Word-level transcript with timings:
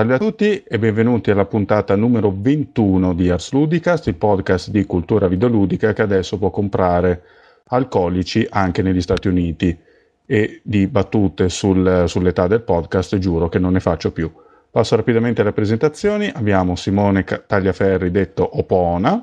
Salve 0.00 0.14
a 0.14 0.18
tutti 0.18 0.62
e 0.62 0.78
benvenuti 0.78 1.30
alla 1.30 1.44
puntata 1.44 1.94
numero 1.94 2.32
21 2.34 3.12
di 3.12 3.28
Ars 3.28 3.52
Ludicast, 3.52 4.06
il 4.06 4.14
podcast 4.14 4.70
di 4.70 4.86
cultura 4.86 5.28
videoludica 5.28 5.92
che 5.92 6.00
adesso 6.00 6.38
può 6.38 6.48
comprare 6.48 7.22
alcolici 7.66 8.46
anche 8.48 8.80
negli 8.80 9.02
Stati 9.02 9.28
Uniti 9.28 9.78
e 10.24 10.62
di 10.64 10.86
battute 10.86 11.50
sul, 11.50 12.04
sull'età 12.06 12.46
del 12.46 12.62
podcast 12.62 13.18
giuro 13.18 13.50
che 13.50 13.58
non 13.58 13.74
ne 13.74 13.80
faccio 13.80 14.10
più. 14.10 14.32
Passo 14.70 14.96
rapidamente 14.96 15.42
alle 15.42 15.52
presentazioni. 15.52 16.32
Abbiamo 16.34 16.76
Simone 16.76 17.22
Tagliaferri 17.22 18.10
detto 18.10 18.48
Opona. 18.58 19.22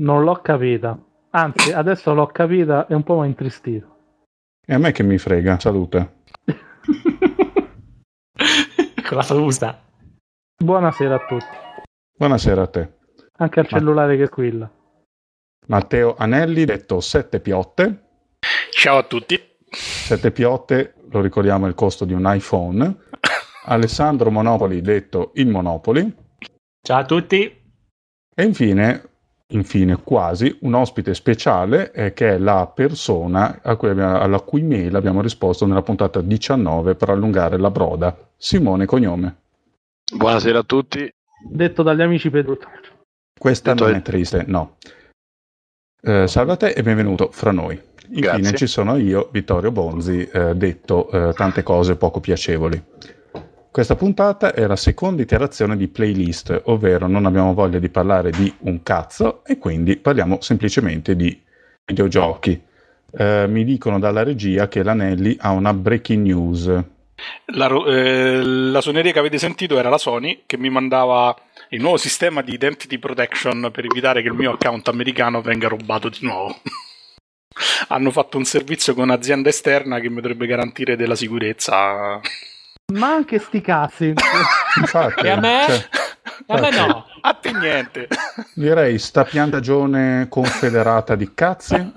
Non 0.00 0.24
l'ho 0.24 0.40
capita. 0.42 0.98
Anzi, 1.30 1.70
adesso 1.70 2.12
l'ho 2.12 2.26
capita 2.26 2.88
e 2.88 2.94
un 2.96 3.04
po' 3.04 3.18
mi 3.18 3.22
ha 3.22 3.26
intristito. 3.26 3.86
E 4.66 4.74
a 4.74 4.78
me 4.78 4.90
che 4.90 5.04
mi 5.04 5.16
frega, 5.16 5.60
salute. 5.60 6.14
Con 9.06 9.18
la 9.18 9.22
frusta. 9.22 9.84
Buonasera 10.60 11.14
a 11.14 11.26
tutti. 11.26 11.56
Buonasera 12.18 12.62
a 12.62 12.66
te. 12.66 12.92
Anche 13.38 13.60
al 13.60 13.68
cellulare 13.68 14.16
che 14.16 14.26
squilla. 14.26 14.68
Matteo 15.68 16.16
Anelli, 16.18 16.64
detto 16.64 17.00
Sette 17.00 17.38
Piotte. 17.38 18.08
Ciao 18.72 18.98
a 18.98 19.04
tutti. 19.04 19.40
Sette 19.70 20.32
Piotte, 20.32 20.94
lo 21.10 21.20
ricordiamo, 21.20 21.66
è 21.66 21.68
il 21.68 21.76
costo 21.76 22.04
di 22.04 22.14
un 22.14 22.24
iPhone. 22.26 22.96
Alessandro 23.66 24.32
Monopoli, 24.32 24.80
detto 24.80 25.30
il 25.34 25.46
Monopoli. 25.46 26.12
Ciao 26.82 26.98
a 26.98 27.04
tutti. 27.04 27.62
E 28.34 28.42
infine 28.42 29.15
infine 29.48 29.96
quasi 30.02 30.56
un 30.62 30.74
ospite 30.74 31.14
speciale 31.14 31.92
eh, 31.92 32.12
che 32.12 32.34
è 32.34 32.38
la 32.38 32.66
persona 32.66 33.60
cui 33.76 33.90
abbiamo, 33.90 34.18
alla 34.18 34.40
cui 34.40 34.62
mail 34.62 34.94
abbiamo 34.96 35.20
risposto 35.20 35.66
nella 35.66 35.82
puntata 35.82 36.20
19 36.20 36.94
per 36.94 37.10
allungare 37.10 37.56
la 37.56 37.70
broda, 37.70 38.16
Simone 38.36 38.86
Cognome. 38.86 39.36
Buonasera 40.14 40.60
a 40.60 40.62
tutti. 40.64 41.08
Detto 41.48 41.82
dagli 41.82 42.02
amici 42.02 42.30
Pedro. 42.30 42.58
Questa 43.38 43.72
Detto 43.72 43.86
non 43.86 43.94
è 43.94 44.02
triste, 44.02 44.44
no. 44.46 44.76
Eh, 46.02 46.26
salve 46.26 46.52
a 46.52 46.56
te 46.56 46.68
e 46.70 46.82
benvenuto 46.82 47.30
fra 47.30 47.52
noi. 47.52 47.80
Infine 48.08 48.20
Grazie. 48.20 48.56
ci 48.56 48.66
sono 48.66 48.96
io, 48.96 49.28
Vittorio 49.32 49.72
Bonzi, 49.72 50.24
eh, 50.26 50.54
detto 50.54 51.10
eh, 51.10 51.32
tante 51.34 51.62
cose 51.62 51.96
poco 51.96 52.20
piacevoli. 52.20 52.80
Questa 53.76 53.94
puntata 53.94 54.54
è 54.54 54.66
la 54.66 54.74
seconda 54.74 55.20
iterazione 55.20 55.76
di 55.76 55.88
playlist, 55.88 56.62
ovvero 56.64 57.06
non 57.08 57.26
abbiamo 57.26 57.52
voglia 57.52 57.78
di 57.78 57.90
parlare 57.90 58.30
di 58.30 58.50
un 58.60 58.82
cazzo 58.82 59.44
e 59.44 59.58
quindi 59.58 59.98
parliamo 59.98 60.40
semplicemente 60.40 61.14
di 61.14 61.38
videogiochi. 61.84 62.58
Eh, 63.12 63.44
mi 63.46 63.64
dicono 63.64 63.98
dalla 63.98 64.22
regia 64.22 64.66
che 64.68 64.82
l'Anelli 64.82 65.36
ha 65.40 65.50
una 65.50 65.74
breaking 65.74 66.24
news. 66.24 66.84
La, 67.48 67.68
eh, 67.86 68.42
la, 68.42 68.80
suoneria 68.80 69.12
che 69.12 69.18
avete 69.18 69.36
sentito 69.36 69.78
era 69.78 69.90
la 69.90 69.98
Sony 69.98 70.44
che 70.46 70.56
mi 70.56 70.70
mandava 70.70 71.36
il 71.68 71.82
nuovo 71.82 71.98
sistema 71.98 72.40
di 72.40 72.54
identity 72.54 72.96
protection 72.96 73.68
per 73.70 73.84
evitare 73.84 74.22
che 74.22 74.28
il 74.28 74.34
mio 74.34 74.52
account 74.52 74.88
americano 74.88 75.42
venga 75.42 75.68
rubato 75.68 76.08
di 76.08 76.20
nuovo. 76.22 76.60
Hanno 77.88 78.10
fatto 78.10 78.38
un 78.38 78.46
servizio 78.46 78.94
con 78.94 79.02
un'azienda 79.02 79.50
esterna 79.50 80.00
che 80.00 80.08
mi 80.08 80.22
dovrebbe 80.22 80.46
garantire 80.46 80.96
della 80.96 81.14
sicurezza. 81.14 82.22
Ma 82.92 83.08
anche 83.14 83.40
sti 83.40 83.60
cazzi. 83.60 84.14
Infatti, 84.78 85.26
e 85.26 85.30
a 85.30 85.40
me? 85.40 85.64
Cioè, 85.66 85.88
a 86.46 86.60
me 86.60 86.70
no. 86.70 87.04
A 87.20 87.34
te 87.34 87.50
niente. 87.52 88.06
Direi 88.54 88.98
sta 88.98 89.24
piantagione 89.24 90.26
confederata 90.28 91.16
di 91.16 91.34
cazzi. 91.34 91.92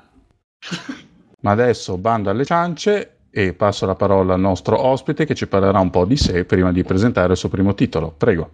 Ma 1.41 1.51
adesso 1.51 1.97
bando 1.97 2.31
alle 2.31 2.43
ciance 2.43 3.19
e 3.29 3.53
passo 3.53 3.85
la 3.85 3.93
parola 3.93 4.33
al 4.33 4.39
nostro 4.39 4.83
ospite 4.83 5.25
che 5.25 5.35
ci 5.35 5.45
parlerà 5.45 5.79
un 5.79 5.91
po' 5.91 6.05
di 6.05 6.17
sé 6.17 6.43
prima 6.45 6.71
di 6.71 6.83
presentare 6.83 7.33
il 7.33 7.37
suo 7.37 7.49
primo 7.49 7.75
titolo. 7.75 8.11
Prego. 8.11 8.49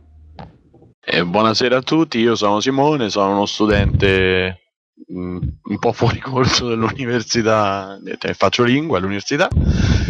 Eh, 1.00 1.23
buonasera 1.23 1.78
a 1.78 1.81
tutti, 1.81 2.19
io 2.19 2.35
sono 2.35 2.59
Simone, 2.59 3.09
sono 3.09 3.31
uno 3.31 3.46
studente 3.46 4.59
mh, 5.07 5.38
un 5.63 5.79
po' 5.79 5.94
fuori 5.94 6.19
corso 6.19 6.67
dell'università, 6.67 7.97
eh, 8.03 8.34
faccio 8.34 8.63
lingua 8.63 8.97
all'università. 8.97 9.47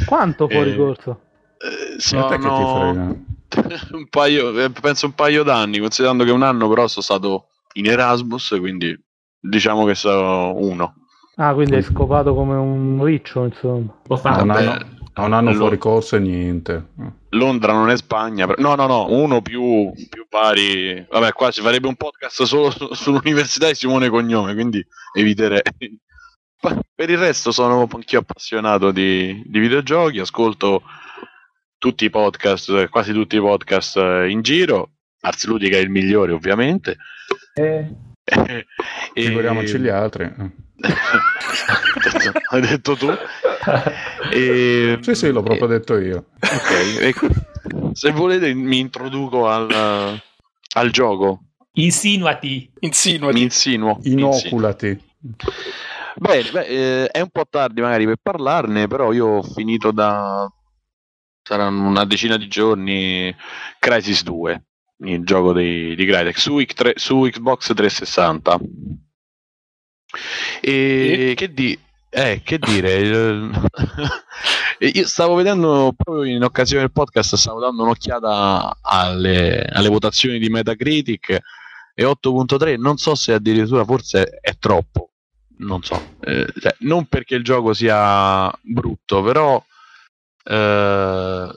Quanto 0.06 0.48
fuori 0.48 0.72
Eh, 0.72 0.76
corso? 0.76 1.20
Eh, 1.58 2.00
Sono... 2.00 3.24
Un 3.94 4.08
paio, 4.10 4.60
eh, 4.60 4.70
penso 4.70 5.06
un 5.06 5.14
paio 5.14 5.44
d'anni, 5.44 5.80
considerando 5.80 6.24
che 6.26 6.32
un 6.32 6.42
anno 6.42 6.68
però 6.68 6.88
sono 6.88 7.04
stato 7.04 7.48
in 7.74 7.86
Erasmus, 7.86 8.56
quindi 8.60 8.98
diciamo 9.40 9.86
che 9.86 9.96
sono 9.96 10.54
uno. 10.56 10.96
Ah, 11.36 11.54
quindi 11.54 11.76
hai 11.76 11.84
scopato 11.84 12.34
come 12.34 12.56
un 12.56 13.02
riccio, 13.04 13.46
insomma. 13.46 13.94
Può 14.04 14.16
A 14.16 14.20
fare 14.20 14.42
un 14.42 14.50
anno, 14.52 14.86
un 15.16 15.34
anno 15.34 15.52
lo- 15.52 15.58
fuori 15.58 15.78
corso 15.78 16.16
e 16.18 16.20
niente. 16.20 16.88
Londra 17.30 17.72
non 17.72 17.90
è 17.90 17.96
Spagna, 17.98 18.46
però- 18.46 18.62
no, 18.62 18.76
no, 18.76 18.88
no, 18.88 19.06
uno 19.10 19.42
più, 19.42 19.92
più 20.10 20.26
pari. 20.28 21.06
Vabbè, 21.10 21.32
qua 21.32 21.52
ci 21.52 21.62
farebbe 21.62 21.88
un 21.88 21.96
podcast 21.96 22.44
solo 22.44 22.72
su- 22.72 22.94
sull'università 22.94 23.68
di 23.68 23.76
Simone 23.76 24.10
Cognome, 24.10 24.54
quindi 24.54 24.86
eviterei. 25.14 25.62
Per 26.96 27.10
il 27.10 27.18
resto 27.18 27.52
sono 27.52 27.88
anch'io 27.90 28.20
appassionato 28.20 28.92
di, 28.92 29.44
di 29.46 29.60
videogiochi, 29.60 30.20
ascolto 30.20 30.82
tutti 31.86 32.06
i 32.06 32.10
podcast, 32.10 32.90
quasi 32.90 33.14
tutti 33.14 33.36
i 33.36 33.40
podcast 33.40 33.98
eh, 33.98 34.28
in 34.32 34.42
giro. 34.42 34.94
Ars 35.22 35.46
Ludica 35.46 35.78
è 35.78 35.82
il 35.82 35.92
migliore, 35.92 36.32
ovviamente. 36.32 36.98
Eh, 37.54 37.94
E- 39.14 39.22
Figuriamoci 39.22 39.78
gli 39.78 39.88
altri. 39.88 40.24
Hai 42.50 42.62
detto 42.62 42.96
tu? 42.96 43.08
E- 44.32 44.98
Sì, 45.00 45.14
sì, 45.14 45.30
l'ho 45.30 45.44
proprio 45.44 45.68
detto 45.68 46.00
io. 46.00 46.26
Ok, 46.40 46.98
ecco. 47.02 47.28
se 47.94 48.10
volete 48.10 48.52
mi 48.56 48.80
introduco 48.80 49.48
al, 49.48 50.20
al 50.74 50.90
gioco. 50.90 51.44
Insinuati. 51.74 52.68
Insinuati. 52.80 53.44
insinuo. 53.44 54.00
mi 54.02 54.02
insinuo. 54.02 54.40
Inoculati. 54.40 55.00
Bene, 56.16 56.50
beh, 56.52 56.66
eh, 56.66 57.06
è 57.10 57.22
un 57.22 57.30
po' 57.30 57.46
tardi 57.48 57.82
magari 57.82 58.06
per 58.06 58.18
parlarne, 58.24 58.88
però 58.88 59.12
io 59.12 59.28
ho 59.28 59.44
finito 59.44 59.92
da 59.92 60.50
saranno 61.46 61.88
una 61.88 62.06
decina 62.06 62.38
di 62.38 62.48
giorni 62.48 63.34
Crisis 63.78 64.24
2, 64.24 64.64
il 65.06 65.24
gioco 65.24 65.54
dei, 65.54 65.96
di 65.96 66.06
Crytek 66.06 66.40
su, 66.40 66.60
su 66.96 67.20
Xbox 67.22 67.74
360. 67.74 68.60
E, 70.62 71.34
che, 71.36 71.54
di- 71.54 71.78
eh, 72.10 72.42
che 72.44 72.58
dire? 72.58 73.52
E 74.80 74.88
io 74.94 75.06
stavo 75.06 75.36
vedendo 75.36 75.94
proprio 75.96 76.24
in 76.24 76.44
occasione 76.44 76.82
del 76.82 76.92
podcast, 76.92 77.36
stavo 77.36 77.60
dando 77.60 77.84
un'occhiata 77.84 78.78
alle, 78.82 79.64
alle 79.66 79.90
votazioni 79.90 80.40
di 80.40 80.50
Metacritic 80.50 81.40
e 81.94 82.04
8.3, 82.04 82.80
non 82.80 82.98
so 82.98 83.14
se 83.14 83.34
addirittura 83.34 83.86
forse 83.86 84.40
è 84.42 84.58
troppo, 84.58 85.12
non 85.58 85.84
so, 85.84 86.16
Eh, 86.22 86.48
cioè, 86.60 86.76
non 86.80 87.06
perché 87.06 87.36
il 87.36 87.44
gioco 87.44 87.74
sia 87.74 88.52
brutto, 88.64 89.22
però 89.22 89.64
eh, 90.48 91.56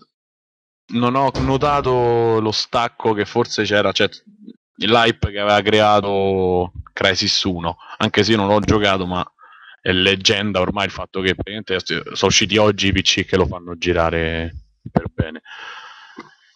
non 0.90 1.14
ho 1.14 1.30
notato 1.40 2.40
lo 2.40 2.52
stacco 2.52 3.12
che 3.12 3.24
forse 3.24 3.64
c'era, 3.64 3.92
cioè 3.92 4.08
l'hype 4.76 5.30
che 5.30 5.38
aveva 5.38 5.60
creato 5.60 6.72
Crisis 6.92 7.42
1, 7.42 7.76
anche 7.98 8.24
se 8.24 8.32
io 8.32 8.36
non 8.38 8.48
l'ho 8.48 8.60
giocato, 8.60 9.06
ma 9.06 9.24
è 9.80 9.92
leggenda 9.92 10.60
ormai 10.60 10.86
il 10.86 10.90
fatto 10.90 11.20
che 11.20 11.34
sono 11.76 12.30
usciti 12.30 12.56
oggi 12.56 12.88
i 12.88 12.92
PC 12.92 13.24
che 13.24 13.36
lo 13.36 13.46
fanno 13.46 13.76
girare 13.76 14.54
per 14.90 15.04
bene. 15.12 15.42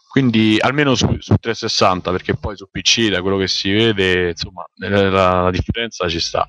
Quindi 0.09 0.59
almeno 0.61 0.95
su, 0.95 1.07
su 1.21 1.35
360, 1.37 2.11
perché 2.11 2.37
poi 2.37 2.55
su 2.57 2.69
PC, 2.71 3.09
da 3.09 3.23
quello 3.23 3.39
che 3.39 3.49
si 3.49 3.73
vede, 3.73 4.31
insomma, 4.31 4.63
la, 4.75 5.43
la 5.45 5.51
differenza 5.51 6.07
ci 6.09 6.21
sta. 6.21 6.47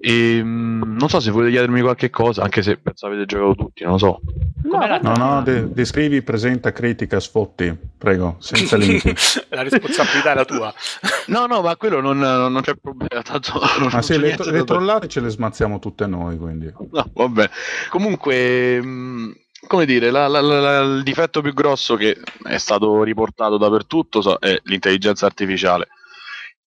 E, 0.00 0.40
mm, 0.42 0.96
non 0.96 1.08
so 1.08 1.18
se 1.18 1.30
volete 1.32 1.50
chiedermi 1.50 1.80
qualche 1.80 2.08
cosa, 2.08 2.42
anche 2.42 2.62
se 2.62 2.76
penso 2.76 3.06
avete 3.06 3.26
giocato 3.26 3.54
tutti, 3.56 3.82
non 3.82 3.92
lo 3.94 3.98
so. 3.98 4.20
La- 4.62 5.00
No, 5.02 5.14
no, 5.16 5.42
de- 5.42 5.72
descrivi, 5.72 6.22
presenta, 6.22 6.72
critica, 6.72 7.18
sfotti. 7.18 7.76
Prego, 7.98 8.36
senza 8.38 8.76
limiti. 8.78 9.12
la 9.48 9.62
responsabilità 9.62 10.32
è 10.32 10.34
la 10.34 10.44
tua. 10.44 10.72
No, 11.28 11.44
no, 11.46 11.60
ma 11.60 11.76
quello 11.76 12.00
non, 12.00 12.16
non 12.18 12.60
c'è 12.62 12.74
problema. 12.76 13.20
Tanto 13.22 13.60
non 13.80 13.90
Ma 13.92 14.00
c'è 14.00 14.16
le, 14.16 14.26
niente 14.28 14.50
le 14.50 14.64
trollate 14.64 15.08
ce 15.08 15.20
le 15.20 15.28
smazziamo 15.28 15.78
tutte 15.78 16.06
noi, 16.06 16.38
quindi. 16.38 16.72
No, 16.90 17.10
vabbè. 17.12 17.50
Comunque, 17.90 18.80
mh, 18.80 19.36
come 19.66 19.84
dire, 19.84 20.10
la- 20.10 20.28
la- 20.28 20.40
la- 20.40 20.60
la- 20.60 20.80
il 20.96 21.02
difetto 21.02 21.42
più 21.42 21.52
grosso 21.52 21.96
che 21.96 22.16
è 22.44 22.56
stato 22.58 23.02
riportato 23.02 23.58
dappertutto 23.58 24.22
so- 24.22 24.38
è 24.38 24.58
l'intelligenza 24.64 25.26
artificiale. 25.26 25.88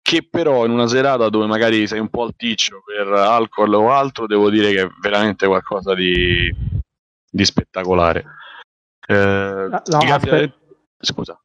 Che 0.07 0.25
però 0.29 0.63
in 0.63 0.71
una 0.71 0.87
serata 0.87 1.27
dove 1.27 1.47
magari 1.47 1.85
sei 1.85 1.99
un 1.99 2.07
po' 2.07 2.23
alticcio 2.23 2.81
per 2.85 3.07
alcol 3.11 3.73
o 3.73 3.91
altro, 3.91 4.25
devo 4.25 4.49
dire 4.49 4.71
che 4.71 4.81
è 4.83 4.89
veramente 5.01 5.45
qualcosa 5.47 5.93
di, 5.93 6.49
di 7.29 7.43
spettacolare. 7.45 8.23
Eh, 9.05 9.67
no, 9.69 9.81
ti 9.99 10.05
capita-. 10.05 10.53
Scusa. 10.97 11.37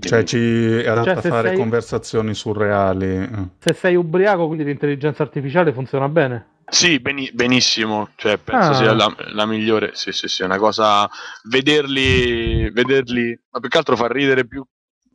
Cioè, 0.00 0.24
ci 0.24 0.36
è 0.78 0.88
adatta 0.88 1.20
Cioè, 1.20 1.26
a 1.28 1.32
fare 1.32 1.48
sei- 1.50 1.56
conversazioni 1.58 2.34
surreali. 2.34 3.50
Se 3.60 3.72
sei 3.74 3.94
ubriaco, 3.94 4.46
quindi 4.48 4.64
l'intelligenza 4.64 5.22
artificiale 5.22 5.72
funziona 5.72 6.08
bene. 6.08 6.56
Sì, 6.68 6.98
beni- 6.98 7.30
benissimo, 7.32 8.08
cioè, 8.16 8.36
penso 8.38 8.70
Ah. 8.70 8.74
sia 8.74 8.92
la, 8.94 9.14
la 9.28 9.46
migliore. 9.46 9.92
Sì, 9.94 10.10
sì, 10.10 10.26
sì, 10.26 10.42
è 10.42 10.44
una 10.44 10.58
cosa. 10.58 11.08
Vederli, 11.44 12.68
vederli, 12.70 13.40
ma 13.50 13.60
più 13.60 13.68
che 13.68 13.78
altro 13.78 13.94
far 13.94 14.10
ridere 14.10 14.44
più, 14.44 14.64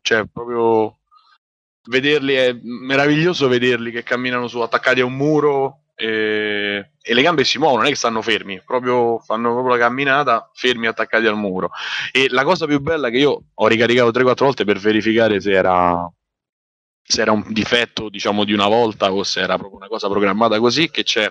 cioè, 0.02 0.24
proprio 0.32 1.00
vederli 1.86 2.34
è 2.34 2.58
meraviglioso 2.62 3.48
vederli 3.48 3.92
che 3.92 4.04
camminano 4.04 4.48
su 4.48 4.60
attaccati 4.60 5.02
a 5.02 5.06
un 5.06 5.16
muro 5.16 5.84
e, 5.96 6.92
e 7.02 7.14
le 7.14 7.22
gambe 7.22 7.44
si 7.44 7.58
muovono, 7.58 7.80
non 7.80 7.88
è 7.88 7.92
che 7.92 7.98
stanno 7.98 8.22
fermi, 8.22 8.62
proprio 8.66 9.20
fanno 9.20 9.52
proprio 9.52 9.76
la 9.76 9.80
camminata 9.80 10.50
fermi 10.54 10.88
attaccati 10.88 11.26
al 11.28 11.38
muro. 11.38 11.72
E 12.12 12.28
la 12.30 12.44
cosa 12.44 12.66
più 12.66 12.80
bella 12.80 13.10
che 13.10 13.18
io 13.18 13.44
ho 13.54 13.68
ricaricato 13.68 14.12
3-4 14.12 14.36
volte 14.44 14.66
per 14.66 14.80
verificare 14.80 15.40
se 15.40 15.52
era 15.52 16.12
se 17.06 17.22
era 17.22 17.34
un 17.34 17.44
difetto 17.50 18.08
diciamo 18.08 18.46
di 18.46 18.54
una 18.54 18.68
volta 18.68 19.12
o 19.12 19.24
se 19.24 19.42
era 19.42 19.58
proprio 19.58 19.78
una 19.78 19.88
cosa 19.88 20.08
programmata 20.08 20.58
così 20.60 20.90
che 20.90 21.04
c'è 21.04 21.26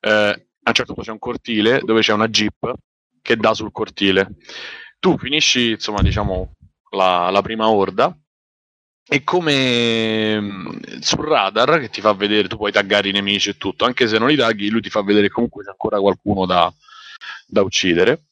eh, 0.00 0.10
a 0.10 0.68
un 0.68 0.74
certo 0.74 0.92
punto 0.92 1.02
c'è 1.02 1.12
un 1.12 1.18
cortile 1.18 1.80
dove 1.82 2.02
c'è 2.02 2.12
una 2.12 2.28
jeep 2.28 2.74
che 3.22 3.36
dà 3.36 3.54
sul 3.54 3.72
cortile 3.72 4.36
tu 4.98 5.16
finisci 5.16 5.70
insomma 5.70 6.02
diciamo 6.02 6.52
la, 6.90 7.30
la 7.30 7.40
prima 7.40 7.70
orda 7.70 8.14
e 9.08 9.22
come 9.22 10.40
mh, 10.40 10.98
sul 11.00 11.24
radar 11.26 11.78
che 11.80 11.90
ti 11.90 12.00
fa 12.00 12.12
vedere 12.12 12.48
tu 12.48 12.56
puoi 12.56 12.72
taggare 12.72 13.08
i 13.08 13.12
nemici 13.12 13.50
e 13.50 13.56
tutto 13.56 13.84
anche 13.84 14.08
se 14.08 14.18
non 14.18 14.28
li 14.28 14.36
tagghi 14.36 14.68
lui 14.68 14.80
ti 14.80 14.90
fa 14.90 15.02
vedere 15.02 15.28
comunque 15.28 15.62
c'è 15.64 15.70
ancora 15.70 16.00
qualcuno 16.00 16.44
da, 16.46 16.72
da 17.46 17.62
uccidere. 17.62 18.22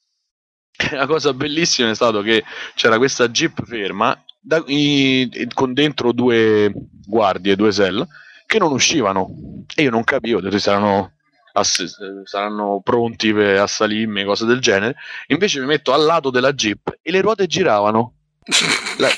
La 0.92 1.06
cosa 1.06 1.32
bellissima 1.32 1.90
è 1.90 1.94
stato 1.94 2.20
che 2.22 2.42
c'era 2.74 2.96
questa 2.98 3.28
jeep 3.28 3.64
ferma 3.64 4.20
da- 4.40 4.62
i- 4.66 5.48
con 5.54 5.72
dentro 5.72 6.12
due 6.12 6.72
guardie, 7.06 7.54
due 7.56 7.72
cell 7.72 8.04
che 8.46 8.58
non 8.58 8.72
uscivano. 8.72 9.64
E 9.74 9.82
io 9.82 9.90
non 9.90 10.02
capivo 10.04 10.40
se 10.50 10.58
saranno, 10.58 11.12
ass- 11.52 12.24
saranno 12.24 12.80
pronti 12.82 13.32
per 13.32 13.60
assalirmi 13.60 14.24
cose 14.24 14.44
del 14.44 14.58
genere. 14.60 14.96
Invece 15.28 15.60
mi 15.60 15.66
metto 15.66 15.92
al 15.92 16.02
lato 16.04 16.30
della 16.30 16.52
jeep 16.52 16.98
e 17.00 17.10
le 17.12 17.20
ruote 17.20 17.46
giravano. 17.46 18.14
La, 18.98 19.08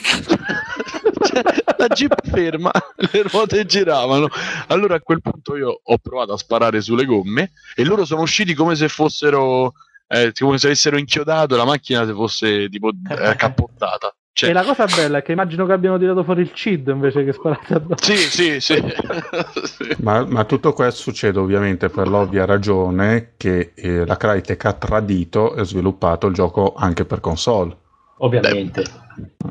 la 1.78 1.88
jeep 1.88 2.14
ferma 2.28 2.70
le 2.96 3.22
ruote 3.22 3.64
giravano 3.64 4.28
allora 4.68 4.96
a 4.96 5.00
quel 5.00 5.20
punto 5.20 5.56
io 5.56 5.80
ho 5.82 5.98
provato 5.98 6.32
a 6.32 6.38
sparare 6.38 6.80
sulle 6.80 7.04
gomme 7.04 7.52
e 7.74 7.84
loro 7.84 8.04
sono 8.04 8.22
usciti 8.22 8.54
come 8.54 8.74
se 8.74 8.88
fossero 8.88 9.74
eh, 10.08 10.32
come 10.38 10.58
se 10.58 10.66
avessero 10.66 10.98
inchiodato 10.98 11.56
la 11.56 11.64
macchina 11.64 12.06
se 12.06 12.12
fosse 12.12 12.68
tipo 12.68 12.90
eh, 13.10 13.34
cappottata 13.36 14.14
cioè, 14.36 14.50
E 14.50 14.52
la 14.52 14.64
cosa 14.64 14.84
bella 14.84 15.16
è 15.16 15.22
che 15.22 15.32
immagino 15.32 15.64
che 15.64 15.72
abbiano 15.72 15.96
tirato 15.96 16.22
fuori 16.22 16.42
il 16.42 16.52
CID 16.52 16.88
invece 16.88 17.24
che 17.24 17.32
sparate 17.32 17.72
addosso. 17.72 18.04
Sì, 18.04 18.18
sì, 18.18 18.60
sì. 18.60 18.74
Sì. 18.74 19.96
Ma, 20.04 20.26
ma 20.26 20.44
tutto 20.44 20.74
questo 20.74 21.00
succede 21.00 21.38
ovviamente 21.38 21.88
per 21.88 22.06
l'ovvia 22.06 22.44
ragione 22.44 23.32
che 23.38 23.72
eh, 23.74 24.04
la 24.04 24.18
Crytek 24.18 24.62
ha 24.66 24.74
tradito 24.74 25.54
e 25.54 25.64
sviluppato 25.64 26.26
il 26.26 26.34
gioco 26.34 26.74
anche 26.76 27.06
per 27.06 27.20
console. 27.20 27.74
Ovviamente. 28.18 28.84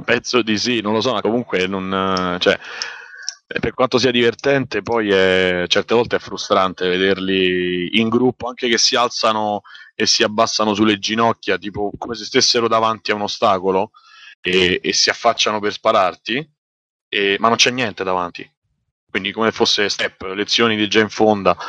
Penso 0.03 0.41
di 0.41 0.57
sì, 0.57 0.81
non 0.81 0.93
lo 0.93 1.01
so, 1.01 1.13
ma 1.13 1.21
comunque 1.21 1.67
non, 1.67 1.91
eh, 1.91 2.39
cioè, 2.39 2.57
eh, 3.47 3.59
per 3.59 3.73
quanto 3.73 3.97
sia 3.97 4.11
divertente, 4.11 4.81
poi 4.81 5.09
è, 5.09 5.65
certe 5.67 5.93
volte 5.93 6.15
è 6.15 6.19
frustrante 6.19 6.87
vederli 6.87 7.99
in 7.99 8.09
gruppo, 8.09 8.47
anche 8.47 8.67
che 8.67 8.77
si 8.77 8.95
alzano 8.95 9.61
e 9.93 10.05
si 10.05 10.23
abbassano 10.23 10.73
sulle 10.73 10.99
ginocchia, 10.99 11.57
tipo 11.57 11.91
come 11.97 12.15
se 12.15 12.25
stessero 12.25 12.67
davanti 12.67 13.11
a 13.11 13.15
un 13.15 13.21
ostacolo 13.21 13.91
e, 14.41 14.79
e 14.81 14.93
si 14.93 15.09
affacciano 15.09 15.59
per 15.59 15.71
spararti, 15.71 16.51
e- 17.07 17.37
ma 17.39 17.47
non 17.47 17.57
c'è 17.57 17.71
niente 17.71 18.03
davanti. 18.03 18.49
Quindi 19.09 19.31
come 19.31 19.51
fosse 19.51 19.89
step, 19.89 20.23
lezioni 20.33 20.75
di 20.75 20.89
già 20.89 20.99
in 20.99 21.09
fonda, 21.09 21.55
eh, 21.55 21.59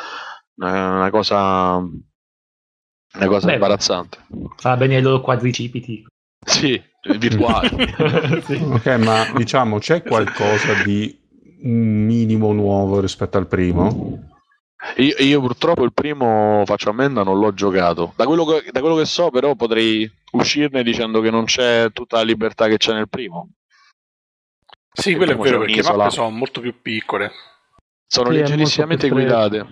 una 0.56 1.10
cosa, 1.10 1.76
una 1.76 3.26
cosa 3.26 3.46
Beh, 3.46 3.52
imbarazzante. 3.52 4.26
Fa 4.56 4.76
bene 4.76 4.96
ai 4.96 5.02
loro 5.02 5.20
quadricipiti. 5.20 6.04
Sì, 6.44 6.82
virtuali. 7.18 7.70
Sì. 8.44 8.54
Ok, 8.54 8.86
ma 8.98 9.32
diciamo 9.34 9.78
c'è 9.78 10.02
qualcosa 10.02 10.82
di 10.84 11.18
un 11.62 12.04
minimo 12.04 12.52
nuovo 12.52 13.00
rispetto 13.00 13.38
al 13.38 13.46
primo? 13.46 14.34
Io, 14.96 15.14
io 15.18 15.40
purtroppo 15.40 15.82
il 15.84 15.92
primo 15.92 16.62
faccio 16.64 16.90
ammenda 16.90 17.22
non 17.22 17.38
l'ho 17.38 17.52
giocato. 17.52 18.12
Da 18.16 18.26
quello, 18.26 18.44
che, 18.44 18.70
da 18.70 18.80
quello 18.80 18.96
che 18.96 19.04
so, 19.04 19.30
però, 19.30 19.54
potrei 19.54 20.10
uscirne 20.32 20.82
dicendo 20.82 21.20
che 21.20 21.30
non 21.30 21.44
c'è 21.44 21.90
tutta 21.92 22.18
la 22.18 22.22
libertà 22.22 22.68
che 22.68 22.76
c'è 22.76 22.92
nel 22.92 23.08
primo. 23.08 23.50
Sì, 24.92 25.14
quello 25.14 25.32
è 25.32 25.36
vero 25.36 25.58
perché 25.58 25.82
le 25.82 25.96
mappe 25.96 26.10
sono 26.10 26.30
molto 26.30 26.60
più 26.60 26.80
piccole. 26.80 27.32
Sono 28.06 28.30
Sì, 28.30 28.36
leggerissimamente 28.36 29.08
guidate. 29.08 29.66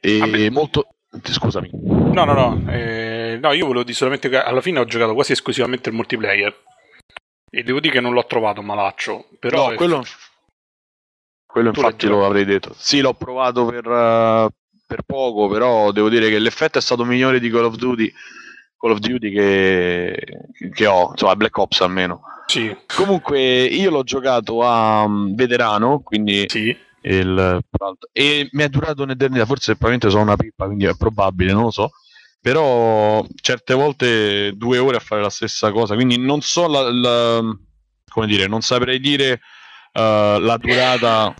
E 0.00 0.18
Vabbè. 0.18 0.50
molto. 0.50 0.88
Scusami. 1.22 1.70
No, 1.72 2.24
no, 2.24 2.32
no. 2.32 2.70
eh, 2.70 3.03
no, 3.38 3.52
io 3.52 3.66
volevo 3.66 3.84
dire 3.84 3.96
solamente 3.96 4.28
che 4.28 4.40
alla 4.40 4.60
fine 4.60 4.78
ho 4.78 4.84
giocato 4.84 5.14
quasi 5.14 5.32
esclusivamente 5.32 5.88
il 5.88 5.94
multiplayer. 5.94 6.62
E 7.50 7.62
devo 7.62 7.80
dire 7.80 7.94
che 7.94 8.00
non 8.00 8.12
l'ho 8.12 8.26
trovato 8.26 8.62
malaccio. 8.62 9.28
Però 9.38 9.70
no, 9.70 9.76
quello, 9.76 10.04
quello 11.46 11.68
infatti 11.68 12.06
lo 12.06 12.26
avrei 12.26 12.44
detto. 12.44 12.74
Sì, 12.76 13.00
l'ho 13.00 13.14
provato 13.14 13.64
per, 13.64 13.86
eh, 13.86 14.48
per 14.84 15.02
poco, 15.02 15.48
però 15.48 15.92
devo 15.92 16.08
dire 16.08 16.28
che 16.28 16.40
l'effetto 16.40 16.78
è 16.78 16.82
stato 16.82 17.04
migliore 17.04 17.38
di 17.38 17.50
Call 17.50 17.66
of 17.66 17.76
Duty. 17.76 18.12
Call 18.76 18.90
of 18.90 18.98
Duty 18.98 19.30
che, 19.30 20.26
che 20.72 20.86
ho, 20.86 21.10
insomma, 21.12 21.36
Black 21.36 21.56
Ops 21.56 21.80
almeno. 21.82 22.22
Sì, 22.46 22.76
Comunque, 22.94 23.40
io 23.64 23.90
l'ho 23.90 24.02
giocato 24.02 24.62
a 24.62 25.04
um, 25.04 25.34
veterano, 25.34 26.00
quindi 26.00 26.44
sì. 26.48 26.76
il, 27.02 27.60
e 28.12 28.48
mi 28.50 28.62
è 28.62 28.68
durato 28.68 29.04
un'eternità. 29.04 29.46
Forse 29.46 29.76
probabilmente 29.76 30.10
sono 30.10 30.24
una 30.24 30.36
pippa, 30.36 30.66
quindi 30.66 30.86
è 30.86 30.96
probabile, 30.96 31.52
non 31.52 31.62
lo 31.62 31.70
so. 31.70 31.90
Però 32.44 33.24
certe 33.40 33.72
volte 33.72 34.52
due 34.54 34.76
ore 34.76 34.96
a 34.98 35.00
fare 35.00 35.22
la 35.22 35.30
stessa 35.30 35.72
cosa, 35.72 35.94
quindi 35.94 36.18
non 36.18 36.42
so 36.42 36.68
la, 36.68 36.92
la- 36.92 37.56
come 38.06 38.26
dire, 38.26 38.46
non 38.46 38.60
saprei 38.60 39.00
dire 39.00 39.40
eh, 39.92 40.38
la 40.40 40.56
durata. 40.58 41.34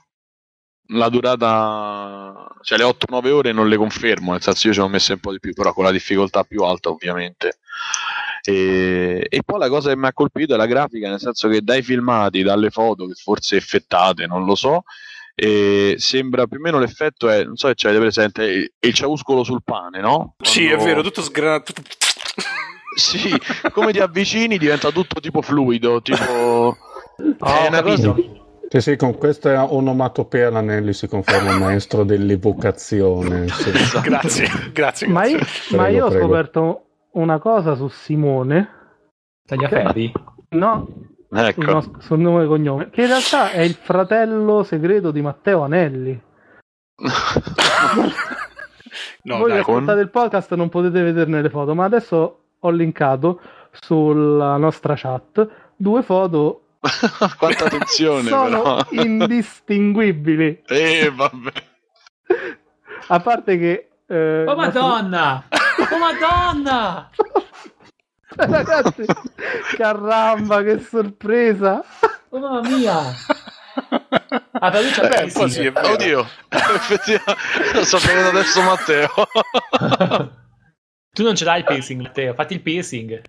La 0.88 1.08
durata, 1.11 2.46
cioè 2.62 2.78
le 2.78 2.84
8-9 2.84 3.30
ore 3.30 3.52
non 3.52 3.68
le 3.68 3.76
confermo, 3.76 4.32
nel 4.32 4.42
senso 4.42 4.68
io 4.68 4.73
ci 4.75 4.80
ho 4.80 4.88
messo 4.88 5.12
un 5.12 5.18
po' 5.20 5.32
di 5.32 5.40
più, 5.40 5.52
però 5.52 5.73
con 5.75 5.84
la 5.84 5.90
difficoltà 5.90 6.44
più 6.44 6.62
alta 6.62 6.88
ovviamente. 6.90 7.58
E, 8.42 9.26
e 9.28 9.42
poi 9.44 9.58
la 9.58 9.68
cosa 9.68 9.90
che 9.90 9.96
mi 9.96 10.06
ha 10.06 10.12
colpito 10.12 10.54
è 10.54 10.56
la 10.56 10.66
grafica, 10.66 11.08
nel 11.08 11.20
senso 11.20 11.49
che 11.49 11.62
dai 11.62 11.82
filmati, 11.82 12.42
dalle 12.42 12.70
foto, 12.70 13.06
che 13.06 13.14
forse 13.14 13.56
effettate, 13.56 14.26
non 14.26 14.44
lo 14.44 14.54
so, 14.54 14.84
e 15.34 15.94
sembra 15.98 16.46
più 16.46 16.58
o 16.58 16.60
meno 16.62 16.78
l'effetto 16.78 17.28
è, 17.28 17.44
non 17.44 17.56
so 17.56 17.70
se 17.74 17.86
avete 17.88 18.00
presente, 18.02 18.44
il, 18.44 18.72
il 18.78 18.94
ciauscolo 18.94 19.42
sul 19.42 19.62
pane, 19.64 20.00
no? 20.00 20.34
Sì, 20.42 20.64
è 20.66 20.68
Quando- 20.74 20.84
vero, 20.84 21.02
tutto 21.02 21.22
sgranato. 21.22 21.72
tutto- 21.72 21.88
Sì, 22.96 23.30
come 23.72 23.92
ti 23.92 23.98
avvicini 23.98 24.56
diventa 24.56 24.90
tutto 24.90 25.20
tipo 25.20 25.42
fluido, 25.42 26.00
tipo... 26.00 26.76
È 27.16 27.66
una 27.68 27.82
cosa... 27.82 28.08
capito. 28.08 28.42
Sì, 28.68 28.80
sì, 28.80 28.96
con 28.96 29.16
questa 29.18 29.72
onomatopea 29.72 30.50
l'Anelli 30.50 30.92
si 30.92 31.06
conferma 31.06 31.52
il 31.52 31.58
maestro 31.60 32.02
dell'evocazione. 32.04 33.46
sì. 33.48 33.70
Grazie, 34.02 34.48
grazie. 34.72 35.06
Ma 35.08 35.26
io, 35.26 35.36
grazie. 35.38 35.76
ma 35.76 35.88
io 35.88 36.06
ho 36.06 36.08
prego. 36.08 36.24
scoperto 36.24 36.86
una 37.12 37.38
cosa 37.38 37.74
su 37.76 37.88
Simone. 37.88 38.68
Tagliaferri? 39.46 40.12
No, 40.50 40.88
sul, 41.36 41.46
Ecco, 41.46 41.72
nostro- 41.72 42.00
sul 42.00 42.18
nome 42.18 42.44
e 42.44 42.46
cognome. 42.46 42.90
Che 42.90 43.00
in 43.02 43.06
realtà 43.08 43.50
è 43.50 43.60
il 43.60 43.74
fratello 43.74 44.62
segreto 44.62 45.10
di 45.10 45.20
Matteo 45.22 45.62
Anelli. 45.62 46.20
No, 49.22 49.38
Voi 49.38 49.48
dai, 49.50 49.58
ascoltate 49.60 50.00
il 50.00 50.10
podcast 50.10 50.54
non 50.54 50.68
potete 50.68 51.02
vederne 51.02 51.40
le 51.42 51.48
foto, 51.50 51.74
ma 51.74 51.84
adesso 51.84 52.42
ho 52.60 52.70
linkato 52.70 53.40
sulla 53.72 54.56
nostra 54.58 54.94
chat 54.96 55.48
due 55.76 56.02
foto 56.02 56.76
quanta 57.38 57.64
attenzione 57.64 58.28
sono 58.28 58.62
però. 58.62 58.86
indistinguibili. 59.02 60.62
Eh, 60.66 61.10
vabbè. 61.12 61.52
A 63.08 63.20
parte 63.20 63.58
che 63.58 63.88
eh, 64.06 64.44
Oh 64.46 64.52
il 64.52 64.56
nostro- 64.58 64.80
madonna! 64.82 65.44
Oh 65.90 65.98
madonna! 65.98 67.10
Ragazzi, 68.36 69.04
caramba, 69.76 70.62
che 70.62 70.78
sorpresa! 70.80 71.82
Oh 72.30 72.38
mamma 72.38 72.68
mia! 72.68 73.00
Ah, 74.52 74.70
per 74.70 74.82
lui 74.82 74.90
c'è 74.90 75.20
Eh, 75.20 75.24
un 75.24 75.32
po' 75.32 75.48
sì, 75.48 75.66
è 75.66 75.72
vero. 75.72 75.92
Oddio, 75.92 76.26
effettivamente 76.48 77.36
lo 77.74 77.84
sto 77.84 77.98
vedendo 77.98 78.28
adesso 78.28 78.62
Matteo. 78.62 79.10
Tu 81.12 81.22
non 81.22 81.34
ce 81.36 81.44
l'hai 81.44 81.58
il 81.60 81.64
piercing, 81.64 82.00
Matteo. 82.02 82.34
Fatti 82.34 82.54
il 82.54 82.60
piercing. 82.60 83.20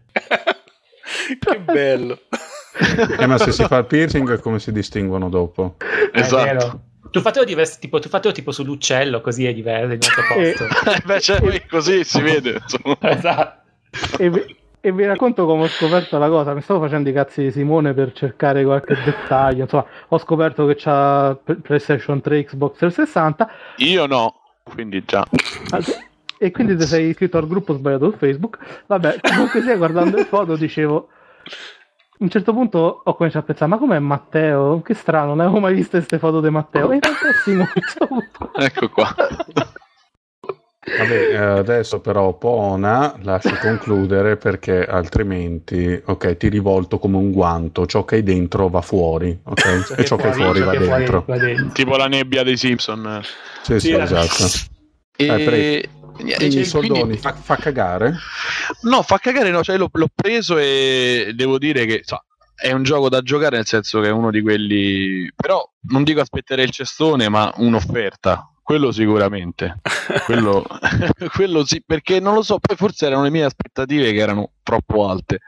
che 1.40 1.60
bello. 1.60 2.20
Eh, 3.20 3.26
ma 3.26 3.38
se 3.38 3.52
si 3.52 3.64
fa 3.66 3.78
il 3.78 3.86
piercing 3.86 4.40
come 4.40 4.60
si 4.60 4.72
distinguono 4.72 5.30
dopo? 5.30 5.76
È 6.12 6.20
esatto. 6.20 6.82
Tu 7.12 7.22
fatelo 7.22 7.46
diverso, 7.46 7.78
tipo, 7.80 8.00
tu 8.00 8.10
fatelo 8.10 8.34
tipo 8.34 8.52
sull'uccello, 8.52 9.22
così 9.22 9.46
è 9.46 9.54
diverso 9.54 9.94
in 9.94 10.00
un 10.02 10.08
altro 10.18 10.36
Eh. 10.36 10.56
posto. 10.58 10.90
Eh, 10.92 11.02
Beh, 11.06 11.22
cioè, 11.22 11.66
così 11.68 12.04
si 12.04 12.22
vede. 12.22 12.60
insomma. 12.62 12.98
esatto. 13.02 13.62
E, 14.18 14.56
E 14.86 14.92
vi 14.92 15.04
racconto 15.04 15.48
come 15.48 15.64
ho 15.64 15.68
scoperto 15.68 16.20
la 16.20 16.30
cosa. 16.30 16.54
Mi 16.54 16.62
stavo 16.62 16.80
facendo 16.80 17.10
i 17.10 17.12
cazzi 17.12 17.42
di 17.42 17.50
Simone 17.52 17.96
per 17.96 18.12
cercare 18.12 18.64
qualche 18.64 18.94
dettaglio. 19.04 19.64
Insomma, 19.64 19.88
ho 20.10 20.20
scoperto 20.20 20.68
che 20.68 20.76
c'ha 20.78 21.36
PlayStation 21.44 22.22
3, 22.22 22.44
Xbox 22.44 22.78
360. 22.78 23.50
Io 23.78 24.06
no, 24.06 24.36
quindi 24.62 25.04
già. 25.04 25.26
E 26.38 26.52
quindi 26.52 26.78
ti 26.78 26.86
sei 26.86 27.08
iscritto 27.08 27.40
al 27.40 27.48
gruppo 27.48 27.74
sbagliato 27.74 28.12
su 28.12 28.18
Facebook. 28.18 28.84
Vabbè, 28.86 29.22
comunque 29.22 29.64
sia, 29.64 29.76
guardando 29.76 30.18
le 30.18 30.26
foto 30.26 30.56
dicevo... 30.56 31.08
A 31.48 32.18
un 32.20 32.30
certo 32.30 32.54
punto 32.54 33.02
ho 33.04 33.16
cominciato 33.16 33.46
a 33.46 33.48
pensare, 33.48 33.72
ma 33.72 33.78
com'è 33.80 33.98
Matteo? 33.98 34.84
Che 34.84 34.94
strano, 34.94 35.30
non 35.30 35.40
avevo 35.40 35.62
mai 35.62 35.74
visto 35.74 35.98
queste 35.98 36.20
foto 36.20 36.42
di 36.42 36.52
Matteo. 36.52 36.92
E 36.92 36.96
in 36.98 37.02
realtà 37.02 37.32
Simone. 37.44 37.74
ecco 38.54 38.90
qua. 38.90 39.16
Vabbè, 40.98 41.30
eh, 41.32 41.36
adesso 41.36 42.00
però 42.00 42.34
Pona 42.38 43.16
lascio 43.24 43.56
concludere 43.60 44.38
perché 44.38 44.86
altrimenti, 44.86 46.00
ok, 46.06 46.38
ti 46.38 46.48
rivolto 46.48 47.00
come 47.00 47.18
un 47.18 47.32
guanto, 47.32 47.88
ciò 47.88 48.06
che 48.06 48.16
hai 48.16 48.24
dentro 48.24 48.68
va 48.70 48.82
fuori, 48.82 49.38
ok? 49.44 49.96
e 49.98 50.06
ciò 50.06 50.16
che 50.16 50.30
è 50.30 50.32
fuori, 50.32 50.62
va, 50.62 50.72
che 50.72 50.78
dentro. 50.80 51.24
fuori 51.24 51.40
va 51.40 51.46
dentro. 51.46 51.72
Tipo 51.74 51.98
la 51.98 52.08
nebbia 52.08 52.44
dei 52.44 52.56
Simpson. 52.56 53.20
Sì, 53.64 53.80
sì, 53.80 53.88
Sì, 53.88 53.94
esatto. 53.94 54.44
E... 55.18 55.26
Eh, 55.26 55.44
prego. 55.44 55.58
e- 56.30 56.36
Quindi 56.38 56.60
e- 56.60 56.66
soldoni 56.66 57.00
quindi- 57.02 57.18
fa, 57.18 57.34
fa 57.34 57.56
cagare? 57.56 58.16
No, 58.84 59.02
fa 59.02 59.18
cagare, 59.18 59.50
no, 59.50 59.64
cioè 59.64 59.78
l'ho, 59.78 59.90
l'ho 59.92 60.10
preso 60.14 60.58
e 60.58 61.32
devo 61.36 61.58
dire 61.58 61.86
che 61.86 62.02
so, 62.06 62.24
è 62.56 62.72
un 62.72 62.84
gioco 62.84 63.10
da 63.10 63.22
giocare 63.22 63.56
nel 63.58 63.66
senso 63.66 64.00
che 64.02 64.08
è 64.08 64.12
uno 64.12 64.30
di 64.30 64.42
quelli... 64.42 65.30
Però 65.36 65.68
non 65.90 66.04
dico 66.04 66.22
aspetterei 66.22 66.66
il 66.66 66.72
cestone, 66.72 67.28
ma 67.28 67.52
un'offerta. 67.58 68.50
Quello 68.66 68.92
sicuramente. 68.92 69.80
quello, 70.26 70.66
quello 71.36 71.64
sì, 71.64 71.84
perché 71.86 72.20
non 72.20 72.34
lo 72.34 72.42
so, 72.42 72.58
poi 72.58 72.76
forse 72.76 73.06
erano 73.06 73.22
le 73.22 73.30
mie 73.30 73.44
aspettative 73.44 74.12
che 74.12 74.18
erano 74.18 74.54
troppo 74.64 75.08
alte. 75.08 75.42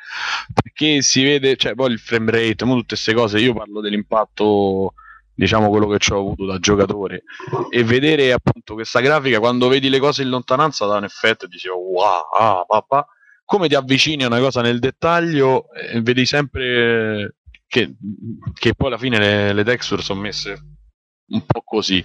Perché 0.54 1.02
si 1.02 1.24
vede, 1.24 1.56
cioè 1.56 1.74
poi 1.74 1.94
il 1.94 1.98
frame 1.98 2.30
rate, 2.30 2.54
tutte 2.58 2.86
queste 2.86 3.16
cose, 3.16 3.40
io 3.40 3.56
parlo 3.56 3.82
dell'impatto, 3.82 4.94
diciamo 5.34 5.70
quello 5.70 5.88
che 5.88 5.98
ci 5.98 6.14
ho 6.14 6.20
avuto 6.20 6.46
da 6.46 6.60
giocatore 6.60 7.24
e 7.72 7.84
vedere 7.84 8.34
appunto 8.34 8.76
questa 8.76 9.00
grafica 9.00 9.40
quando 9.40 9.68
vedi 9.68 9.90
le 9.90 9.98
cose 9.98 10.22
in 10.22 10.30
lontananza 10.30 10.86
dà 10.86 10.98
un 10.98 11.06
effetto 11.06 11.46
e 11.46 11.48
dici 11.48 11.70
wow, 11.70 12.30
ah, 12.38 12.66
papà. 12.68 13.08
come 13.46 13.68
ti 13.68 13.74
avvicini 13.74 14.26
a 14.26 14.28
una 14.28 14.40
cosa 14.40 14.62
nel 14.62 14.78
dettaglio 14.78 15.72
eh, 15.74 16.02
vedi 16.02 16.26
sempre 16.28 17.36
che, 17.68 17.96
che 18.54 18.76
poi 18.76 18.88
alla 18.88 18.98
fine 19.00 19.18
le, 19.18 19.54
le 19.54 19.64
texture 19.64 20.04
sono 20.04 20.22
messe 20.22 20.77
un 21.30 21.46
po' 21.46 21.62
così. 21.64 22.04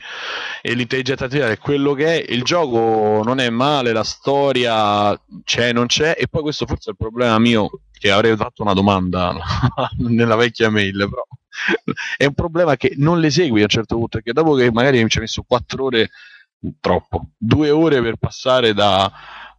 E 0.60 0.74
l'intelligenza 0.74 1.24
artificiale 1.24 1.54
è 1.54 1.58
quello 1.58 1.94
che 1.94 2.22
è. 2.22 2.32
Il 2.32 2.42
gioco 2.42 3.22
non 3.24 3.38
è 3.38 3.50
male 3.50 3.92
la 3.92 4.04
storia 4.04 5.18
c'è 5.44 5.72
non 5.72 5.86
c'è. 5.86 6.16
E 6.18 6.28
poi 6.28 6.42
questo 6.42 6.66
forse 6.66 6.88
è 6.88 6.92
il 6.92 6.98
problema 6.98 7.38
mio 7.38 7.70
che 8.02 8.10
avrei 8.10 8.34
fatto 8.36 8.62
una 8.62 8.72
domanda 8.72 9.32
nella 9.98 10.34
vecchia 10.34 10.70
mail 10.70 11.08
però 11.08 11.22
è 12.16 12.24
un 12.24 12.34
problema 12.34 12.74
che 12.76 12.94
non 12.96 13.20
le 13.20 13.30
segui 13.30 13.60
a 13.60 13.64
un 13.64 13.68
certo 13.68 13.94
punto 13.94 14.18
perché 14.18 14.32
dopo 14.32 14.54
che 14.54 14.72
magari 14.72 15.00
mi 15.00 15.08
ci 15.08 15.18
hai 15.18 15.22
messo 15.22 15.42
4 15.42 15.84
ore 15.84 16.10
troppo 16.80 17.28
due 17.36 17.70
ore 17.70 18.02
per 18.02 18.16
passare 18.16 18.74
da 18.74 19.10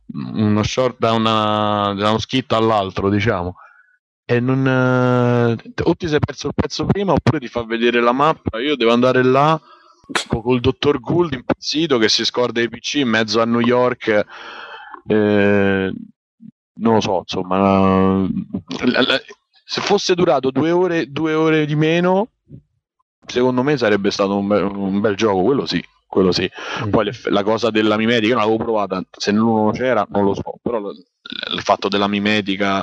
uno 0.08 0.62
short 0.64 0.98
da, 1.00 1.14
una, 1.14 1.94
da 1.94 2.10
uno 2.10 2.20
skit 2.20 2.52
all'altro 2.52 3.10
diciamo 3.10 3.56
e 4.26 4.40
non 4.40 4.66
eh, 4.68 5.72
o 5.84 5.96
ti 5.96 6.08
sei 6.08 6.20
perso 6.20 6.48
il 6.48 6.54
pezzo 6.56 6.86
prima 6.86 7.12
oppure 7.14 7.40
ti 7.40 7.48
fa 7.48 7.64
vedere 7.64 8.00
la 8.02 8.12
mappa. 8.14 8.60
Io 8.60 8.76
devo 8.76 8.92
andare 8.94 9.24
là 9.24 9.60
co- 10.28 10.42
col 10.42 10.60
dottor 10.60 11.00
Gould 11.00 11.34
impazzito 11.34 11.98
che 11.98 12.10
si 12.10 12.26
scorda 12.26 12.62
i 12.62 12.70
PC 12.70 12.96
in 12.96 13.10
mezzo 13.10 13.42
a 13.42 13.46
New 13.46 13.60
York 13.60 14.26
eh, 15.08 15.94
non 16.76 16.94
lo 16.94 17.02
so 17.02 17.20
insomma 17.20 17.58
la- 17.58 19.02
la- 19.02 19.22
se 19.66 19.82
fosse 19.82 20.16
durato 20.16 20.52
due 20.52 20.72
ore, 20.72 21.12
due 21.12 21.34
ore 21.34 21.66
di 21.66 21.76
meno 21.76 22.30
secondo 23.26 23.64
me 23.64 23.78
sarebbe 23.78 24.12
stato 24.12 24.38
un 24.38 24.48
bel, 24.48 24.64
un 24.64 25.00
bel 25.00 25.16
gioco 25.16 25.44
quello 25.44 25.66
sì 25.66 25.84
quello 26.14 26.32
sì. 26.32 26.50
Poi 26.90 27.06
le- 27.06 27.14
la 27.32 27.44
cosa 27.44 27.70
della 27.72 27.98
mimetica 27.98 28.34
non 28.36 28.44
l'avevo 28.44 28.64
provata 28.64 29.04
se 29.18 29.32
l'uno 29.32 29.72
c'era 29.72 30.06
non 30.12 30.24
lo 30.24 30.34
so 30.36 30.60
però 30.62 30.80
il 30.92 31.62
fatto 31.62 31.88
della 31.88 32.08
mimetica 32.08 32.82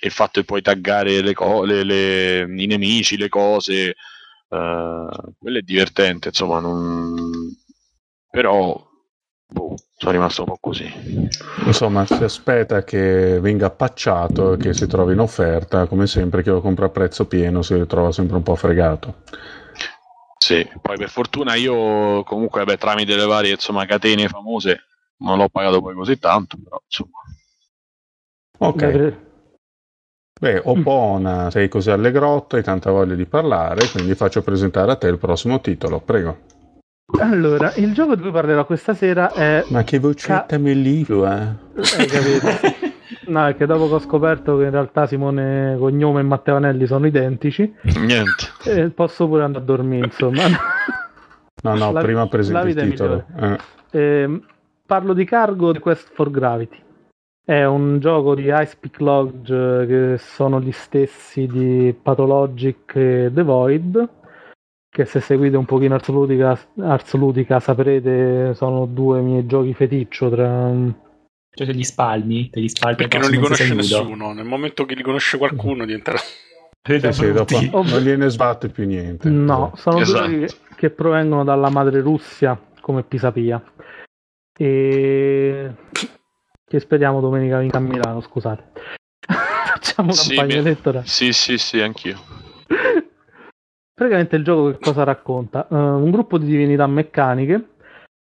e 0.00 0.06
il 0.06 0.12
fatto 0.12 0.40
di 0.40 0.46
poi 0.46 0.62
taggare 0.62 1.20
le 1.20 1.34
co- 1.34 1.64
le- 1.64 1.84
le- 1.84 2.42
i 2.56 2.66
nemici 2.66 3.16
le 3.18 3.28
cose 3.28 3.88
eh, 3.90 3.94
quello 4.48 5.58
è 5.58 5.62
divertente 5.62 6.28
insomma 6.28 6.58
non... 6.60 7.54
però 8.30 8.88
boh, 9.46 9.74
sono 9.96 10.12
rimasto 10.12 10.42
un 10.42 10.46
po' 10.48 10.58
così. 10.60 10.90
Insomma, 11.66 12.06
si 12.06 12.22
aspetta 12.22 12.82
che 12.84 13.38
venga 13.40 13.70
pacciato 13.70 14.54
e 14.54 14.56
che 14.56 14.72
si 14.72 14.86
trovi 14.86 15.12
in 15.12 15.18
offerta, 15.18 15.86
come 15.86 16.06
sempre 16.06 16.42
chi 16.42 16.50
lo 16.50 16.60
compra 16.60 16.86
a 16.86 16.90
prezzo 16.90 17.26
pieno 17.26 17.62
si 17.62 17.74
ritrova 17.74 18.12
sempre 18.12 18.36
un 18.36 18.42
po' 18.42 18.54
fregato. 18.56 19.22
Sì. 20.42 20.66
Poi 20.80 20.96
per 20.96 21.10
fortuna 21.10 21.54
io 21.54 22.24
comunque 22.24 22.64
vabbè, 22.64 22.78
tramite 22.78 23.14
le 23.14 23.26
varie 23.26 23.52
insomma 23.52 23.84
catene 23.84 24.26
famose 24.28 24.86
non 25.18 25.36
l'ho 25.36 25.48
pagato 25.48 25.82
poi 25.82 25.94
così 25.94 26.18
tanto 26.18 26.56
però 26.62 26.80
insomma. 26.82 27.18
Ok, 28.62 28.84
Beh, 28.84 29.16
beh, 30.40 30.62
Opona, 30.64 31.50
sei 31.50 31.68
così 31.68 31.90
allegrotto, 31.90 32.56
hai 32.56 32.62
tanta 32.62 32.90
voglia 32.90 33.14
di 33.14 33.24
parlare, 33.24 33.88
quindi 33.90 34.14
faccio 34.14 34.42
presentare 34.42 34.92
a 34.92 34.96
te 34.96 35.08
il 35.08 35.18
prossimo 35.18 35.60
titolo, 35.60 36.00
prego. 36.00 36.38
Allora, 37.20 37.72
il 37.76 37.92
gioco 37.94 38.16
di 38.16 38.22
cui 38.22 38.30
parlerò 38.30 38.66
questa 38.66 38.94
sera 38.94 39.32
è... 39.32 39.64
Ma 39.68 39.82
che 39.82 39.98
vocetta 39.98 40.58
melliflua, 40.58 41.56
Hai 41.96 42.06
capito? 42.06 42.88
No, 43.30 43.46
è 43.46 43.54
che 43.54 43.64
dopo 43.64 43.86
che 43.86 43.94
ho 43.94 43.98
scoperto 44.00 44.56
che 44.58 44.64
in 44.64 44.70
realtà 44.70 45.06
Simone 45.06 45.76
Cognome 45.78 46.20
e 46.20 46.24
Matteo 46.24 46.56
Anelli 46.56 46.84
sono 46.86 47.06
identici, 47.06 47.72
niente 47.82 48.48
eh, 48.64 48.90
posso 48.90 49.28
pure 49.28 49.44
andare 49.44 49.62
a 49.62 49.66
dormire, 49.66 50.06
insomma. 50.06 50.42
No, 51.62 51.74
no, 51.74 51.92
La- 51.92 52.00
prima 52.00 52.26
presenti 52.26 52.68
il 52.78 52.90
titolo. 52.90 53.24
Eh, 53.38 53.58
Ehm, 53.92 54.42
parlo 54.86 55.12
di 55.12 55.24
Cargo 55.24 55.72
The 55.72 55.78
Quest 55.78 56.12
for 56.14 56.30
Gravity. 56.30 56.78
È 57.44 57.64
un 57.64 57.98
gioco 57.98 58.34
di 58.34 58.44
Ice 58.44 58.76
Peak 58.78 59.00
Lodge 59.00 59.52
eh, 59.82 59.86
che 59.86 60.18
sono 60.18 60.60
gli 60.60 60.70
stessi 60.72 61.46
di 61.46 61.94
Pathologic 62.00 62.94
e 62.96 63.30
The 63.32 63.42
Void. 63.42 64.08
Che 64.88 65.04
se 65.04 65.20
seguite 65.20 65.56
un 65.56 65.64
pochino 65.66 65.94
Ars 65.94 66.08
Ludica, 66.08 66.58
Ars 66.80 67.14
Ludica 67.14 67.60
saprete 67.60 68.54
sono 68.54 68.86
due 68.86 69.20
miei 69.20 69.46
giochi 69.46 69.74
feticcio 69.74 70.30
tra... 70.30 70.72
Cioè 71.60 71.68
te 71.68 71.76
li 71.76 71.84
spalmi, 71.84 72.48
te 72.48 72.58
li 72.58 72.70
spalmi 72.70 72.96
Perché 72.96 73.18
non 73.18 73.30
li 73.30 73.36
conosce 73.38 73.74
nessuno. 73.74 74.32
Nel 74.32 74.46
momento 74.46 74.86
che 74.86 74.94
li 74.94 75.02
conosce 75.02 75.36
qualcuno 75.36 75.84
diventerà. 75.84 76.16
sì, 76.16 77.12
sì, 77.12 77.32
dopo. 77.32 77.54
Oh, 77.72 77.82
non 77.82 78.00
gliene 78.00 78.30
sbatte 78.30 78.70
più 78.70 78.86
niente. 78.86 79.28
No, 79.28 79.72
sono 79.76 79.98
Esatto. 80.00 80.26
due 80.26 80.46
che, 80.46 80.54
che 80.74 80.88
provengono 80.88 81.44
dalla 81.44 81.68
madre 81.68 82.00
Russia 82.00 82.58
come 82.80 83.02
Pisapia. 83.02 83.62
E 84.56 85.70
che 86.64 86.80
speriamo 86.80 87.20
domenica 87.20 87.58
vinca 87.58 87.76
a 87.76 87.80
Milano, 87.80 88.22
scusate. 88.22 88.70
Facciamo 89.28 90.12
Sì, 90.12 90.34
campagna 90.34 90.62
mi- 90.62 90.66
elettorale. 90.66 91.04
sì 91.06 91.30
sì 91.34 91.58
sì 91.58 91.80
anch'io 91.82 92.18
Praticamente 93.92 94.36
il 94.36 94.44
gioco 94.44 94.70
che 94.70 94.78
cosa 94.78 95.04
racconta? 95.04 95.68
Eh, 95.70 95.74
un 95.74 96.10
gruppo 96.10 96.38
di 96.38 96.46
divinità 96.46 96.86
meccaniche 96.86 97.72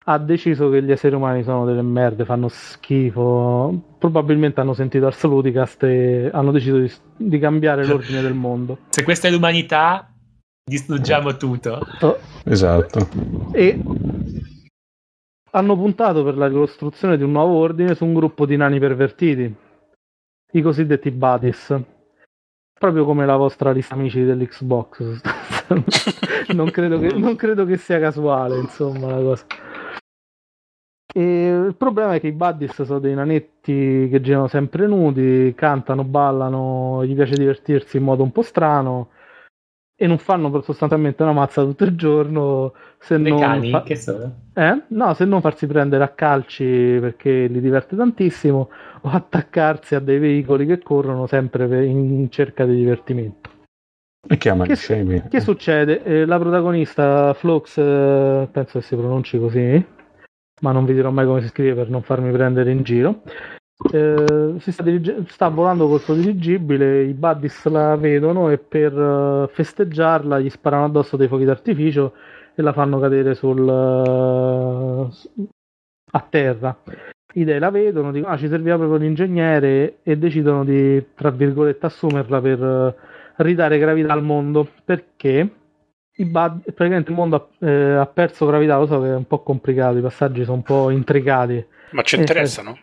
ha 0.07 0.17
deciso 0.19 0.69
che 0.69 0.83
gli 0.83 0.91
esseri 0.91 1.15
umani 1.15 1.43
sono 1.43 1.65
delle 1.65 1.81
merde, 1.81 2.25
fanno 2.25 2.47
schifo. 2.47 3.95
Probabilmente 3.97 4.61
hanno 4.61 4.73
sentito 4.73 5.07
Ars 5.07 5.23
Ludicast 5.23 5.83
e 5.83 6.29
hanno 6.31 6.51
deciso 6.51 6.77
di, 6.77 6.91
di 7.17 7.39
cambiare 7.39 7.85
l'ordine 7.87 8.21
del 8.21 8.33
mondo. 8.33 8.79
Se 8.89 9.03
questa 9.03 9.27
è 9.27 9.31
l'umanità, 9.31 10.11
distruggiamo 10.63 11.35
tutto. 11.37 11.79
Oh, 12.01 12.17
Esatto. 12.43 13.07
e 13.51 13.81
hanno 15.51 15.75
puntato 15.75 16.23
per 16.23 16.37
la 16.37 16.47
ricostruzione 16.47 17.17
di 17.17 17.23
un 17.23 17.31
nuovo 17.31 17.55
ordine 17.55 17.95
su 17.95 18.05
un 18.05 18.13
gruppo 18.13 18.45
di 18.45 18.57
nani 18.57 18.77
pervertiti, 18.77 19.55
i 20.51 20.61
cosiddetti 20.61 21.09
buddies. 21.09 21.75
Proprio 22.77 23.05
come 23.05 23.25
la 23.25 23.37
vostra 23.37 23.71
lista 23.71 23.95
amici 23.95 24.23
dell'Xbox. 24.23 25.21
non, 26.53 26.69
credo 26.69 26.99
che, 26.99 27.13
non 27.13 27.35
credo 27.37 27.65
che 27.65 27.77
sia 27.77 27.99
casuale, 27.99 28.59
insomma, 28.59 29.15
la 29.15 29.21
cosa. 29.21 29.45
E 31.17 31.47
il 31.47 31.75
problema 31.77 32.15
è 32.15 32.19
che 32.19 32.27
i 32.27 32.33
buddies 32.33 32.81
sono 32.81 32.99
dei 32.99 33.13
nanetti 33.13 34.09
che 34.11 34.19
girano 34.19 34.47
sempre 34.47 34.85
nudi, 34.85 35.53
cantano, 35.55 36.03
ballano, 36.03 37.05
gli 37.05 37.15
piace 37.15 37.37
divertirsi 37.37 37.95
in 37.95 38.03
modo 38.03 38.21
un 38.21 38.33
po' 38.33 38.41
strano 38.41 39.11
e 39.97 40.07
non 40.07 40.17
fanno 40.17 40.51
per 40.51 40.63
sostanzialmente 40.63 41.23
una 41.23 41.31
mazza 41.31 41.63
tutto 41.63 41.85
il 41.85 41.95
giorno 41.95 42.73
se 42.99 43.17
Dei 43.17 43.31
non 43.31 43.39
cani, 43.39 43.69
fa- 43.69 43.83
che 43.83 43.95
sono? 43.95 44.29
eh? 44.53 44.81
No, 44.87 45.13
se 45.13 45.23
non 45.23 45.39
farsi 45.39 45.67
prendere 45.67 46.03
a 46.03 46.09
calci 46.09 46.97
perché 46.99 47.47
li 47.47 47.61
diverte 47.61 47.95
tantissimo 47.95 48.69
o 48.99 49.09
attaccarsi 49.09 49.95
a 49.95 49.99
dei 49.99 50.19
veicoli 50.19 50.65
che 50.65 50.79
corrono 50.79 51.27
sempre 51.27 51.85
in 51.85 52.29
cerca 52.29 52.65
di 52.65 52.75
divertimento. 52.75 53.49
E 54.27 54.35
chiama 54.35 54.65
Che-. 54.65 55.27
Che 55.29 55.39
succede? 55.39 56.03
Eh, 56.03 56.25
la 56.25 56.39
protagonista 56.39 57.33
Flux, 57.35 57.77
eh, 57.77 58.49
penso 58.51 58.79
che 58.79 58.85
si 58.85 58.95
pronunci 58.97 59.39
così, 59.39 59.85
ma 60.61 60.71
non 60.71 60.85
vi 60.85 60.93
dirò 60.93 61.11
mai 61.11 61.25
come 61.25 61.41
si 61.41 61.47
scrive 61.47 61.73
per 61.75 61.89
non 61.89 62.01
farmi 62.01 62.31
prendere 62.31 62.71
in 62.71 62.83
giro. 62.83 63.21
eh, 63.91 64.55
si 64.59 64.71
sta, 64.71 64.83
dirige- 64.83 65.25
sta 65.27 65.49
volando 65.49 65.87
col 65.87 65.99
suo 65.99 66.13
dirigibile, 66.13 67.03
i 67.03 67.13
buddies 67.13 67.65
la 67.65 67.95
vedono 67.97 68.49
e 68.49 68.57
per 68.57 68.93
eh, 68.97 69.47
festeggiarla 69.53 70.39
gli 70.39 70.49
sparano 70.49 70.85
addosso 70.85 71.17
dei 71.17 71.27
fuochi 71.27 71.43
d'artificio 71.43 72.13
e 72.55 72.61
la 72.61 72.71
fanno 72.71 72.99
cadere 72.99 73.35
sul, 73.35 73.67
eh, 73.67 75.09
a 76.11 76.25
terra. 76.29 76.77
I 77.33 77.43
dei 77.43 77.59
la 77.59 77.69
vedono, 77.69 78.11
dicono 78.13 78.33
ah, 78.33 78.37
ci 78.37 78.47
serviva 78.47 78.77
proprio 78.77 78.97
l'ingegnere 78.97 79.97
e 80.03 80.17
decidono 80.17 80.63
di, 80.63 81.05
tra 81.13 81.31
virgolette, 81.31 81.85
assumerla 81.85 82.39
per 82.39 82.63
eh, 82.63 82.95
ridare 83.43 83.77
gravità 83.77 84.13
al 84.13 84.23
mondo 84.23 84.65
perché 84.85 85.49
i 86.17 86.25
bud- 86.25 86.61
praticamente 86.63 87.09
il 87.11 87.15
mondo 87.15 87.35
ha, 87.35 87.65
eh, 87.65 87.95
ha 87.95 88.05
perso 88.05 88.45
gravità, 88.45 88.77
lo 88.77 88.85
so 88.87 89.01
che 89.01 89.07
è 89.07 89.15
un 89.15 89.27
po' 89.27 89.43
complicato, 89.43 89.97
i 89.97 90.01
passaggi 90.01 90.43
sono 90.43 90.57
un 90.57 90.63
po' 90.63 90.89
intricati. 90.89 91.65
Ma 91.91 92.01
ci 92.03 92.15
Eh, 92.15 92.19
interessano? 92.19 92.77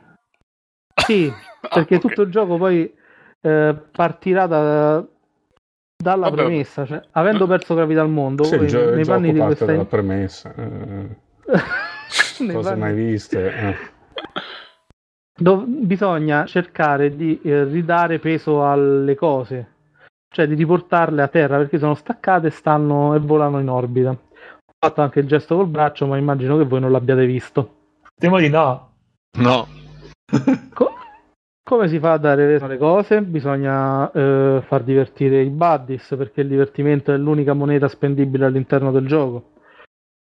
Sì, 1.07 1.33
perché 1.73 1.95
Ah, 1.95 1.99
ok. 1.99 2.01
tutto 2.01 2.23
il 2.23 2.31
gioco 2.31 2.57
poi 2.59 2.93
eh, 3.41 3.77
partirà 3.91 4.47
da- 4.47 5.05
dalla 5.97 6.29
Vabbè. 6.29 6.43
premessa, 6.43 6.85
cioè 6.85 7.01
avendo 7.13 7.47
perso 7.47 7.75
gravità 7.75 8.03
al 8.03 8.09
mondo, 8.11 8.43
Sì, 8.45 8.57
voi 8.57 8.67
gio- 8.69 8.95
nei 8.95 9.05
panni 9.05 9.33
di 9.33 9.41
questa 9.41 9.65
dalla 9.65 9.85
premessa. 9.85 10.53
eh, 10.55 11.17
cose 12.53 12.69
panni- 12.69 12.79
mai 12.81 12.95
viste. 12.95 13.55
eh. 13.55 13.77
dov- 15.37 15.65
bisogna 15.67 16.45
cercare 16.47 17.15
di 17.17 17.41
eh, 17.43 17.65
ridare 17.65 18.19
peso 18.19 18.69
alle 18.69 19.15
cose, 19.15 19.72
cioè 20.33 20.49
di 20.49 20.55
riportarle 20.55 21.23
a 21.23 21.29
terra 21.29 21.59
perché 21.59 21.79
sono 21.79 21.95
staccate 21.95 22.49
e 22.49 22.51
stanno 22.51 23.15
e 23.15 23.21
volano 23.21 23.61
in 23.61 23.69
orbita. 23.69 24.11
Ho 24.11 24.75
fatto 24.79 25.01
anche 25.01 25.21
il 25.21 25.29
gesto 25.29 25.57
col 25.57 25.69
braccio, 25.69 26.07
ma 26.07 26.17
immagino 26.17 26.57
che 26.59 26.65
voi 26.65 26.81
non 26.81 26.91
l'abbiate 26.91 27.25
visto. 27.25 27.75
Temo 28.19 28.39
di 28.39 28.49
no. 28.49 28.91
No, 29.39 29.67
Co- 30.73 30.95
come 31.63 31.89
si 31.89 31.99
fa 31.99 32.13
a 32.13 32.19
dare 32.19 32.47
peso 32.47 32.65
alle 32.65 32.79
cose? 32.79 33.23
Bisogna 33.23 34.11
eh, 34.11 34.63
far 34.67 34.83
divertire 34.83 35.43
i 35.43 35.51
buddies 35.51 36.15
perché 36.17 36.41
il 36.41 36.49
divertimento 36.49 37.13
è 37.13 37.17
l'unica 37.17 37.53
moneta 37.53 37.89
spendibile 37.89 38.47
all'interno 38.47 38.91
del 38.91 39.07
gioco. 39.07 39.51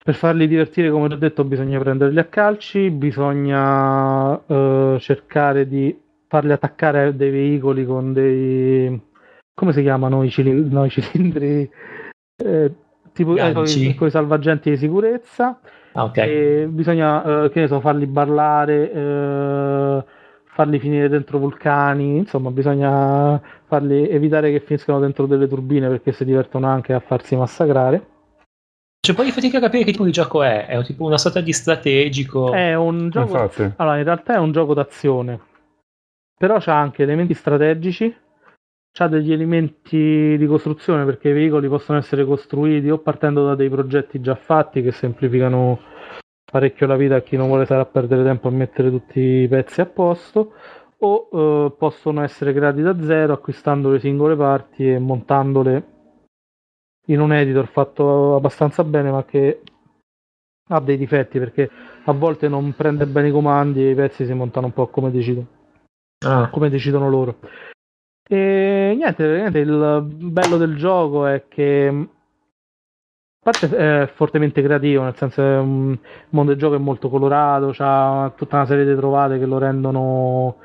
Per 0.04 0.14
farli 0.14 0.48
divertire, 0.48 0.92
come 0.92 1.12
ho 1.12 1.18
detto, 1.18 1.44
bisogna 1.44 1.80
prenderli 1.80 2.20
a 2.20 2.26
calci, 2.26 2.92
bisogna 2.92 4.40
eh, 4.46 4.98
cercare 5.00 5.68
di 5.68 6.00
farli 6.28 6.52
attaccare 6.52 7.06
a 7.06 7.12
dei 7.12 7.32
veicoli 7.32 7.86
con 7.86 8.14
dei... 8.14 9.14
come 9.56 9.74
si 9.74 9.82
chiamano 9.82 10.24
i 10.24 10.30
cilindri? 10.30 10.74
No, 10.74 10.86
i 10.86 10.90
cilindri 10.90 11.70
eh, 12.44 12.72
tipo 13.14 13.34
Ganci. 13.34 13.96
con 13.96 14.08
i 14.08 14.12
salvagenti 14.12 14.70
di 14.70 14.78
sicurezza. 14.78 15.60
Ah, 15.94 16.04
ok. 16.04 16.18
E 16.18 16.68
bisogna, 16.70 17.46
eh, 17.46 17.50
che 17.50 17.62
ne 17.62 17.68
so, 17.68 17.80
farli 17.80 18.06
ballare, 18.06 18.92
eh, 18.92 20.04
farli 20.44 20.80
finire 20.80 21.08
dentro 21.08 21.40
vulcani, 21.40 22.18
insomma, 22.18 22.52
bisogna 22.52 23.42
farli 23.66 24.10
evitare 24.10 24.52
che 24.52 24.60
finiscano 24.60 25.00
dentro 25.00 25.26
delle 25.26 25.48
turbine 25.48 25.88
perché 25.88 26.12
si 26.12 26.26
divertono 26.26 26.68
anche 26.68 26.94
a 26.94 27.00
farsi 27.00 27.36
massacrare. 27.38 28.14
C'è 29.00 29.12
un 29.12 29.18
po' 29.18 29.24
di 29.24 29.32
fatica 29.32 29.60
a 29.60 29.62
capire 29.62 29.86
che 29.86 29.92
tipo 29.92 30.04
di 30.04 30.12
gioco 30.12 30.44
è. 30.44 30.66
È 30.66 30.76
un 30.76 30.84
tipo 30.84 31.06
una 31.06 31.18
sorta 31.18 31.40
di 31.40 31.54
strategico. 31.54 32.52
È 32.52 32.74
un 32.76 33.10
gioco. 33.10 33.32
Infatti, 33.32 33.72
Allora, 33.78 33.98
in 33.98 34.04
realtà 34.04 34.34
è 34.34 34.40
un 34.40 34.52
gioco 34.52 34.74
d'azione, 34.74 35.40
però 36.38 36.58
c'ha 36.60 36.78
anche 36.78 37.04
elementi 37.04 37.34
strategici, 37.34 38.14
c'ha 38.98 39.10
degli 39.10 39.34
elementi 39.34 40.38
di 40.38 40.46
costruzione 40.46 41.04
perché 41.04 41.28
i 41.28 41.34
veicoli 41.34 41.68
possono 41.68 41.98
essere 41.98 42.24
costruiti 42.24 42.90
o 42.90 43.00
partendo 43.00 43.46
da 43.46 43.54
dei 43.54 43.70
progetti 43.70 44.22
già 44.22 44.36
fatti 44.36 44.82
che 44.82 44.94
semplificano 44.94 45.82
parecchio 46.50 46.88
la 46.88 46.96
vita 46.96 47.16
a 47.18 47.22
chi 47.22 47.36
non 47.36 47.48
vuole 47.48 47.66
stare 47.66 47.82
a 47.82 47.86
perdere 47.86 48.24
tempo 48.24 48.48
a 48.48 48.52
mettere 48.52 48.90
tutti 48.90 49.20
i 49.20 49.48
pezzi 49.50 49.82
a 49.82 49.86
posto, 49.86 50.54
o 51.00 51.28
eh, 51.30 51.76
possono 51.78 52.24
essere 52.24 52.54
creati 52.54 52.82
da 52.82 52.98
zero 53.04 53.34
acquistando 53.34 53.90
le 53.92 54.00
singole 54.00 54.38
parti 54.38 54.90
e 54.90 54.98
montandole 54.98 55.88
in 57.08 57.20
un 57.20 57.34
editor 57.34 57.68
fatto 57.68 58.36
abbastanza 58.36 58.86
bene 58.86 59.12
ma 59.12 59.26
che 59.26 59.62
ha 60.70 60.80
dei 60.80 60.98
difetti 60.98 61.38
perché 61.38 61.70
a 62.06 62.14
volte 62.14 62.48
non 62.48 62.74
prende 62.74 63.06
bene 63.08 63.28
i 63.28 63.32
comandi 63.32 63.86
e 63.86 63.90
i 63.90 63.96
pezzi 63.96 64.26
si 64.26 64.34
montano 64.34 64.68
un 64.68 64.74
po' 64.74 64.88
come 64.88 65.12
decidono, 65.12 65.48
Ah, 66.26 66.50
come 66.50 66.70
decidono 66.70 67.10
loro. 67.10 67.40
E 68.28 68.94
niente, 68.98 69.24
praticamente 69.24 69.60
il 69.60 70.02
bello 70.04 70.58
del 70.58 70.76
gioco 70.78 71.28
è 71.28 71.44
che 71.48 71.88
a 71.88 73.52
parte 73.52 73.70
è 73.78 74.08
fortemente 74.08 74.64
creativo, 74.64 75.04
nel 75.04 75.16
senso 75.16 75.42
che 75.42 75.48
il 75.48 76.00
mondo 76.30 76.52
del 76.52 76.60
gioco 76.60 76.74
è 76.76 76.80
molto 76.80 77.10
colorato, 77.10 77.70
c'ha 77.72 78.34
tutta 78.36 78.56
una 78.56 78.66
serie 78.66 78.86
di 78.86 78.96
trovate 78.96 79.38
che 79.38 79.46
lo 79.46 79.60
rendono 79.60 80.56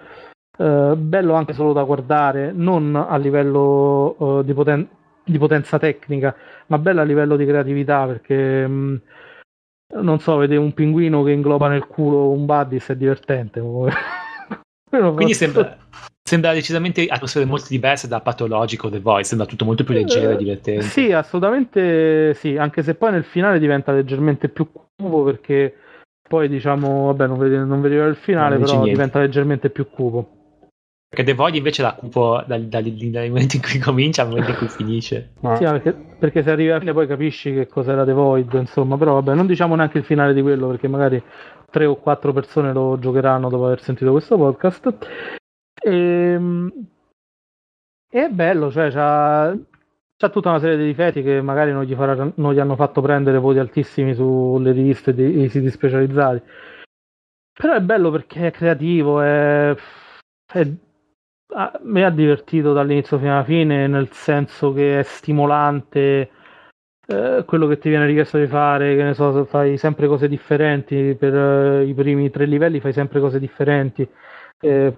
eh, 0.57 0.94
bello 0.96 1.35
anche 1.35 1.53
solo 1.53 1.75
da 1.75 1.83
guardare, 1.83 2.53
non 2.53 2.96
a 2.96 3.16
livello 3.18 4.40
eh, 4.40 4.44
di, 4.44 4.55
poten- 4.55 4.88
di 5.23 5.37
potenza 5.37 5.79
tecnica, 5.79 6.35
ma 6.68 6.79
bello 6.79 7.03
a 7.03 7.05
livello 7.05 7.37
di 7.37 7.44
creatività 7.44 8.07
perché 8.07 8.66
mh, 8.66 9.01
non 10.01 10.18
so, 10.20 10.37
vedere 10.37 10.61
un 10.61 10.73
pinguino 10.73 11.23
che 11.23 11.33
ingloba 11.33 11.68
nel 11.68 11.87
culo 11.87 12.31
un 12.31 12.46
buddies 12.46 12.88
è 12.88 12.96
divertente. 12.96 13.61
quindi 15.14 15.35
sembra, 15.35 15.76
sembra 16.22 16.53
decisamente 16.53 17.07
atmosfere 17.07 17.44
molto 17.44 17.66
diverse 17.68 18.09
da 18.09 18.20
Patologico 18.20 18.90
The 18.90 19.00
Voice. 19.00 19.29
Sembra 19.29 19.46
tutto 19.46 19.64
molto 19.64 19.85
più 19.85 19.94
leggero 19.94 20.31
e 20.31 20.37
divertente. 20.37 20.85
Eh, 20.85 20.88
Sì, 20.88 21.12
assolutamente 21.12 22.35
sì, 22.35 22.57
anche 22.57 22.83
se 22.83 22.94
poi 22.94 23.12
nel 23.12 23.24
finale 23.24 23.59
diventa 23.59 23.92
leggermente 23.92 24.48
più 24.48 24.70
cupo 24.70 25.22
perché 25.22 25.74
poi 26.29 26.48
diciamo, 26.48 27.07
vabbè, 27.07 27.26
non 27.26 27.38
vedi, 27.38 27.57
non 27.57 27.81
vedeva 27.81 28.07
il 28.07 28.16
finale, 28.16 28.59
però 28.59 28.72
niente. 28.74 28.90
diventa 28.90 29.18
leggermente 29.18 29.70
più 29.70 29.88
cupo. 29.90 30.39
Perché 31.11 31.25
The 31.25 31.35
Void 31.35 31.57
invece 31.57 31.83
la 31.83 31.94
cupo 31.94 32.40
dal, 32.46 32.66
dal, 32.66 32.85
dal 32.85 33.29
momento 33.29 33.57
in 33.57 33.62
cui 33.62 33.81
comincia 33.81 34.23
al 34.23 34.29
momento 34.29 34.53
in 34.53 34.57
cui 34.59 34.68
finisce. 34.68 35.33
ma 35.40 35.57
Sì, 35.57 35.64
perché, 35.64 35.92
perché 35.92 36.42
se 36.44 36.51
arrivi 36.53 36.70
alla 36.70 36.79
fine 36.79 36.92
poi 36.92 37.09
capisci 37.09 37.53
che 37.53 37.66
cos'era 37.66 38.05
The 38.05 38.12
Void, 38.12 38.53
insomma, 38.53 38.96
però 38.96 39.14
vabbè, 39.14 39.35
non 39.35 39.49
diciamo 39.49 39.75
neanche 39.75 39.99
il 39.99 40.05
finale 40.05 40.33
di 40.33 40.40
quello 40.40 40.68
perché 40.68 40.87
magari 40.87 41.20
tre 41.68 41.87
o 41.87 41.96
quattro 41.96 42.33
persone 42.33 42.73
lo 42.73 42.96
giocheranno 43.01 43.49
dopo 43.49 43.66
aver 43.66 43.83
sentito 43.83 44.12
questo 44.12 44.37
podcast. 44.37 44.99
Ehm, 45.83 46.70
E, 48.12 48.25
è 48.27 48.29
bello, 48.29 48.70
cioè 48.70 48.90
c'ha, 48.92 49.53
c'ha 50.16 50.29
tutta 50.29 50.51
una 50.51 50.61
serie 50.61 50.77
di 50.77 50.85
difetti 50.85 51.23
che 51.23 51.40
magari 51.40 51.73
non 51.73 51.83
gli, 51.85 51.94
farà- 51.94 52.31
non 52.37 52.55
gli 52.55 52.59
hanno 52.61 52.77
fatto 52.77 53.01
prendere 53.01 53.38
voti 53.38 53.59
altissimi 53.59 54.14
sulle 54.14 54.70
riviste 54.70 55.12
dei 55.12 55.49
siti 55.49 55.70
specializzati. 55.70 56.40
Però 57.53 57.75
è 57.75 57.81
bello 57.81 58.11
perché 58.12 58.46
è 58.46 58.51
creativo, 58.53 59.20
è, 59.20 59.75
è- 60.53 60.68
a 61.52 61.78
me 61.82 62.04
ha 62.04 62.10
divertito 62.10 62.72
dall'inizio 62.72 63.18
fino 63.18 63.32
alla 63.32 63.44
fine, 63.44 63.86
nel 63.86 64.10
senso 64.12 64.72
che 64.72 65.00
è 65.00 65.02
stimolante 65.02 66.30
eh, 67.06 67.44
quello 67.46 67.66
che 67.66 67.78
ti 67.78 67.88
viene 67.88 68.06
richiesto 68.06 68.38
di 68.38 68.46
fare, 68.46 68.94
che 68.94 69.02
ne 69.02 69.14
so, 69.14 69.44
fai 69.44 69.76
sempre 69.76 70.06
cose 70.06 70.28
differenti, 70.28 71.16
per 71.18 71.34
eh, 71.34 71.84
i 71.84 71.94
primi 71.94 72.30
tre 72.30 72.46
livelli 72.46 72.80
fai 72.80 72.92
sempre 72.92 73.20
cose 73.20 73.38
differenti. 73.40 74.08
Eh, 74.60 74.96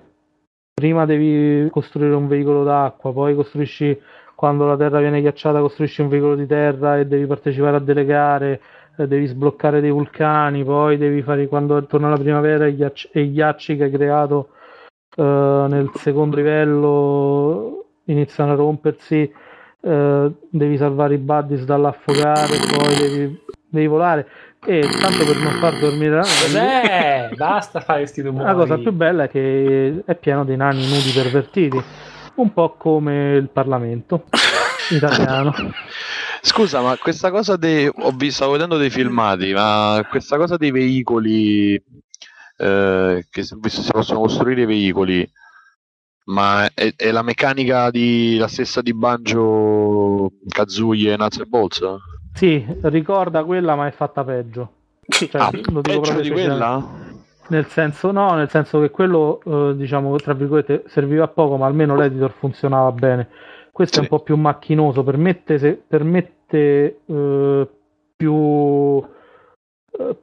prima 0.75 1.07
devi 1.07 1.69
costruire 1.71 2.15
un 2.15 2.29
veicolo 2.29 2.65
d'acqua, 2.65 3.13
poi 3.13 3.35
costruisci 3.35 3.99
quando 4.35 4.67
la 4.67 4.77
terra 4.77 5.01
viene 5.01 5.21
ghiacciata, 5.21 5.61
costruisci 5.61 6.03
un 6.03 6.09
veicolo 6.09 6.35
di 6.35 6.47
terra 6.47 6.99
e 6.99 7.07
devi 7.07 7.27
partecipare 7.27 7.77
a 7.77 7.81
delle 7.81 8.05
gare, 8.05 8.61
eh, 8.97 9.07
devi 9.07 9.27
sbloccare 9.27 9.81
dei 9.81 9.91
vulcani, 9.91 10.65
poi 10.65 10.99
devi 10.99 11.23
fare 11.23 11.47
quando 11.47 11.85
torna 11.87 12.11
la 12.11 12.19
primavera 12.19 12.67
e 12.67 13.21
i 13.21 13.33
ghiacci 13.33 13.77
che 13.77 13.85
hai 13.85 13.91
creato 13.91 14.49
eh, 15.17 15.67
nel 15.69 15.91
secondo 15.95 16.37
livello 16.37 17.87
iniziano 18.05 18.53
a 18.53 18.55
rompersi, 18.55 19.31
eh, 19.81 20.31
devi 20.49 20.77
salvare 20.77 21.15
i 21.15 21.19
buddies 21.19 21.65
dall'affogare, 21.65 22.57
poi 22.77 22.97
devi, 22.97 23.41
devi 23.69 23.87
volare. 23.87 24.29
E 24.65 24.81
tanto 25.01 25.25
per 25.25 25.37
non 25.39 25.55
far 25.55 25.77
dormire 25.81 26.15
la 26.15 26.23
Cos'è? 26.23 27.31
Basta 27.35 27.81
fare 27.81 28.01
questi 28.01 28.21
rumori. 28.21 28.45
la 28.45 28.55
cosa 28.55 28.79
più 28.79 28.93
bella 28.93 29.25
è 29.25 29.29
che 29.29 30.03
è 30.05 30.15
pieno 30.15 30.45
di 30.45 30.55
nani 30.55 30.87
nudi 30.87 31.11
pervertiti, 31.13 31.83
un 32.37 32.53
po' 32.53 32.77
come 32.79 33.35
il 33.35 33.49
Parlamento 33.49 34.27
italiano. 34.91 35.53
Scusa, 36.41 36.81
ma 36.81 36.97
questa 36.97 37.31
cosa 37.31 37.57
dei. 37.57 37.87
Ho 37.87 38.11
visto, 38.11 38.35
stavo 38.35 38.53
vedendo 38.53 38.77
dei 38.77 38.91
filmati, 38.91 39.53
ma 39.53 40.05
questa 40.09 40.37
cosa 40.37 40.57
dei 40.57 40.71
veicoli. 40.71 41.83
Eh, 42.63 43.27
che 43.29 43.43
si 43.43 43.57
si 43.67 43.91
possono 43.91 44.21
costruire 44.21 44.63
i 44.63 44.67
veicoli. 44.67 45.31
Ma 46.25 46.71
è, 46.73 46.95
è 46.95 47.11
la 47.11 47.23
meccanica 47.23 47.91
di, 47.91 48.37
la 48.37 48.47
stessa 48.47 48.81
di 48.81 48.95
Banjo, 48.95 50.31
Kazooie 50.49 51.13
e 51.13 51.17
Nuts 51.17 51.39
and 51.39 51.49
Bolts? 51.49 51.83
Sì, 52.35 52.65
ricorda 52.83 53.43
quella, 53.45 53.75
ma 53.75 53.89
è 53.89 53.91
fatta 53.91 54.23
peggio. 54.23 54.73
Cioè, 55.09 55.29
Ah, 55.41 55.51
lo 55.53 55.81
dico 55.81 56.01
peggio 56.01 56.21
di 56.21 56.31
quella? 56.31 57.11
Nel 57.49 57.67
senso, 57.67 58.13
no, 58.13 58.35
nel 58.35 58.49
senso 58.49 58.81
che 58.81 58.91
quello, 58.91 59.41
eh, 59.45 59.77
diciamo, 59.77 60.17
tra 60.17 60.33
virgolette, 60.33 60.85
serviva 60.87 61.25
a 61.25 61.29
poco, 61.29 61.57
ma 61.57 61.67
almeno 61.67 61.97
l'editor 61.97 62.33
funzionava 62.39 62.93
bene. 62.93 63.29
Questo 63.73 63.97
è 63.97 64.05
Sì. 64.05 64.09
un 64.11 64.17
po' 64.17 64.23
più 64.23 64.37
macchinoso, 64.37 65.03
permette, 65.03 65.59
se- 65.59 65.83
permette 65.87 67.01
eh, 67.05 67.69
più, 68.17 69.05
eh, 69.99 70.17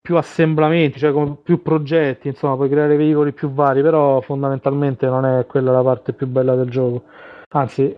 più 0.00 0.16
assemblamenti, 0.16 0.98
cioè 0.98 1.12
con 1.12 1.42
più 1.42 1.62
progetti, 1.62 2.28
insomma, 2.28 2.56
puoi 2.56 2.68
creare 2.68 2.96
veicoli 2.96 3.32
più 3.32 3.50
vari, 3.50 3.82
però 3.82 4.20
fondamentalmente 4.20 5.06
non 5.06 5.24
è 5.26 5.46
quella 5.46 5.72
la 5.72 5.82
parte 5.82 6.12
più 6.12 6.26
bella 6.26 6.54
del 6.54 6.70
gioco. 6.70 7.04
Anzi, 7.50 7.96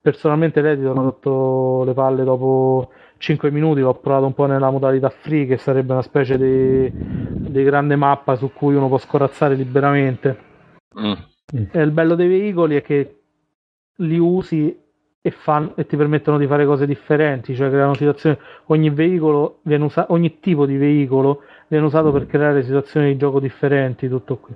personalmente 0.00 0.60
l'edito 0.60 0.92
mi 0.92 0.98
ha 0.98 1.02
rotto 1.02 1.84
le 1.84 1.94
palle 1.94 2.24
dopo 2.24 2.90
5 3.16 3.50
minuti, 3.50 3.80
l'ho 3.80 3.94
provato 3.94 4.26
un 4.26 4.34
po' 4.34 4.46
nella 4.46 4.70
modalità 4.70 5.08
free, 5.08 5.46
che 5.46 5.56
sarebbe 5.56 5.92
una 5.92 6.02
specie 6.02 6.36
di, 6.36 6.90
di 6.92 7.62
grande 7.62 7.96
mappa 7.96 8.36
su 8.36 8.52
cui 8.52 8.74
uno 8.74 8.88
può 8.88 8.98
scorazzare 8.98 9.54
liberamente. 9.54 10.38
Mm. 11.00 11.12
E 11.72 11.80
il 11.82 11.90
bello 11.90 12.14
dei 12.14 12.28
veicoli 12.28 12.76
è 12.76 12.82
che 12.82 13.20
li 13.96 14.18
usi 14.18 14.83
e, 15.26 15.30
fan, 15.30 15.72
e, 15.74 15.86
ti 15.86 15.96
permettono 15.96 16.36
di 16.36 16.46
fare 16.46 16.66
cose 16.66 16.84
differenti, 16.84 17.56
cioè 17.56 17.70
creano 17.70 17.94
situazioni. 17.94 18.36
Ogni 18.66 18.90
veicolo 18.90 19.60
viene 19.62 19.84
usato, 19.84 20.12
ogni 20.12 20.38
tipo 20.38 20.66
di 20.66 20.76
veicolo 20.76 21.44
viene 21.68 21.86
usato 21.86 22.12
per 22.12 22.26
creare 22.26 22.62
situazioni 22.62 23.12
di 23.12 23.16
gioco 23.16 23.40
differenti. 23.40 24.06
Tutto 24.06 24.36
qui. 24.36 24.54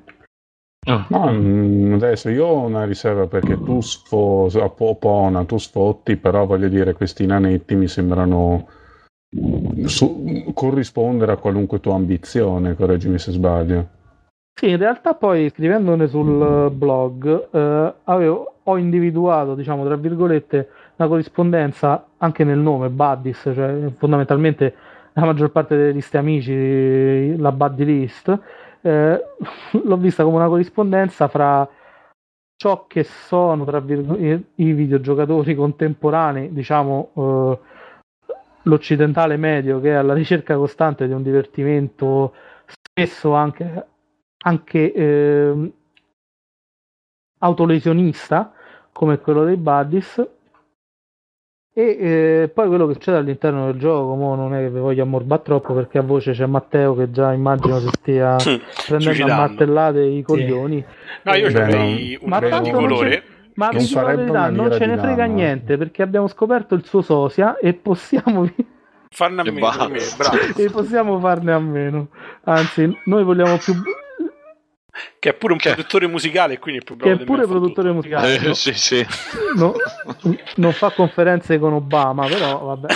Oh. 0.87 1.07
No, 1.09 1.94
adesso 1.94 2.28
io 2.28 2.44
ho 2.44 2.66
una 2.66 2.85
riserva 2.85 3.26
perché 3.26 3.54
tu 3.54 3.81
sfo, 3.81 4.50
Pona, 4.98 5.44
tu 5.44 5.57
sfotti, 5.57 6.16
però 6.16 6.44
voglio 6.44 6.68
dire, 6.68 6.92
questi 6.92 7.24
nanetti 7.24 7.74
mi 7.74 7.88
sembrano 7.88 8.68
su, 9.85 10.52
corrispondere 10.52 11.33
a 11.33 11.37
qualunque 11.37 11.81
tua 11.81 11.94
ambizione, 11.94 12.74
correggimi 12.74 13.18
se 13.18 13.33
sbaglio. 13.33 13.88
Sì, 14.59 14.68
in 14.68 14.76
realtà 14.76 15.14
poi 15.14 15.48
scrivendone 15.48 16.09
sul 16.09 16.70
blog 16.72 17.48
eh, 17.52 17.94
avevo, 18.04 18.57
ho 18.70 18.76
individuato, 18.76 19.54
diciamo, 19.54 19.85
tra 19.85 19.96
virgolette, 19.96 20.68
una 20.96 21.09
corrispondenza 21.09 22.07
anche 22.18 22.44
nel 22.44 22.59
nome, 22.59 22.90
Buddies, 22.90 23.50
cioè 23.54 23.90
fondamentalmente 23.96 24.74
la 25.14 25.24
maggior 25.24 25.50
parte 25.50 25.76
delle 25.76 25.92
liste 25.92 26.18
amici, 26.18 27.37
la 27.37 27.50
buddy 27.50 27.85
list, 27.85 28.38
eh, 28.83 29.24
l'ho 29.83 29.96
vista 29.96 30.22
come 30.22 30.37
una 30.37 30.48
corrispondenza 30.48 31.28
fra 31.28 31.68
ciò 32.57 32.87
che 32.87 33.04
sono, 33.04 33.64
tra 33.64 33.81
virgolette, 33.81 34.50
i 34.57 34.72
videogiocatori 34.72 35.54
contemporanei, 35.54 36.52
diciamo, 36.52 37.11
eh, 37.14 37.59
l'occidentale 38.62 39.37
medio 39.37 39.81
che 39.81 39.90
è 39.90 39.94
alla 39.94 40.12
ricerca 40.12 40.57
costante 40.57 41.07
di 41.07 41.12
un 41.14 41.22
divertimento 41.22 42.35
spesso 42.66 43.33
anche 43.33 43.87
anche 44.40 44.92
eh, 44.92 45.72
autolesionista 47.38 48.52
come 48.98 49.20
quello 49.20 49.44
dei 49.44 49.56
Buddies. 49.56 50.28
E 51.72 51.82
eh, 51.82 52.50
poi 52.52 52.66
quello 52.66 52.88
che 52.88 52.94
succede 52.94 53.18
all'interno 53.18 53.66
del 53.66 53.78
gioco 53.78 54.16
mo 54.16 54.34
non 54.34 54.52
è 54.52 54.58
che 54.58 54.70
vi 54.70 54.80
voglio 54.80 55.04
ammorbare 55.04 55.42
troppo 55.42 55.72
perché 55.74 55.98
a 55.98 56.02
voce 56.02 56.32
c'è 56.32 56.46
Matteo 56.46 56.96
che 56.96 57.12
già 57.12 57.32
immagino 57.32 57.78
si 57.78 57.88
stia 57.92 58.34
prendendo 58.88 59.32
a 59.32 59.37
martellate 59.37 60.00
i 60.00 60.22
coglioni. 60.22 60.84
Sì. 60.84 61.20
no 61.22 61.34
io 61.37 61.46
avrei 61.46 62.18
un 62.20 62.28
ma 62.28 62.40
di 62.40 62.70
colore. 62.72 63.22
ma 63.54 63.68
non, 63.70 63.87
la 63.92 64.02
verità, 64.02 64.48
non 64.50 64.72
ce 64.72 64.87
ne 64.87 64.98
frega 64.98 65.26
lama. 65.26 65.34
niente 65.34 65.76
perché 65.76 66.02
abbiamo 66.02 66.26
scoperto 66.26 66.74
il 66.74 66.84
suo 66.84 67.00
sosia 67.00 67.56
e 67.58 67.74
possiamo 67.74 68.50
farne 69.11 69.42
a 69.42 69.44
meno, 69.44 69.94
e 70.56 70.70
possiamo 70.70 71.20
farne 71.20 71.52
a 71.52 71.61
meno. 71.61 72.08
Anzi 72.42 72.98
noi 73.04 73.22
vogliamo 73.22 73.56
più 73.58 73.74
che 75.18 75.30
è 75.30 75.34
pure 75.34 75.52
un 75.52 75.58
che... 75.58 75.70
produttore 75.70 76.06
musicale, 76.06 76.58
quindi 76.58 76.80
è 76.80 76.84
più 76.84 76.96
bravo. 76.96 77.16
Che 77.16 77.22
è 77.22 77.24
pure 77.26 77.46
produttore 77.46 77.92
musicale. 77.92 78.34
Eh, 78.34 78.40
no? 78.40 78.54
sì, 78.54 78.72
sì. 78.74 79.06
No, 79.56 79.74
non 80.56 80.72
fa 80.72 80.90
conferenze 80.90 81.58
con 81.58 81.72
Obama, 81.72 82.26
però 82.26 82.58
vabbè. 82.58 82.94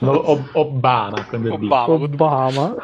no, 0.00 0.30
Obama, 0.52 1.26
Obama. 1.32 1.84
Obama. 1.84 2.74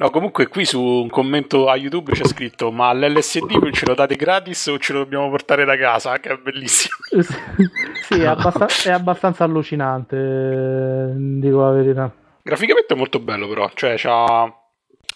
No, 0.00 0.10
comunque 0.10 0.46
qui 0.46 0.64
su 0.64 0.80
un 0.80 1.08
commento 1.08 1.68
a 1.68 1.74
YouTube 1.74 2.12
c'è 2.12 2.24
scritto: 2.24 2.70
Ma 2.70 2.92
l'LSD 2.92 3.70
ce 3.72 3.84
lo 3.84 3.94
date 3.94 4.14
gratis 4.14 4.66
o 4.66 4.78
ce 4.78 4.92
lo 4.92 5.00
dobbiamo 5.00 5.28
portare 5.28 5.64
da 5.64 5.76
casa? 5.76 6.20
Che 6.20 6.28
è 6.28 6.36
bellissimo. 6.36 6.94
sì, 8.06 8.20
è, 8.20 8.26
abbastan- 8.26 8.68
è 8.84 8.90
abbastanza 8.90 9.42
allucinante, 9.42 11.14
dico 11.16 11.62
la 11.62 11.70
verità. 11.72 12.12
Graficamente 12.42 12.94
è 12.94 12.96
molto 12.96 13.18
bello, 13.18 13.48
però. 13.48 13.68
Cioè, 13.74 13.94
c'ha 13.96 14.57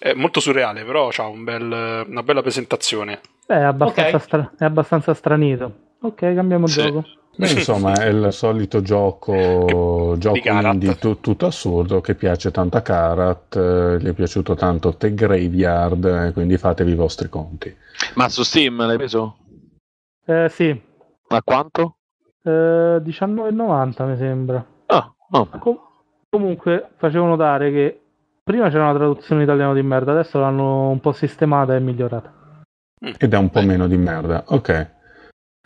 è 0.02 0.14
molto 0.14 0.40
surreale, 0.40 0.84
però 0.84 1.10
ha 1.16 1.26
un 1.28 1.44
bel, 1.44 2.04
una 2.08 2.22
bella 2.24 2.42
presentazione. 2.42 3.20
È 3.46 3.54
abbastanza, 3.54 4.16
okay. 4.16 4.20
stra- 4.20 4.52
è 4.58 4.64
abbastanzà 4.64 5.14
stranito. 5.14 5.72
Ok, 6.00 6.34
cambiamo 6.34 6.66
sì. 6.66 6.82
gioco. 6.82 7.04
Beh, 7.36 7.50
insomma, 7.52 7.92
è 7.94 8.08
il 8.08 8.32
solito 8.32 8.82
gioco, 8.82 10.16
gioco 10.18 10.40
indie 10.42 10.96
tu, 10.96 11.20
tutto 11.20 11.46
assurdo 11.46 12.00
che 12.00 12.16
piace 12.16 12.50
tanto 12.50 12.78
a 12.78 12.80
Karat, 12.80 13.54
eh, 13.54 13.98
gli 14.00 14.08
è 14.08 14.12
piaciuto 14.12 14.56
tanto 14.56 14.96
The 14.96 15.14
Graveyard, 15.14 16.04
eh, 16.04 16.32
quindi 16.32 16.58
fatevi 16.58 16.90
i 16.90 16.96
vostri 16.96 17.28
conti. 17.28 17.74
Ma 18.14 18.28
su 18.28 18.42
Steam 18.42 18.84
l'hai 18.84 18.96
preso? 18.96 19.36
Eh, 20.26 20.48
sì. 20.50 20.80
A 21.28 21.42
quanto? 21.42 21.98
Eh, 22.42 22.50
19,90 22.50 24.04
mi 24.04 24.16
sembra. 24.16 24.66
Ah, 24.86 25.14
oh. 25.30 25.48
Com- 25.60 25.80
comunque, 26.28 26.88
facevo 26.96 27.24
notare 27.24 27.70
che 27.70 28.01
Prima 28.44 28.70
c'era 28.70 28.90
una 28.90 28.94
traduzione 28.94 29.44
italiana 29.44 29.72
di 29.72 29.82
merda, 29.82 30.10
adesso 30.10 30.40
l'hanno 30.40 30.90
un 30.90 30.98
po' 30.98 31.12
sistemata 31.12 31.76
e 31.76 31.80
migliorata. 31.80 32.64
Ed 33.16 33.32
è 33.32 33.36
un 33.36 33.50
po' 33.50 33.62
meno 33.62 33.86
di 33.86 33.96
merda, 33.96 34.42
ok. 34.48 34.90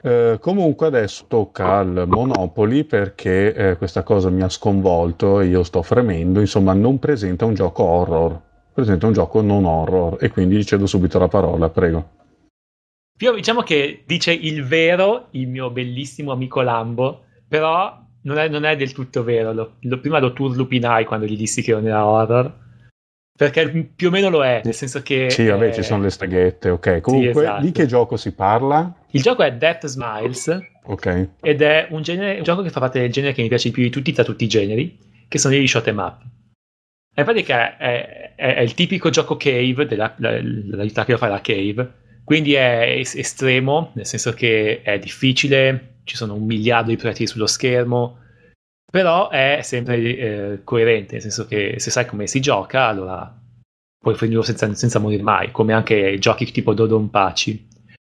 Eh, 0.03 0.37
comunque 0.39 0.87
adesso 0.87 1.25
tocca 1.27 1.79
al 1.79 2.05
Monopoli 2.07 2.85
perché 2.85 3.55
eh, 3.55 3.77
questa 3.79 4.03
cosa 4.03 4.29
mi 4.29 4.43
ha 4.43 4.51
sconvolto 4.51 5.41
e 5.41 5.47
io 5.47 5.63
sto 5.63 5.81
fremendo, 5.81 6.41
insomma 6.41 6.75
non 6.75 6.99
presenta 6.99 7.47
un 7.47 7.55
gioco 7.55 7.83
horror, 7.83 8.41
presenta 8.75 9.07
un 9.07 9.15
gioco 9.15 9.41
non 9.41 9.65
horror 9.65 10.19
e 10.21 10.29
quindi 10.29 10.63
cedo 10.63 10.87
subito 10.87 11.19
la 11.19 11.29
parola, 11.29 11.71
prego. 11.71 12.11
Io 13.21 13.33
diciamo 13.33 13.63
che 13.63 14.03
dice 14.07 14.33
il 14.35 14.67
vero 14.67 15.29
il 15.31 15.49
mio 15.49 15.71
bellissimo 15.71 16.33
amico 16.33 16.61
Lambo, 16.61 17.23
però 17.49 17.99
non 18.25 18.37
è, 18.37 18.49
non 18.49 18.65
è 18.65 18.77
del 18.77 18.93
tutto 18.93 19.25
vero, 19.25 19.55
lo, 19.55 19.77
lo, 19.81 19.99
prima 19.99 20.19
lo 20.19 20.35
turlupinai 20.35 21.07
quando 21.07 21.25
gli 21.25 21.39
dissi 21.39 21.63
che 21.63 21.73
non 21.73 21.87
era 21.87 22.05
horror 22.05 22.65
perché 23.37 23.69
più 23.95 24.09
o 24.09 24.11
meno 24.11 24.31
lo 24.31 24.43
è, 24.43 24.63
nel 24.65 24.73
senso 24.73 25.03
che... 25.03 25.29
Sì, 25.29 25.47
vabbè, 25.47 25.73
ci 25.73 25.83
sono 25.83 26.03
le 26.03 26.11
staghette, 26.11 26.71
ok. 26.71 27.01
Comunque, 27.01 27.33
sì, 27.33 27.39
esatto. 27.39 27.63
di 27.63 27.73
che 27.73 27.87
gioco 27.87 28.17
si 28.17 28.33
parla? 28.33 28.95
Il 29.11 29.21
gioco 29.21 29.43
è 29.43 29.53
Death 29.53 29.87
Smiles. 29.87 30.59
Ok. 30.85 31.29
Ed 31.43 31.61
è 31.61 31.89
un, 31.91 32.01
genere, 32.01 32.39
un 32.39 32.43
gioco 32.43 32.63
che 32.63 32.71
fa 32.71 32.81
parte 32.81 33.01
del 33.01 33.13
genere 33.13 33.35
che 33.35 33.43
mi 33.43 33.49
piace 33.49 33.71
più 33.71 33.83
di 33.83 33.91
tutti 33.91 34.13
tra 34.13 34.25
tutti 34.25 34.45
i 34.45 34.49
generi, 34.49 34.99
che 35.29 35.39
sono 35.39 35.55
gli 35.55 35.67
shot 35.67 35.87
em 35.87 35.99
up. 35.99 36.23
E 37.15 37.21
in 37.21 37.25
pratica 37.25 37.77
è, 37.77 38.33
è, 38.35 38.55
è, 38.55 38.61
il 38.61 38.73
tipico 38.73 39.11
gioco 39.11 39.37
cave, 39.37 39.87
della, 39.87 40.15
la, 40.17 40.41
la, 40.41 41.05
che 41.05 41.13
lo 41.13 41.19
fa 41.19 41.29
la 41.29 41.41
cave, 41.43 41.93
quindi 42.25 42.55
è 42.55 42.99
estremo, 42.99 43.93
nel 43.95 44.07
senso 44.07 44.33
che 44.33 44.81
è 44.83 44.99
difficile, 44.99 45.99
ci 46.05 46.17
sono 46.17 46.35
un 46.35 46.45
miliardo 46.45 46.91
di 46.91 46.97
proiettili 46.97 47.27
sullo 47.27 47.47
schermo, 47.47 48.19
però 48.91 49.29
è 49.29 49.61
sempre 49.63 49.97
eh, 49.99 50.61
coerente, 50.65 51.15
nel 51.15 51.23
senso 51.23 51.47
che 51.47 51.75
se 51.79 51.91
sai 51.91 52.07
come 52.07 52.27
si 52.27 52.41
gioca, 52.41 52.87
allora 52.87 53.41
puoi 53.99 54.15
finirlo 54.15 54.43
senza, 54.43 54.73
senza 54.75 54.99
morire 54.99 55.23
mai, 55.23 55.51
come 55.51 55.73
anche 55.73 56.19
giochi 56.19 56.51
tipo 56.53 56.75
Dodon 56.75 57.11
Paci. 57.11 57.69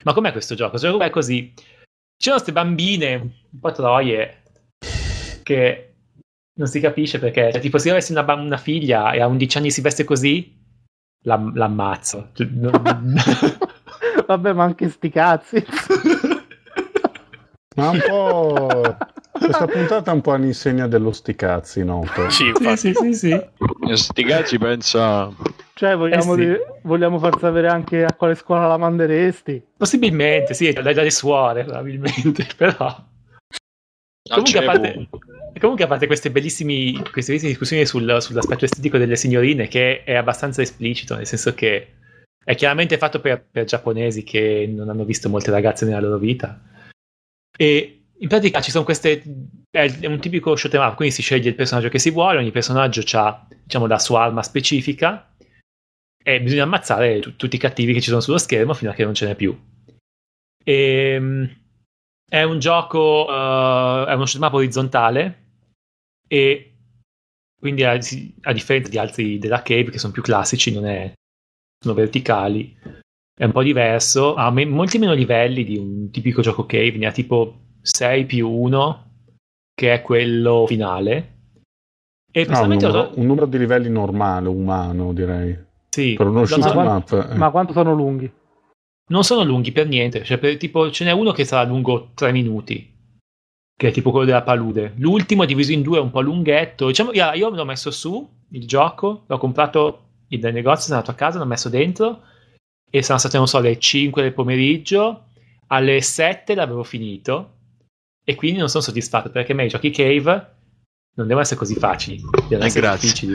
Ma 0.04 0.12
com'è 0.12 0.32
questo 0.32 0.54
gioco? 0.54 0.70
Questo 0.70 0.90
gioco 0.90 1.02
è 1.02 1.10
così. 1.10 1.52
Ci 1.54 2.28
sono 2.28 2.34
queste 2.36 2.52
bambine, 2.52 3.14
un 3.16 3.60
po' 3.60 3.72
troie, 3.72 4.42
che 5.42 5.94
non 6.58 6.66
si 6.68 6.80
capisce 6.80 7.18
perché, 7.18 7.52
cioè, 7.52 7.60
tipo 7.60 7.78
se 7.78 7.88
io 7.88 7.94
avessi 7.94 8.12
una, 8.12 8.30
una, 8.34 8.56
figlia 8.58 9.12
e 9.12 9.20
a 9.20 9.26
11 9.26 9.58
anni 9.58 9.70
si 9.70 9.80
veste 9.80 10.04
così, 10.04 10.56
la, 11.24 11.40
l'ammazzo. 11.54 12.30
Cioè, 12.34 12.46
Vabbè, 14.26 14.52
ma 14.52 14.64
anche 14.64 14.88
sti 14.90 15.08
cazzi. 15.08 15.64
ma 17.76 17.90
un 17.90 18.02
po' 18.06 18.96
Questa 19.38 19.66
puntata 19.66 20.10
è 20.10 20.14
un 20.14 20.20
po' 20.20 20.32
all'insegna 20.32 20.86
dello 20.86 21.12
sticazzi, 21.12 21.84
noto. 21.84 22.28
Sì, 22.30 22.52
sì, 22.76 22.92
sì, 22.94 23.14
sì. 23.14 23.46
Sticazzi 23.94 24.58
pensa... 24.58 25.30
Cioè, 25.74 25.96
vogliamo, 25.96 26.34
eh 26.34 26.36
sì. 26.36 26.44
dire, 26.44 26.80
vogliamo, 26.82 27.18
far 27.18 27.38
sapere 27.38 27.68
anche 27.68 28.04
a 28.04 28.12
quale 28.12 28.34
scuola 28.34 28.66
la 28.66 28.76
manderesti? 28.76 29.62
Possibilmente, 29.76 30.52
sì, 30.52 30.72
dai, 30.72 30.92
dalle 30.92 31.10
suore, 31.10 31.62
probabilmente, 31.62 32.46
però... 32.56 33.06
Comunque 34.28 34.58
a, 34.58 34.64
parte, 34.64 35.08
comunque 35.58 35.84
a, 35.84 35.86
parte, 35.86 36.06
queste 36.06 36.30
bellissime, 36.30 37.00
queste 37.12 37.32
bellissime 37.32 37.52
discussioni 37.52 37.86
sul, 37.86 38.20
sull'aspetto 38.20 38.64
estetico 38.64 38.98
delle 38.98 39.16
signorine, 39.16 39.68
che 39.68 40.02
è 40.02 40.14
abbastanza 40.16 40.60
esplicito, 40.60 41.14
nel 41.14 41.26
senso 41.26 41.54
che 41.54 41.94
è 42.44 42.54
chiaramente 42.54 42.98
fatto 42.98 43.20
per, 43.20 43.44
per 43.50 43.64
giapponesi 43.64 44.24
che 44.24 44.68
non 44.68 44.88
hanno 44.88 45.04
visto 45.04 45.28
molte 45.28 45.50
ragazze 45.50 45.84
nella 45.84 46.00
loro 46.00 46.18
vita. 46.18 46.60
E 47.56 47.97
in 48.20 48.28
pratica 48.28 48.60
ci 48.60 48.70
sono 48.70 48.84
queste. 48.84 49.22
È 49.70 50.06
un 50.06 50.18
tipico 50.18 50.56
shoot 50.56 50.74
em 50.74 50.82
up, 50.82 50.94
quindi 50.94 51.14
si 51.14 51.22
sceglie 51.22 51.50
il 51.50 51.54
personaggio 51.54 51.88
che 51.88 51.98
si 51.98 52.10
vuole, 52.10 52.38
ogni 52.38 52.50
personaggio 52.50 53.02
ha 53.18 53.46
diciamo, 53.64 53.86
la 53.86 53.98
sua 53.98 54.22
arma 54.22 54.42
specifica 54.42 55.34
e 56.22 56.40
bisogna 56.42 56.64
ammazzare 56.64 57.20
t- 57.20 57.36
tutti 57.36 57.56
i 57.56 57.58
cattivi 57.58 57.92
che 57.92 58.00
ci 58.00 58.08
sono 58.08 58.20
sullo 58.20 58.38
schermo 58.38 58.74
fino 58.74 58.90
a 58.90 58.94
che 58.94 59.04
non 59.04 59.14
ce 59.14 59.26
n'è 59.26 59.34
più. 59.34 59.56
E, 60.64 60.74
ehm, 60.74 61.56
è 62.28 62.42
un 62.42 62.58
gioco, 62.58 63.26
uh, 63.28 64.06
è 64.06 64.12
uno 64.14 64.26
shoot 64.26 64.42
em 64.42 64.48
up 64.48 64.54
orizzontale 64.54 65.46
e 66.26 66.74
quindi 67.58 67.84
a, 67.84 67.92
a, 67.92 68.52
differenza 68.52 68.90
di 68.90 68.98
altri 68.98 69.38
della 69.38 69.62
Cave 69.62 69.90
che 69.90 69.98
sono 69.98 70.12
più 70.12 70.22
classici, 70.22 70.72
non 70.72 70.86
è, 70.86 71.12
sono 71.78 71.94
verticali, 71.94 72.76
è 73.34 73.44
un 73.44 73.52
po' 73.52 73.62
diverso, 73.62 74.34
ha 74.34 74.50
me, 74.50 74.64
molti 74.64 74.98
meno 74.98 75.12
livelli 75.12 75.64
di 75.64 75.76
un 75.76 76.10
tipico 76.10 76.42
gioco 76.42 76.66
Cave, 76.66 76.96
ne 76.98 77.06
ha 77.06 77.12
tipo 77.12 77.67
6 77.80 78.24
più 78.26 78.48
1, 78.48 79.04
che 79.74 79.92
è 79.92 80.02
quello 80.02 80.64
finale. 80.66 81.36
E 82.30 82.46
ah, 82.48 82.62
un, 82.62 82.68
numero, 82.68 82.92
lo... 82.92 83.12
un 83.14 83.26
numero 83.26 83.46
di 83.46 83.58
livelli 83.58 83.88
normale, 83.88 84.48
umano 84.48 85.12
direi. 85.12 85.66
Sì, 85.88 86.14
per 86.14 86.26
uno 86.26 86.44
shoot 86.44 86.74
ma, 86.74 86.96
up, 86.96 87.28
eh. 87.30 87.34
ma 87.34 87.50
quanto 87.50 87.72
sono 87.72 87.94
lunghi? 87.94 88.30
Non 89.10 89.24
sono 89.24 89.42
lunghi 89.42 89.72
per 89.72 89.88
niente, 89.88 90.22
cioè 90.24 90.38
per, 90.38 90.56
tipo 90.58 90.90
ce 90.90 91.04
n'è 91.04 91.12
uno 91.12 91.32
che 91.32 91.44
sarà 91.44 91.66
lungo 91.66 92.10
3 92.14 92.30
minuti, 92.30 92.94
che 93.74 93.88
è 93.88 93.90
tipo 93.90 94.10
quello 94.10 94.26
della 94.26 94.42
palude. 94.42 94.92
L'ultimo 94.96 95.44
è 95.44 95.46
diviso 95.46 95.72
in 95.72 95.82
due, 95.82 95.98
è 95.98 96.02
un 96.02 96.10
po' 96.10 96.20
lunghetto. 96.20 96.88
Diciamo, 96.88 97.12
io, 97.12 97.32
io 97.32 97.50
me 97.50 97.56
l'ho 97.56 97.64
messo 97.64 97.90
su 97.90 98.28
il 98.50 98.66
gioco, 98.66 99.24
l'ho 99.26 99.38
comprato 99.38 100.02
dai 100.28 100.52
negozi, 100.52 100.86
sono 100.86 100.96
andato 100.98 101.12
a 101.12 101.14
casa, 101.14 101.38
l'ho 101.38 101.46
messo 101.46 101.68
dentro 101.68 102.22
e 102.90 103.02
sono 103.02 103.18
state, 103.18 103.36
non 103.36 103.48
so, 103.48 103.60
le 103.60 103.78
5 103.78 104.22
del 104.22 104.32
pomeriggio, 104.32 105.24
alle 105.68 106.00
7 106.00 106.54
l'avevo 106.54 106.82
finito 106.82 107.56
e 108.28 108.34
quindi 108.34 108.58
non 108.58 108.68
sono 108.68 108.82
soddisfatto 108.82 109.30
perché 109.30 109.52
a 109.52 109.54
me 109.54 109.64
i 109.64 109.68
giochi 109.68 109.90
cave 109.90 110.56
non 111.14 111.26
devono 111.26 111.40
essere 111.40 111.58
così 111.58 111.74
facili, 111.76 112.20
devono 112.46 112.64
eh, 112.64 112.66
essere 112.66 112.86
grazie. 112.86 113.08
difficili. 113.08 113.32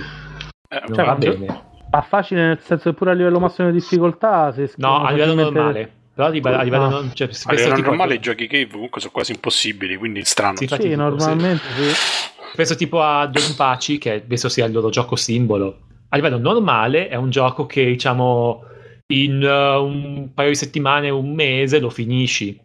Eh, 0.69 0.81
non 0.85 0.95
cioè, 0.95 1.05
va 1.05 1.15
bene. 1.15 1.63
Ma 1.89 2.01
facile 2.03 2.45
nel 2.45 2.59
senso 2.61 2.91
che 2.91 2.95
pure 2.95 3.09
a 3.09 3.13
livello 3.15 3.39
massimo 3.39 3.71
di 3.71 3.79
difficoltà? 3.79 4.53
Se 4.53 4.71
no, 4.75 5.03
a 5.03 5.09
livello 5.09 5.33
normale. 5.33 5.91
Però 6.13 6.27
a 6.27 6.29
livello, 6.29 6.57
a 6.57 6.61
livello, 6.61 6.83
ah. 6.83 6.89
non, 6.89 7.11
cioè, 7.15 7.27
a 7.45 7.53
livello 7.53 7.81
normale 7.81 8.13
i 8.13 8.19
giochi 8.19 8.45
cave 8.45 8.67
comunque 8.67 9.01
sono 9.01 9.11
quasi 9.11 9.31
impossibili, 9.31 9.97
quindi 9.97 10.23
strano. 10.25 10.57
Sì, 10.57 10.67
sì 10.67 10.93
normalmente 10.93 11.63
sì. 11.75 12.55
Penso 12.55 12.75
tipo 12.75 13.01
a 13.01 13.25
Donpachi, 13.25 13.97
che 13.97 14.23
penso 14.27 14.47
sia 14.47 14.65
il 14.65 14.73
loro 14.73 14.89
gioco 14.89 15.15
simbolo. 15.15 15.79
A 16.09 16.15
livello 16.17 16.37
normale 16.37 17.07
è 17.07 17.15
un 17.15 17.31
gioco 17.31 17.65
che 17.65 17.83
diciamo 17.83 18.63
in 19.07 19.41
uh, 19.41 19.83
un 19.83 20.29
paio 20.35 20.49
di 20.49 20.55
settimane, 20.55 21.09
un 21.09 21.33
mese 21.33 21.79
lo 21.79 21.89
finisci. 21.89 22.61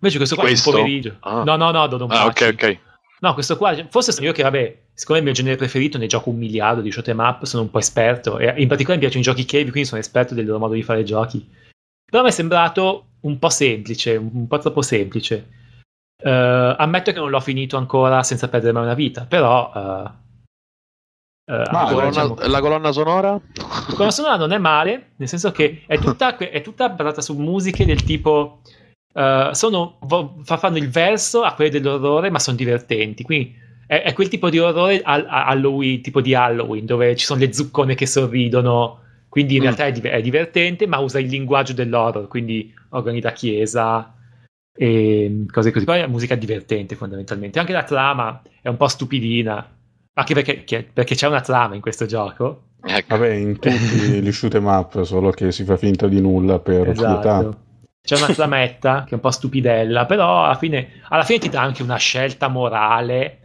Invece 0.00 0.16
questo 0.18 0.34
qua 0.34 0.44
questo? 0.44 0.70
è 0.70 0.72
un 0.72 0.78
pomeriggio. 0.78 1.16
Ah. 1.20 1.42
No, 1.42 1.56
no, 1.56 1.70
no, 1.70 1.86
Dodon 1.86 2.10
ah, 2.10 2.26
ok, 2.26 2.50
ok. 2.52 2.78
No, 3.20 3.32
questo 3.32 3.56
qua, 3.56 3.74
forse 3.88 4.12
sono 4.12 4.26
io 4.26 4.32
che, 4.32 4.42
vabbè, 4.42 4.82
siccome 4.92 5.18
è 5.18 5.20
il 5.20 5.26
mio 5.26 5.34
genere 5.34 5.56
preferito, 5.56 5.96
ne 5.96 6.06
gioco 6.06 6.30
un 6.30 6.36
miliardo 6.36 6.82
di 6.82 6.92
shot 6.92 7.08
em 7.08 7.18
up, 7.18 7.44
sono 7.44 7.62
un 7.62 7.70
po' 7.70 7.78
esperto, 7.78 8.38
e 8.38 8.44
in 8.60 8.68
particolare 8.68 8.94
mi 8.94 9.08
piacciono 9.08 9.20
i 9.20 9.22
giochi 9.22 9.46
cave, 9.46 9.70
quindi 9.70 9.88
sono 9.88 10.00
esperto 10.00 10.34
del 10.34 10.44
loro 10.44 10.58
modo 10.58 10.74
di 10.74 10.82
fare 10.82 11.02
giochi. 11.02 11.48
Però 12.04 12.22
mi 12.22 12.28
è 12.28 12.32
sembrato 12.32 13.06
un 13.20 13.38
po' 13.38 13.48
semplice, 13.48 14.16
un 14.16 14.46
po' 14.46 14.58
troppo 14.58 14.82
semplice. 14.82 15.48
Uh, 16.22 16.76
ammetto 16.76 17.12
che 17.12 17.18
non 17.18 17.30
l'ho 17.30 17.40
finito 17.40 17.76
ancora 17.76 18.22
senza 18.22 18.48
perdere 18.48 18.72
mai 18.72 18.84
una 18.84 18.94
vita, 18.94 19.24
però... 19.24 19.72
Uh, 19.74 20.24
Uh, 21.48 21.62
la, 21.70 21.86
colonna, 21.88 22.08
diciamo, 22.08 22.36
la, 22.40 22.60
colonna, 22.60 22.90
sonora? 22.90 23.30
La 23.30 23.92
colonna 23.92 24.10
sonora 24.10 24.36
non 24.36 24.50
è 24.50 24.58
male, 24.58 25.12
nel 25.14 25.28
senso 25.28 25.52
che 25.52 25.84
è 25.86 25.96
tutta, 25.96 26.36
è 26.36 26.60
tutta 26.60 26.88
basata 26.88 27.20
su 27.20 27.36
musiche 27.36 27.84
del 27.84 28.02
tipo. 28.02 28.62
Uh, 29.16 29.54
sono, 29.54 29.98
fanno 30.44 30.76
il 30.76 30.90
verso 30.90 31.42
a 31.42 31.54
quelle 31.54 31.70
dell'orrore, 31.70 32.28
ma 32.28 32.38
sono 32.38 32.56
divertenti. 32.56 33.22
Quindi 33.22 33.54
è, 33.86 34.02
è 34.02 34.12
quel 34.12 34.28
tipo 34.28 34.50
di 34.50 34.58
orrore 34.58 35.00
a, 35.02 35.14
a 35.14 35.46
Halloween, 35.46 36.02
tipo 36.02 36.20
di 36.20 36.34
Halloween, 36.34 36.84
dove 36.84 37.16
ci 37.16 37.24
sono 37.24 37.40
le 37.40 37.52
zuccone 37.52 37.94
che 37.94 38.06
sorridono. 38.06 39.00
Quindi 39.28 39.54
in 39.54 39.60
mm. 39.60 39.64
realtà 39.64 39.86
è, 39.86 39.92
è, 39.92 40.20
divertente, 40.20 40.86
ma 40.86 40.98
usa 40.98 41.18
il 41.18 41.28
linguaggio 41.28 41.72
dell'horror, 41.72 42.28
quindi 42.28 42.74
organi 42.90 43.20
da 43.20 43.32
chiesa 43.32 44.14
e 44.76 45.44
cose 45.50 45.70
così. 45.70 45.86
Poi 45.86 46.00
è 46.00 46.06
musica 46.06 46.34
divertente 46.34 46.94
fondamentalmente. 46.94 47.58
Anche 47.58 47.72
la 47.72 47.84
trama 47.84 48.42
è 48.60 48.68
un 48.68 48.76
po' 48.76 48.88
stupidina 48.88 49.66
anche 50.18 50.32
perché, 50.32 50.88
perché 50.92 51.14
c'è 51.14 51.26
una 51.26 51.40
trama 51.40 51.74
in 51.74 51.80
questo 51.80 52.06
gioco. 52.06 52.62
Ecco. 52.82 53.16
Vabbè, 53.16 53.32
in 53.32 53.58
tutti 53.58 54.20
gli 54.22 54.32
shoot 54.32 54.54
em 54.54 54.66
up, 54.66 55.02
solo 55.02 55.30
che 55.30 55.52
si 55.52 55.64
fa 55.64 55.76
finta 55.76 56.06
di 56.08 56.20
nulla 56.20 56.58
per 56.58 56.88
esatto. 56.88 57.64
C'è 58.06 58.16
una 58.16 58.32
trametta 58.32 59.02
che 59.02 59.10
è 59.10 59.14
un 59.14 59.20
po' 59.20 59.32
stupidella, 59.32 60.06
però 60.06 60.44
alla 60.44 60.54
fine, 60.54 61.00
alla 61.08 61.24
fine 61.24 61.40
ti 61.40 61.48
dà 61.48 61.60
anche 61.60 61.82
una 61.82 61.96
scelta 61.96 62.46
morale. 62.46 63.40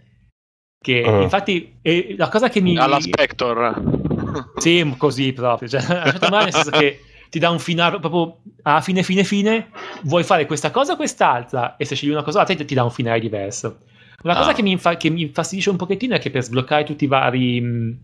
Che 0.77 1.01
uh. 1.01 1.21
infatti 1.21 1.79
è 1.81 2.13
la 2.15 2.29
cosa 2.29 2.47
che 2.47 2.61
mi. 2.61 2.77
Alla 2.77 2.99
Spector. 2.99 4.53
Sì, 4.57 4.93
così 4.97 5.33
proprio. 5.33 5.67
Cioè, 5.67 5.81
la 5.87 6.05
scelta 6.05 6.29
morale 6.29 6.45
nel 6.45 6.53
senso 6.53 6.69
che 6.69 7.01
ti 7.31 7.39
dà 7.39 7.49
un 7.49 7.57
finale 7.57 7.99
proprio 7.99 8.37
alla 8.61 8.81
fine, 8.81 9.01
fine, 9.01 9.23
fine. 9.23 9.69
Vuoi 10.03 10.23
fare 10.23 10.45
questa 10.45 10.69
cosa 10.69 10.93
o 10.93 10.95
quest'altra? 10.95 11.75
E 11.77 11.85
se 11.85 11.95
scegli 11.95 12.11
una 12.11 12.23
cosa, 12.23 12.41
a 12.41 12.43
te 12.45 12.53
ti 12.63 12.75
dà 12.75 12.83
un 12.83 12.91
finale 12.91 13.19
diverso. 13.19 13.79
Una 14.21 14.35
cosa 14.35 14.51
ah. 14.51 14.53
che, 14.53 14.61
mi 14.61 14.71
infa- 14.71 14.97
che, 14.97 15.09
mi 15.09 15.23
infastidisce 15.23 15.71
un 15.71 15.77
pochettino 15.77 16.13
è 16.13 16.19
che 16.19 16.29
per 16.29 16.43
sbloccare 16.43 16.83
tutti 16.83 17.05
i 17.05 17.07
vari. 17.07 17.99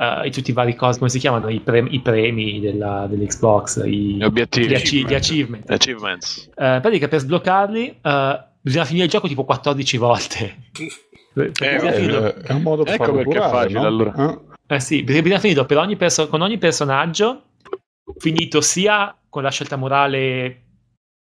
Uh, 0.00 0.30
tutti 0.30 0.50
i 0.50 0.54
vari 0.54 0.74
cose, 0.74 0.96
come 0.96 1.10
si 1.10 1.18
chiamano? 1.18 1.50
I, 1.50 1.60
pre- 1.60 1.86
i 1.86 2.00
premi 2.00 2.58
della, 2.58 3.06
dell'Xbox, 3.06 3.84
i, 3.84 4.14
gli 4.14 4.22
obiettivi, 4.22 4.68
gli, 4.68 4.74
achi- 4.74 5.04
gli 5.04 5.12
achievement. 5.12 5.70
achievements. 5.70 6.48
Uh, 6.56 6.64
in 6.64 6.78
pratica 6.80 7.06
per 7.06 7.20
sbloccarli 7.20 7.98
uh, 8.02 8.10
bisogna 8.62 8.86
finire 8.86 9.04
il 9.04 9.10
gioco 9.10 9.28
tipo 9.28 9.44
14 9.44 9.96
volte. 9.98 10.56
eh, 11.34 11.52
eh, 11.60 12.34
è 12.34 12.52
un 12.52 12.62
modo 12.62 12.84
per 12.84 12.94
ecco 12.94 13.12
perché 13.12 13.24
curare, 13.24 13.46
è 13.46 13.50
facile 13.50 13.80
no? 13.80 13.86
allora. 13.86 14.40
Eh 14.66 14.80
sì, 14.80 15.02
perché 15.04 15.20
bisogna 15.20 15.40
finirlo 15.40 15.66
per 15.66 15.76
ogni 15.76 15.96
perso- 15.96 16.28
con 16.28 16.40
ogni 16.40 16.56
personaggio, 16.56 17.42
finito 18.16 18.62
sia 18.62 19.14
con 19.28 19.42
la 19.42 19.50
scelta 19.50 19.76
morale, 19.76 20.62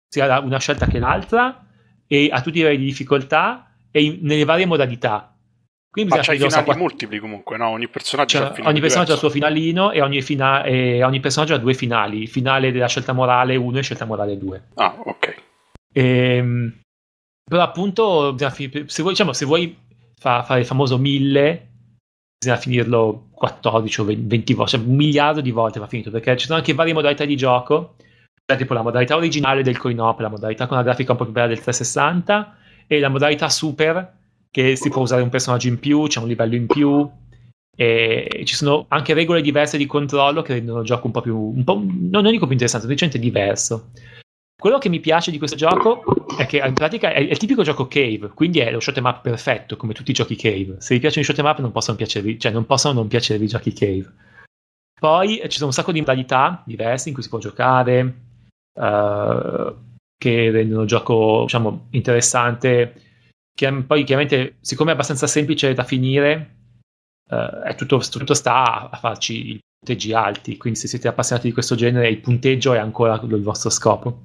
sia 0.07 0.39
una 0.39 0.59
scelta 0.59 0.85
che 0.87 0.99
l'altra, 0.99 1.65
e 2.07 2.29
a 2.31 2.41
tutti 2.41 2.59
i 2.59 2.61
livelli 2.61 2.77
di 2.77 2.85
difficoltà, 2.85 3.73
e 3.91 4.01
in, 4.01 4.19
nelle 4.21 4.45
varie 4.45 4.65
modalità. 4.65 5.30
Quindi 5.91 6.15
Ma 6.15 6.21
c'è 6.21 6.35
i 6.35 6.37
finali 6.37 6.63
quatt- 6.63 6.79
multipli 6.79 7.19
comunque, 7.19 7.57
no? 7.57 7.67
Ogni 7.67 7.89
personaggio 7.89 8.37
cioè, 8.37 8.61
ha 8.61 8.67
Ogni 8.69 8.79
personaggio 8.79 9.11
ha 9.11 9.15
il 9.15 9.19
suo 9.19 9.29
finalino 9.29 9.91
e 9.91 10.01
ogni, 10.01 10.21
fina- 10.21 10.63
e 10.63 11.03
ogni 11.03 11.19
personaggio 11.19 11.53
ha 11.53 11.57
due 11.57 11.73
finali. 11.73 12.27
Finale 12.27 12.71
della 12.71 12.87
scelta 12.87 13.11
morale 13.11 13.57
1 13.57 13.79
e 13.79 13.81
scelta 13.83 14.05
morale 14.05 14.37
2. 14.37 14.63
Ah, 14.75 14.95
ok. 14.97 15.35
E, 15.91 16.35
ehm, 16.37 16.79
però 17.43 17.61
appunto, 17.61 18.37
se 18.37 19.01
vuoi, 19.01 19.13
diciamo, 19.13 19.33
se 19.33 19.45
vuoi 19.45 19.77
fa- 20.17 20.43
fare 20.43 20.61
il 20.61 20.65
famoso 20.65 20.97
1000, 20.97 21.67
bisogna 22.39 22.57
finirlo 22.57 23.27
14 23.33 23.99
o 23.99 24.05
20 24.05 24.53
volte, 24.53 24.77
cioè 24.77 24.87
un 24.87 24.95
miliardo 24.95 25.41
di 25.41 25.51
volte 25.51 25.79
va 25.81 25.87
finito, 25.87 26.09
perché 26.09 26.37
ci 26.37 26.45
sono 26.45 26.57
anche 26.57 26.73
varie 26.73 26.93
modalità 26.93 27.25
di 27.25 27.35
gioco, 27.35 27.95
cioè 28.45 28.57
tipo 28.57 28.73
la 28.73 28.81
modalità 28.81 29.17
originale 29.17 29.61
del 29.61 29.77
coin 29.77 29.99
op, 29.99 30.21
la 30.21 30.29
modalità 30.29 30.67
con 30.67 30.77
la 30.77 30.83
grafica 30.83 31.11
un 31.11 31.17
po' 31.17 31.25
più 31.25 31.33
bella 31.33 31.47
del 31.47 31.59
360, 31.59 32.55
e 32.87 32.99
la 32.99 33.09
modalità 33.09 33.49
super 33.49 34.19
che 34.51 34.75
si 34.75 34.89
può 34.89 35.01
usare 35.01 35.21
un 35.21 35.29
personaggio 35.29 35.69
in 35.69 35.79
più, 35.79 36.07
c'è 36.07 36.19
un 36.19 36.27
livello 36.27 36.55
in 36.55 36.67
più 36.67 37.09
e 37.75 38.41
ci 38.43 38.53
sono 38.53 38.85
anche 38.89 39.13
regole 39.13 39.41
diverse 39.41 39.77
di 39.77 39.85
controllo 39.85 40.41
che 40.41 40.53
rendono 40.53 40.81
il 40.81 40.85
gioco 40.85 41.07
un 41.07 41.13
po' 41.13 41.21
più 41.21 41.37
un 41.37 41.63
po', 41.63 41.81
non 41.81 42.23
dico 42.23 42.45
più 42.45 42.51
interessante, 42.51 42.87
semplicemente 42.87 43.19
diverso. 43.19 43.91
Quello 44.61 44.77
che 44.77 44.89
mi 44.89 44.99
piace 44.99 45.31
di 45.31 45.39
questo 45.39 45.55
gioco 45.55 46.03
è 46.37 46.45
che 46.45 46.57
in 46.57 46.73
pratica 46.73 47.11
è, 47.11 47.19
il 47.19 47.37
tipico 47.37 47.63
gioco 47.63 47.87
cave, 47.87 48.29
quindi 48.35 48.59
è 48.59 48.69
lo 48.71 48.79
shot 48.79 48.97
em 48.97 49.05
up 49.05 49.21
perfetto, 49.21 49.77
come 49.77 49.93
tutti 49.93 50.11
i 50.11 50.13
giochi 50.13 50.35
cave. 50.35 50.75
Se 50.79 50.93
vi 50.93 50.99
piacciono 50.99 51.23
i 51.23 51.25
shot 51.25 51.39
em 51.39 51.45
up 51.45 51.59
non 51.59 51.71
possono 51.71 51.97
piacervi, 51.97 52.37
cioè 52.37 52.51
non 52.51 52.65
possono 52.65 52.93
non 52.93 53.07
piacervi 53.07 53.45
i 53.45 53.47
giochi 53.47 53.73
cave. 53.73 54.13
Poi 54.99 55.41
ci 55.47 55.57
sono 55.57 55.67
un 55.67 55.73
sacco 55.73 55.91
di 55.91 55.99
modalità 55.99 56.61
diverse 56.65 57.07
in 57.07 57.15
cui 57.15 57.23
si 57.23 57.29
può 57.29 57.39
giocare. 57.39 58.15
Uh, 58.73 59.73
che 60.21 60.51
rendono 60.51 60.83
il 60.83 60.87
gioco 60.87 61.41
diciamo, 61.45 61.87
interessante. 61.89 62.93
Che 63.61 63.71
poi 63.83 64.03
chiaramente, 64.03 64.55
siccome 64.61 64.89
è 64.89 64.93
abbastanza 64.93 65.27
semplice 65.27 65.75
da 65.75 65.83
finire, 65.83 66.55
eh, 67.29 67.75
tutto, 67.75 67.99
tutto, 67.99 68.33
sta 68.33 68.89
a 68.89 68.97
farci 68.97 69.51
i 69.51 69.59
punteggi 69.77 70.13
alti. 70.13 70.57
Quindi, 70.57 70.79
se 70.79 70.87
siete 70.87 71.07
appassionati 71.07 71.45
di 71.45 71.53
questo 71.53 71.75
genere, 71.75 72.09
il 72.09 72.21
punteggio 72.21 72.73
è 72.73 72.79
ancora 72.79 73.21
il 73.21 73.43
vostro 73.43 73.69
scopo. 73.69 74.23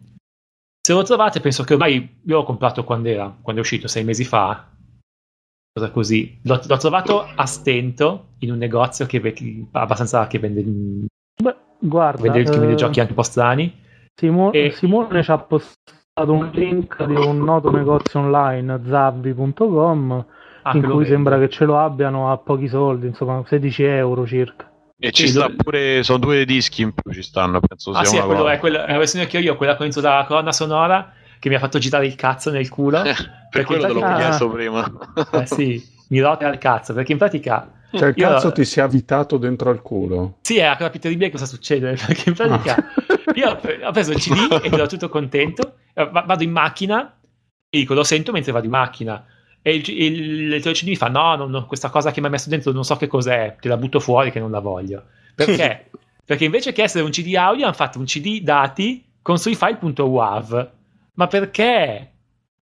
Se 0.81 0.94
lo 0.94 1.03
trovate, 1.03 1.40
penso 1.40 1.64
che 1.64 1.75
ormai 1.75 1.96
io 1.96 2.37
l'ho 2.37 2.44
comprato 2.44 2.83
quando 2.83 3.11
era, 3.11 3.29
quando 3.42 3.61
è 3.61 3.64
uscito, 3.64 3.88
sei 3.88 4.05
mesi 4.05 4.25
fa. 4.25 4.70
Cosa 5.70 5.90
così. 5.90 6.40
L'ho, 6.44 6.59
l'ho 6.66 6.77
trovato 6.79 7.20
a 7.20 7.44
stento 7.44 8.29
in 8.38 8.53
un 8.53 8.57
negozio 8.57 9.05
che 9.05 9.20
abbastanza 9.72 10.27
che 10.29 10.38
vende, 10.38 10.62
Beh, 11.42 11.57
guarda, 11.79 12.22
vende, 12.22 12.51
che 12.51 12.59
vende 12.59 12.72
eh... 12.72 12.77
giochi 12.77 13.01
anche 13.01 13.12
un 13.12 13.18
po' 13.18 13.22
strani 13.22 13.85
Simo- 14.18 14.51
e... 14.53 14.70
Simone 14.70 15.22
ci 15.22 15.31
ha 15.31 15.38
postato 15.38 15.96
un 16.24 16.50
link 16.52 17.05
di 17.05 17.14
un 17.14 17.44
noto 17.44 17.70
negozio 17.70 18.20
online, 18.20 18.81
zabbi.com, 18.87 20.24
ah, 20.62 20.76
in 20.76 20.83
cui 20.83 21.05
sembra 21.05 21.38
che 21.38 21.50
ce 21.50 21.64
lo 21.64 21.79
abbiano 21.79 22.33
a 22.33 22.38
pochi 22.38 22.68
soldi, 22.68 23.07
insomma 23.07 23.42
16 23.46 23.83
euro 23.83 24.26
circa. 24.26 24.70
E 24.98 25.12
ci 25.12 25.26
sì, 25.26 25.33
sta 25.33 25.42
dove... 25.42 25.57
pure, 25.57 26.02
sono 26.02 26.18
due 26.18 26.46
dischi 26.46 26.81
in 26.81 26.94
più 26.94 27.12
ci 27.12 27.22
stanno, 27.22 27.61
penso 27.61 27.90
ah, 27.90 28.02
sia 28.05 28.22
sì, 28.22 28.29
è, 28.29 28.35
è, 28.35 28.59
quella, 28.59 28.87
è 28.87 28.92
la 28.92 28.98
versione 28.98 29.26
che 29.26 29.37
ho 29.37 29.40
io, 29.40 29.57
quella 29.57 29.76
con 29.76 29.90
la 29.92 30.24
colonna 30.26 30.52
sonora 30.52 31.12
che 31.38 31.50
mi 31.50 31.55
ha 31.55 31.59
fatto 31.59 31.79
girare 31.79 32.07
il 32.07 32.14
cazzo 32.14 32.50
nel 32.50 32.68
culo. 32.70 33.02
per 33.50 33.64
quello 33.64 33.87
te 33.87 33.92
l'ho 33.92 34.00
ah, 34.00 34.16
chiesto 34.16 34.48
prima. 34.48 34.90
eh 35.33 35.46
sì, 35.46 35.83
mi 36.09 36.20
rota 36.20 36.48
al 36.48 36.57
cazzo, 36.57 36.94
perché 36.94 37.12
in 37.12 37.18
pratica 37.18 37.70
cioè, 37.92 38.09
il 38.09 38.14
Io... 38.16 38.29
cazzo 38.29 38.52
ti 38.52 38.64
si 38.64 38.79
è 38.79 38.83
avvitato 38.83 39.37
dentro 39.37 39.70
al 39.70 39.83
culo. 39.83 40.38
Sì, 40.42 40.57
è 40.59 40.66
la 40.66 40.76
cosa 40.76 40.90
più 40.90 41.00
terribile 41.00 41.31
cosa 41.31 41.46
succede. 41.46 41.96
Perché 42.05 42.31
in 42.31 42.35
pratica 42.35 42.76
ah. 42.76 42.85
io 43.35 43.50
ho 43.50 43.90
preso 43.92 44.12
il 44.12 44.18
CD 44.18 44.61
e 44.62 44.68
ero 44.72 44.87
tutto 44.87 45.09
contento. 45.09 45.76
Eh, 45.99 46.11
vado 46.11 46.43
in 46.43 46.51
macchina 46.51 47.19
e 47.71 47.79
dico, 47.79 47.95
lo 47.95 48.05
sento 48.05 48.31
mentre 48.33 48.53
vado 48.53 48.67
in 48.67 48.71
macchina. 48.71 49.25
E 49.63 49.77
il, 49.77 49.89
il 49.89 50.49
lettore 50.49 50.75
CD 50.75 50.89
mi 50.89 50.97
fa: 50.97 51.09
no, 51.09 51.35
no, 51.37 51.47
no, 51.47 51.67
questa 51.67 51.89
cosa 51.89 52.11
che 52.11 52.21
mi 52.21 52.27
hai 52.27 52.33
messo 52.33 52.51
dentro 52.51 52.71
non 52.73 52.85
so 52.85 52.97
che 52.97 53.07
cos'è, 53.07 53.57
te 53.59 53.69
la 53.69 53.77
butto 53.79 53.99
fuori 53.99 54.31
che 54.31 54.39
non 54.39 54.51
la 54.51 54.61
voglio. 54.61 55.05
Perché? 55.35 55.91
Perché 56.27 56.45
invece 56.45 56.73
che 56.73 56.83
essere 56.83 57.05
un 57.05 57.11
CD 57.11 57.35
audio 57.37 57.65
hanno 57.65 57.73
fatto 57.75 57.99
un 57.99 58.05
CD 58.05 58.41
dati 58.43 59.05
con 59.23 59.39
sui 59.39 59.55
file.wav. 59.55 60.71
Ma 61.15 61.27
perché? 61.29 62.11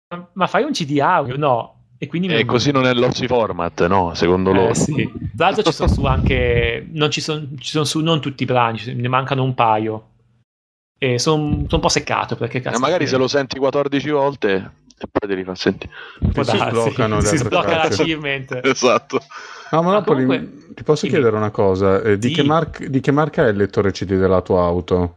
Ma- 0.08 0.28
Ma 0.34 0.46
fai 0.46 0.62
un 0.64 0.72
CD 0.72 1.00
audio? 1.00 1.36
No. 1.36 1.72
E 1.98 2.06
quindi 2.06 2.28
E 2.28 2.44
così 2.44 2.70
non 2.70 2.84
è 2.84 2.92
l'Ozzy 2.92 3.26
format, 3.26 3.86
no? 3.86 4.12
Secondo 4.14 4.50
eh, 4.50 4.54
loro. 4.54 4.74
sì. 4.74 5.10
Tra 5.34 5.46
l'altro 5.46 5.62
ci 5.62 5.72
sono 5.72 5.88
su 5.88 6.04
anche 6.04 6.86
non 6.92 7.10
ci 7.10 7.20
sono, 7.22 7.46
ci 7.58 7.70
sono 7.70 7.84
su 7.84 8.00
non 8.00 8.20
tutti 8.20 8.42
i 8.42 8.46
brani, 8.46 8.80
ne 8.94 9.08
mancano 9.08 9.42
un 9.42 9.54
paio. 9.54 10.08
E 10.98 11.18
sono 11.18 11.44
sono 11.52 11.66
un 11.70 11.80
po' 11.80 11.88
seccato 11.88 12.36
perché 12.36 12.58
Eh, 12.58 12.60
cazzo 12.62 12.78
magari 12.78 13.04
che- 13.04 13.10
se 13.10 13.16
lo 13.16 13.28
senti 13.28 13.58
14 13.58 14.10
volte 14.10 14.72
e 14.96 15.06
poi 15.10 15.28
te 15.28 15.34
li 15.34 15.44
fa 15.44 15.54
sentire. 15.54 15.92
si 16.32 16.42
sbloccano 16.56 17.20
si 17.20 17.36
sblocca 17.36 17.76
l'achievement. 17.76 18.60
Esatto. 18.64 19.20
No, 19.70 19.82
Ma 19.82 19.88
Monopoli, 19.88 20.24
comunque- 20.24 20.72
ti 20.74 20.82
posso 20.84 21.06
Dimmi. 21.06 21.14
chiedere 21.18 21.36
una 21.36 21.50
cosa? 21.50 22.00
Eh, 22.00 22.16
di, 22.18 22.28
Sì. 22.28 22.34
che 22.34 22.42
marca, 22.44 22.86
di 22.86 23.00
che 23.00 23.10
marca 23.10 23.44
è 23.44 23.48
il 23.48 23.56
lettore 23.56 23.90
CD 23.90 24.14
della 24.16 24.40
tua 24.40 24.64
auto? 24.64 25.16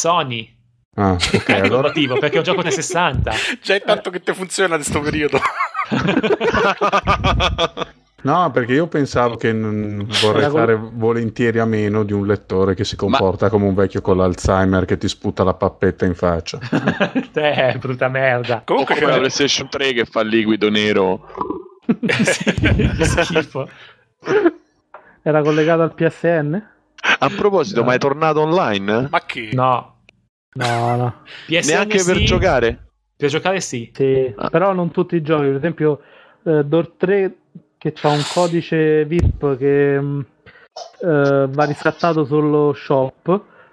Sony. 0.00 0.52
Ah, 0.96 1.12
ok, 1.18 1.48
il 1.48 1.54
allora... 1.54 1.88
motivo, 1.88 2.16
perché 2.18 2.36
è 2.36 2.38
un 2.38 2.44
gioco 2.44 2.60
360. 2.62 3.32
Già 3.62 3.74
è 3.74 3.82
tanto 3.82 4.10
che 4.10 4.20
te 4.20 4.32
funziona 4.32 4.76
in 4.76 4.80
questo 4.82 5.00
periodo. 5.00 5.38
No, 8.24 8.50
perché 8.50 8.72
io 8.72 8.86
pensavo 8.86 9.36
che 9.36 9.52
non 9.52 10.06
vorrei 10.22 10.48
fare 10.48 10.74
volentieri 10.74 11.58
a 11.58 11.66
meno 11.66 12.04
di 12.04 12.14
un 12.14 12.26
lettore 12.26 12.74
che 12.74 12.82
si 12.84 12.96
comporta 12.96 13.50
come 13.50 13.66
un 13.66 13.74
vecchio 13.74 14.00
con 14.00 14.16
l'Alzheimer 14.16 14.86
che 14.86 14.96
ti 14.96 15.08
sputa 15.08 15.44
la 15.44 15.52
pappetta 15.52 16.06
in 16.06 16.14
faccia. 16.14 16.58
Te, 17.32 17.76
brutta 17.80 18.08
merda. 18.08 18.62
Comunque 18.64 18.94
come 18.94 19.06
la 19.06 19.12
c'è 19.12 19.18
PlayStation 19.18 19.68
3 19.68 19.92
che 19.92 20.04
fa 20.06 20.20
il 20.20 20.28
liquido 20.28 20.70
nero. 20.70 21.28
Sì, 22.24 22.44
che 22.44 23.04
schifo. 23.04 23.68
Era 25.22 25.42
collegato 25.42 25.82
al 25.82 25.92
PSN? 25.94 26.54
A 27.18 27.28
proposito, 27.28 27.84
ma 27.84 27.92
è 27.92 27.98
tornato 27.98 28.40
online? 28.40 29.08
Ma 29.10 29.20
che? 29.26 29.50
No. 29.52 29.98
No, 30.54 30.96
no. 30.96 31.14
PSN 31.46 31.68
Neanche 31.68 32.02
per 32.02 32.16
sì, 32.16 32.24
giocare? 32.24 32.86
Per 33.14 33.28
giocare 33.28 33.60
sì. 33.60 33.90
Sì, 33.94 34.32
Ah. 34.34 34.48
però 34.48 34.72
non 34.72 34.90
tutti 34.90 35.14
i 35.16 35.20
giochi. 35.20 35.44
Per 35.48 35.56
esempio, 35.56 36.00
eh, 36.44 36.64
Door 36.64 36.92
3 36.96 37.36
che 37.92 38.06
ha 38.06 38.10
un 38.10 38.22
codice 38.32 39.04
VIP 39.04 39.56
che 39.58 40.00
mh, 40.00 40.26
eh, 41.02 41.46
va 41.50 41.64
riscattato 41.64 42.24
sullo 42.24 42.72
shop, 42.72 43.28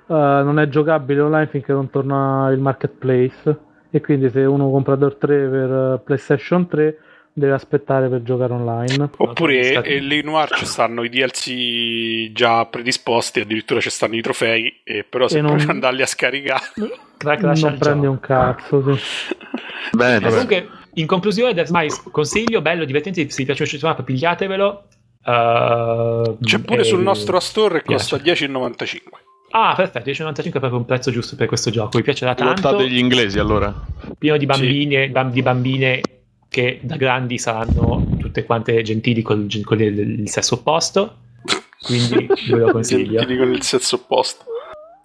eh, 0.08 0.14
non 0.14 0.60
è 0.60 0.68
giocabile 0.68 1.22
online 1.22 1.48
finché 1.48 1.72
non 1.72 1.90
torna 1.90 2.50
il 2.52 2.60
marketplace. 2.60 3.58
E 3.94 4.00
quindi 4.02 4.30
se 4.30 4.42
uno 4.46 4.70
compra 4.72 4.96
Door 4.96 5.16
3 5.16 5.48
per 5.50 5.70
eh, 5.72 6.02
PlayStation 6.04 6.68
3 6.68 6.98
deve 7.34 7.54
aspettare 7.54 8.08
per 8.10 8.22
giocare 8.24 8.54
online. 8.54 9.10
Oppure 9.18 9.84
eh, 9.84 10.00
lì 10.00 10.20
in 10.20 10.26
Noir 10.26 10.50
ci 10.54 10.66
stanno 10.66 11.04
i 11.04 11.10
DLC 11.10 12.32
già 12.34 12.66
predisposti, 12.66 13.40
addirittura 13.42 13.80
ci 13.80 13.90
stanno 13.90 14.16
i 14.16 14.22
trofei, 14.22 14.82
e 14.84 15.04
però 15.04 15.28
se 15.28 15.38
E 15.40 15.42
non- 15.42 15.64
andarli 15.68 16.02
a 16.02 16.06
scaricare... 16.06 16.62
Crack 17.18 17.42
non 17.44 17.78
prendi 17.78 18.02
gioco. 18.06 18.10
un 18.12 18.20
cazzo. 18.20 18.96
Sì. 18.96 19.36
Bene. 19.92 20.30
Comunque, 20.30 20.70
in 20.96 21.06
conclusione, 21.08 21.54
Death 21.54 21.70
Mice, 21.72 22.02
consiglio, 22.12 22.62
bello, 22.62 22.86
divertente, 22.86 23.28
se 23.30 23.36
vi 23.38 23.46
piace 23.46 23.66
questo 23.68 23.88
map, 23.88 24.04
pigliatevelo. 24.04 24.84
Uh, 25.24 26.38
C'è 26.42 26.60
pure 26.60 26.82
e- 26.82 26.84
sul 26.84 27.02
nostro 27.02 27.40
store 27.40 27.80
e 27.80 27.82
piace. 27.84 28.10
costa 28.10 28.18
10,95. 28.18 29.00
Ah, 29.52 29.74
perfetto, 29.76 30.10
10,95 30.10 30.44
è 30.46 30.50
proprio 30.60 30.78
un 30.78 30.86
prezzo 30.86 31.12
giusto 31.12 31.36
per 31.36 31.48
questo 31.48 31.70
gioco. 31.70 31.98
Mi 31.98 32.04
piacerà 32.04 32.34
tanto. 32.34 32.54
Lottate 32.70 32.90
gli 32.90 32.98
inglesi 32.98 33.38
allora. 33.38 33.74
pieno 34.18 34.38
di 34.38 34.46
bambini 34.46 34.96
e 34.96 35.10
bam- 35.10 35.32
di 35.32 35.42
bambine 35.42 36.02
che 36.50 36.80
da 36.84 36.96
grandi 36.96 37.38
saranno 37.38 38.06
tutte 38.20 38.44
quante 38.46 38.82
gentili 38.82 39.22
con, 39.22 39.48
il- 39.50 39.64
con 39.66 39.82
il, 39.82 40.00
il 40.22 40.30
sesso 40.30 40.56
opposto. 40.56 41.18
Quindi 41.82 42.28
ve 42.50 42.58
lo 42.58 42.72
consiglio. 42.74 43.18
Gentili 43.20 43.38
con 43.38 43.52
il 43.54 43.62
senso 43.64 43.96
opposto. 43.98 44.46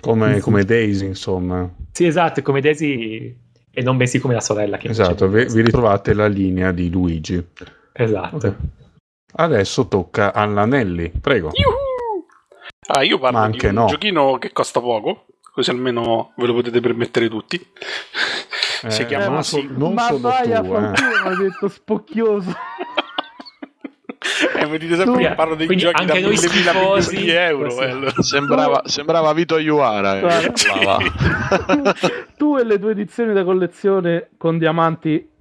Come, 0.01 0.39
come 0.41 0.65
Daisy, 0.65 1.07
insomma. 1.07 1.69
Sì, 1.93 2.07
esatto, 2.07 2.41
come 2.43 2.61
Daisy 2.61 3.35
e 3.79 3.83
non 3.83 3.99
bensì 3.99 4.19
come 4.21 4.33
la 4.33 4.41
sorella. 4.41 4.79
Che 4.79 4.89
Esatto, 4.89 5.29
vi, 5.29 5.45
vi 5.45 5.61
ritrovate 5.61 6.15
la 6.15 6.27
linea 6.29 6.73
di 6.73 6.91
Luigi. 6.91 7.47
Esatto. 7.93 8.57
Adesso 9.35 9.87
tocca 9.87 10.33
all'Anelli, 10.33 11.11
prego. 11.21 11.51
Ah, 12.87 13.03
io 13.03 13.19
parlo 13.19 13.37
Ma 13.37 13.45
anche 13.45 13.59
di 13.59 13.67
un 13.67 13.83
no. 13.83 13.87
giochino 13.87 14.39
che 14.39 14.53
costa 14.53 14.81
poco, 14.81 15.27
così 15.53 15.69
almeno 15.69 16.33
ve 16.37 16.47
lo 16.47 16.55
potete 16.55 16.81
permettere 16.81 17.29
tutti. 17.29 17.59
si 18.89 19.03
Eh, 19.03 19.07
chiama 19.07 19.29
non, 19.29 19.45
sì. 19.45 19.61
so- 19.61 19.79
non 19.79 19.93
Ma 19.93 20.07
a 20.07 20.09
tu, 20.09 20.27
eh. 20.27 20.55
ha 20.55 21.37
detto 21.37 21.69
spocchioso. 21.69 22.55
Eh, 24.57 25.05
Tu- 25.05 25.19
che 25.19 25.35
parlo 25.35 25.55
dei 25.55 25.67
quindi 25.67 25.85
giochi 25.85 26.05
da 26.05 26.13
anche 26.13 26.25
noi 26.27 26.37
1000 26.37 26.49
schifosi, 26.49 27.17
milioni 27.17 27.31
di 27.31 27.37
euro. 27.37 27.81
eh, 27.81 27.91
allora. 27.91 28.23
Sembrava, 28.23 28.83
sembrava 28.87 29.33
Vito 29.33 29.59
Iuara. 29.59 30.19
eh, 30.19 30.41
che 30.41 30.53
parlava. 30.69 31.95
tu 32.37 32.57
e 32.59 32.65
le 32.65 32.79
tue 32.79 32.91
edizioni 32.93 33.33
da 33.33 33.45
collezione 33.45 34.29
con 34.37 34.59
diamanti 34.59 35.35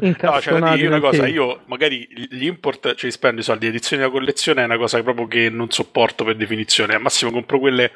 No, 0.00 0.40
cioè, 0.40 0.58
da 0.58 0.74
dire 0.74 0.88
una 0.88 0.98
cosa, 0.98 1.28
io 1.28 1.60
magari 1.66 2.08
gli 2.28 2.44
import 2.44 2.94
ci 2.96 3.08
spendo 3.12 3.40
i 3.40 3.44
soldi, 3.44 3.68
edizioni 3.68 4.02
da 4.02 4.10
collezione 4.10 4.62
è 4.62 4.64
una 4.64 4.76
cosa 4.76 5.00
proprio 5.02 5.28
che 5.28 5.48
non 5.48 5.70
sopporto 5.70 6.24
per 6.24 6.34
definizione. 6.34 6.94
Al 6.94 7.00
massimo 7.00 7.30
compro 7.30 7.60
quelle 7.60 7.92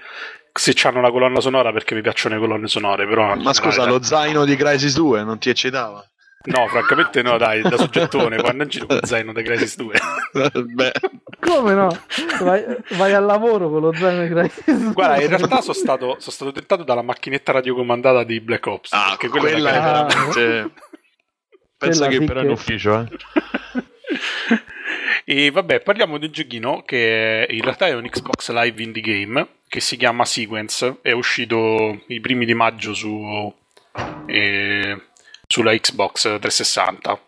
se 0.53 0.73
hanno 0.85 1.01
la 1.01 1.11
colonna 1.11 1.41
sonora 1.41 1.73
perché 1.73 1.97
mi 1.97 2.01
piacciono 2.01 2.37
le 2.37 2.41
colonne 2.41 2.69
sonore, 2.69 3.09
però... 3.09 3.35
Ma 3.35 3.53
scusa, 3.53 3.71
generale- 3.71 3.91
lo 3.99 4.03
zaino 4.03 4.45
di 4.45 4.55
Crisis 4.55 4.95
2 4.95 5.25
non 5.25 5.39
ti 5.39 5.51
eccitava? 5.51 6.05
No, 6.45 6.67
francamente 6.69 7.21
no, 7.23 7.37
dai, 7.37 7.61
da 7.63 7.77
soggettone, 7.77 8.37
quando 8.41 8.63
in 8.63 8.69
giro 8.69 8.87
con 8.87 9.01
zaino 9.03 9.33
da 9.33 9.43
Crisis 9.43 9.77
2. 9.77 9.95
Beh, 10.75 10.93
Come 11.41 11.75
no? 11.75 11.89
Vai, 12.41 12.65
vai 12.91 13.13
al 13.13 13.25
lavoro 13.25 13.69
con 13.69 13.81
lo 13.81 13.93
zaino 13.95 14.23
di 14.23 14.29
Crisis. 14.33 14.93
Guarda, 14.93 15.21
in 15.21 15.29
realtà 15.29 15.61
sono 15.61 15.73
stato, 15.75 16.17
sono 16.21 16.33
stato 16.33 16.53
tentato 16.53 16.85
dalla 16.85 17.03
macchinetta 17.03 17.53
radiocomandata 17.53 18.23
di 18.25 18.41
Black 18.41 18.67
Ops. 18.67 18.93
ah, 18.93 19.09
perché 19.19 19.29
quella, 19.29 19.51
quella 19.51 19.71
è 19.71 19.75
era 19.75 19.99
Ah. 19.99 20.05
veramente... 20.05 20.71
Pensa 21.79 22.07
Quella 22.07 22.19
che 22.21 22.25
però 22.27 22.41
che- 22.41 22.47
in 22.47 22.53
ufficio, 22.53 23.01
eh. 23.01 23.07
E 25.25 25.51
vabbè, 25.51 25.81
parliamo 25.81 26.17
di 26.17 26.25
un 26.27 26.33
giochino 26.33 26.83
che 26.87 27.47
in 27.51 27.61
realtà 27.63 27.87
è 27.87 27.93
un 27.95 28.09
Xbox 28.09 28.51
Live 28.51 28.83
Indie 28.83 29.03
Game 29.03 29.47
che 29.69 29.81
si 29.81 29.97
chiama 29.99 30.25
Sequence. 30.25 30.99
È 31.03 31.13
uscito 31.13 32.03
i 32.07 32.19
primi 32.21 32.47
di 32.47 32.55
maggio 32.55 32.95
su, 32.95 33.55
eh, 34.27 35.03
sulla 35.49 35.77
Xbox 35.77 36.23
360 36.23 37.23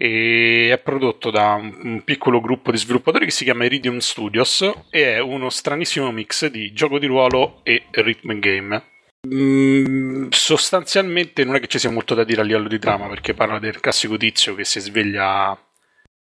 e 0.00 0.70
è 0.72 0.78
prodotto 0.78 1.30
da 1.30 1.54
un, 1.54 2.02
piccolo 2.04 2.40
gruppo 2.40 2.70
di 2.70 2.78
sviluppatori 2.78 3.24
che 3.24 3.30
si 3.32 3.44
chiama 3.44 3.64
Iridium 3.64 3.98
Studios 3.98 4.62
e 4.90 5.14
è 5.14 5.18
uno 5.18 5.50
stranissimo 5.50 6.12
mix 6.12 6.46
di 6.46 6.72
gioco 6.72 6.98
di 6.98 7.06
ruolo 7.06 7.60
e 7.64 7.86
rhythm 7.90 8.38
game. 8.38 8.82
Mm, 9.26 10.28
sostanzialmente 10.30 11.44
non 11.44 11.56
è 11.56 11.60
che 11.60 11.66
ci 11.66 11.80
sia 11.80 11.90
molto 11.90 12.14
da 12.14 12.22
dire 12.22 12.42
a 12.42 12.44
livello 12.44 12.68
di 12.68 12.78
trama 12.78 13.08
perché 13.08 13.34
parla 13.34 13.58
del 13.58 13.80
classico 13.80 14.16
tizio 14.16 14.54
che 14.54 14.64
si 14.64 14.78
sveglia 14.78 15.58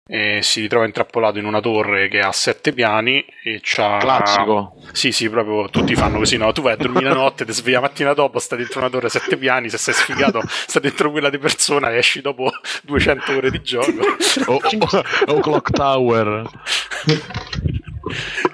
e 0.05 0.41
si 0.43 0.61
ritrova 0.63 0.85
intrappolato 0.85 1.39
in 1.39 1.45
una 1.45 1.61
torre 1.61 2.09
che 2.09 2.19
ha 2.19 2.33
sette 2.33 2.73
piani 2.73 3.25
e 3.45 3.61
c'ha 3.63 3.99
Classico. 3.99 4.75
sì 4.93 5.13
sì 5.13 5.31
proprio 5.31 5.69
tutti 5.71 5.95
fanno 5.95 6.19
così 6.19 6.37
no 6.37 6.51
tu 6.53 6.61
vai 6.61 6.73
a 6.73 6.77
dormire 6.77 7.09
la 7.09 7.15
notte 7.23 7.45
ti 7.45 7.53
svegli 7.53 7.75
la 7.75 7.81
mattina 7.81 8.13
dopo 8.13 8.39
stai 8.41 8.59
dentro 8.59 8.81
una 8.81 8.91
torre 8.91 9.07
a 9.07 9.11
sette 9.11 9.37
piani 9.37 9.71
se 9.71 9.79
sei 9.79 9.95
sfigato 9.95 10.43
stai 10.47 10.83
dentro 10.83 11.11
quella 11.13 11.31
di 11.31 11.39
persona 11.39 11.91
e 11.93 11.99
esci 11.99 12.21
dopo 12.21 12.51
200 12.83 13.33
ore 13.37 13.51
di 13.51 13.63
gioco 13.63 14.01
O, 14.47 14.55
o- 14.55 15.05
o 15.35 15.41
Clock 15.41 15.71
Tower. 15.71 16.51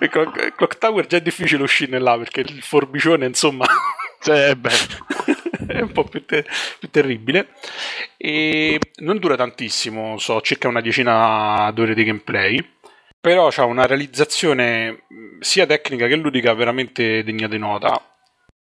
E 0.00 0.08
Clock, 0.08 0.54
Clock 0.54 0.78
Tower 0.78 1.06
già 1.06 1.16
è 1.16 1.20
difficile 1.20 1.62
uscirne 1.62 1.98
là 1.98 2.16
perché 2.16 2.40
il 2.40 2.62
forbicione 2.62 3.26
insomma 3.26 3.66
Cioè, 4.20 4.54
beh, 4.54 4.70
è 5.68 5.80
un 5.82 5.92
po' 5.92 6.04
più, 6.04 6.24
te- 6.24 6.44
più 6.78 6.88
terribile. 6.90 7.48
E 8.16 8.78
non 8.96 9.18
dura 9.18 9.36
tantissimo 9.36 10.18
so 10.18 10.40
circa 10.40 10.68
una 10.68 10.80
decina 10.80 11.70
d'ore 11.72 11.94
di 11.94 12.04
gameplay. 12.04 12.76
Però 13.20 13.48
ha 13.54 13.64
una 13.64 13.86
realizzazione 13.86 15.04
sia 15.40 15.66
tecnica 15.66 16.06
che 16.06 16.16
ludica 16.16 16.54
veramente 16.54 17.22
degna 17.24 17.48
di 17.48 17.58
nota. 17.58 18.00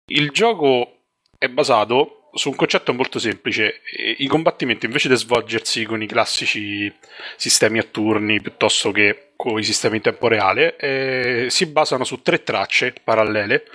Il 0.08 0.32
gioco 0.32 1.00
è 1.38 1.50
basato 1.50 2.30
su 2.34 2.50
un 2.50 2.56
concetto 2.56 2.94
molto 2.94 3.20
semplice. 3.20 3.82
I 4.18 4.28
combattimenti 4.28 4.86
invece 4.86 5.10
di 5.10 5.16
svolgersi 5.16 5.84
con 5.86 6.02
i 6.02 6.08
classici 6.08 6.94
sistemi 7.38 7.80
a 7.80 7.84
turni 7.84 8.42
piuttosto 8.42 8.92
che 8.92 9.32
con 9.36 9.60
i 9.60 9.64
sistemi 9.64 9.98
in 9.98 10.02
tempo 10.02 10.28
reale, 10.28 10.76
eh, 10.78 11.46
si 11.50 11.66
basano 11.66 12.04
su 12.04 12.22
tre 12.22 12.44
tracce 12.44 12.94
parallele 13.04 13.66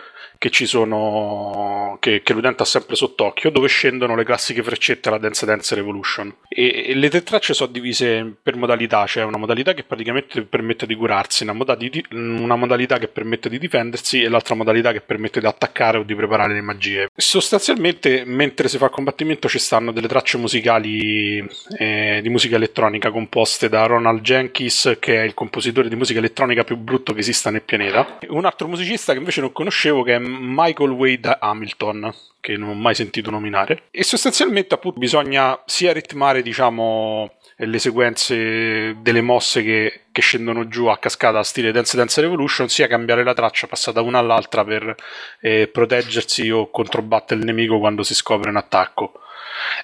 che 0.40 0.48
ci 0.48 0.64
sono 0.64 1.98
che, 2.00 2.22
che, 2.22 2.32
l'utente 2.32 2.62
ha 2.62 2.64
sempre 2.64 2.96
sott'occhio 2.96 3.50
dove 3.50 3.68
scendono 3.68 4.16
le 4.16 4.24
classiche 4.24 4.62
freccette 4.62 5.10
alla 5.10 5.18
Dance 5.18 5.44
Dance 5.44 5.74
Revolution. 5.74 6.34
E, 6.48 6.86
e 6.86 6.94
le 6.94 7.10
tre 7.10 7.22
tracce 7.22 7.52
sono 7.52 7.70
divise 7.70 8.36
per 8.42 8.56
modalità 8.56 9.02
c'è 9.02 9.20
cioè 9.20 9.24
una 9.24 9.36
modalità 9.36 9.74
che 9.74 9.82
praticamente 9.82 10.40
permette 10.40 10.86
di 10.86 10.94
curarsi 10.94 11.42
una, 11.42 11.52
moda 11.52 11.74
di, 11.74 12.02
una, 12.12 12.56
modalità 12.56 12.96
che 12.96 13.08
permette 13.08 13.50
di 13.50 13.58
difendersi 13.58 14.22
e 14.22 14.30
l'altra 14.30 14.54
modalità 14.54 14.92
che 14.92 15.02
permette 15.02 15.40
di 15.40 15.46
attaccare 15.46 15.98
o 15.98 16.04
di 16.04 16.14
preparare 16.14 16.54
le 16.54 16.62
magie. 16.62 17.08
Sostanzialmente 17.14 18.22
mentre 18.24 18.68
si 18.68 18.78
fa 18.78 18.88
combattimento 18.88 19.46
ci 19.46 19.58
stanno 19.58 19.92
delle 19.92 20.08
tracce 20.08 20.38
musicali 20.38 21.46
eh, 21.76 22.20
di 22.22 22.28
musica 22.30 22.56
elettronica 22.56 23.10
composte 23.10 23.68
da 23.68 23.84
Ronald 23.84 24.22
Jenkins 24.22 24.96
che 24.98 25.20
è 25.20 25.24
il 25.24 25.34
compositore 25.34 25.90
di 25.90 25.96
musica 25.96 26.18
elettronica 26.18 26.64
più 26.64 26.78
brutto 26.78 27.12
che 27.12 27.20
esista 27.20 27.50
nel 27.50 27.60
pianeta. 27.60 28.20
Un 28.28 28.46
altro 28.46 28.68
musicista 28.68 29.12
che 29.12 29.18
invece 29.18 29.42
non 29.42 29.52
conoscevo 29.52 30.02
che 30.02 30.14
è 30.14 30.28
Michael 30.38 30.90
Wade 30.90 31.36
Hamilton, 31.40 32.12
che 32.40 32.56
non 32.56 32.70
ho 32.70 32.74
mai 32.74 32.94
sentito 32.94 33.30
nominare. 33.30 33.84
E 33.90 34.02
sostanzialmente 34.02 34.74
appunto 34.74 34.98
bisogna 34.98 35.60
sia 35.66 35.92
ritmare, 35.92 36.42
diciamo, 36.42 37.32
le 37.56 37.78
sequenze 37.78 38.96
delle 39.00 39.20
mosse 39.20 39.62
che, 39.62 40.00
che, 40.10 40.20
scendono 40.20 40.68
giù 40.68 40.86
a 40.86 40.98
cascata 40.98 41.42
stile 41.42 41.72
Dance 41.72 41.96
Dance 41.96 42.20
Revolution, 42.20 42.68
sia 42.68 42.86
cambiare 42.86 43.22
la 43.22 43.34
traccia 43.34 43.66
passata 43.66 44.00
una 44.00 44.18
all'altra 44.18 44.64
per 44.64 44.94
eh, 45.40 45.68
proteggersi 45.68 46.50
o 46.50 46.70
controbattere 46.70 47.40
il 47.40 47.46
nemico 47.46 47.78
quando 47.78 48.02
si 48.02 48.14
scopre 48.14 48.50
un 48.50 48.56
attacco. 48.56 49.12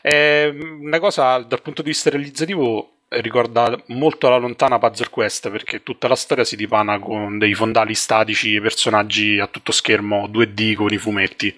È 0.01 0.51
una 0.81 0.99
cosa 0.99 1.39
dal 1.39 1.61
punto 1.61 1.83
di 1.83 1.89
vista 1.89 2.09
realizzativo 2.11 2.96
ricorda 3.09 3.81
molto 3.89 4.29
la 4.29 4.37
lontana 4.37 4.79
Puzzle 4.79 5.11
Quest 5.11 5.49
perché 5.51 5.83
tutta 5.83 6.09
la 6.09 6.17
storia 6.17 6.45
si 6.45 6.57
dipana 6.57 6.99
con 6.99 7.39
dei 7.39 7.55
fondali 7.55 7.95
statici 7.95 8.57
e 8.57 8.61
personaggi 8.61 9.39
a 9.39 9.47
tutto 9.47 9.71
schermo 9.73 10.27
2D 10.27 10.75
con 10.75 10.93
i 10.93 10.99
fumetti. 10.99 11.57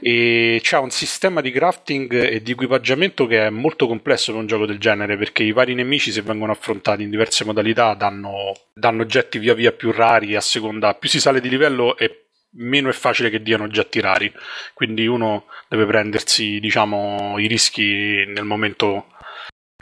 E 0.00 0.58
c'è 0.62 0.78
un 0.78 0.90
sistema 0.90 1.40
di 1.40 1.50
crafting 1.50 2.12
e 2.12 2.42
di 2.42 2.52
equipaggiamento 2.52 3.26
che 3.26 3.46
è 3.46 3.50
molto 3.50 3.86
complesso 3.86 4.32
per 4.32 4.40
un 4.40 4.46
gioco 4.46 4.66
del 4.66 4.78
genere 4.78 5.16
perché 5.16 5.44
i 5.44 5.52
vari 5.52 5.74
nemici 5.74 6.10
se 6.10 6.22
vengono 6.22 6.52
affrontati 6.52 7.02
in 7.02 7.10
diverse 7.10 7.44
modalità 7.44 7.94
danno, 7.94 8.54
danno 8.72 9.02
oggetti 9.02 9.38
via 9.38 9.54
via 9.54 9.72
più 9.72 9.92
rari 9.92 10.34
a 10.34 10.40
seconda 10.40 10.94
più 10.94 11.08
si 11.08 11.20
sale 11.20 11.40
di 11.40 11.48
livello 11.48 11.96
e 11.96 12.24
meno 12.52 12.88
è 12.88 12.92
facile 12.92 13.30
che 13.30 13.42
diano 13.42 13.64
oggetti 13.64 14.00
rari. 14.00 14.32
Quindi 14.74 15.06
uno 15.06 15.44
deve 15.68 15.86
prendersi 15.86 16.58
diciamo 16.60 17.38
i 17.38 17.46
rischi 17.46 18.24
nel 18.26 18.44
momento 18.44 19.06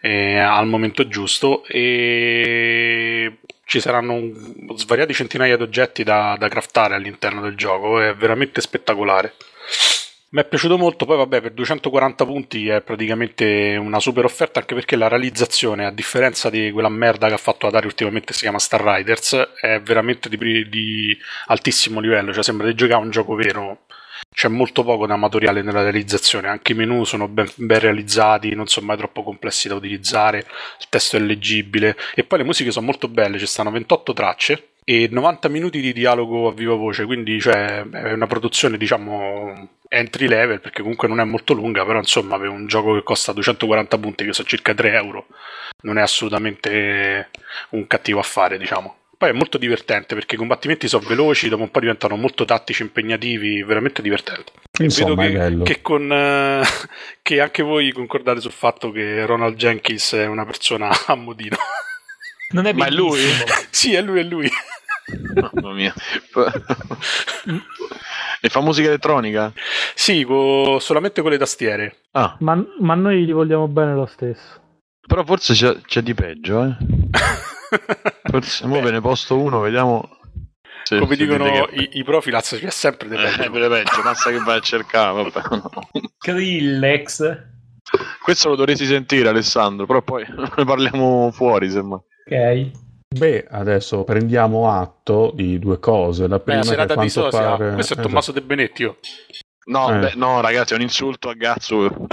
eh, 0.07 0.39
al 0.39 0.69
momento 0.69 1.09
giusto 1.09 1.65
e 1.67 3.39
ci 3.65 3.81
saranno 3.81 4.13
un, 4.13 4.77
svariati 4.77 5.13
centinaia 5.13 5.57
di 5.57 5.65
oggetti 5.65 6.05
da, 6.05 6.37
da 6.39 6.49
craftare 6.49 6.95
all'interno 6.95 7.41
del 7.41 7.57
gioco, 7.57 8.01
è 8.01 8.15
veramente 8.15 8.61
spettacolare. 8.61 9.35
Mi 10.29 10.43
è 10.43 10.45
piaciuto 10.45 10.79
molto, 10.79 11.07
poi 11.07 11.17
vabbè 11.17 11.41
per 11.41 11.53
240 11.53 12.25
punti 12.25 12.69
è 12.69 12.83
praticamente 12.83 13.77
una 13.77 13.99
super 13.99 14.25
offerta 14.25 14.61
anche 14.61 14.75
perché 14.75 14.95
la 14.95 15.09
realizzazione, 15.09 15.87
a 15.87 15.91
differenza 15.91 16.51
di 16.51 16.71
quella 16.71 16.89
merda 16.89 17.27
che 17.27 17.35
ha 17.35 17.39
fatto 17.39 17.67
Atari 17.67 17.87
ultimamente 17.87 18.33
si 18.33 18.41
chiama 18.41 18.59
Star 18.59 18.83
Riders, 18.83 19.35
è 19.61 19.81
veramente 19.81 20.29
di, 20.29 20.69
di 20.69 21.17
altissimo 21.47 22.01
livello, 22.01 22.33
cioè 22.33 22.45
sembra 22.45 22.67
di 22.67 22.75
giocare 22.75 23.01
a 23.01 23.05
un 23.05 23.11
gioco 23.11 23.35
vero 23.35 23.86
c'è 24.37 24.49
molto 24.49 24.85
poco 24.85 25.05
amatoriale 25.05 25.63
nella 25.63 25.81
realizzazione, 25.81 26.49
anche 26.49 26.73
i 26.73 26.75
menu 26.75 27.05
sono 27.05 27.27
ben, 27.27 27.51
ben, 27.55 27.79
realizzati, 27.79 28.55
non 28.55 28.67
sono 28.67 28.85
mai 28.85 28.99
troppo 28.99 29.23
complessi 29.23 29.67
da 29.67 29.75
utilizzare, 29.75 30.41
il 30.41 30.87
testo 30.91 31.17
è 31.17 31.21
leggibile 31.21 31.97
e 32.15 32.23
poi 32.23 32.41
le 32.41 32.45
musiche 32.45 32.71
sono 32.71 32.85
molto 32.85 33.09
belle, 33.09 33.39
ci 33.39 33.47
stanno 33.47 33.71
28 33.71 34.13
tracce 34.13 34.69
e 34.85 35.09
90 35.11 35.49
minuti 35.49 35.81
di 35.81 35.95
dialogo 35.95 36.49
a 36.49 36.53
viva 36.53 36.75
voce, 36.75 37.07
quindi 37.07 37.41
cioè, 37.41 37.83
è 37.89 38.13
una 38.13 38.27
produzione 38.27 38.77
diciamo 38.77 39.71
entry 39.89 40.29
level 40.29 40.61
perché 40.61 40.83
comunque 40.83 41.09
non 41.09 41.21
è 41.21 41.25
molto 41.25 41.55
lunga, 41.55 41.87
però 41.87 41.97
insomma 41.97 42.39
per 42.39 42.51
un 42.51 42.67
gioco 42.67 42.93
che 42.93 43.03
costa 43.03 43.33
240 43.33 43.99
punti, 43.99 44.27
che 44.27 44.35
sono 44.35 44.49
circa 44.49 44.75
3 44.75 44.93
euro, 44.93 45.29
non 45.85 45.97
è 45.97 46.03
assolutamente 46.03 47.31
un 47.71 47.87
cattivo 47.87 48.19
affare 48.19 48.59
diciamo. 48.59 48.97
Poi 49.19 49.31
è 49.31 49.33
molto 49.33 49.57
divertente 49.57 50.15
perché 50.15 50.35
i 50.35 50.39
combattimenti 50.39 50.89
sono 50.89 51.07
veloci, 51.07 51.49
dopo 51.49 51.63
un 51.63 51.71
po' 51.71 51.81
diventano 51.81 52.17
molto 52.17 52.45
tattici, 52.45 52.83
impegnativi, 52.83 53.63
veramente 53.63 54.03
divertenti. 54.03 54.53
Insomma, 54.79 55.27
Vedo 55.27 55.63
che, 55.63 55.75
che, 55.75 55.81
con, 55.81 56.03
uh, 56.11 56.63
che, 57.23 57.41
anche 57.41 57.63
voi 57.63 57.93
concordate 57.93 58.41
sul 58.41 58.53
fatto 58.53 58.91
che 58.91 59.25
Ronald 59.25 59.57
Jenkins 59.57 60.13
è 60.13 60.27
una 60.27 60.45
persona 60.45 60.91
a 61.07 61.15
modino. 61.15 61.57
Non 62.51 62.67
è 62.67 62.75
Ma 62.75 62.87
è 62.87 62.91
lui? 62.91 63.21
sì, 63.71 63.95
è 63.95 64.03
lui, 64.03 64.21
è 64.21 64.23
lui. 64.23 64.51
Mamma 65.35 65.73
mia. 65.73 65.95
e 68.41 68.49
fa 68.49 68.61
musica 68.61 68.89
elettronica? 68.89 69.53
Sì, 69.95 70.25
co- 70.25 70.79
solamente 70.79 71.23
con 71.23 71.31
le 71.31 71.39
tastiere. 71.39 72.03
Ah. 72.13 72.37
Ma, 72.41 72.63
ma, 72.81 72.95
noi 72.95 73.25
gli 73.25 73.33
vogliamo 73.33 73.67
bene 73.67 73.95
lo 73.95 74.07
stesso. 74.07 74.61
Però 75.07 75.25
forse 75.25 75.55
c'è, 75.55 75.81
c'è 75.87 76.03
di 76.03 76.13
peggio, 76.13 76.65
eh. 76.65 76.77
Forse 78.41 78.67
mo 78.67 78.81
ve 78.81 78.91
ne 78.91 79.01
posto 79.01 79.39
uno, 79.39 79.61
vediamo. 79.61 80.09
Se, 80.83 80.99
Come 80.99 81.17
se 81.17 81.25
dicono 81.25 81.45
che... 81.45 81.75
i, 81.75 81.89
i 81.99 82.05
profilaz, 82.05 82.59
c'è 82.61 82.71
sempre 82.71 83.09
dei 83.09 83.19
peggio. 83.19 83.43
Eh, 83.43 83.69
peggio, 83.69 84.03
basta 84.03 84.31
che 84.31 84.39
vai 84.39 84.59
a 84.59 84.61
cercare. 84.61 85.31
Vabbè. 85.31 85.63
Krillex. 86.19 87.45
Questo 88.23 88.49
lo 88.51 88.57
dovresti 88.57 88.85
sentire, 88.85 89.29
Alessandro, 89.29 89.87
però 89.87 90.03
poi 90.03 90.25
ne 90.29 90.65
parliamo 90.65 91.31
fuori, 91.33 91.71
semmai. 91.71 91.99
Ok. 92.27 92.71
Beh, 93.09 93.47
adesso 93.49 94.05
prendiamo 94.05 94.71
atto 94.71 95.33
di 95.35 95.59
due 95.59 95.79
cose. 95.79 96.29
La 96.29 96.39
prima 96.39 96.61
Beh, 96.61 96.65
la 96.67 96.71
serata 96.71 96.97
di 96.97 97.09
sosia. 97.09 97.57
Pare... 97.57 97.73
Questo 97.73 97.95
è 97.95 97.97
Tommaso 97.97 98.31
esatto. 98.31 98.41
De 98.41 98.55
Benetti. 98.55 98.83
Io. 98.83 98.97
No, 99.69 99.95
eh. 99.95 99.99
beh, 99.99 100.13
no, 100.17 100.41
ragazzi, 100.41 100.75
è 100.75 100.77
un 100.77 100.83
insulto 100.83 101.31
a 101.31 101.35
Gazzo. 101.35 101.91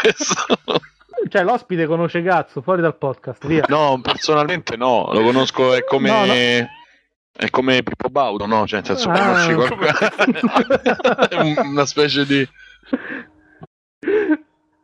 questo. 0.00 0.58
Cioè, 1.28 1.42
l'ospite 1.42 1.86
conosce 1.86 2.22
Gazzo 2.22 2.62
fuori 2.62 2.80
dal 2.80 2.96
podcast, 2.96 3.46
via. 3.46 3.64
No, 3.68 3.98
personalmente 4.00 4.76
no, 4.76 5.10
lo 5.12 5.22
conosco, 5.22 5.74
è 5.74 5.84
come... 5.84 6.08
No, 6.08 6.24
no. 6.24 6.32
È 6.32 7.50
come 7.50 7.82
Pippo 7.84 8.08
Baudo, 8.08 8.46
no? 8.46 8.66
Cioè, 8.66 8.80
nel 8.80 8.86
senso, 8.86 9.10
ah, 9.10 9.18
conosci 9.18 9.54
qualcosa. 9.54 10.12
una 11.62 11.86
specie 11.86 12.26
di... 12.26 12.48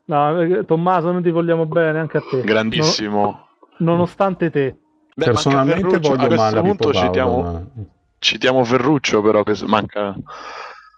No, 0.05 0.65
Tommaso, 0.65 1.11
non 1.11 1.23
ti 1.23 1.31
vogliamo 1.31 1.67
bene 1.67 1.99
anche 1.99 2.19
a 2.19 2.23
te. 2.29 2.43
Grandissimo. 2.43 3.23
Non, 3.79 3.95
nonostante 3.95 4.51
te. 4.51 4.77
Beh, 5.17 5.25
Personalmente 5.25 5.99
voglio 5.99 6.41
a 6.41 6.47
a 6.47 6.63
Pippo 6.63 6.91
Baudo, 6.91 6.93
citiamo, 6.93 7.43
ma... 7.43 7.63
citiamo 8.19 8.65
Ferruccio, 8.65 9.21
però, 9.21 9.43
che 9.43 9.57
manca... 9.67 10.15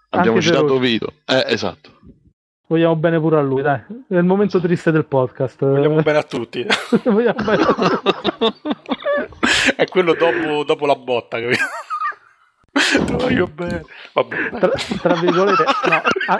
Abbiamo 0.09 0.37
anche 0.37 0.47
citato 0.47 0.65
Ferruccio. 0.65 0.79
Vito. 0.79 1.13
Eh, 1.25 1.43
esatto. 1.47 1.89
Vogliamo 2.69 2.97
bene 2.97 3.17
pure 3.17 3.37
a 3.37 3.41
lui, 3.41 3.61
dai. 3.61 3.79
È 4.09 4.15
il 4.15 4.25
momento 4.25 4.59
triste 4.59 4.91
del 4.91 5.05
podcast. 5.05 5.63
Vogliamo 5.63 6.01
bene 6.01 6.17
a 6.17 6.23
tutti. 6.23 6.65
Vogliamo 7.05 7.43
bene 7.43 7.63
a 7.63 7.73
tutti. 7.73 8.69
È 9.75 9.85
quello 9.87 10.13
dopo, 10.13 10.65
dopo 10.65 10.85
la 10.85 10.95
botta, 10.95 11.39
capito? 11.39 11.63
Voglio 13.17 13.47
bene. 13.47 13.85
Vabbè. 14.11 14.49
Tra, 14.59 14.71
tra 15.01 15.13
virgolette, 15.15 15.63
no, 15.63 16.01
a, 16.27 16.39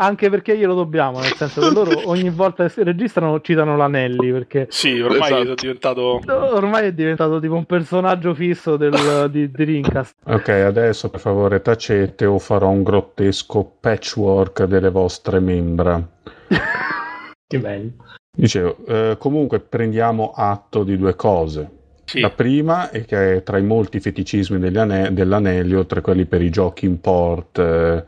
anche 0.00 0.30
perché 0.30 0.56
glielo 0.56 0.74
dobbiamo, 0.74 1.20
nel 1.20 1.34
senso 1.34 1.60
che 1.60 1.70
loro 1.70 1.90
ogni 2.08 2.30
volta 2.30 2.64
che 2.64 2.70
si 2.70 2.82
registrano 2.82 3.40
citano 3.40 3.76
l'Anelli. 3.76 4.32
Perché 4.32 4.66
sì, 4.70 5.00
ormai 5.00 5.32
esatto. 5.32 5.52
è 5.52 5.54
diventato. 5.54 6.20
Ormai 6.26 6.86
è 6.86 6.92
diventato 6.92 7.40
tipo 7.40 7.54
un 7.54 7.64
personaggio 7.64 8.34
fisso 8.34 8.76
del, 8.76 8.92
di, 9.30 9.50
di 9.50 9.64
Rincast. 9.64 10.14
Ok, 10.24 10.48
adesso 10.48 11.10
per 11.10 11.20
favore 11.20 11.62
tacete 11.62 12.26
o 12.26 12.38
farò 12.38 12.68
un 12.68 12.82
grottesco 12.82 13.76
patchwork 13.80 14.64
delle 14.64 14.90
vostre 14.90 15.40
membra. 15.40 16.00
che 17.46 17.58
bello. 17.58 17.90
Dicevo, 18.30 18.76
eh, 18.86 19.16
comunque 19.18 19.58
prendiamo 19.58 20.32
atto 20.34 20.84
di 20.84 20.96
due 20.96 21.16
cose. 21.16 21.70
Sì. 22.04 22.20
La 22.20 22.30
prima 22.30 22.90
è 22.90 23.04
che 23.04 23.42
tra 23.44 23.58
i 23.58 23.62
molti 23.62 24.00
feticismi 24.00 24.74
ane- 24.76 25.12
dell'Anelli, 25.12 25.74
oltre 25.74 25.98
a 25.98 26.02
quelli 26.02 26.24
per 26.24 26.40
i 26.40 26.50
giochi 26.50 26.86
in 26.86 27.00
port. 27.00 27.58
Eh, 27.58 28.04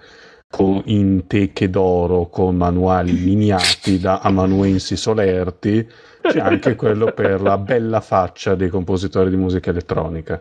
con, 0.50 0.82
in 0.86 1.26
teche 1.28 1.70
d'oro 1.70 2.28
con 2.28 2.56
manuali 2.56 3.12
miniati 3.12 4.00
da 4.00 4.18
amanuensi 4.18 4.96
solerti, 4.96 5.88
c'è 6.20 6.40
anche 6.40 6.74
quello 6.74 7.12
per 7.12 7.40
la 7.40 7.56
bella 7.56 8.00
faccia 8.00 8.56
dei 8.56 8.68
compositori 8.68 9.30
di 9.30 9.36
musica 9.36 9.70
elettronica. 9.70 10.40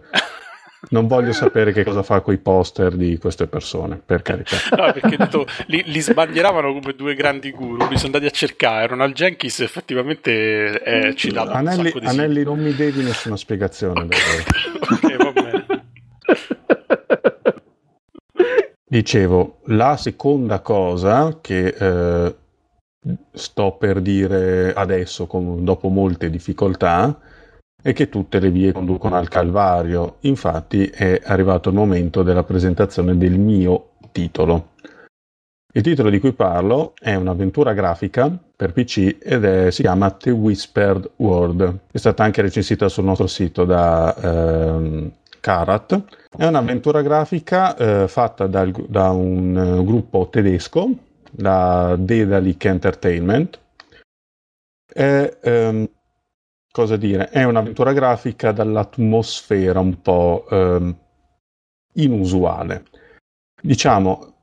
Non 0.91 1.07
voglio 1.07 1.33
sapere 1.33 1.73
che 1.73 1.83
cosa 1.83 2.03
fa 2.03 2.21
con 2.21 2.33
i 2.33 2.37
poster 2.37 2.95
di 2.95 3.17
queste 3.17 3.47
persone, 3.47 4.01
per 4.03 4.21
carità. 4.21 4.55
No, 4.75 4.93
perché 4.93 5.17
detto, 5.17 5.45
li, 5.67 5.83
li, 5.85 5.99
sbandieravano 5.99 6.71
come 6.71 6.93
due 6.93 7.15
grandi 7.15 7.51
guru, 7.51 7.87
li 7.89 7.97
sono 7.97 8.13
andati 8.13 8.25
a 8.25 8.29
cercare. 8.29 8.87
Ronald 8.87 9.13
Jenkins 9.13 9.59
effettivamente 9.59 10.79
è 10.79 11.13
citato. 11.15 11.51
Anelli, 11.51 11.93
Anelli 12.01 12.43
non 12.43 12.59
mi 12.59 12.73
devi 12.73 13.03
nessuna 13.03 13.35
spiegazione. 13.35 14.03
ok, 14.03 15.17
va 15.21 15.31
bene. 15.33 15.48
Dicevo, 18.91 19.59
la 19.65 19.97
seconda 19.97 20.61
cosa 20.61 21.37
che 21.41 21.67
eh, 21.67 22.35
sto 23.31 23.71
per 23.73 24.01
dire 24.01 24.73
adesso, 24.73 25.27
con, 25.27 25.63
dopo 25.63 25.89
molte 25.89 26.31
difficoltà, 26.31 27.19
e 27.83 27.93
che 27.93 28.09
tutte 28.09 28.39
le 28.39 28.49
vie 28.49 28.71
conducono 28.71 29.15
al 29.15 29.27
Calvario. 29.27 30.17
Infatti 30.21 30.87
è 30.87 31.21
arrivato 31.23 31.69
il 31.69 31.75
momento 31.75 32.23
della 32.23 32.43
presentazione 32.43 33.15
del 33.15 33.37
mio 33.37 33.91
titolo. 34.11 34.69
Il 35.71 35.83
titolo 35.83 36.09
di 36.09 36.19
cui 36.19 36.33
parlo 36.33 36.93
è 36.99 37.13
un'avventura 37.13 37.73
grafica 37.73 38.35
per 38.55 38.73
PC 38.73 39.17
ed 39.21 39.45
è, 39.45 39.69
si 39.69 39.83
chiama 39.83 40.09
The 40.09 40.31
Whispered 40.31 41.11
World. 41.17 41.81
È 41.91 41.97
stata 41.97 42.23
anche 42.23 42.41
recensita 42.41 42.89
sul 42.89 43.03
nostro 43.03 43.27
sito 43.27 43.65
da 43.65 44.15
ehm, 44.15 45.11
Karat. 45.39 46.03
È 46.35 46.45
un'avventura 46.45 47.01
grafica 47.01 47.75
eh, 47.75 48.07
fatta 48.07 48.47
dal, 48.47 48.71
da 48.87 49.09
un 49.09 49.55
uh, 49.55 49.83
gruppo 49.83 50.29
tedesco, 50.29 50.89
la 51.37 51.95
Dedalic 51.97 52.65
Entertainment. 52.65 53.59
È, 54.91 55.37
ehm, 55.41 55.89
cosa 56.71 56.97
dire? 56.97 57.29
È 57.29 57.43
un'avventura 57.43 57.93
grafica 57.93 58.51
dall'atmosfera 58.51 59.79
un 59.79 60.01
po' 60.01 60.45
ehm, 60.49 60.95
inusuale. 61.93 62.85
Diciamo, 63.61 64.39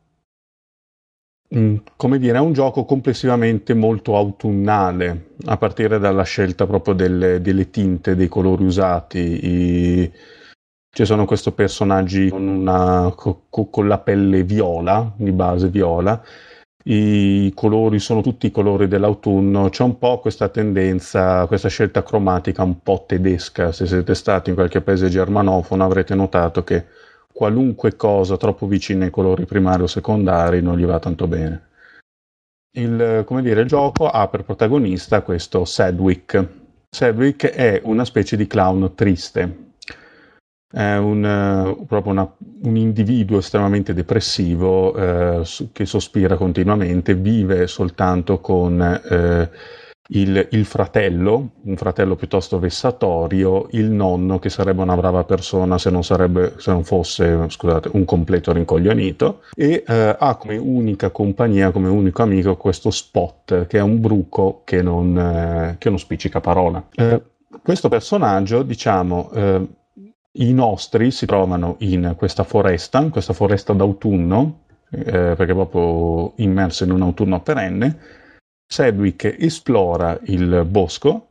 Mm, 1.54 1.76
come 1.96 2.18
dire, 2.18 2.38
è 2.38 2.40
un 2.40 2.52
gioco 2.52 2.84
complessivamente 2.84 3.72
molto 3.72 4.16
autunnale, 4.16 5.34
a 5.44 5.56
partire 5.56 6.00
dalla 6.00 6.24
scelta 6.24 6.66
proprio 6.66 6.94
delle, 6.94 7.40
delle 7.40 7.70
tinte, 7.70 8.16
dei 8.16 8.28
colori 8.28 8.64
usati. 8.64 9.18
I... 9.46 10.12
Ci 10.96 11.04
sono 11.04 11.26
questi 11.26 11.52
personaggi 11.52 12.30
con, 12.30 12.48
una, 12.48 13.12
co, 13.14 13.42
con 13.50 13.86
la 13.86 13.98
pelle 13.98 14.44
viola, 14.44 15.12
di 15.14 15.30
base 15.30 15.68
viola, 15.68 16.18
i 16.84 17.52
colori 17.54 17.98
sono 17.98 18.22
tutti 18.22 18.46
i 18.46 18.50
colori 18.50 18.88
dell'autunno, 18.88 19.68
c'è 19.68 19.82
un 19.82 19.98
po' 19.98 20.20
questa 20.20 20.48
tendenza, 20.48 21.44
questa 21.48 21.68
scelta 21.68 22.02
cromatica 22.02 22.62
un 22.62 22.80
po' 22.82 23.04
tedesca. 23.06 23.72
Se 23.72 23.84
siete 23.86 24.14
stati 24.14 24.48
in 24.48 24.56
qualche 24.56 24.80
paese 24.80 25.10
germanofono 25.10 25.84
avrete 25.84 26.14
notato 26.14 26.64
che 26.64 26.86
qualunque 27.30 27.94
cosa 27.96 28.38
troppo 28.38 28.66
vicina 28.66 29.04
ai 29.04 29.10
colori 29.10 29.44
primari 29.44 29.82
o 29.82 29.86
secondari 29.86 30.62
non 30.62 30.78
gli 30.78 30.86
va 30.86 30.98
tanto 30.98 31.26
bene. 31.26 31.64
Il, 32.70 33.26
dire, 33.42 33.60
il 33.60 33.68
gioco 33.68 34.08
ha 34.08 34.26
per 34.28 34.44
protagonista 34.44 35.20
questo 35.20 35.66
Sedwick. 35.66 36.48
Sedwick 36.88 37.48
è 37.50 37.82
una 37.84 38.06
specie 38.06 38.38
di 38.38 38.46
clown 38.46 38.94
triste, 38.94 39.64
è 40.70 40.96
un, 40.96 41.76
uh, 41.78 41.86
proprio 41.86 42.12
una, 42.12 42.30
un 42.62 42.76
individuo 42.76 43.38
estremamente 43.38 43.94
depressivo 43.94 44.90
uh, 44.90 45.42
che 45.72 45.86
sospira 45.86 46.36
continuamente, 46.36 47.14
vive 47.14 47.66
soltanto 47.66 48.40
con 48.40 49.00
uh, 49.08 49.56
il, 50.08 50.48
il, 50.50 50.64
fratello, 50.64 51.50
un 51.62 51.76
fratello 51.76 52.14
piuttosto 52.16 52.58
vessatorio, 52.58 53.68
il 53.72 53.90
nonno 53.90 54.38
che 54.38 54.50
sarebbe 54.50 54.82
una 54.82 54.96
brava 54.96 55.24
persona 55.24 55.78
se 55.78 55.90
non, 55.90 56.04
sarebbe, 56.04 56.54
se 56.58 56.70
non 56.72 56.84
fosse 56.84 57.46
scusate, 57.48 57.90
un 57.92 58.04
completo 58.04 58.52
rincoglionito 58.52 59.42
e 59.56 59.82
ha 59.86 60.36
come 60.36 60.58
unica 60.58 61.10
compagnia, 61.10 61.72
come 61.72 61.88
unico 61.88 62.22
amico 62.22 62.56
questo 62.56 62.92
Spot 62.92 63.66
che 63.66 63.78
è 63.78 63.82
un 63.82 64.00
bruco 64.00 64.62
che 64.64 64.80
non, 64.80 65.74
che 65.76 65.88
non 65.88 65.98
spiccica 65.98 66.38
parola. 66.38 66.86
Questo 67.64 67.88
personaggio, 67.88 68.62
diciamo, 68.62 69.30
i 70.36 70.52
nostri 70.52 71.10
si 71.10 71.26
trovano 71.26 71.76
in 71.80 72.14
questa 72.16 72.44
foresta, 72.44 73.00
in 73.00 73.10
questa 73.10 73.32
foresta 73.32 73.72
d'autunno, 73.72 74.60
eh, 74.90 75.34
perché 75.36 75.52
proprio 75.52 76.32
immerso 76.36 76.84
in 76.84 76.90
un 76.90 77.02
autunno 77.02 77.40
perenne, 77.40 77.98
Sedwick 78.66 79.36
esplora 79.38 80.18
il 80.24 80.64
bosco 80.68 81.28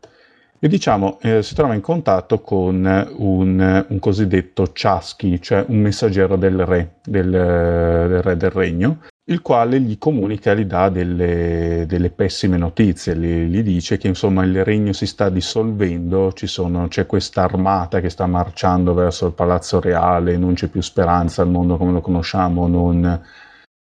e 0.60 0.68
diciamo 0.68 1.20
eh, 1.22 1.44
si 1.44 1.54
trova 1.54 1.74
in 1.74 1.82
contatto 1.82 2.40
con 2.40 3.14
un, 3.18 3.86
un 3.88 4.00
cosiddetto 4.00 4.70
Chaschi, 4.72 5.42
cioè 5.42 5.66
un 5.68 5.80
messaggero 5.80 6.38
del 6.38 6.66
re, 6.66 6.96
del, 7.04 7.30
del 7.30 8.22
re 8.22 8.38
del 8.38 8.52
regno, 8.52 9.00
il 9.28 9.42
quale 9.42 9.80
gli 9.82 9.98
comunica, 9.98 10.54
gli 10.54 10.66
dà 10.66 10.90
delle, 10.90 11.86
delle 11.88 12.12
pessime 12.12 12.58
notizie, 12.58 13.16
gli, 13.18 13.46
gli, 13.46 13.64
dice 13.64 13.98
che 13.98 14.08
insomma 14.08 14.44
il 14.44 14.64
regno 14.64 14.94
si 14.94 15.08
sta 15.08 15.30
dissolvendo, 15.30 16.32
sono, 16.36 16.88
c'è 16.88 17.08
questa 17.08 17.42
armata 17.44 18.02
che 18.02 18.10
sta 18.10 18.28
marciando 18.28 18.94
verso 18.94 19.26
il 19.26 19.34
palazzo 19.34 19.80
reale, 19.80 20.38
non 20.38 20.54
c'è 20.54 20.68
più 20.68 20.82
speranza, 20.82 21.42
il 21.42 21.50
mondo 21.50 21.78
come 21.78 21.92
lo 21.94 22.02
conosciamo 22.02 22.68
non, 22.68 23.24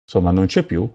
insomma, 0.04 0.32
non 0.32 0.46
c'è 0.46 0.64
più. 0.64 0.90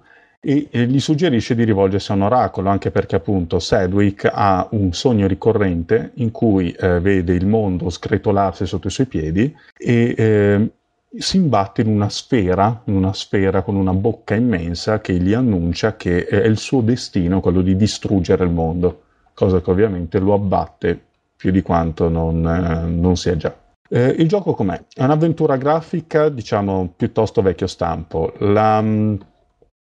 E, 0.45 0.69
e 0.73 0.87
gli 0.87 0.99
suggerisce 0.99 1.55
di 1.55 1.65
rivolgersi 1.65 2.11
a 2.11 2.15
un 2.15 2.23
oracolo, 2.23 2.69
anche 2.71 2.91
perché 2.91 3.17
appunto 3.17 3.61
Sedwick 3.61 4.29
ha 4.33 4.67
un 4.73 4.93
sogno 4.93 5.27
ricorrente 5.29 6.13
in 6.15 6.31
cui 6.33 6.73
eh, 6.73 6.99
vede 7.01 7.35
il 7.35 7.47
mondo 7.47 7.91
scretolarsi 7.91 8.67
sotto 8.67 8.89
i 8.89 8.91
suoi 8.91 9.07
piedi 9.07 9.55
e 9.77 10.15
eh, 10.17 10.71
si 11.19 11.37
imbatte 11.37 11.83
in 11.83 11.89
una 11.89 12.09
sfera, 12.09 12.83
in 12.87 12.95
una 12.95 13.13
sfera 13.13 13.63
con 13.63 13.77
una 13.77 13.93
bocca 13.93 14.35
immensa 14.35 15.01
che 15.01 15.15
gli 15.15 15.35
annuncia 15.35 15.97
che 15.97 16.27
è 16.27 16.47
il 16.47 16.59
suo 16.59 16.81
destino 16.81 17.41
quello 17.41 17.61
di 17.61 17.77
distruggere 17.77 18.45
il 18.45 18.51
mondo, 18.51 19.03
cosa 19.35 19.61
che 19.61 19.71
ovviamente 19.71 20.19
lo 20.19 20.35
abbatte 20.35 21.01
più 21.37 21.51
di 21.51 21.63
quanto 21.63 22.09
non, 22.09 22.47
eh, 22.47 22.89
non 22.89 23.17
sia 23.17 23.37
già. 23.37 23.55
Eh, 23.89 24.09
il 24.19 24.29
gioco 24.29 24.55
com'è? 24.55 24.85
È 24.93 25.03
un'avventura 25.05 25.57
grafica, 25.57 26.29
diciamo, 26.31 26.95
piuttosto 26.97 27.43
vecchio 27.43 27.67
stampo. 27.67 28.33
La, 28.39 28.81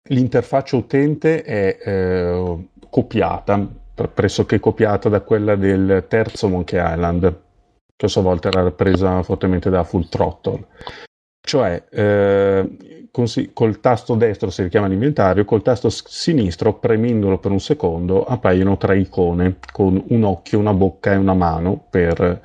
L'interfaccia 0.09 0.75
utente 0.75 1.43
è 1.43 1.77
eh, 1.81 2.67
copiata, 2.89 3.65
pressoché 4.13 4.59
copiata 4.59 5.07
da 5.07 5.21
quella 5.21 5.55
del 5.55 6.05
terzo 6.09 6.49
Monkey 6.49 6.77
Island, 6.77 7.41
che 7.95 8.05
a 8.05 8.09
sua 8.09 8.21
volta 8.21 8.49
era 8.49 8.69
presa 8.71 9.23
fortemente 9.23 9.69
da 9.69 9.85
Full 9.85 10.09
Throttle. 10.09 10.65
Cioè, 11.45 11.83
eh, 11.89 13.07
così, 13.11 13.51
col 13.53 13.81
tasto 13.81 14.15
destro 14.15 14.49
si 14.49 14.63
richiama 14.63 14.87
l'inventario, 14.87 15.43
col 15.43 15.61
tasto 15.61 15.89
sinistro, 15.89 16.79
premendolo 16.79 17.37
per 17.37 17.51
un 17.51 17.59
secondo, 17.59 18.23
appaiono 18.23 18.77
tre 18.77 18.97
icone 18.97 19.57
con 19.71 20.01
un 20.07 20.23
occhio, 20.23 20.57
una 20.59 20.73
bocca 20.73 21.11
e 21.11 21.17
una 21.17 21.33
mano 21.33 21.85
per 21.89 22.41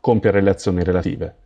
compiere 0.00 0.42
le 0.42 0.50
azioni 0.50 0.84
relative. 0.84 1.36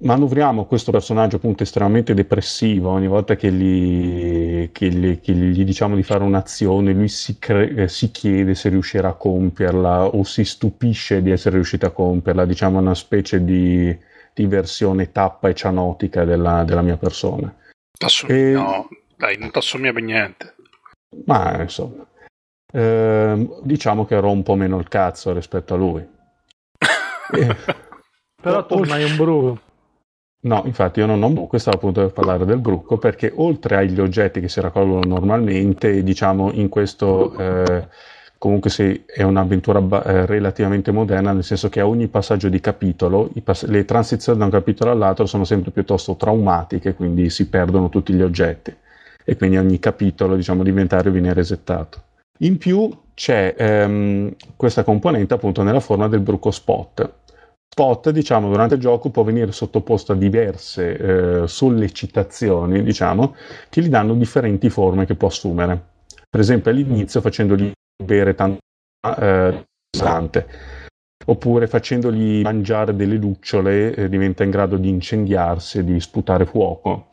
Manovriamo 0.00 0.66
questo 0.66 0.90
personaggio 0.92 1.36
appunto 1.36 1.62
estremamente 1.62 2.14
depressivo. 2.14 2.90
Ogni 2.90 3.06
volta 3.06 3.36
che 3.36 3.52
gli, 3.52 4.70
che 4.72 4.88
gli, 4.90 5.20
che 5.20 5.32
gli 5.32 5.64
diciamo 5.64 5.94
di 5.96 6.02
fare 6.02 6.24
un'azione 6.24 6.92
lui 6.92 7.08
si, 7.08 7.38
cre- 7.38 7.74
eh, 7.74 7.88
si, 7.88 8.10
chiede 8.10 8.54
se 8.54 8.68
riuscirà 8.68 9.08
a 9.08 9.14
compierla 9.14 10.06
o 10.06 10.22
si 10.24 10.44
stupisce 10.44 11.22
di 11.22 11.30
essere 11.30 11.56
riuscito 11.56 11.86
a 11.86 11.90
compierla. 11.90 12.44
Diciamo 12.44 12.78
una 12.78 12.94
specie 12.94 13.42
di, 13.44 13.96
di 14.38 14.46
versione 14.46 15.10
tappa 15.10 15.48
e 15.48 15.54
cianotica 15.54 16.24
della, 16.24 16.62
della 16.62 16.82
mia 16.82 16.96
persona. 16.96 17.52
E... 18.28 18.52
no 18.52 18.88
dai 19.16 19.36
non 19.36 19.50
ti 19.50 19.58
assomiglia 19.58 19.92
per 19.92 20.02
niente. 20.02 20.54
Ma 21.24 21.60
insomma 21.60 22.06
eh, 22.72 23.48
diciamo 23.62 24.04
che 24.04 24.14
ero 24.14 24.30
un 24.30 24.44
po' 24.44 24.54
meno 24.54 24.78
il 24.78 24.88
cazzo 24.88 25.32
rispetto 25.32 25.74
a 25.74 25.76
lui. 25.76 26.06
Eh, 27.30 27.54
però 28.40 28.64
tu 28.64 28.78
non 28.78 28.90
hai 28.90 29.04
un 29.04 29.14
bruco. 29.14 29.60
No, 30.44 30.62
infatti 30.64 31.00
io 31.00 31.04
non 31.04 31.22
ho 31.22 31.28
buco, 31.28 31.58
stavo 31.58 31.76
appunto 31.76 32.00
per 32.00 32.12
parlare 32.12 32.46
del 32.46 32.56
bruco, 32.56 32.96
perché 32.96 33.30
oltre 33.36 33.76
agli 33.76 34.00
oggetti 34.00 34.40
che 34.40 34.48
si 34.48 34.62
raccolgono 34.62 35.02
normalmente, 35.04 36.02
diciamo 36.02 36.52
in 36.52 36.70
questo 36.70 37.36
eh, 37.36 37.86
comunque 38.38 38.70
sì, 38.70 39.04
è 39.04 39.22
un'avventura 39.22 39.80
ba- 39.80 40.04
eh, 40.04 40.26
relativamente 40.26 40.90
moderna, 40.92 41.32
nel 41.32 41.44
senso 41.44 41.68
che 41.68 41.80
a 41.80 41.86
ogni 41.86 42.06
passaggio 42.08 42.48
di 42.48 42.60
capitolo, 42.60 43.30
pass- 43.42 43.66
le 43.66 43.84
transizioni 43.84 44.38
da 44.38 44.44
un 44.44 44.50
capitolo 44.50 44.90
all'altro 44.92 45.26
sono 45.26 45.44
sempre 45.44 45.70
piuttosto 45.72 46.16
traumatiche, 46.16 46.94
quindi 46.94 47.28
si 47.30 47.48
perdono 47.48 47.88
tutti 47.88 48.12
gli 48.12 48.22
oggetti 48.22 48.74
e 49.24 49.36
quindi 49.36 49.58
ogni 49.58 49.78
capitolo 49.78 50.36
diciamo, 50.36 50.62
di 50.62 50.70
inventario 50.70 51.12
viene 51.12 51.34
resettato. 51.34 52.02
In 52.38 52.56
più 52.56 52.88
c'è 53.14 53.54
ehm, 53.58 54.34
questa 54.56 54.84
componente 54.84 55.34
appunto 55.34 55.62
nella 55.62 55.80
forma 55.80 56.08
del 56.08 56.20
bruco 56.20 56.50
spot, 56.50 57.12
spot, 57.68 58.10
diciamo, 58.10 58.48
durante 58.48 58.74
il 58.74 58.80
gioco 58.80 59.10
può 59.10 59.22
venire 59.22 59.52
sottoposto 59.52 60.12
a 60.12 60.14
diverse 60.16 61.42
eh, 61.42 61.48
sollecitazioni, 61.48 62.82
diciamo, 62.82 63.34
che 63.68 63.82
gli 63.82 63.88
danno 63.88 64.14
differenti 64.14 64.70
forme 64.70 65.04
che 65.04 65.14
può 65.14 65.28
assumere. 65.28 65.80
Per 66.30 66.40
esempio 66.40 66.70
all'inizio 66.70 67.20
facendogli 67.20 67.70
bere 68.02 68.34
tanto 68.34 68.58
eh, 69.02 69.66
oppure 71.26 71.66
facendogli 71.66 72.42
mangiare 72.42 72.94
delle 72.94 73.16
lucciole 73.16 73.94
eh, 73.94 74.08
diventa 74.08 74.44
in 74.44 74.50
grado 74.50 74.76
di 74.76 74.88
incendiarsi 74.88 75.84
di 75.84 76.00
sputare 76.00 76.46
fuoco 76.46 77.08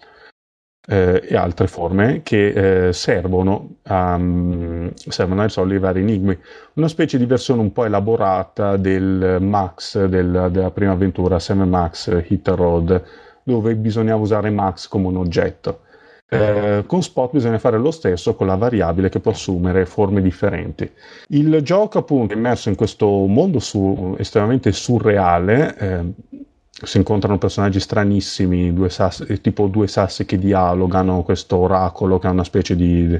eh, 0.88 1.21
e 1.27 1.36
altre 1.36 1.67
forme 1.67 2.21
che 2.23 2.88
eh, 2.88 2.93
servono, 2.93 3.77
a, 3.83 4.15
um, 4.15 4.91
servono 4.93 5.41
a 5.41 5.45
risolvere 5.45 5.77
i 5.77 5.81
vari 5.81 5.99
enigmi. 6.01 6.38
Una 6.73 6.88
specie 6.88 7.17
di 7.17 7.25
versione 7.25 7.61
un 7.61 7.71
po' 7.71 7.86
elaborata 7.86 8.77
del 8.77 9.38
Max, 9.41 10.05
del, 10.05 10.49
della 10.51 10.71
prima 10.71 10.91
avventura, 10.91 11.39
Sam 11.39 11.63
Max 11.63 12.25
Hit 12.27 12.47
Road, 12.49 13.03
dove 13.43 13.75
bisognava 13.75 14.21
usare 14.21 14.49
Max 14.49 14.88
come 14.88 15.07
un 15.07 15.17
oggetto. 15.17 15.81
Eh, 16.28 16.84
con 16.88 17.03
Spot 17.03 17.32
bisogna 17.32 17.59
fare 17.59 17.78
lo 17.78 17.91
stesso 17.91 18.34
con 18.34 18.47
la 18.47 18.55
variabile 18.55 19.09
che 19.09 19.19
può 19.19 19.32
assumere 19.32 19.86
forme 19.86 20.21
differenti. 20.21 20.89
Il 21.30 21.59
gioco 21.61 21.99
appunto 21.99 22.34
è 22.34 22.38
immerso 22.38 22.69
in 22.69 22.76
questo 22.76 23.07
mondo 23.07 23.59
su, 23.59 24.15
estremamente 24.17 24.71
surreale, 24.71 25.78
eh, 25.78 26.03
si 26.84 26.97
incontrano 26.97 27.38
personaggi 27.38 27.80
stranissimi, 27.80 28.73
due 28.73 28.89
sassi, 28.89 29.39
tipo 29.39 29.67
due 29.67 29.88
sassi 29.88 30.26
che 30.26 30.38
dialogano, 30.38 31.23
questo 31.23 31.57
oracolo 31.57 32.19
che 32.19 32.28
è 32.28 32.32
una 32.32 32.43
specie 32.43 32.76
di, 32.76 33.19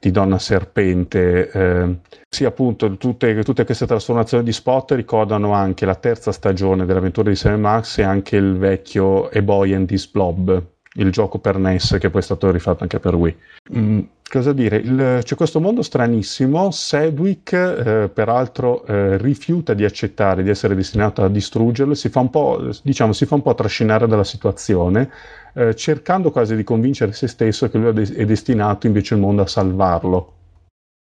di 0.00 0.10
donna 0.10 0.38
serpente. 0.38 1.50
Eh, 1.50 1.98
sì, 2.28 2.44
appunto, 2.44 2.96
tutte, 2.96 3.42
tutte, 3.42 3.64
queste 3.64 3.86
trasformazioni 3.86 4.44
di 4.44 4.52
spot 4.52 4.92
ricordano 4.92 5.52
anche 5.52 5.84
la 5.84 5.96
terza 5.96 6.30
stagione 6.32 6.84
dell'avventura 6.86 7.30
di 7.30 7.36
Sam 7.36 7.60
Max 7.60 7.98
e 7.98 8.02
anche 8.02 8.36
il 8.36 8.56
vecchio 8.56 9.28
A 9.28 9.42
Boy 9.42 9.74
and 9.74 9.90
His 9.90 10.06
Blob, 10.08 10.62
il 10.94 11.10
gioco 11.12 11.38
per 11.38 11.58
NES 11.58 11.98
che 12.00 12.10
poi 12.10 12.20
è 12.20 12.24
stato 12.24 12.50
rifatto 12.50 12.82
anche 12.82 12.98
per 12.98 13.14
Wii. 13.14 13.36
Mm, 13.76 14.00
cosa 14.28 14.52
dire? 14.52 14.76
Il, 14.76 15.20
c'è 15.22 15.36
questo 15.36 15.60
mondo 15.60 15.82
stranissimo. 15.82 16.70
Sedwick, 16.70 17.52
eh, 17.52 18.10
peraltro, 18.12 18.84
eh, 18.86 19.16
rifiuta 19.18 19.72
di 19.74 19.84
accettare 19.84 20.42
di 20.42 20.50
essere 20.50 20.74
destinato 20.74 21.22
a 21.22 21.28
distruggerlo. 21.28 21.94
Si 21.94 22.08
fa 22.08 22.20
un 22.20 22.30
po', 22.30 22.70
diciamo, 22.82 23.12
si 23.12 23.26
fa 23.26 23.36
un 23.36 23.42
po' 23.42 23.54
trascinare 23.54 24.08
dalla 24.08 24.24
situazione, 24.24 25.10
eh, 25.54 25.74
cercando 25.76 26.32
quasi 26.32 26.56
di 26.56 26.64
convincere 26.64 27.12
se 27.12 27.28
stesso 27.28 27.68
che 27.68 27.78
lui 27.78 28.04
è 28.12 28.24
destinato 28.24 28.86
invece 28.86 29.14
il 29.14 29.20
mondo 29.20 29.42
a 29.42 29.46
salvarlo. 29.46 30.34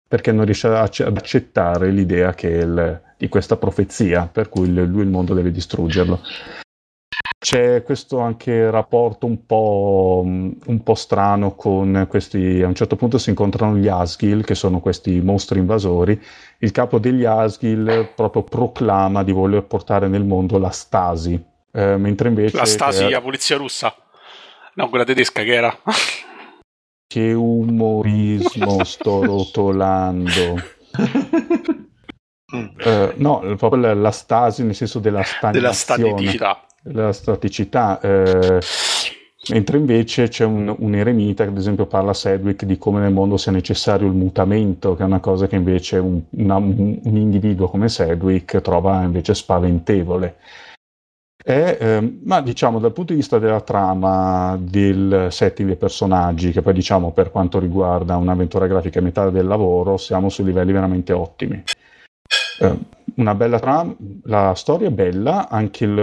Perché 0.07 0.31
non 0.31 0.45
riesce 0.45 0.67
ad 0.67 1.17
accettare 1.17 1.91
l'idea 1.91 2.33
il, 2.41 3.01
di 3.17 3.27
questa 3.27 3.57
profezia, 3.57 4.29
per 4.31 4.47
cui 4.47 4.73
lui 4.73 5.01
il 5.01 5.09
mondo 5.09 5.33
deve 5.33 5.51
distruggerlo. 5.51 6.21
C'è 7.39 7.83
questo 7.83 8.19
anche 8.19 8.71
rapporto 8.71 9.27
un 9.27 9.45
po', 9.45 10.23
un 10.25 10.81
po', 10.83 10.95
strano 10.95 11.53
con 11.55 12.07
questi. 12.09 12.63
A 12.63 12.67
un 12.67 12.73
certo 12.73 12.95
punto 12.95 13.19
si 13.19 13.29
incontrano 13.29 13.77
gli 13.77 13.87
Asgil, 13.87 14.43
che 14.43 14.55
sono 14.55 14.79
questi 14.79 15.21
mostri 15.21 15.59
invasori. 15.59 16.19
Il 16.57 16.71
capo 16.71 16.97
degli 16.97 17.25
Asgil 17.25 18.11
proprio 18.15 18.41
proclama 18.41 19.23
di 19.23 19.31
voler 19.31 19.63
portare 19.65 20.07
nel 20.07 20.23
mondo 20.23 20.57
la 20.57 20.71
Stasi. 20.71 21.39
Eh, 21.71 21.97
mentre 21.97 22.29
invece. 22.29 22.57
La 22.57 22.65
Stasi, 22.65 23.03
eh, 23.03 23.09
la 23.11 23.21
polizia 23.21 23.55
russa. 23.57 23.93
No, 24.73 24.89
quella 24.89 25.05
tedesca 25.05 25.43
che 25.43 25.53
era. 25.53 25.77
che 27.07 27.33
umorismo 27.33 28.83
sto 28.83 29.23
rotolando. 29.23 30.55
Uh, 32.51 33.13
no, 33.17 33.55
proprio 33.57 33.81
la, 33.81 33.93
la, 33.93 34.11
stasi 34.11 34.63
nel 34.63 34.73
senso 34.73 34.97
della 34.97 35.21
stagnazione. 35.21 35.51
Della 35.51 35.73
staticità 35.73 36.66
la 36.91 37.13
staticità. 37.13 37.99
Eh, 37.99 38.59
mentre 39.49 39.77
invece 39.77 40.27
c'è 40.27 40.43
un, 40.43 40.73
un, 40.77 40.95
eremita 40.95 41.43
che 41.43 41.49
ad 41.49 41.57
esempio 41.57 41.85
parla 41.85 42.11
a 42.11 42.13
Sedwick 42.13 42.65
di 42.65 42.77
come 42.77 42.99
nel 42.99 43.13
mondo 43.13 43.37
sia 43.37 43.51
necessario 43.51 44.07
il 44.07 44.13
mutamento, 44.13 44.95
che 44.95 45.03
è 45.03 45.05
una 45.05 45.19
cosa 45.19 45.47
che 45.47 45.55
invece 45.55 45.97
un, 45.97 46.21
una, 46.31 46.55
un, 46.57 46.99
individuo 47.03 47.69
come 47.69 47.89
Sedwick 47.89 48.61
trova 48.61 49.03
invece 49.03 49.33
spaventevole. 49.33 50.37
È, 51.41 51.77
eh, 51.79 52.19
ma 52.23 52.41
diciamo 52.41 52.77
dal 52.79 52.91
punto 52.91 53.13
di 53.13 53.19
vista 53.19 53.39
della 53.39 53.61
trama, 53.61 54.57
del 54.59 55.27
setting 55.31 55.69
dei 55.69 55.77
personaggi, 55.77 56.51
che 56.51 56.61
poi 56.61 56.73
diciamo 56.73 57.11
per 57.11 57.31
quanto 57.31 57.57
riguarda 57.57 58.17
un'avventura 58.17 58.67
grafica 58.67 58.99
a 58.99 59.03
metà 59.03 59.29
del 59.29 59.47
lavoro, 59.47 59.95
siamo 59.95 60.27
su 60.27 60.43
livelli 60.43 60.73
veramente 60.73 61.13
ottimi. 61.13 61.63
Eh, 62.59 62.95
una 63.15 63.35
bella 63.35 63.59
trama, 63.59 63.95
la 64.23 64.53
storia 64.55 64.87
è 64.87 64.91
bella, 64.91 65.49
anche 65.49 65.85
il, 65.85 65.97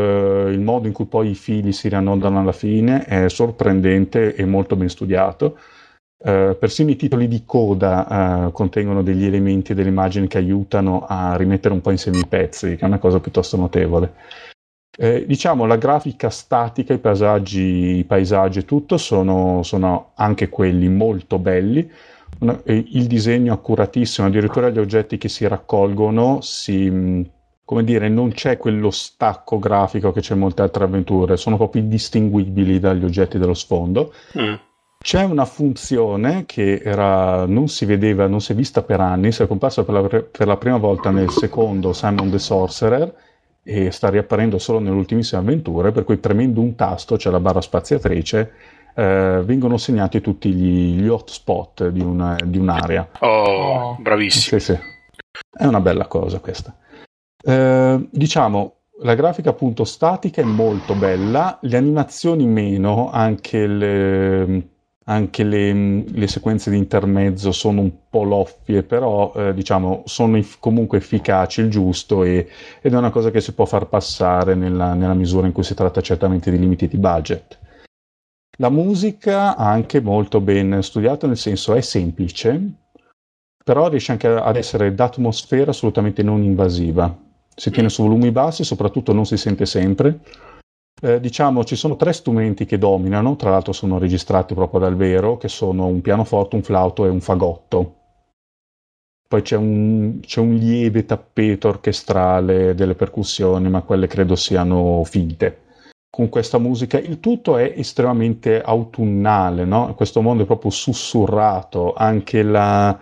il, 0.53 0.61
modo 0.61 0.87
in 0.87 0.93
cui 0.93 1.07
poi 1.07 1.31
i 1.31 1.35
fili 1.35 1.73
si 1.73 1.89
riannodano 1.89 2.41
alla 2.41 2.53
fine 2.53 3.05
è 3.05 3.29
sorprendente 3.29 4.35
e 4.35 4.45
molto 4.45 4.75
ben 4.75 4.89
studiato. 4.89 5.59
Eh, 6.27 6.57
persino 6.59 6.91
i 6.91 6.97
titoli 6.97 7.29
di 7.29 7.45
coda 7.45 8.47
eh, 8.49 8.53
contengono 8.53 9.03
degli 9.03 9.25
elementi 9.25 9.73
e 9.73 9.75
delle 9.75 9.91
immagini 9.91 10.27
che 10.27 10.39
aiutano 10.39 11.05
a 11.07 11.37
rimettere 11.37 11.75
un 11.75 11.81
po' 11.81 11.91
insieme 11.91 12.19
i 12.19 12.27
pezzi, 12.27 12.77
che 12.77 12.83
è 12.83 12.87
una 12.87 12.99
cosa 12.99 13.21
piuttosto 13.21 13.57
notevole. 13.57 14.15
Eh, 14.97 15.27
diciamo 15.27 15.67
la 15.67 15.77
grafica 15.77 16.31
statica, 16.31 16.95
i 16.95 16.99
paesaggi, 16.99 17.99
i 17.99 18.05
paesaggi 18.05 18.61
e 18.61 18.65
tutto 18.65 18.97
sono, 18.97 19.63
sono 19.63 20.13
anche 20.15 20.49
quelli 20.49 20.89
molto 20.89 21.39
belli 21.39 21.91
il 22.65 23.07
disegno 23.07 23.53
accuratissimo, 23.53 24.27
addirittura 24.27 24.71
gli 24.71 24.79
oggetti 24.79 25.19
che 25.19 25.29
si 25.29 25.47
raccolgono 25.47 26.41
si, 26.41 27.29
come 27.65 27.85
dire, 27.85 28.09
non 28.09 28.33
c'è 28.33 28.57
quello 28.57 28.91
stacco 28.91 29.59
grafico 29.59 30.13
che 30.13 30.21
c'è 30.21 30.35
in 30.35 30.41
molte 30.41 30.63
altre 30.63 30.85
avventure, 30.85 31.37
sono 31.37 31.57
proprio 31.57 31.83
indistinguibili 31.83 32.79
dagli 32.79 33.05
oggetti 33.05 33.39
dello 33.39 33.55
sfondo. 33.55 34.13
Mm. 34.39 34.55
C'è 34.99 35.23
una 35.23 35.45
funzione 35.45 36.45
che 36.47 36.81
era, 36.83 37.45
non 37.45 37.69
si 37.69 37.85
vedeva, 37.85 38.27
non 38.27 38.41
si 38.41 38.53
è 38.53 38.55
vista 38.55 38.83
per 38.83 39.01
anni, 39.01 39.33
si 39.33 39.43
è 39.43 39.47
comparsa 39.47 39.85
per 39.85 39.95
la, 39.95 40.03
per 40.09 40.47
la 40.47 40.57
prima 40.57 40.79
volta 40.79 41.11
nel 41.11 41.29
secondo 41.29 41.93
Simon 41.93 42.31
the 42.31 42.39
Sorcerer 42.39 43.15
e 43.63 43.91
sta 43.91 44.11
riapparendo 44.11 44.59
solo 44.59 44.79
nelle 44.79 44.97
ultimissime 44.97 45.41
avventure, 45.41 45.91
per 45.91 46.05
cui 46.05 46.19
premendo 46.19 46.61
un 46.61 46.75
tasto, 46.75 47.17
c'è 47.17 47.31
la 47.31 47.41
barra 47.41 47.61
spaziatrice, 47.61 48.53
eh, 48.95 49.43
vengono 49.45 49.77
segnati 49.77 50.21
tutti 50.21 50.53
gli, 50.53 51.01
gli 51.01 51.09
hotspot 51.09 51.89
di, 51.89 52.01
una, 52.01 52.37
di 52.45 52.59
un'area. 52.59 53.09
Oh, 53.21 53.27
oh. 53.27 53.97
bravissimo. 54.01 54.59
Sì, 54.59 54.73
sì. 54.73 54.79
È 55.51 55.65
una 55.67 55.81
bella 55.81 56.07
cosa 56.07 56.39
questa. 56.39 56.75
Eh, 57.43 58.09
diciamo, 58.11 58.75
la 59.03 59.15
grafica 59.15 59.51
appunto 59.51 59.85
statica 59.85 60.41
è 60.41 60.45
molto 60.45 60.95
bella, 60.95 61.59
le 61.63 61.77
animazioni 61.77 62.47
meno, 62.47 63.11
anche 63.11 63.67
le, 63.67 64.69
anche 65.05 65.43
le, 65.43 66.05
le 66.07 66.27
sequenze 66.29 66.71
di 66.71 66.77
intermezzo 66.77 67.53
sono 67.53 67.81
un 67.81 67.91
po' 68.09 68.23
loffie, 68.23 68.83
però 68.83 69.33
eh, 69.35 69.53
diciamo 69.53 70.03
sono 70.07 70.37
if- 70.37 70.59
comunque 70.61 70.99
efficaci 70.99 71.61
il 71.61 71.71
giusto 71.71 72.23
e, 72.23 72.49
ed 72.81 72.95
è 72.95 72.97
una 72.97 73.11
cosa 73.11 73.31
che 73.31 73.41
si 73.41 73.53
può 73.53 73.65
far 73.65 73.89
passare 73.89 74.55
nella, 74.55 74.95
nella 74.95 75.15
misura 75.15 75.47
in 75.47 75.53
cui 75.53 75.65
si 75.65 75.75
tratta 75.75 76.01
certamente 76.01 76.51
di 76.51 76.59
limiti 76.59 76.89
di 76.89 76.97
budget. 76.97 77.59
La 78.59 78.71
musica 78.71 79.57
anche 79.57 80.01
molto 80.01 80.41
ben 80.41 80.81
studiata, 80.81 81.27
nel 81.27 81.37
senso 81.37 81.75
è 81.75 81.81
semplice, 81.81 82.73
però 83.65 83.89
riesce 83.89 84.13
anche 84.13 84.29
ad 84.29 84.55
essere 84.55 84.95
d'atmosfera 84.95 85.73
assolutamente 85.73 86.23
non 86.23 86.41
invasiva. 86.41 87.13
Si 87.53 87.73
tiene 87.73 87.89
su 87.89 88.03
volumi 88.03 88.31
bassi, 88.31 88.63
soprattutto 88.63 89.13
non 89.13 89.27
si 89.27 89.37
sente 89.37 89.67
sempre. 89.67 90.21
Eh, 91.03 91.19
diciamo 91.19 91.65
ci 91.65 91.75
sono 91.75 91.97
tre 91.97 92.13
strumenti 92.13 92.65
che 92.65 92.79
dominano, 92.79 93.35
tra 93.35 93.51
l'altro 93.51 93.73
sono 93.73 93.99
registrati 93.99 94.55
proprio 94.55 94.79
dal 94.79 94.95
vero, 94.95 95.37
che 95.37 95.49
sono 95.49 95.87
un 95.87 96.01
pianoforte, 96.01 96.55
un 96.55 96.63
flauto 96.63 97.05
e 97.07 97.09
un 97.09 97.21
fagotto. 97.21 97.95
Poi 99.27 99.43
c'è 99.43 99.57
un, 99.57 100.21
c'è 100.21 100.39
un 100.39 100.55
lieve 100.55 101.05
tappeto 101.05 101.67
orchestrale 101.67 102.75
delle 102.77 102.95
percussioni, 102.95 103.69
ma 103.69 103.83
quelle 103.83 104.07
credo 104.07 104.37
siano 104.37 105.03
finte 105.03 105.63
con 106.15 106.29
questa 106.29 106.59
musica. 106.59 106.97
Il 106.97 107.19
tutto 107.19 107.57
è 107.57 107.75
estremamente 107.75 108.62
autunnale, 108.62 109.65
no? 109.65 109.93
questo 109.97 110.21
mondo 110.21 110.45
è 110.45 110.47
proprio 110.47 110.71
sussurrato, 110.71 111.93
anche 111.93 112.45
la... 112.45 112.97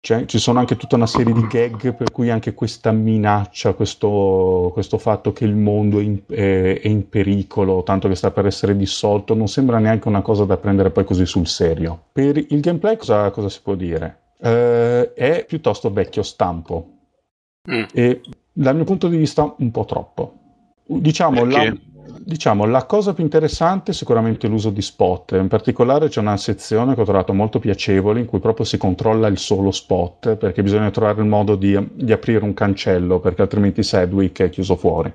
Cioè, 0.00 0.24
ci 0.26 0.38
sono 0.38 0.60
anche 0.60 0.76
tutta 0.76 0.94
una 0.94 1.08
serie 1.08 1.32
di 1.32 1.44
gag 1.48 1.96
per 1.96 2.12
cui 2.12 2.30
anche 2.30 2.54
questa 2.54 2.92
minaccia, 2.92 3.72
questo, 3.72 4.70
questo 4.72 4.98
fatto 4.98 5.32
che 5.32 5.44
il 5.44 5.56
mondo 5.56 5.98
è 5.98 6.02
in, 6.04 6.20
è, 6.28 6.80
è 6.80 6.86
in, 6.86 7.08
pericolo, 7.08 7.82
tanto 7.82 8.06
che 8.06 8.14
sta 8.14 8.30
per 8.30 8.46
essere 8.46 8.76
dissolto, 8.76 9.34
non 9.34 9.48
sembra 9.48 9.80
neanche 9.80 10.06
una 10.06 10.22
cosa 10.22 10.44
da 10.44 10.56
prendere 10.56 10.90
poi 10.90 11.02
così 11.02 11.26
sul 11.26 11.48
serio. 11.48 12.04
Per 12.12 12.36
il 12.36 12.60
gameplay 12.60 12.96
cosa, 12.96 13.32
cosa 13.32 13.48
si 13.48 13.58
può 13.60 13.74
dire? 13.74 14.20
Eh, 14.40 15.12
è 15.12 15.44
piuttosto 15.44 15.90
vecchio 15.90 16.22
stampo 16.22 16.86
mm. 17.68 17.82
e 17.92 18.20
dal 18.52 18.76
mio 18.76 18.84
punto 18.84 19.08
di 19.08 19.16
vista 19.16 19.52
un 19.58 19.72
po' 19.72 19.84
troppo. 19.84 20.34
Diciamo, 20.86 21.44
la, 21.44 21.74
Diciamo, 22.16 22.64
la 22.64 22.86
cosa 22.86 23.12
più 23.12 23.22
interessante 23.22 23.90
è 23.90 23.94
sicuramente 23.94 24.48
l'uso 24.48 24.70
di 24.70 24.82
spot, 24.82 25.32
in 25.32 25.48
particolare 25.48 26.08
c'è 26.08 26.20
una 26.20 26.36
sezione 26.36 26.94
che 26.94 27.00
ho 27.00 27.04
trovato 27.04 27.32
molto 27.34 27.58
piacevole 27.58 28.20
in 28.20 28.26
cui 28.26 28.38
proprio 28.38 28.64
si 28.64 28.78
controlla 28.78 29.26
il 29.28 29.38
solo 29.38 29.70
spot, 29.70 30.36
perché 30.36 30.62
bisogna 30.62 30.90
trovare 30.90 31.20
il 31.20 31.26
modo 31.26 31.54
di, 31.54 31.76
di 31.92 32.12
aprire 32.12 32.44
un 32.44 32.54
cancello, 32.54 33.20
perché 33.20 33.42
altrimenti 33.42 33.82
Sedwick 33.82 34.42
è 34.42 34.50
chiuso 34.50 34.76
fuori. 34.76 35.12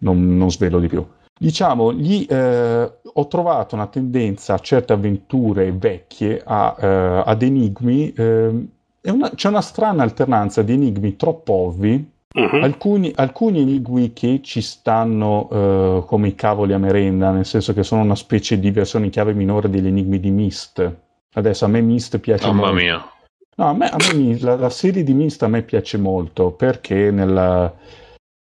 Non, 0.00 0.36
non 0.36 0.50
svelo 0.50 0.78
di 0.80 0.88
più. 0.88 1.06
Diciamo, 1.38 1.92
gli, 1.92 2.26
eh, 2.28 2.92
ho 3.12 3.28
trovato 3.28 3.74
una 3.74 3.86
tendenza 3.86 4.54
a 4.54 4.58
certe 4.58 4.92
avventure 4.92 5.72
vecchie, 5.72 6.42
a, 6.44 6.76
eh, 6.78 7.22
ad 7.24 7.42
enigmi, 7.42 8.12
eh, 8.12 8.66
una, 9.02 9.30
c'è 9.30 9.48
una 9.48 9.60
strana 9.60 10.02
alternanza 10.02 10.62
di 10.62 10.72
enigmi 10.72 11.16
troppo 11.16 11.52
ovvi, 11.52 12.16
Uh-huh. 12.34 12.62
Alcuni, 12.62 13.10
alcuni, 13.14 13.60
enigmi 13.60 14.12
che 14.12 14.40
ci 14.42 14.60
stanno 14.60 15.48
uh, 15.48 16.04
come 16.04 16.28
i 16.28 16.34
cavoli 16.34 16.74
a 16.74 16.78
merenda, 16.78 17.30
nel 17.30 17.46
senso 17.46 17.72
che 17.72 17.82
sono 17.82 18.02
una 18.02 18.14
specie 18.14 18.58
di 18.58 18.70
versione 18.70 19.06
in 19.06 19.10
chiave 19.10 19.32
minore 19.32 19.70
degli 19.70 19.86
enigmi 19.86 20.20
di 20.20 20.30
Myst. 20.30 20.96
Adesso 21.32 21.64
a 21.64 21.68
me 21.68 21.80
Myst 21.80 22.18
piace 22.18 22.46
Mamma 22.46 22.66
molto. 22.66 22.74
mia. 22.74 23.12
No, 23.56 23.68
a 23.68 23.72
me, 23.72 23.88
a 23.88 23.96
me 24.14 24.38
la, 24.40 24.56
la, 24.56 24.70
serie 24.70 25.02
di 25.02 25.14
Myst 25.14 25.42
a 25.42 25.48
me 25.48 25.62
piace 25.62 25.96
molto 25.96 26.52
perché 26.52 27.10
nella, 27.10 27.74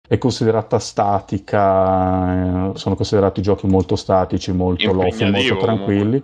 è 0.08 0.18
considerata 0.18 0.80
statica, 0.80 2.72
eh, 2.72 2.78
sono 2.78 2.96
considerati 2.96 3.42
giochi 3.42 3.68
molto 3.68 3.96
statici, 3.96 4.52
molto 4.52 4.94
lofi, 4.94 5.30
molto 5.30 5.58
tranquilli. 5.58 6.24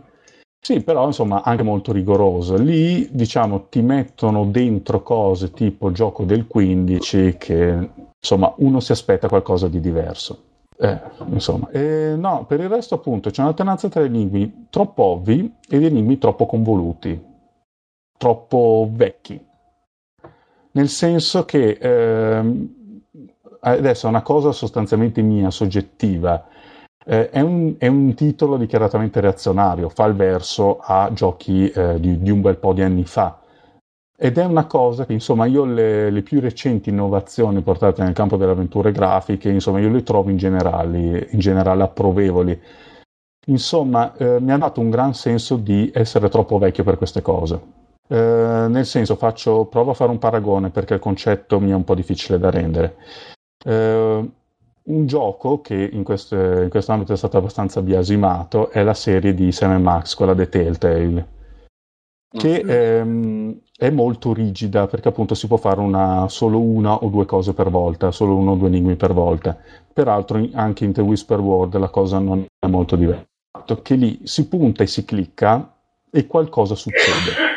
Sì, 0.64 0.84
però 0.84 1.08
insomma 1.08 1.42
anche 1.44 1.64
molto 1.64 1.92
rigoroso. 1.92 2.56
Lì 2.56 3.10
diciamo 3.12 3.68
ti 3.70 3.82
mettono 3.82 4.46
dentro 4.46 5.02
cose 5.02 5.52
tipo 5.52 5.92
gioco 5.92 6.24
del 6.24 6.46
15 6.46 7.36
che 7.40 7.90
insomma 8.20 8.54
uno 8.58 8.80
si 8.80 8.92
aspetta 8.92 9.28
qualcosa 9.28 9.68
di 9.68 9.80
diverso. 9.80 10.44
Eh, 10.78 11.00
insomma, 11.30 11.70
eh, 11.72 12.14
no, 12.16 12.46
per 12.46 12.60
il 12.60 12.70
resto 12.70 12.96
appunto 12.96 13.32
c'è 13.32 13.42
un'alternanza 13.42 13.90
tra 13.90 14.04
enigmi 14.04 14.68
troppo 14.70 15.04
ovvi 15.04 15.52
ed 15.68 15.84
enigmi 15.84 16.18
troppo 16.20 16.46
convoluti, 16.46 17.20
troppo 18.18 18.88
vecchi. 18.92 19.44
Nel 20.74 20.90
senso 20.90 21.44
che 21.44 21.78
ehm, 21.82 22.74
adesso 23.62 24.06
è 24.06 24.10
una 24.10 24.22
cosa 24.22 24.52
sostanzialmente 24.52 25.22
mia, 25.22 25.50
soggettiva. 25.50 26.46
Eh, 27.04 27.30
è, 27.30 27.40
un, 27.42 27.76
è, 27.78 27.88
un, 27.88 28.14
titolo 28.14 28.58
dichiaratamente 28.58 29.20
reazionario, 29.20 29.90
fa 29.90 30.06
il 30.06 30.14
verso 30.14 30.78
a 30.80 31.10
giochi 31.14 31.70
eh, 31.70 32.00
di, 32.00 32.22
di, 32.22 32.30
un 32.30 32.42
bel 32.42 32.58
po' 32.58 32.74
di 32.74 32.82
anni 32.82 33.06
fa. 33.06 33.40
Ed 34.16 34.38
è 34.38 34.46
una 34.46 34.66
cosa 34.68 35.06
che, 35.06 35.14
insomma, 35.14 35.48
io 35.48 35.66
le, 35.66 36.12
le, 36.12 36.22
più 36.22 36.40
recenti 36.40 36.90
innovazioni 36.90 37.62
portate 37.62 38.04
nel 38.04 38.14
campo 38.14 38.38
delle 38.38 38.52
avventure 38.52 38.92
grafiche, 38.92 39.50
insomma, 39.50 39.80
io 39.80 39.90
le 39.90 40.04
trovo 40.04 40.30
in 40.30 40.38
generale, 40.38 41.28
in 41.32 41.40
generale 41.40 41.82
approvevoli. 41.82 42.60
Insomma, 43.48 44.16
eh, 44.18 44.40
mi 44.40 44.52
ha 44.52 44.58
dato 44.58 44.80
un 44.80 44.92
gran 44.92 45.16
senso 45.16 45.56
di 45.56 45.90
essere 45.92 46.30
troppo 46.30 46.60
vecchio 46.60 46.84
per 46.84 46.98
queste 46.98 47.24
cose. 47.24 47.60
Eh, 48.08 48.68
nel 48.70 48.86
senso, 48.86 49.16
faccio, 49.16 49.66
provo 49.66 49.92
a 49.92 49.94
fare 49.96 50.12
un 50.12 50.20
paragone 50.20 50.70
perché 50.70 50.94
il 50.94 51.00
concetto 51.00 51.60
mi 51.60 51.72
è 51.72 51.74
un 51.74 51.84
po' 51.84 51.96
difficile 51.96 52.38
da 52.38 52.52
rendere. 52.52 52.98
Eh, 53.66 54.30
un 54.84 55.06
gioco 55.06 55.62
che 55.62 55.90
in, 55.92 56.04
queste, 56.04 56.62
in 56.64 56.70
questo 56.70 56.92
ambito 56.92 57.14
è 57.14 57.18
stato 57.18 57.38
abbastanza 57.38 57.82
biasimato 57.82 58.70
è 58.70 58.84
la 58.84 58.94
serie 58.94 59.34
di 59.34 59.52
Sam 59.52 59.82
Max, 59.82 60.16
quella 60.16 60.34
di 60.34 60.50
Telltale, 60.50 61.28
che 62.32 62.62
è, 62.62 63.06
è 63.78 63.90
molto 63.90 64.34
rigida 64.34 64.88
perché 64.88 65.10
appunto 65.10 65.36
si 65.36 65.48
può 65.48 65.58
fare 65.58 65.80
una, 65.80 66.28
solo 66.30 66.60
una 66.60 66.96
o 66.96 67.10
due 67.10 67.26
cose 67.26 67.54
per 67.54 67.70
volta, 67.70 68.12
solo 68.12 68.36
uno 68.36 68.52
o 68.52 68.56
due 68.56 68.68
enigmi 68.68 68.96
per 68.96 69.14
volta. 69.14 69.58
Peraltro 69.94 70.48
anche 70.54 70.86
in 70.86 70.94
The 70.94 71.02
Whisper 71.02 71.40
World 71.40 71.78
la 71.78 71.90
cosa 71.90 72.20
non 72.20 72.46
è 72.58 72.68
molto 72.68 72.96
diversa, 72.96 73.26
che 73.82 73.96
lì 73.96 74.22
si 74.24 74.48
punta 74.48 74.84
e 74.84 74.88
si 74.88 75.06
clicca 75.06 75.76
e 76.10 76.26
qualcosa 76.26 76.76
succede. 76.76 77.51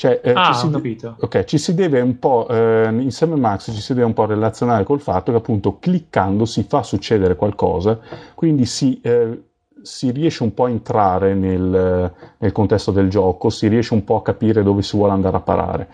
Cioè, 0.00 0.22
eh, 0.24 0.32
ah, 0.34 0.54
ci, 0.54 0.66
si, 0.66 1.06
okay, 1.18 1.44
ci 1.44 1.58
si 1.58 1.74
deve 1.74 2.00
un 2.00 2.18
po', 2.18 2.48
eh, 2.48 2.88
in 2.90 3.12
Sam 3.12 3.34
Max 3.34 3.70
ci 3.70 3.82
si 3.82 3.92
deve 3.92 4.06
un 4.06 4.14
po' 4.14 4.24
relazionare 4.24 4.82
col 4.82 4.98
fatto 4.98 5.30
che 5.30 5.36
appunto 5.36 5.78
cliccando 5.78 6.46
si 6.46 6.62
fa 6.62 6.82
succedere 6.82 7.36
qualcosa, 7.36 7.98
quindi 8.34 8.64
si, 8.64 8.98
eh, 9.02 9.42
si 9.82 10.10
riesce 10.10 10.42
un 10.42 10.54
po' 10.54 10.64
a 10.64 10.70
entrare 10.70 11.34
nel, 11.34 12.14
nel, 12.38 12.52
contesto 12.52 12.92
del 12.92 13.10
gioco, 13.10 13.50
si 13.50 13.68
riesce 13.68 13.92
un 13.92 14.02
po' 14.02 14.16
a 14.16 14.22
capire 14.22 14.62
dove 14.62 14.80
si 14.80 14.96
vuole 14.96 15.12
andare 15.12 15.36
a 15.36 15.40
parare. 15.40 15.88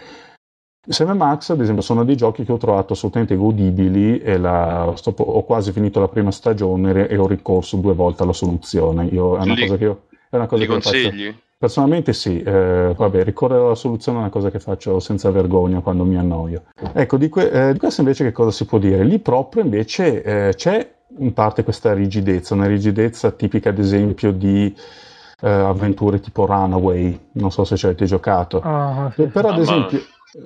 Sam 0.87 1.17
Max, 1.17 1.51
ad 1.51 1.61
esempio, 1.61 1.83
sono 1.83 2.05
dei 2.05 2.15
giochi 2.17 2.45
che 2.45 2.53
ho 2.53 2.59
trovato 2.59 2.93
assolutamente 2.93 3.35
godibili 3.35 4.21
e 4.21 4.39
la, 4.39 4.93
sto, 4.95 5.13
ho 5.19 5.43
quasi 5.43 5.73
finito 5.73 5.99
la 5.99 6.07
prima 6.07 6.31
stagione 6.31 7.09
e 7.09 7.17
ho 7.17 7.27
ricorso 7.27 7.77
due 7.79 7.95
volte 7.95 8.23
alla 8.23 8.33
soluzione. 8.33 9.07
Io, 9.07 9.37
è 9.37 9.43
una 9.43 9.55
li, 9.55 9.63
cosa 9.63 9.77
che 9.77 9.83
io... 9.85 10.03
È 10.31 10.37
una 10.37 10.47
cosa 10.47 10.63
li 10.63 10.69
che 10.69 10.73
consigli? 10.75 11.27
Faccio, 11.27 11.45
Personalmente 11.59 12.13
sì, 12.13 12.43
eh, 12.43 12.93
vabbè, 12.95 13.25
ricorrere 13.25 13.63
alla 13.63 13.75
soluzione 13.75 14.19
è 14.19 14.21
una 14.21 14.31
cosa 14.31 14.51
che 14.51 14.59
faccio 14.59 15.01
senza 15.01 15.31
vergogna 15.31 15.81
quando 15.81 16.05
mi 16.05 16.19
annoio. 16.19 16.65
Ecco, 16.93 17.17
di, 17.17 17.31
que- 17.31 17.51
eh, 17.51 17.73
di 17.73 17.79
questo 17.79 18.03
invece 18.03 18.25
che 18.25 18.33
cosa 18.33 18.51
si 18.51 18.67
può 18.67 18.77
dire? 18.77 19.05
Lì 19.05 19.19
proprio 19.21 19.63
invece 19.63 20.23
eh, 20.23 20.55
c'è 20.55 20.95
in 21.19 21.33
parte 21.33 21.65
questa 21.65 21.95
rigidezza, 21.95 22.53
una 22.53 22.67
rigidezza 22.67 23.31
tipica 23.31 23.71
ad 23.71 23.79
esempio 23.79 24.33
di 24.33 24.75
eh, 25.41 25.49
avventure 25.49 26.21
tipo 26.21 26.45
Runaway, 26.45 27.19
non 27.33 27.51
so 27.51 27.65
se 27.65 27.77
ci 27.77 27.87
avete 27.87 28.05
giocato. 28.05 28.61
Ah, 28.63 29.11
sì. 29.15 29.25
Però 29.27 29.49
ad 29.49 29.59
esempio... 29.59 30.01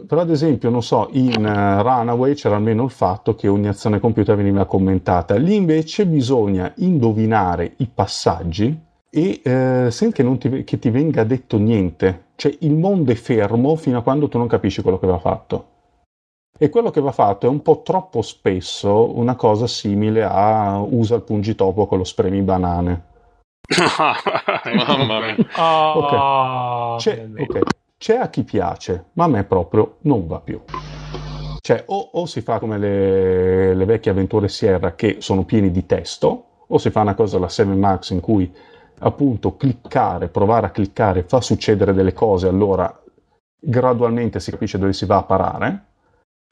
Però 0.06 0.20
ad 0.20 0.30
esempio, 0.30 0.70
non 0.70 0.84
so, 0.84 1.08
in 1.12 1.44
uh, 1.44 1.82
Runaway 1.82 2.34
c'era 2.34 2.54
almeno 2.54 2.84
il 2.84 2.90
fatto 2.90 3.34
che 3.34 3.48
ogni 3.48 3.66
azione 3.66 3.98
compiuta 3.98 4.36
veniva 4.36 4.64
commentata. 4.64 5.34
Lì 5.34 5.56
invece 5.56 6.06
bisogna 6.06 6.72
indovinare 6.76 7.72
i 7.78 7.88
passaggi 7.92 8.78
e 9.10 9.40
eh, 9.42 9.88
senza 9.90 10.22
che 10.22 10.38
ti, 10.38 10.64
che 10.64 10.78
ti 10.78 10.90
venga 10.90 11.24
detto 11.24 11.58
niente. 11.58 12.28
Cioè 12.36 12.56
il 12.60 12.74
mondo 12.74 13.10
è 13.10 13.16
fermo 13.16 13.74
fino 13.76 13.98
a 13.98 14.02
quando 14.02 14.28
tu 14.28 14.38
non 14.38 14.46
capisci 14.46 14.82
quello 14.82 14.98
che 14.98 15.06
va 15.06 15.18
fatto. 15.18 15.66
E 16.56 16.68
quello 16.68 16.90
che 16.90 17.00
va 17.00 17.12
fatto 17.12 17.46
è 17.46 17.48
un 17.48 17.62
po' 17.62 17.82
troppo 17.82 18.22
spesso 18.22 19.16
una 19.18 19.34
cosa 19.34 19.66
simile 19.66 20.22
a 20.22 20.78
usa 20.78 21.16
il 21.16 21.22
pungitopo 21.22 21.86
con 21.86 21.98
lo 21.98 22.04
spremi 22.04 22.40
banane. 22.42 23.08
Mamma 24.86 25.20
mia. 25.20 25.36
okay. 25.96 26.98
C'è, 26.98 27.28
okay. 27.38 27.62
C'è, 27.96 28.16
a 28.16 28.28
chi 28.28 28.44
piace, 28.44 29.06
ma 29.14 29.24
a 29.24 29.28
me 29.28 29.44
proprio 29.44 29.96
non 30.02 30.26
va 30.26 30.40
più. 30.40 30.60
Cioè, 31.60 31.84
o, 31.86 32.10
o 32.12 32.26
si 32.26 32.40
fa 32.40 32.58
come 32.58 32.78
le, 32.78 33.74
le, 33.74 33.84
vecchie 33.84 34.10
avventure 34.10 34.48
Sierra 34.48 34.94
che 34.94 35.16
sono 35.20 35.44
pieni 35.44 35.70
di 35.70 35.86
testo, 35.86 36.44
o 36.66 36.78
si 36.78 36.90
fa 36.90 37.00
una 37.00 37.14
cosa 37.14 37.36
alla 37.36 37.48
7 37.48 37.70
Max 37.70 38.10
in 38.10 38.20
cui 38.20 38.52
appunto 39.00 39.56
cliccare, 39.56 40.28
provare 40.28 40.66
a 40.66 40.70
cliccare 40.70 41.22
fa 41.22 41.40
succedere 41.40 41.92
delle 41.92 42.12
cose, 42.12 42.48
allora 42.48 43.02
gradualmente 43.60 44.40
si 44.40 44.50
capisce 44.50 44.78
dove 44.78 44.92
si 44.92 45.06
va 45.06 45.18
a 45.18 45.22
parare, 45.24 45.84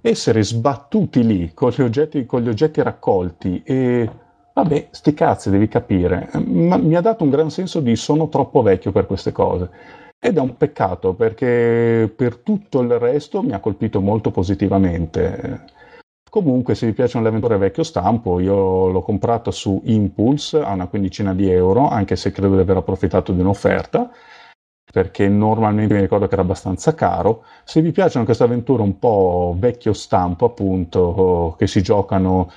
essere 0.02 0.42
sbattuti 0.42 1.24
lì 1.24 1.52
con 1.54 1.70
gli 1.70 1.82
oggetti, 1.82 2.24
con 2.26 2.42
gli 2.42 2.48
oggetti 2.48 2.82
raccolti 2.82 3.62
e 3.64 4.10
vabbè, 4.54 4.88
sti 4.90 5.14
cazzi, 5.14 5.50
devi 5.50 5.68
capire, 5.68 6.28
Ma 6.44 6.76
mi 6.76 6.96
ha 6.96 7.00
dato 7.00 7.24
un 7.24 7.30
gran 7.30 7.50
senso 7.50 7.80
di 7.80 7.96
sono 7.96 8.28
troppo 8.28 8.62
vecchio 8.62 8.92
per 8.92 9.06
queste 9.06 9.32
cose. 9.32 9.70
Ed 10.20 10.36
è 10.36 10.40
un 10.40 10.56
peccato 10.56 11.14
perché 11.14 12.12
per 12.14 12.38
tutto 12.38 12.80
il 12.80 12.98
resto 12.98 13.40
mi 13.40 13.52
ha 13.52 13.60
colpito 13.60 14.00
molto 14.00 14.32
positivamente. 14.32 15.76
Comunque, 16.30 16.74
se 16.74 16.86
vi 16.86 16.92
piacciono 16.92 17.22
le 17.22 17.30
avventure 17.30 17.56
vecchio 17.56 17.82
stampo, 17.82 18.38
io 18.40 18.88
l'ho 18.88 19.02
comprato 19.02 19.50
su 19.50 19.80
Impulse 19.84 20.60
a 20.60 20.72
una 20.72 20.86
quindicina 20.86 21.34
di 21.34 21.50
euro, 21.50 21.88
anche 21.88 22.16
se 22.16 22.32
credo 22.32 22.54
di 22.54 22.60
aver 22.60 22.76
approfittato 22.76 23.32
di 23.32 23.40
un'offerta, 23.40 24.10
perché 24.92 25.28
normalmente 25.28 25.94
mi 25.94 26.00
ricordo 26.00 26.26
che 26.26 26.34
era 26.34 26.42
abbastanza 26.42 26.94
caro. 26.94 27.44
Se 27.64 27.80
vi 27.80 27.92
piacciono 27.92 28.24
queste 28.24 28.44
avventure 28.44 28.82
un 28.82 28.98
po' 28.98 29.54
vecchio 29.58 29.92
stampo, 29.92 30.44
appunto, 30.46 31.54
che 31.58 31.66
si 31.66 31.82
giocano 31.82 32.50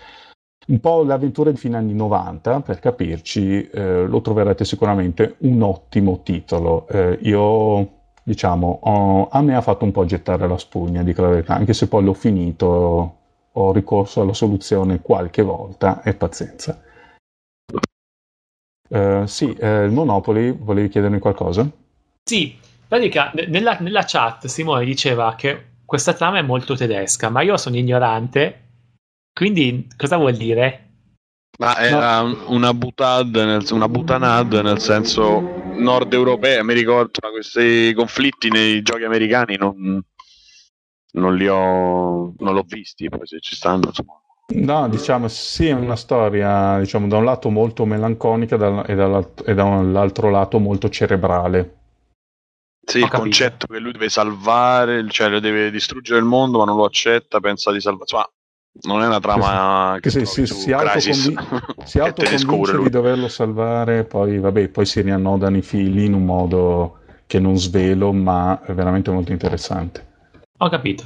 un 0.67 0.79
po' 0.79 1.03
le 1.03 1.13
avventure 1.13 1.51
di 1.51 1.57
fine 1.57 1.77
anni 1.77 1.93
90, 1.93 2.61
per 2.61 2.79
capirci, 2.79 3.67
eh, 3.69 4.05
lo 4.05 4.21
troverete 4.21 4.63
sicuramente 4.65 5.35
un 5.39 5.61
ottimo 5.61 6.21
titolo. 6.23 6.87
Eh, 6.87 7.19
io, 7.21 7.89
diciamo, 8.23 8.79
ho, 8.81 9.27
a 9.29 9.41
me 9.41 9.55
ha 9.55 9.61
fatto 9.61 9.85
un 9.85 9.91
po' 9.91 10.05
gettare 10.05 10.47
la 10.47 10.57
spugna, 10.57 11.03
dico 11.03 11.21
la 11.21 11.29
verità, 11.29 11.55
anche 11.55 11.73
se 11.73 11.87
poi 11.87 12.03
l'ho 12.03 12.13
finito 12.13 13.20
ho 13.53 13.71
ricorso 13.71 14.21
alla 14.21 14.33
soluzione 14.33 15.01
qualche 15.01 15.41
volta 15.41 16.01
e 16.03 16.13
pazienza. 16.13 16.81
Uh, 18.89 19.25
sì, 19.25 19.53
eh, 19.53 19.83
il 19.83 19.91
Monopoli, 19.91 20.51
volevi 20.51 20.89
chiedermi 20.89 21.19
qualcosa? 21.19 21.69
Sì, 22.23 22.57
pratica, 22.87 23.31
nella, 23.47 23.77
nella 23.79 24.03
chat 24.05 24.47
Simone 24.47 24.83
diceva 24.83 25.33
che 25.35 25.69
questa 25.85 26.13
trama 26.13 26.39
è 26.39 26.41
molto 26.41 26.75
tedesca, 26.75 27.29
ma 27.29 27.41
io 27.41 27.57
sono 27.57 27.77
ignorante, 27.77 28.69
quindi 29.33 29.87
cosa 29.95 30.17
vuol 30.17 30.35
dire? 30.35 30.89
Ma 31.59 31.77
era 31.77 32.21
no. 32.21 32.45
una 32.47 32.73
butad, 32.73 33.35
nel, 33.35 33.65
una 33.71 33.87
butanad 33.87 34.53
nel 34.53 34.79
senso 34.79 35.39
nord 35.75 36.13
europeo, 36.13 36.63
mi 36.63 36.73
ricordo 36.73 37.19
questi 37.31 37.93
conflitti 37.93 38.49
nei 38.49 38.81
giochi 38.81 39.03
americani 39.03 39.57
non, 39.57 40.01
non 41.13 41.35
li 41.35 41.47
ho 41.47 42.33
non 42.37 42.53
l'ho 42.53 42.63
visti 42.65 43.09
poi 43.09 43.25
se 43.25 43.39
ci 43.39 43.55
stanno 43.55 43.87
insomma. 43.87 44.21
No, 44.53 44.89
diciamo 44.89 45.27
sì, 45.29 45.67
è 45.67 45.73
una 45.73 45.95
storia, 45.95 46.77
diciamo, 46.79 47.07
da 47.07 47.17
un 47.17 47.23
lato 47.23 47.49
molto 47.49 47.85
melanconica 47.85 48.57
da, 48.57 48.83
e, 48.83 48.95
dall'altro, 48.95 49.45
e 49.45 49.53
dall'altro 49.53 50.29
lato 50.29 50.59
molto 50.59 50.89
cerebrale. 50.89 51.77
Sì, 52.83 52.97
ho 52.97 53.03
il 53.03 53.09
capito. 53.09 53.21
concetto 53.21 53.67
che 53.67 53.79
lui 53.79 53.93
deve 53.93 54.09
salvare, 54.09 55.07
cioè 55.09 55.39
deve 55.39 55.71
distruggere 55.71 56.19
il 56.19 56.25
mondo, 56.25 56.57
ma 56.57 56.65
non 56.65 56.75
lo 56.75 56.83
accetta, 56.83 57.39
pensa 57.39 57.71
di 57.71 57.79
salvare. 57.79 58.03
Insomma, 58.03 58.29
non 58.95 59.03
è 59.03 59.07
una 59.07 59.19
trama 59.19 59.97
che 59.99 60.09
sì, 60.09 60.25
sì, 60.25 60.45
si, 60.45 60.71
autoconvi- 60.71 61.35
si 61.83 61.99
autoconvince 61.99 62.77
di 62.77 62.89
doverlo 62.89 63.27
salvare, 63.27 64.03
poi 64.03 64.39
vabbè, 64.39 64.69
poi 64.69 64.85
si 64.85 65.01
riannodano 65.01 65.57
i 65.57 65.61
fili 65.61 66.05
in 66.05 66.13
un 66.13 66.25
modo 66.25 66.99
che 67.27 67.39
non 67.39 67.57
svelo, 67.57 68.11
ma 68.11 68.61
è 68.63 68.73
veramente 68.73 69.11
molto 69.11 69.31
interessante. 69.31 70.09
Ho 70.63 70.69
capito. 70.69 71.03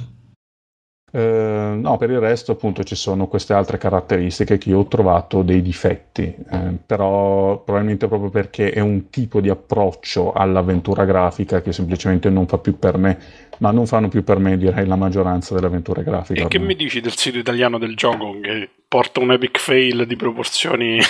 Eh, 1.12 1.78
no, 1.80 1.96
per 1.96 2.10
il 2.10 2.18
resto 2.18 2.52
appunto 2.52 2.84
ci 2.84 2.94
sono 2.94 3.26
queste 3.26 3.54
altre 3.54 3.78
caratteristiche 3.78 4.58
che 4.58 4.68
io 4.68 4.80
ho 4.80 4.86
trovato 4.86 5.40
dei 5.42 5.62
difetti, 5.62 6.22
eh, 6.24 6.76
però 6.84 7.62
probabilmente 7.62 8.06
proprio 8.06 8.28
perché 8.28 8.70
è 8.70 8.80
un 8.80 9.08
tipo 9.08 9.40
di 9.40 9.48
approccio 9.48 10.32
all'avventura 10.32 11.06
grafica 11.06 11.62
che 11.62 11.72
semplicemente 11.72 12.28
non 12.28 12.46
fa 12.46 12.58
più 12.58 12.78
per 12.78 12.98
me, 12.98 13.18
ma 13.58 13.70
non 13.70 13.86
fanno 13.86 14.08
più 14.08 14.24
per 14.24 14.38
me 14.38 14.58
direi 14.58 14.84
la 14.84 14.96
maggioranza 14.96 15.54
delle 15.54 15.68
avventure 15.68 16.02
grafiche. 16.02 16.42
E 16.42 16.48
che 16.48 16.58
mi 16.58 16.74
dici 16.74 17.00
del 17.00 17.16
sito 17.16 17.38
italiano 17.38 17.78
del 17.78 17.96
gioco 17.96 18.38
che 18.40 18.68
porta 18.86 19.20
un 19.20 19.32
epic 19.32 19.58
fail 19.58 20.06
di 20.06 20.16
proporzioni... 20.16 21.00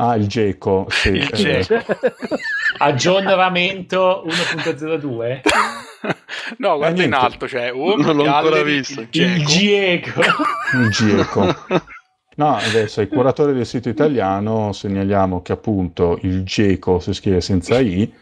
Ah, 0.00 0.14
il 0.14 0.28
Geco, 0.28 0.86
sì. 0.90 1.08
Il 1.08 1.28
eh, 1.32 1.60
Geco. 1.60 1.96
Aggiornamento 2.78 4.22
1.02. 4.28 5.40
no, 6.58 6.76
guarda 6.76 7.02
Eh, 7.02 7.06
in 7.06 7.12
alto, 7.12 7.48
cioè 7.48 7.72
Home 7.72 8.02
Non 8.04 8.16
l'ho 8.16 8.24
ancora 8.26 8.62
visto. 8.62 9.00
il. 9.00 9.08
Gieco. 9.44 10.20
il 10.74 10.90
Geco. 10.90 11.56
No, 12.36 12.56
adesso 12.56 13.00
ai 13.00 13.08
curatori 13.08 13.52
del 13.52 13.66
sito 13.66 13.88
italiano 13.88 14.72
segnaliamo 14.72 15.42
che 15.42 15.52
appunto 15.52 16.18
il 16.22 16.44
Geco 16.44 17.00
si 17.00 17.12
scrive 17.12 17.40
senza 17.40 17.78
I 17.80 18.12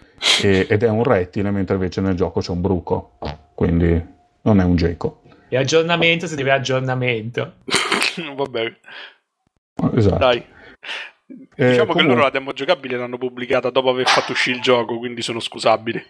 e- 0.43 0.67
ed 0.71 0.83
è 0.83 0.89
un 0.89 1.03
rettile, 1.05 1.51
mentre 1.51 1.75
invece 1.75 2.01
nel 2.01 2.15
gioco 2.15 2.41
c'è 2.41 2.51
un 2.51 2.61
bruco. 2.63 3.19
Quindi 3.55 4.03
non 4.43 4.61
è 4.61 4.65
un 4.65 4.77
Geco. 4.77 5.21
E 5.49 5.57
aggiornamento 5.59 6.27
si 6.27 6.35
deve 6.35 6.53
aggiornamento. 6.53 7.57
Vabbè, 8.35 8.73
Esatto. 9.95 10.17
dai. 10.17 10.43
Eh, 11.57 11.69
diciamo 11.71 11.87
che 11.87 11.93
comunque- 11.93 12.15
loro 12.15 12.21
la 12.23 12.31
demo 12.31 12.53
giocabile 12.53 12.97
l'hanno 12.97 13.19
pubblicata 13.19 13.71
dopo 13.71 13.89
aver 13.91 14.07
fatto 14.07 14.33
uscire 14.33 14.57
il 14.57 14.63
gioco, 14.63 14.99
quindi 14.99 15.23
sono 15.23 15.41
scusabili. 15.41 16.03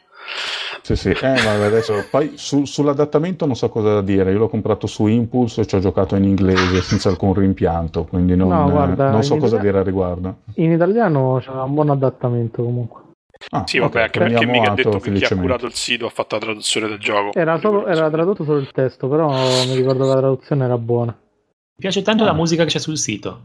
Sì, 0.82 0.96
sì. 0.96 1.10
Eh, 1.10 1.14
vabbè, 1.20 1.64
adesso 1.66 2.04
poi 2.10 2.32
su- 2.34 2.64
sull'adattamento 2.64 3.46
non 3.46 3.54
so 3.54 3.68
cosa 3.68 3.94
da 3.94 4.02
dire. 4.02 4.32
Io 4.32 4.38
l'ho 4.38 4.48
comprato 4.48 4.86
su 4.88 5.06
Impulse 5.06 5.60
e 5.60 5.66
ci 5.66 5.76
ho 5.76 5.78
giocato 5.78 6.16
in 6.16 6.24
inglese 6.24 6.80
senza 6.82 7.08
alcun 7.08 7.32
rimpianto, 7.34 8.04
quindi 8.04 8.34
non, 8.34 8.48
No, 8.48 8.68
guarda, 8.70 9.08
eh, 9.08 9.12
non 9.12 9.22
so 9.22 9.34
cosa 9.36 9.54
Italia- 9.54 9.62
dire 9.64 9.78
al 9.78 9.84
riguardo. 9.84 10.36
In 10.56 10.72
italiano 10.72 11.38
c'è 11.40 11.50
un 11.50 11.74
buon 11.74 11.90
adattamento 11.90 12.62
comunque. 12.64 13.02
Ah, 13.50 13.62
Sì, 13.66 13.78
vabbè, 13.78 13.96
ok, 13.98 14.02
anche 14.02 14.18
perché 14.18 14.46
mica 14.46 14.70
ha 14.72 14.74
detto 14.74 14.98
che 14.98 15.12
chi 15.12 15.24
ha 15.32 15.36
curato 15.36 15.66
il 15.66 15.74
sito 15.74 16.06
ha 16.06 16.10
fatto 16.10 16.36
la 16.36 16.40
traduzione 16.40 16.88
del 16.88 16.98
gioco. 16.98 17.38
Era, 17.38 17.58
solo- 17.60 17.86
era 17.86 18.10
tradotto 18.10 18.44
solo 18.44 18.58
il 18.58 18.70
testo, 18.72 19.08
però 19.08 19.28
mi 19.30 19.74
ricordo 19.76 20.04
che 20.04 20.08
la 20.08 20.16
traduzione 20.16 20.64
era 20.64 20.78
buona. 20.78 21.12
Mi 21.12 21.76
piace 21.78 22.02
tanto 22.02 22.22
Ah. 22.22 22.26
la 22.26 22.32
musica 22.32 22.64
che 22.64 22.70
c'è 22.70 22.78
sul 22.78 22.96
sito. 22.98 23.40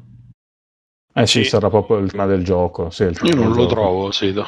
Eh 1.13 1.27
sì, 1.27 1.43
Sì. 1.43 1.49
sarà 1.49 1.69
proprio 1.69 1.97
il 1.97 2.11
tema 2.11 2.25
del 2.25 2.43
gioco. 2.43 2.89
Sì, 2.89 3.03
il 3.03 3.17
tema 3.17 3.29
Io 3.29 3.35
non 3.35 3.47
lo 3.49 3.53
gioco. 3.63 3.67
trovo, 3.69 4.11
sito. 4.11 4.45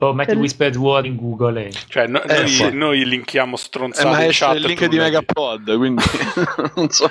Oh, 0.00 0.14
metti 0.14 0.30
Eh, 0.30 0.36
Whispered 0.36 0.76
Word 0.76 1.06
in 1.06 1.16
Google 1.16 1.66
e... 1.66 1.72
Cioè, 1.88 2.06
no- 2.06 2.22
Eh, 2.22 2.38
noi, 2.38 2.48
sì. 2.48 2.70
noi 2.72 3.04
linkiamo 3.04 3.56
Eh, 3.56 3.58
stronzate 3.58 4.08
ma 4.08 4.22
in 4.22 4.28
esce 4.28 4.44
chat. 4.44 4.54
il 4.56 4.62
link 4.62 4.84
di. 4.86 4.96
Megapod, 4.98 5.76
quindi 5.76 6.02
non 6.76 6.88
so. 6.90 7.08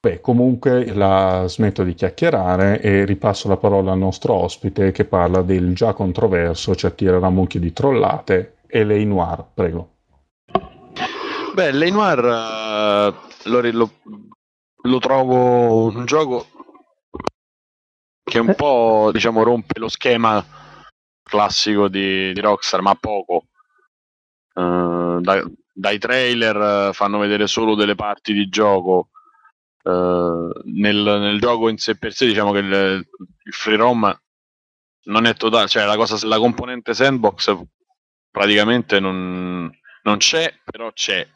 Beh, 0.00 0.20
comunque 0.20 0.92
la 0.94 1.44
smetto 1.48 1.82
di 1.82 1.94
chiacchierare 1.94 2.80
e 2.80 3.04
ripasso 3.04 3.48
la 3.48 3.56
parola 3.56 3.92
al 3.92 3.98
nostro 3.98 4.34
ospite 4.34 4.92
che 4.92 5.04
parla 5.06 5.40
del 5.42 5.74
già 5.74 5.92
controverso 5.94 6.74
Ci 6.74 6.86
attirerà 6.86 7.30
mucchio 7.30 7.58
di 7.58 7.72
trollate 7.72 8.56
e 8.66 8.84
lei 8.84 9.04
noir, 9.06 9.44
prego. 9.52 9.88
Beh, 11.54 11.72
Lenoir 11.72 12.18
eh, 12.18 13.14
lo, 13.48 13.60
lo- 13.72 13.90
lo 14.82 14.98
trovo 14.98 15.86
un 15.86 16.04
gioco 16.04 16.46
che 18.24 18.38
un 18.38 18.48
Eh. 18.48 18.54
po' 18.54 19.10
diciamo 19.12 19.42
rompe 19.42 19.78
lo 19.78 19.88
schema 19.88 20.44
classico 21.22 21.88
di, 21.88 22.32
di 22.32 22.40
Rockstar, 22.40 22.80
ma 22.80 22.94
poco. 22.94 23.46
Eh, 24.54 25.18
da- 25.20 25.50
dai 25.76 25.98
trailer 25.98 26.88
eh, 26.88 26.92
fanno 26.92 27.18
vedere 27.18 27.46
solo 27.46 27.74
delle 27.74 27.94
parti 27.94 28.32
di 28.32 28.48
gioco. 28.48 29.10
Eh, 29.82 30.50
nel, 30.64 30.96
nel 30.96 31.38
gioco 31.40 31.68
in 31.68 31.76
sé 31.78 31.96
per 31.96 32.12
sé, 32.14 32.26
diciamo 32.26 32.52
che 32.52 32.58
il, 32.58 33.06
il 33.44 33.52
free 33.52 33.76
roam 33.76 34.18
non 35.06 35.26
è 35.26 35.34
totale, 35.34 35.68
cioè 35.68 35.84
la, 35.84 35.96
cosa, 35.96 36.26
la 36.26 36.38
componente 36.38 36.94
sandbox 36.94 37.54
praticamente 38.30 39.00
non, 39.00 39.70
non 40.02 40.16
c'è, 40.16 40.52
però 40.64 40.90
c'è, 40.92 41.26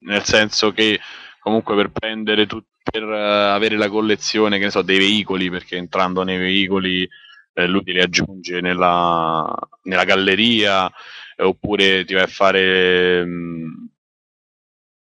nel 0.00 0.22
senso 0.24 0.72
che 0.72 1.00
comunque 1.40 1.74
per 1.74 1.90
prendere 1.90 2.46
tu- 2.46 2.62
per 2.90 3.02
eh, 3.02 3.50
avere 3.50 3.76
la 3.76 3.88
collezione, 3.88 4.58
che 4.58 4.64
ne 4.64 4.70
so, 4.70 4.82
dei 4.82 4.98
veicoli, 4.98 5.50
perché 5.50 5.76
entrando 5.76 6.22
nei 6.22 6.38
veicoli 6.38 7.08
eh, 7.54 7.66
lui 7.66 7.82
li 7.84 8.00
aggiunge 8.00 8.60
nella, 8.60 9.54
nella 9.82 10.04
galleria, 10.04 10.90
eh, 11.36 11.44
oppure 11.44 12.04
ti 12.04 12.14
vai 12.14 12.22
a 12.22 12.26
fare 12.28 13.24
mh, 13.24 13.88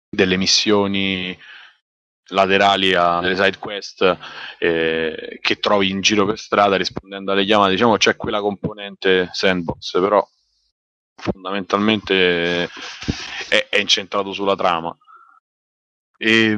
delle 0.10 0.38
missioni 0.38 1.38
laterali 2.30 2.94
a 2.96 3.20
delle 3.20 3.36
side 3.36 3.60
quest 3.60 4.18
eh, 4.58 5.38
che 5.42 5.60
trovi 5.60 5.90
in 5.92 6.02
giro 6.02 6.26
per 6.26 6.40
strada 6.40 6.76
rispondendo 6.78 7.32
alle 7.32 7.46
chiamate. 7.46 7.72
Diciamo 7.72 7.98
c'è 7.98 8.16
quella 8.16 8.40
componente 8.42 9.30
sandbox 9.32 10.00
però 10.00 10.28
fondamentalmente 11.16 12.64
è, 13.50 13.68
è 13.70 13.80
incentrato 13.80 14.34
sulla 14.34 14.56
trama. 14.56 14.96
E, 16.18 16.58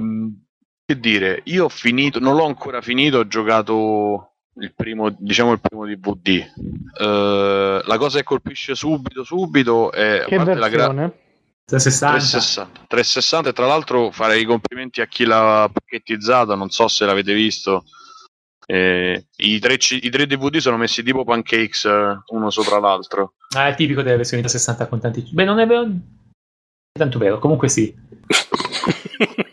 che 0.88 1.00
dire 1.00 1.42
io 1.46 1.66
ho 1.66 1.70
finito 1.70 2.18
non 2.20 2.36
l'ho 2.36 2.46
ancora 2.46 2.82
finito 2.82 3.18
ho 3.18 3.28
giocato 3.28 4.36
il 4.60 4.74
primo 4.74 5.14
diciamo 5.20 5.52
il 5.52 5.60
primo 5.60 5.86
DVD 5.86 6.50
Eh, 7.00 7.82
la 7.84 7.98
cosa 7.98 8.18
che 8.20 8.24
colpisce 8.24 8.74
subito 8.74 9.26
subito 9.26 9.92
è 9.92 10.24
Che 10.26 10.36
parte 10.38 10.54
la 10.56 10.70
gra- 10.70 10.88
versione? 10.88 11.14
360. 11.66 12.18
360. 12.18 12.80
360 12.88 13.50
e 13.50 13.54
tra 13.54 13.66
l'altro 13.68 14.12
farei 14.12 14.44
i 14.44 14.46
complimenti 14.46 15.02
a 15.02 15.06
chi 15.08 15.26
l'ha 15.26 15.70
pacchettizzata, 15.72 16.56
non 16.56 16.70
so 16.70 16.88
se 16.88 17.06
l'avete 17.06 17.34
visto. 17.34 17.84
Eh, 18.66 19.28
i, 19.36 19.60
tre, 19.60 19.76
C- 19.76 20.00
I 20.02 20.10
tre 20.10 20.26
DVD 20.28 20.56
sono 20.60 20.78
messi 20.78 21.04
tipo 21.04 21.26
pancakes 21.26 21.84
eh, 21.84 22.18
uno 22.28 22.50
sopra 22.52 22.80
l'altro. 22.80 23.34
Ah, 23.54 23.68
è 23.68 23.76
tipico 23.76 24.02
delle 24.02 24.16
versioni 24.16 24.42
da 24.42 24.48
60 24.48 24.88
con 24.88 25.02
tanti... 25.02 25.28
Beh, 25.30 25.44
non 25.44 25.60
è 25.60 25.68
vero... 25.68 25.84
È 25.84 26.98
tanto 26.98 27.20
vero, 27.20 27.38
comunque 27.40 27.68
sì. 27.68 27.94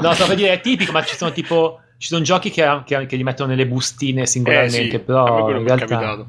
No, 0.00 0.12
sto 0.12 0.26
per 0.26 0.36
dire, 0.36 0.52
è 0.52 0.60
tipico, 0.60 0.92
ma 0.92 1.02
ci 1.04 1.16
sono 1.16 1.32
tipo... 1.32 1.80
Ci 1.98 2.08
sono 2.08 2.22
giochi 2.22 2.50
che, 2.50 2.82
che, 2.84 3.06
che 3.06 3.16
li 3.16 3.22
mettono 3.22 3.50
nelle 3.50 3.66
bustine 3.66 4.22
Eh 4.22 4.26
singolarmente, 4.26 4.90
sì, 4.90 4.96
a 4.96 4.98
me 4.98 5.04
però 5.04 5.50
in 5.50 5.64
realtà... 5.64 5.86
capitato. 5.86 6.26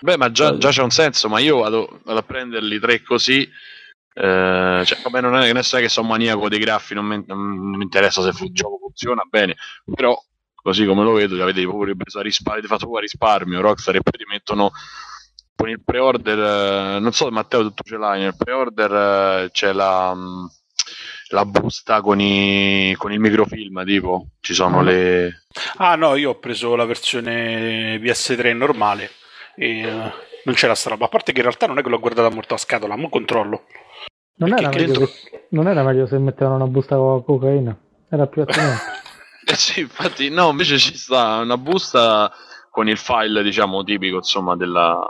Beh, 0.00 0.16
ma 0.16 0.30
già, 0.30 0.56
già 0.56 0.70
c'è 0.70 0.82
un 0.82 0.90
senso, 0.90 1.28
ma 1.28 1.38
io 1.38 1.58
vado, 1.58 2.00
vado 2.04 2.18
a 2.18 2.22
prenderli 2.22 2.78
tre 2.78 3.02
così. 3.02 3.42
eh, 3.42 4.82
cioè, 4.84 4.98
vabbè, 5.02 5.20
non 5.20 5.36
è, 5.36 5.52
non 5.52 5.58
è 5.58 5.62
che 5.62 5.88
sono 5.90 6.08
maniaco 6.08 6.48
dei 6.48 6.58
graffi, 6.58 6.94
non 6.94 7.04
mi, 7.04 7.22
non 7.26 7.38
mi 7.38 7.82
interessa 7.82 8.22
se 8.22 8.28
il 8.44 8.52
gioco 8.52 8.78
funziona 8.78 9.22
bene, 9.28 9.56
però 9.94 10.18
così 10.54 10.86
come 10.86 11.04
lo 11.04 11.12
vedo, 11.12 11.40
avete 11.42 11.62
proprio 11.62 11.94
preso 11.94 12.18
a 12.18 12.22
risparmio, 12.22 12.60
avete 12.60 12.74
fatto 12.74 12.96
a 12.96 13.00
risparmio 13.00 13.60
Rockstar 13.60 13.96
e 13.96 14.00
poi 14.00 14.18
ti 14.18 14.24
mettono 14.26 14.70
con 15.54 15.68
il 15.68 15.82
pre-order, 15.84 16.38
eh, 16.96 16.98
non 16.98 17.12
so 17.12 17.30
Matteo 17.30 17.72
tu 17.72 17.82
ce 17.84 17.96
l'hai, 17.98 18.20
nel 18.20 18.36
pre-order 18.36 19.44
eh, 19.44 19.50
c'è 19.50 19.72
la, 19.72 20.14
mh, 20.14 20.50
la 21.30 21.44
busta 21.44 22.00
con, 22.00 22.20
i, 22.20 22.94
con 22.96 23.12
il 23.12 23.20
microfilm, 23.20 23.84
tipo, 23.84 24.28
ci 24.40 24.54
sono 24.54 24.82
le... 24.82 25.46
Ah 25.76 25.94
no, 25.96 26.14
io 26.14 26.30
ho 26.30 26.38
preso 26.38 26.76
la 26.76 26.84
versione 26.84 27.98
PS3 27.98 28.54
normale 28.54 29.10
e 29.56 29.80
eh, 29.80 30.12
non 30.44 30.54
c'era 30.54 30.74
sta 30.74 30.90
roba. 30.90 31.06
A 31.06 31.08
parte 31.08 31.32
che 31.32 31.38
in 31.38 31.44
realtà 31.44 31.66
non 31.66 31.78
è 31.78 31.82
che 31.82 31.88
l'ho 31.88 31.98
guardata 31.98 32.32
molto 32.34 32.54
a 32.54 32.58
scatola, 32.58 32.96
ma 32.96 33.08
controllo. 33.08 33.64
Non 34.38 34.52
era, 34.52 34.68
meglio 34.68 34.84
dentro- 34.84 35.06
che- 35.06 35.46
non 35.50 35.66
era 35.68 35.82
meglio 35.82 36.06
se 36.06 36.18
mettevano 36.18 36.56
una 36.56 36.66
busta 36.66 36.96
con 36.96 37.16
la 37.16 37.22
cocaina? 37.22 37.78
Era 38.10 38.26
più 38.26 38.42
attinente. 38.42 38.94
Eh 39.48 39.54
sì, 39.54 39.78
infatti, 39.78 40.28
no, 40.28 40.50
invece 40.50 40.76
ci 40.76 40.96
sta 40.96 41.36
una 41.36 41.56
busta 41.56 42.32
con 42.68 42.88
il 42.88 42.98
file, 42.98 43.44
diciamo, 43.44 43.84
tipico, 43.84 44.16
insomma, 44.16 44.56
della... 44.56 45.00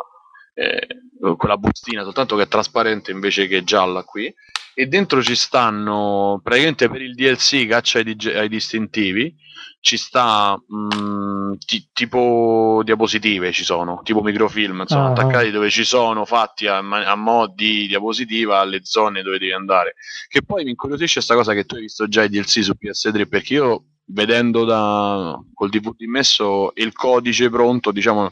Eh, 0.52 0.86
con 1.20 1.48
la 1.48 1.56
bustina, 1.56 2.02
soltanto 2.02 2.36
che 2.36 2.42
è 2.42 2.48
trasparente 2.48 3.10
invece 3.10 3.46
che 3.46 3.64
gialla 3.64 4.02
qui. 4.04 4.32
E 4.78 4.86
dentro 4.88 5.22
ci 5.22 5.34
stanno, 5.34 6.38
praticamente 6.44 6.90
per 6.90 7.00
il 7.00 7.14
DLC 7.14 7.66
caccia 7.66 7.96
ai, 7.98 8.04
dig- 8.04 8.34
ai 8.36 8.48
distintivi, 8.50 9.34
ci 9.80 9.96
sta 9.96 10.54
mm, 10.54 11.54
ti- 11.64 11.88
tipo 11.94 12.82
diapositive, 12.84 13.52
ci 13.52 13.64
sono, 13.64 14.00
tipo 14.04 14.20
microfilm, 14.20 14.80
insomma, 14.80 15.06
Ah. 15.06 15.10
attaccati 15.12 15.50
dove 15.50 15.70
ci 15.70 15.82
sono, 15.84 16.26
fatti 16.26 16.66
a, 16.66 16.78
a 16.78 17.14
mo' 17.14 17.46
di 17.54 17.86
diapositiva 17.86 18.58
alle 18.58 18.80
zone 18.84 19.22
dove 19.22 19.38
devi 19.38 19.52
andare. 19.52 19.94
Che 20.28 20.42
poi 20.42 20.64
mi 20.64 20.70
incuriosisce 20.70 21.14
questa 21.14 21.34
cosa 21.34 21.54
che 21.54 21.64
tu 21.64 21.76
hai 21.76 21.80
visto 21.82 22.06
già 22.06 22.24
i 22.24 22.28
DLC 22.28 22.62
su 22.62 22.72
PS3, 22.78 23.26
perché 23.28 23.54
io 23.54 23.84
vedendo 24.08 24.64
da 24.64 25.38
col 25.54 25.70
DVD 25.70 26.02
messo 26.02 26.72
il 26.74 26.92
codice 26.92 27.48
pronto, 27.48 27.92
diciamo 27.92 28.30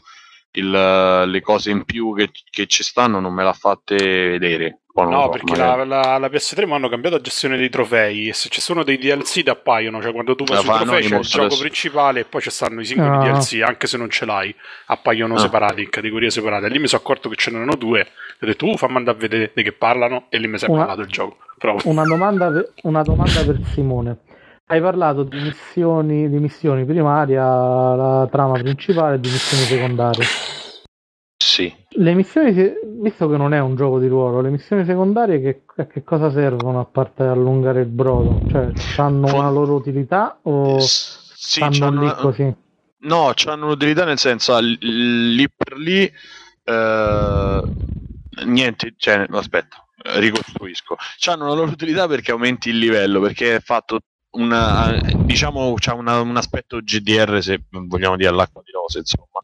il, 0.55 0.69
le 1.29 1.41
cose 1.41 1.71
in 1.71 1.83
più 1.85 2.13
che, 2.15 2.29
che 2.49 2.65
ci 2.67 2.83
stanno 2.83 3.19
non 3.19 3.33
me 3.33 3.43
l'ha 3.43 3.53
fatte 3.53 3.95
vedere. 3.95 4.79
No, 4.95 5.23
so, 5.23 5.29
perché 5.29 5.51
magari- 5.57 5.89
la, 5.89 6.01
la, 6.01 6.17
la 6.17 6.27
PS3 6.27 6.65
mi 6.67 6.73
hanno 6.73 6.87
cambiato 6.87 7.17
la 7.17 7.21
gestione 7.21 7.57
dei 7.57 7.69
trofei 7.69 8.29
e 8.29 8.33
se 8.33 8.47
ci 8.47 8.61
sono 8.61 8.81
dei 8.83 8.97
DLC 8.97 9.43
ti 9.43 9.49
appaiono, 9.49 10.01
cioè 10.01 10.13
quando 10.13 10.35
tu 10.35 10.45
vai 10.45 10.63
fa 10.63 10.77
trofei 10.77 10.85
c'è 10.85 10.85
il 10.85 11.05
Anonymous 11.05 11.29
gioco 11.29 11.45
adesso. 11.47 11.59
principale 11.61 12.19
e 12.21 12.23
poi 12.23 12.41
ci 12.41 12.49
stanno 12.49 12.79
i 12.79 12.85
singoli 12.85 13.27
Ah. 13.27 13.31
DLC, 13.33 13.61
anche 13.61 13.87
se 13.87 13.97
non 13.97 14.09
ce 14.09 14.23
l'hai, 14.25 14.55
appaiono 14.85 15.35
Ah. 15.35 15.39
separati, 15.39 15.81
in 15.81 15.89
categorie 15.89 16.29
separate. 16.29 16.69
Lì 16.69 16.79
mi 16.79 16.87
sono 16.87 17.01
accorto 17.01 17.27
che 17.27 17.35
ce 17.35 17.51
n'erano 17.51 17.75
due, 17.75 18.07
ho 18.39 18.45
detto 18.45 18.69
uh, 18.69 18.77
fammi 18.77 18.95
andare 18.95 19.17
a 19.17 19.19
vedere 19.19 19.51
di 19.53 19.63
che 19.63 19.73
parlano 19.73 20.27
e 20.29 20.37
lì 20.37 20.47
mi 20.47 20.57
si 20.57 20.63
è 20.63 20.69
Una- 20.69 20.79
parlato 20.85 21.01
il 21.01 21.07
gioco. 21.07 21.37
Una 21.83 22.03
domanda, 22.03 22.49
per, 22.49 22.71
una 22.83 23.01
domanda 23.01 23.43
per 23.43 23.59
Simone. 23.73 24.17
Hai 24.67 24.79
parlato 24.81 25.23
di 25.23 25.39
missioni, 25.41 26.29
di 26.29 26.37
missioni 26.39 26.85
primaria, 26.85 27.43
la 27.43 28.27
trama 28.31 28.53
principale 28.53 29.15
e 29.15 29.19
di 29.19 29.29
missioni 29.29 29.63
secondarie. 29.63 30.25
Sì. 31.55 31.73
Le 31.87 32.13
missioni, 32.13 32.51
visto 32.99 33.29
che 33.29 33.37
non 33.37 33.53
è 33.53 33.61
un 33.61 33.77
gioco 33.77 33.97
di 33.97 34.09
ruolo, 34.09 34.41
le 34.41 34.49
missioni 34.49 34.83
secondarie 34.83 35.39
che, 35.39 35.61
a 35.77 35.85
che 35.85 36.03
cosa 36.03 36.29
servono 36.29 36.81
a 36.81 36.83
parte 36.83 37.23
allungare 37.23 37.79
il 37.79 37.87
brodo? 37.87 38.41
Cioè, 38.51 38.73
hanno 38.97 39.33
una 39.33 39.49
loro 39.49 39.75
utilità 39.75 40.37
o 40.41 40.79
sì, 40.81 41.25
stanno 41.33 41.91
lì 41.91 41.97
una- 41.99 42.15
così? 42.15 42.53
no, 43.03 43.31
hanno 43.45 43.65
un'utilità 43.67 44.03
nel 44.03 44.17
senso, 44.17 44.57
lì 44.59 45.47
per 45.49 45.77
lì, 45.77 46.11
eh, 46.65 47.63
niente, 48.43 48.93
cioè, 48.97 49.25
aspetta, 49.29 49.77
ricostruisco. 50.17 50.97
Hanno 51.27 51.45
una 51.45 51.53
loro 51.53 51.71
utilità 51.71 52.05
perché 52.05 52.31
aumenti 52.31 52.67
il 52.67 52.79
livello, 52.79 53.21
perché 53.21 53.55
è 53.55 53.59
fatto 53.61 53.99
una, 54.31 54.99
diciamo, 55.19 55.73
una, 55.93 56.19
un 56.19 56.35
aspetto 56.35 56.81
GDR, 56.81 57.41
se 57.41 57.63
vogliamo 57.69 58.17
dire 58.17 58.27
all'acqua 58.27 58.61
di 58.61 58.73
rose, 58.73 58.97
insomma, 58.97 59.39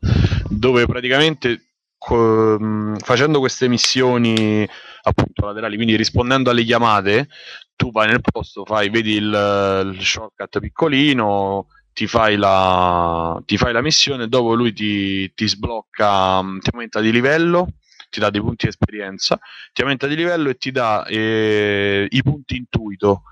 dove 0.49 0.85
praticamente 0.85 1.67
co- 2.01 2.57
facendo 2.97 3.37
queste 3.39 3.67
missioni 3.67 4.67
appunto 5.03 5.45
laterali, 5.45 5.75
quindi 5.75 5.95
rispondendo 5.95 6.49
alle 6.49 6.63
chiamate, 6.63 7.27
tu 7.75 7.91
vai 7.91 8.07
nel 8.07 8.21
posto, 8.21 8.65
fai, 8.65 8.89
vedi 8.89 9.13
il, 9.13 9.91
il 9.93 10.01
shortcut 10.03 10.59
piccolino, 10.59 11.67
ti 11.93 12.07
fai 12.07 12.37
la, 12.37 13.39
ti 13.45 13.55
fai 13.57 13.71
la 13.71 13.81
missione, 13.81 14.27
dopo 14.27 14.55
lui 14.55 14.73
ti, 14.73 15.31
ti 15.35 15.47
sblocca, 15.47 16.41
ti 16.59 16.69
aumenta 16.73 16.99
di 17.01 17.11
livello, 17.11 17.67
ti 18.09 18.19
dà 18.19 18.31
dei 18.31 18.41
punti 18.41 18.65
di 18.65 18.69
esperienza, 18.69 19.39
ti 19.71 19.81
aumenta 19.81 20.07
di 20.07 20.15
livello 20.15 20.49
e 20.49 20.55
ti 20.57 20.71
dà 20.71 21.05
eh, 21.05 22.07
i 22.09 22.23
punti 22.23 22.55
intuito 22.55 23.23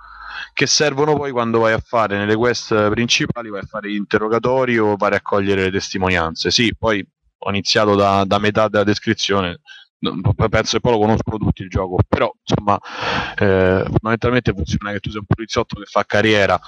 che 0.54 0.68
servono 0.68 1.16
poi 1.16 1.32
quando 1.32 1.60
vai 1.60 1.74
a 1.74 1.80
fare 1.84 2.18
nelle 2.18 2.36
quest 2.36 2.90
principali, 2.92 3.50
vai 3.50 3.62
a 3.62 3.66
fare 3.66 3.90
gli 3.90 3.96
interrogatori 3.96 4.78
o 4.78 4.96
vai 4.96 5.10
a 5.10 5.14
raccogliere 5.14 5.64
le 5.64 5.72
testimonianze. 5.72 6.52
Sì, 6.52 6.74
poi 6.78 7.06
ho 7.40 7.50
iniziato 7.50 7.96
da, 7.96 8.24
da 8.26 8.38
metà 8.38 8.68
della 8.68 8.84
descrizione, 8.84 9.62
penso 10.00 10.78
che 10.78 10.80
poi 10.80 10.92
lo 10.94 11.00
conosco 11.00 11.38
tutti 11.38 11.62
il 11.64 11.70
gioco, 11.70 11.98
però 12.08 12.32
insomma 12.42 12.78
eh, 13.38 13.84
fondamentalmente 13.86 14.54
funziona 14.54 14.92
che 14.92 15.00
tu 15.00 15.10
sei 15.10 15.20
un 15.20 15.26
poliziotto 15.26 15.80
che 15.80 15.86
fa 15.86 16.04
carriera 16.06 16.60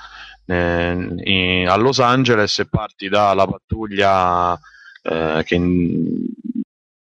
eh, 0.46 1.08
in, 1.24 1.68
a 1.68 1.76
Los 1.76 2.00
Angeles 2.00 2.60
e 2.60 2.68
parti 2.68 3.10
dalla 3.10 3.46
pattuglia 3.48 4.60
eh, 5.04 5.42
che 5.46 5.62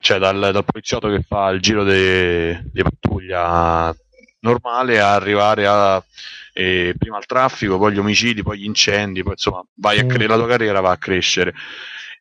cioè 0.01 0.17
dal, 0.17 0.39
dal, 0.39 0.65
poliziotto 0.65 1.09
che 1.09 1.24
fa 1.28 1.49
il 1.49 1.59
giro 1.59 1.84
di 1.84 2.82
pattuglia 2.82 3.93
normale 4.41 4.99
a 4.99 5.13
arrivare 5.13 5.67
a 5.67 6.03
prima 6.51 7.17
al 7.17 7.26
traffico, 7.26 7.78
poi 7.78 7.93
gli 7.93 7.99
omicidi, 7.99 8.43
poi 8.43 8.59
gli 8.59 8.65
incendi, 8.65 9.24
poi 9.24 9.34
insomma 9.34 9.63
vai 9.76 9.99
a 9.99 10.05
cre- 10.05 10.28
la 10.28 10.36
tua 10.36 10.47
carriera 10.47 10.82
va 10.82 10.91
a 10.91 10.97
crescere 10.97 11.53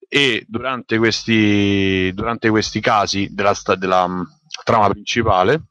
e 0.08 0.44
durante 0.48 0.98
questi, 0.98 2.10
durante 2.14 2.48
questi 2.48 2.80
casi 2.80 3.28
della, 3.30 3.54
della 3.76 4.04
um, 4.04 4.26
trama 4.64 4.88
principale 4.88 5.64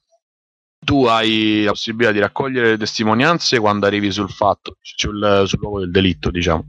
tu 0.80 1.06
hai 1.06 1.64
la 1.64 1.72
possibilità 1.72 2.12
di 2.14 2.20
raccogliere 2.20 2.70
le 2.70 2.78
testimonianze 2.78 3.60
quando 3.60 3.88
arrivi 3.88 4.12
sul 4.12 4.30
fatto, 4.30 4.78
sul, 4.80 5.44
sul 5.46 5.60
luogo 5.60 5.80
del 5.80 5.92
delitto, 5.92 6.30
diciamo, 6.30 6.68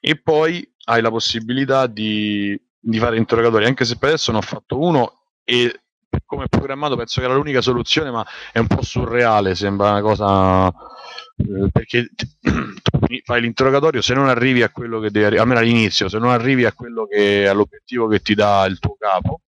e 0.00 0.20
poi 0.20 0.64
hai 0.84 1.02
la 1.02 1.10
possibilità 1.10 1.86
di, 1.86 2.56
di 2.78 2.98
fare 2.98 3.16
interrogatori, 3.16 3.64
anche 3.64 3.84
se 3.84 3.96
per 3.96 4.10
adesso 4.10 4.30
ne 4.30 4.38
ho 4.38 4.42
fatto 4.42 4.78
uno 4.78 5.22
e 5.42 5.80
come 6.24 6.48
programmato 6.48 6.96
penso 6.96 7.20
che 7.20 7.26
era 7.26 7.34
l'unica 7.34 7.60
soluzione, 7.60 8.10
ma 8.10 8.26
è 8.52 8.58
un 8.58 8.66
po' 8.66 8.82
surreale, 8.82 9.54
sembra 9.54 9.90
una 9.90 10.00
cosa 10.00 10.68
eh, 10.68 11.70
perché 11.72 12.10
fai 13.24 13.40
l'interrogatorio, 13.40 14.00
se 14.00 14.14
non 14.14 14.28
arrivi 14.28 14.62
a 14.62 14.70
quello 14.70 15.00
che 15.00 15.10
devi 15.10 15.26
arrivare, 15.26 15.48
almeno 15.48 15.60
all'inizio, 15.60 16.08
se 16.08 16.18
non 16.18 16.30
arrivi 16.30 16.64
a 16.64 16.72
quello 16.72 17.06
che 17.06 17.48
all'obiettivo 17.48 18.06
che 18.06 18.20
ti 18.20 18.34
dà 18.34 18.64
il 18.66 18.78
tuo 18.78 18.96
capo, 18.98 19.40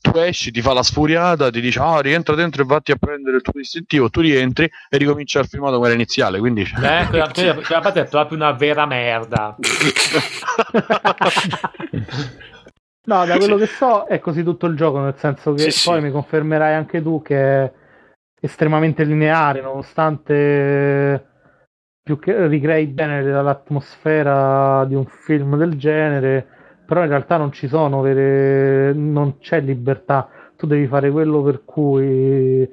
tu 0.00 0.18
esci, 0.18 0.50
ti 0.50 0.62
fa 0.62 0.72
la 0.72 0.82
sfuriata, 0.82 1.50
ti 1.50 1.60
dice 1.60 1.78
ah, 1.78 2.00
rientra 2.00 2.34
dentro 2.34 2.62
e 2.62 2.66
vatti 2.66 2.92
a 2.92 2.96
prendere 2.96 3.36
il 3.36 3.42
tuo 3.42 3.52
distintivo, 3.54 4.10
tu 4.10 4.20
rientri 4.20 4.68
e 4.88 4.96
ricomincia 4.96 5.40
il 5.40 5.46
filmato 5.46 5.74
come 5.74 5.86
era 5.86 5.94
iniziale. 5.94 6.38
Quindi... 6.38 6.68
Quella, 6.68 7.06
quella, 7.06 7.54
quella 7.54 7.80
parte 7.80 8.00
è 8.00 8.08
proprio 8.08 8.36
una 8.36 8.52
vera 8.52 8.86
merda. 8.86 9.56
No, 13.04 13.24
da 13.24 13.36
quello 13.36 13.58
sì. 13.58 13.64
che 13.64 13.66
so 13.66 14.04
è 14.04 14.18
così 14.20 14.42
tutto 14.42 14.66
il 14.66 14.76
gioco, 14.76 15.00
nel 15.00 15.16
senso 15.16 15.54
che 15.54 15.70
sì, 15.70 15.88
poi 15.88 16.00
sì. 16.00 16.06
mi 16.06 16.12
confermerai 16.12 16.74
anche 16.74 17.02
tu 17.02 17.20
che 17.22 17.36
è 17.36 17.72
estremamente 18.40 19.04
lineare, 19.04 19.60
nonostante 19.60 21.26
più 22.02 22.18
che 22.18 22.46
ricrei 22.48 22.86
bene 22.86 23.22
l'atmosfera 23.22 24.84
di 24.86 24.94
un 24.94 25.06
film 25.06 25.56
del 25.56 25.76
genere, 25.76 26.46
però 26.84 27.02
in 27.02 27.08
realtà 27.08 27.36
non 27.36 27.52
ci 27.52 27.68
sono 27.68 28.00
vere... 28.00 28.92
non 28.92 29.38
c'è 29.38 29.60
libertà, 29.60 30.28
tu 30.56 30.66
devi 30.66 30.86
fare 30.86 31.10
quello 31.10 31.42
per 31.42 31.64
cui 31.64 32.68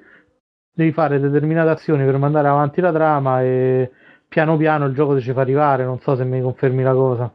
devi 0.72 0.92
fare 0.92 1.20
determinate 1.20 1.70
azioni 1.70 2.06
per 2.06 2.18
mandare 2.18 2.48
avanti 2.48 2.82
la 2.82 2.92
trama 2.92 3.44
e 3.44 3.92
piano 4.28 4.58
piano 4.58 4.86
il 4.86 4.94
gioco 4.94 5.16
ti 5.16 5.22
ci 5.22 5.34
fa 5.34 5.42
arrivare, 5.42 5.84
non 5.84 6.00
so 6.00 6.16
se 6.16 6.24
mi 6.24 6.42
confermi 6.42 6.82
la 6.84 6.94
cosa. 6.94 7.34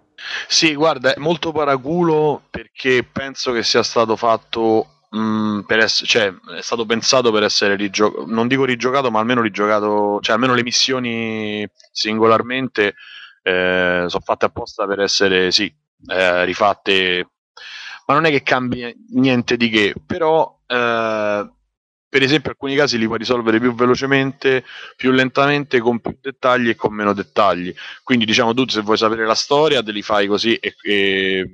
Sì, 0.48 0.74
guarda, 0.74 1.14
è 1.14 1.18
molto 1.18 1.52
paraculo 1.52 2.42
perché 2.50 3.04
penso 3.04 3.52
che 3.52 3.62
sia 3.62 3.82
stato 3.82 4.16
fatto 4.16 4.94
mh, 5.10 5.18
mm, 5.18 5.60
per 5.60 5.78
essere, 5.80 6.06
cioè, 6.06 6.34
è 6.56 6.62
stato 6.62 6.86
pensato 6.86 7.30
per 7.32 7.42
essere 7.42 7.76
rigiocato, 7.76 8.24
non 8.26 8.48
dico 8.48 8.64
rigiocato, 8.64 9.10
ma 9.10 9.20
almeno 9.20 9.42
rigiocato, 9.42 10.18
cioè 10.20 10.34
almeno 10.34 10.54
le 10.54 10.62
missioni 10.62 11.68
singolarmente 11.92 12.94
eh, 13.42 14.04
sono 14.08 14.22
fatte 14.24 14.46
apposta 14.46 14.86
per 14.86 15.00
essere, 15.00 15.50
sì, 15.50 15.72
eh, 16.08 16.44
rifatte, 16.44 17.28
ma 18.06 18.14
non 18.14 18.24
è 18.24 18.30
che 18.30 18.42
cambi 18.42 18.94
niente 19.10 19.56
di 19.56 19.68
che, 19.70 19.94
però 20.04 20.58
eh, 20.66 21.48
per 22.14 22.22
esempio 22.22 22.50
alcuni 22.50 22.76
casi 22.76 22.96
li 22.96 23.06
puoi 23.06 23.18
risolvere 23.18 23.58
più 23.58 23.74
velocemente, 23.74 24.64
più 24.94 25.10
lentamente, 25.10 25.80
con 25.80 25.98
più 25.98 26.16
dettagli 26.20 26.68
e 26.68 26.76
con 26.76 26.94
meno 26.94 27.12
dettagli. 27.12 27.74
Quindi 28.04 28.24
diciamo 28.24 28.54
tu 28.54 28.68
se 28.68 28.82
vuoi 28.82 28.96
sapere 28.96 29.26
la 29.26 29.34
storia 29.34 29.82
te 29.82 29.90
li 29.90 30.00
fai 30.00 30.28
così 30.28 30.54
e, 30.54 30.76
e, 30.80 31.50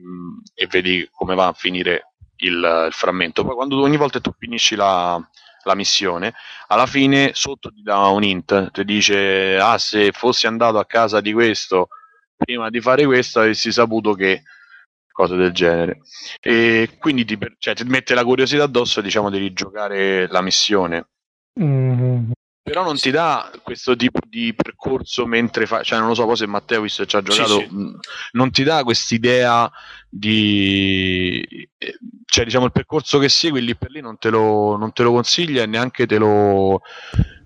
e 0.54 0.66
vedi 0.66 1.08
come 1.10 1.34
va 1.34 1.46
a 1.46 1.54
finire 1.54 2.12
il, 2.40 2.56
il, 2.56 2.92
frammento. 2.92 3.42
Poi 3.42 3.54
quando 3.54 3.80
ogni 3.80 3.96
volta 3.96 4.20
tu 4.20 4.34
finisci 4.38 4.76
la, 4.76 5.18
la 5.62 5.74
missione, 5.74 6.34
alla 6.66 6.84
fine 6.84 7.30
sotto 7.32 7.72
ti 7.72 7.80
dà 7.80 8.08
un 8.08 8.22
hint, 8.22 8.70
ti 8.70 8.84
dice 8.84 9.56
ah 9.56 9.78
se 9.78 10.12
fossi 10.12 10.46
andato 10.46 10.76
a 10.76 10.84
casa 10.84 11.22
di 11.22 11.32
questo 11.32 11.88
prima 12.36 12.68
di 12.68 12.82
fare 12.82 13.06
questo 13.06 13.40
avessi 13.40 13.72
saputo 13.72 14.12
che 14.12 14.42
cose 15.20 15.36
del 15.36 15.52
genere. 15.52 16.00
E 16.40 16.96
quindi 16.98 17.24
ti, 17.24 17.38
cioè, 17.58 17.74
ti 17.74 17.84
mette 17.84 18.14
la 18.14 18.24
curiosità 18.24 18.64
addosso 18.64 19.00
diciamo, 19.00 19.30
di 19.30 19.38
rigiocare 19.38 20.26
la 20.28 20.40
missione. 20.40 21.08
Mm-hmm. 21.60 22.30
Però 22.62 22.84
non 22.84 22.96
ti 22.96 23.10
dà 23.10 23.50
questo 23.62 23.96
tipo 23.96 24.20
di 24.28 24.54
percorso 24.54 25.26
mentre 25.26 25.66
fa, 25.66 25.82
cioè 25.82 25.98
non 25.98 26.08
lo 26.08 26.14
so, 26.14 26.24
poi 26.24 26.36
se 26.36 26.46
Matteo 26.46 26.82
visto 26.82 27.02
che 27.02 27.08
ci 27.08 27.16
ha 27.16 27.22
giocato, 27.22 27.58
sì, 27.58 27.66
sì. 27.66 27.74
Mm, 27.74 27.94
non 28.32 28.50
ti 28.50 28.62
dà 28.62 28.84
quest'idea 28.84 29.68
di 30.08 31.68
cioè 32.26 32.44
diciamo 32.44 32.66
il 32.66 32.72
percorso 32.72 33.18
che 33.18 33.28
segui 33.28 33.62
lì 33.62 33.74
per 33.76 33.90
lì 33.90 34.00
non 34.00 34.18
te 34.18 34.28
lo, 34.30 34.76
non 34.76 34.92
te 34.92 35.02
lo 35.02 35.10
consiglia 35.10 35.62
e 35.62 35.66
neanche 35.66 36.06
te 36.06 36.18
lo, 36.18 36.82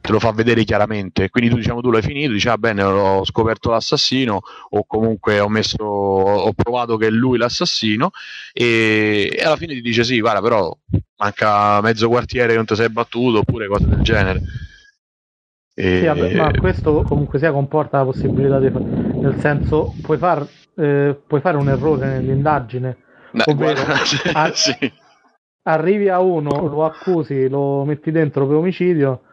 te 0.05 0.12
lo 0.12 0.20
fa 0.20 0.32
vedere 0.32 0.64
chiaramente. 0.64 1.30
Quindi 1.30 1.48
tu 1.48 1.57
diciamo 1.57 1.80
tu 1.80 1.90
l'hai 1.90 2.02
finito, 2.02 2.32
dici 2.32 2.46
ah 2.50 2.59
bene, 2.59 2.82
ho 2.82 3.24
scoperto 3.24 3.70
l'assassino 3.70 4.38
o 4.68 4.84
comunque 4.86 5.40
ho 5.40 5.48
messo 5.48 5.82
ho 5.82 6.52
provato 6.52 6.98
che 6.98 7.07
è 7.07 7.11
lui 7.11 7.38
l'assassino 7.38 8.11
e, 8.52 9.34
e 9.34 9.42
alla 9.42 9.57
fine 9.57 9.72
ti 9.72 9.80
dice 9.80 10.05
sì, 10.05 10.20
guarda, 10.20 10.42
però 10.42 10.76
manca 11.16 11.80
mezzo 11.80 12.09
quartiere 12.09 12.48
che 12.48 12.57
non 12.57 12.66
ti 12.66 12.74
sei 12.74 12.90
battuto 12.90 13.38
oppure 13.38 13.66
cose 13.66 13.86
del 13.86 14.02
genere. 14.02 14.42
E... 15.74 15.98
Sì, 16.00 16.05
vabbè, 16.05 16.34
ma 16.34 16.50
questo 16.50 17.02
comunque 17.02 17.38
sia 17.38 17.50
comporta 17.50 17.96
la 17.96 18.05
possibilità 18.05 18.59
di 18.61 18.70
nel 18.70 19.38
senso 19.38 19.94
puoi, 20.02 20.18
far, 20.18 20.46
eh, 20.76 21.18
puoi 21.26 21.40
fare 21.40 21.57
un 21.57 21.70
errore 21.70 22.20
nell'indagine 22.20 22.98
Beh, 23.30 23.44
ovvero 23.46 23.84
guarda, 23.84 24.02
a- 24.38 24.52
sì. 24.52 24.92
arrivi 25.62 26.11
a 26.11 26.20
uno, 26.20 26.68
lo 26.68 26.84
accusi, 26.84 27.48
lo 27.48 27.84
metti 27.84 28.11
dentro 28.11 28.46
per 28.46 28.57
omicidio 28.57 29.24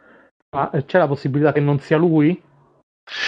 ma 0.51 0.69
c'è 0.85 0.97
la 0.97 1.07
possibilità 1.07 1.51
che 1.53 1.61
non 1.61 1.79
sia 1.79 1.97
lui? 1.97 2.41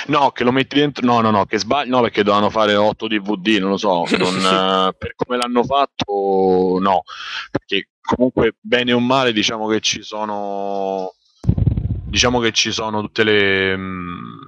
No, 0.07 0.31
che 0.31 0.43
lo 0.43 0.51
metti 0.51 0.75
dentro. 0.75 1.05
No, 1.05 1.21
no, 1.21 1.31
no, 1.31 1.45
che 1.45 1.57
sbagli. 1.57 1.89
No, 1.89 2.01
perché 2.01 2.23
dovevano 2.23 2.49
fare 2.49 2.75
8 2.75 3.07
DVD, 3.07 3.59
non 3.59 3.71
lo 3.71 3.77
so. 3.77 4.05
Non, 4.17 4.35
uh, 4.35 4.93
per 4.97 5.15
come 5.15 5.37
l'hanno 5.37 5.63
fatto, 5.63 6.77
no. 6.79 7.03
Perché 7.49 7.89
comunque, 8.01 8.55
bene 8.59 8.93
o 8.93 8.99
male, 8.99 9.33
diciamo 9.33 9.67
che 9.67 9.79
ci 9.79 10.03
sono. 10.03 11.13
Diciamo 12.05 12.39
che 12.39 12.51
ci 12.51 12.71
sono 12.71 13.01
tutte 13.01 13.23
le. 13.23 13.77
Mm, 13.77 14.41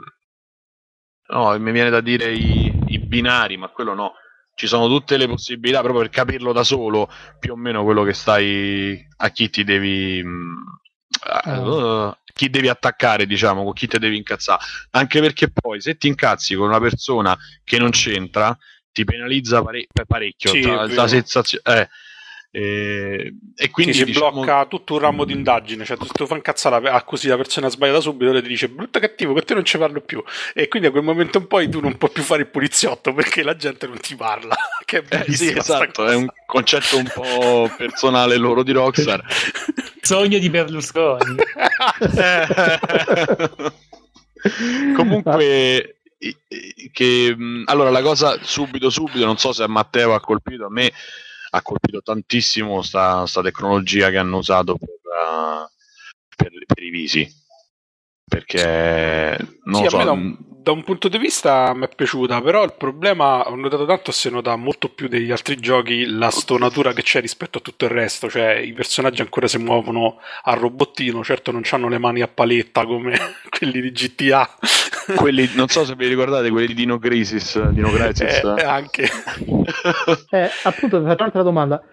no, 1.29 1.59
mi 1.59 1.71
viene 1.71 1.89
da 1.89 2.01
dire 2.01 2.31
i, 2.31 2.71
i 2.87 2.99
binari, 2.99 3.57
ma 3.57 3.69
quello 3.69 3.93
no. 3.93 4.13
Ci 4.53 4.67
sono 4.67 4.87
tutte 4.87 5.17
le 5.17 5.27
possibilità 5.27 5.81
proprio 5.81 6.01
per 6.01 6.09
capirlo 6.11 6.53
da 6.53 6.63
solo, 6.63 7.09
più 7.39 7.53
o 7.53 7.55
meno 7.57 7.83
quello 7.83 8.03
che 8.03 8.13
stai. 8.13 9.05
a 9.17 9.29
chi 9.29 9.49
ti 9.49 9.63
devi. 9.63 10.21
Uh, 11.45 12.13
chi 12.35 12.49
devi 12.49 12.67
attaccare, 12.67 13.25
diciamo, 13.25 13.63
con 13.63 13.71
chi 13.71 13.87
ti 13.87 13.97
devi 13.97 14.17
incazzare. 14.17 14.61
Anche 14.91 15.21
perché 15.21 15.49
poi 15.49 15.79
se 15.79 15.95
ti 15.95 16.07
incazzi 16.07 16.53
con 16.55 16.67
una 16.67 16.81
persona 16.81 17.35
che 17.63 17.77
non 17.77 17.91
c'entra, 17.91 18.55
ti 18.91 19.05
penalizza 19.05 19.63
pare- 19.63 19.87
parecchio. 20.05 20.49
Sì, 20.49 20.61
la, 20.61 20.85
la 20.85 21.07
sensazione. 21.07 21.63
Eh, 21.79 21.89
E, 22.55 23.33
e 23.53 23.69
Quindi 23.69 23.93
si 23.93 24.05
diciamo, 24.05 24.31
blocca 24.31 24.65
tutto 24.65 24.93
un 24.93 24.99
ramo 24.99 25.25
di 25.25 25.33
indagine, 25.33 25.83
cioè 25.83 25.97
tu, 25.97 26.05
tu 26.05 26.25
fa 26.25 26.35
incazzare, 26.35 26.89
accusi 26.89 27.27
la 27.27 27.35
persona 27.35 27.67
sbagliata 27.67 27.99
subito 27.99 28.31
e 28.31 28.41
ti 28.41 28.47
dice 28.47 28.69
brutto 28.69 28.97
cattivo, 28.97 29.33
che 29.33 29.41
te 29.41 29.55
non 29.55 29.65
ci 29.65 29.77
parlo 29.77 29.99
più. 29.99 30.23
E 30.53 30.69
quindi 30.69 30.87
a 30.87 30.91
quel 30.91 31.03
momento 31.03 31.37
in 31.37 31.47
poi 31.47 31.67
tu 31.67 31.81
non 31.81 31.97
puoi 31.97 32.11
più 32.11 32.23
fare 32.23 32.43
il 32.43 32.47
poliziotto 32.47 33.13
perché 33.13 33.43
la 33.43 33.57
gente 33.57 33.87
non 33.87 33.97
ti 33.97 34.15
parla. 34.15 34.55
Che 34.85 35.03
è 35.05 35.25
Eh, 35.27 35.33
sì, 35.33 35.53
esatto, 35.53 36.05
è 36.05 36.15
un 36.15 36.27
concetto 36.45 36.97
un 36.97 37.11
po' 37.13 37.69
personale 37.75 38.37
loro 38.37 38.63
di 38.63 38.71
Rockstar. 38.71 39.21
Sogno 39.99 40.37
di 40.37 40.49
Berlusconi. 40.49 41.35
Comunque, 44.95 45.97
che, 46.93 47.35
allora 47.65 47.89
la 47.89 48.01
cosa 48.01 48.39
subito, 48.41 48.89
subito, 48.89 49.25
non 49.25 49.37
so 49.37 49.51
se 49.51 49.63
a 49.63 49.67
Matteo 49.67 50.13
ha 50.13 50.21
colpito, 50.21 50.67
a 50.67 50.69
me 50.69 50.93
ha 51.55 51.61
colpito 51.61 52.01
tantissimo 52.01 52.81
sta, 52.81 53.25
sta 53.25 53.41
tecnologia 53.41 54.09
che 54.09 54.17
hanno 54.17 54.37
usato 54.37 54.75
per, 54.77 54.89
uh, 54.89 55.67
per- 56.35 56.65
per 56.65 56.83
i 56.83 56.89
visi. 56.89 57.27
Perché 58.27 59.37
non 59.65 59.83
Sì, 59.83 59.89
so, 59.89 59.97
me 59.97 60.03
da 60.03 60.11
un, 60.11 60.35
da 60.39 60.71
un 60.71 60.83
punto 60.83 61.07
di 61.09 61.17
vista 61.19 61.73
mi 61.75 61.85
è 61.85 61.89
piaciuta, 61.95 62.41
però 62.41 62.63
il 62.63 62.73
problema 62.75 63.47
ho 63.47 63.55
notato 63.55 63.85
tanto 63.85 64.11
si 64.11 64.31
nota 64.31 64.55
molto 64.55 64.89
più 64.89 65.07
degli 65.07 65.31
altri 65.31 65.57
giochi 65.57 66.05
la 66.05 66.31
stonatura 66.31 66.91
che 66.93 67.03
c'è 67.03 67.21
rispetto 67.21 67.59
a 67.59 67.61
tutto 67.61 67.85
il 67.85 67.91
resto, 67.91 68.27
cioè 68.27 68.55
i 68.55 68.73
personaggi 68.73 69.21
ancora 69.21 69.47
si 69.47 69.59
muovono 69.59 70.17
a 70.43 70.53
robottino, 70.55 71.23
certo 71.23 71.51
non 71.51 71.61
hanno 71.69 71.87
le 71.87 71.99
mani 71.99 72.21
a 72.21 72.27
paletta 72.27 72.83
come 72.85 73.15
quelli 73.47 73.79
di 73.79 73.91
GTA, 73.91 74.57
quelli, 75.15 75.51
non 75.53 75.67
so 75.67 75.85
se 75.85 75.95
vi 75.95 76.07
ricordate 76.07 76.49
quelli 76.49 76.67
di 76.67 76.73
Dino 76.73 76.97
Crisis, 76.97 77.61
Dino 77.69 77.91
Crisis. 77.91 78.41
Eh, 78.43 78.63
anche 78.63 79.07
Eh, 80.29 80.49
appunto, 80.63 81.01
faccio 81.01 81.21
un'altra 81.21 81.41
domanda. 81.43 81.83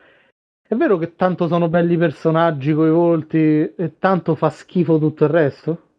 È 0.62 0.74
vero 0.74 0.98
che 0.98 1.14
tanto 1.16 1.46
sono 1.46 1.68
belli 1.68 1.94
i 1.94 1.98
personaggi 1.98 2.72
coi 2.74 2.90
volti 2.90 3.38
e 3.74 3.98
tanto 3.98 4.34
fa 4.34 4.50
schifo 4.50 4.98
tutto 4.98 5.24
il 5.24 5.30
resto? 5.30 5.91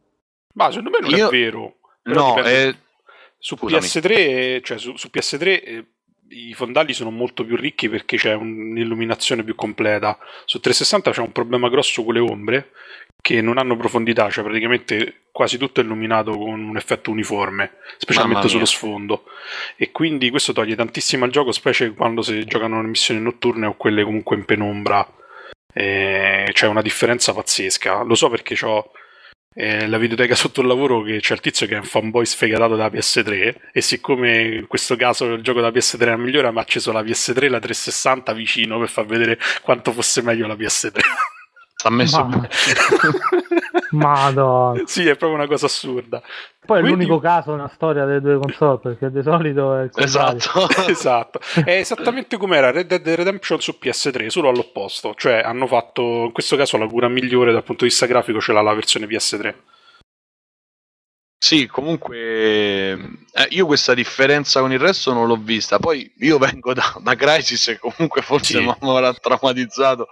Ma 0.54 0.70
secondo 0.70 0.90
me 0.90 1.00
non 1.00 1.18
Io- 1.18 1.28
è 1.28 1.32
vero. 1.32 1.78
Però 2.02 2.36
no, 2.36 2.42
è, 2.42 2.74
Su 3.38 3.56
Scusami. 3.56 3.86
PS3, 3.86 4.62
cioè 4.64 4.78
su, 4.78 4.96
su 4.96 5.10
PS3 5.14 5.46
eh, 5.46 5.86
i 6.30 6.54
fondali 6.54 6.94
sono 6.94 7.12
molto 7.12 7.46
più 7.46 7.56
ricchi 7.56 7.90
perché 7.90 8.18
c'è 8.18 8.34
un'illuminazione 8.34 9.44
più 9.44 9.56
completa. 9.56 10.18
Su 10.46 10.60
360 10.60 11.12
c'è 11.12 11.22
un 11.22 11.32
problema 11.32 11.70
grosso 11.70 12.04
con 12.04 12.14
le 12.14 12.20
ombre 12.20 12.72
che 13.22 13.42
non 13.42 13.58
hanno 13.58 13.78
profondità, 13.78 14.30
cioè 14.30 14.44
praticamente 14.44 15.28
quasi 15.32 15.58
tutto 15.58 15.80
è 15.80 15.84
illuminato 15.84 16.32
con 16.32 16.62
un 16.62 16.76
effetto 16.76 17.10
uniforme, 17.10 17.78
specialmente 17.98 18.50
sullo 18.50 18.66
sfondo. 18.66 19.24
E 19.78 19.92
quindi 19.92 20.30
questo 20.30 20.52
toglie 20.52 20.76
tantissimo 20.76 21.24
al 21.24 21.32
gioco, 21.32 21.54
specie 21.54 21.94
quando 21.94 22.22
si 22.22 22.44
giocano 22.44 22.82
le 22.82 22.90
missioni 22.90 23.22
notturne 23.22 23.68
o 23.68 23.76
quelle 23.76 24.04
comunque 24.04 24.36
in 24.36 24.46
penombra. 24.46 25.08
Eh, 25.74 26.50
c'è 26.52 26.68
una 26.68 26.82
differenza 26.82 27.34
pazzesca. 27.34 28.02
Lo 28.04 28.16
so 28.16 28.30
perché 28.30 28.58
ho 28.66 28.92
eh, 29.54 29.88
la 29.88 29.98
videoteca 29.98 30.36
sotto 30.36 30.62
il 30.62 30.68
lavoro 30.68 31.02
che 31.02 31.20
c'è 31.20 31.34
il 31.34 31.40
tizio 31.40 31.68
che 31.68 31.76
è 31.76 31.78
un 31.78 31.84
fanboy 31.84 32.26
sfegatato 32.26 32.76
della 32.76 32.90
PS3 32.90 33.56
e 33.72 33.82
siccome 33.82 34.42
in 34.42 34.68
questo 34.68 34.96
caso 34.96 35.34
il 35.34 35.42
gioco 35.42 35.62
da 35.62 35.70
PS3 35.70 36.02
era 36.02 36.18
migliore 36.18 36.52
mi 36.52 36.58
ha 36.58 36.62
acceso 36.62 36.92
la 36.92 37.02
PS3 37.02 37.44
e 37.44 37.50
la 37.50 37.60
360 37.60 38.34
vicino 38.34 38.80
per 38.80 38.90
far 38.90 39.06
vedere 39.06 39.38
quanto 39.62 39.92
fosse 39.92 40.22
meglio 40.22 40.48
la 40.48 40.56
PS3 40.56 41.00
ha 41.84 41.90
messo 41.92 42.24
Ma- 42.26 42.48
Madonna. 43.92 44.82
sì 44.86 45.08
è 45.08 45.16
proprio 45.16 45.38
una 45.40 45.48
cosa 45.48 45.68
assurda 45.68 46.22
Poi 46.66 46.78
è 46.80 46.82
Quindi- 46.82 47.06
l'unico 47.06 47.20
caso 47.20 47.56
nella 47.56 47.72
storia 47.74 48.06
delle 48.06 48.22
due 48.22 48.38
console, 48.40 48.80
perché 48.82 49.12
di 49.12 49.22
solito 49.22 49.76
è. 49.78 49.90
Esatto. 49.96 50.68
esatto 50.88 51.40
è 51.64 51.72
esattamente 51.78 52.38
come 52.38 52.58
era 52.58 52.72
Red 52.72 52.88
Dead 52.88 53.08
Redemption 53.08 53.60
su 53.60 53.78
PS3 53.82 54.28
solo 54.28 54.50
all'opposto 54.50 55.14
cioè 55.16 55.42
hanno 55.46 55.68
fatto 55.68 56.02
in 56.26 56.32
questo 56.32 56.56
caso 56.56 56.78
la 56.78 56.88
cura 56.88 57.08
migliore 57.08 57.52
dal 57.52 57.64
punto 57.64 57.84
di 57.84 57.90
vista 57.90 58.06
grafico 58.06 58.40
ce 58.42 58.52
l'ha 58.54 58.62
la 58.62 58.74
versione 58.74 59.06
PS3 59.06 59.54
Sì, 61.44 61.68
comunque 61.68 62.94
eh, 63.34 63.48
io 63.50 63.66
questa 63.66 63.94
differenza 63.94 64.62
con 64.62 64.72
il 64.72 64.80
resto 64.80 65.12
non 65.12 65.28
l'ho 65.28 65.36
vista. 65.36 65.78
Poi 65.78 66.10
io 66.20 66.38
vengo 66.38 66.74
da, 66.74 66.96
da 67.02 67.16
Crisis 67.16 67.68
e 67.68 67.80
comunque 67.80 68.22
forse 68.22 68.60
Sì. 68.60 68.64
mi 68.64 68.74
avrà 68.80 69.14
traumatizzato, 69.14 70.08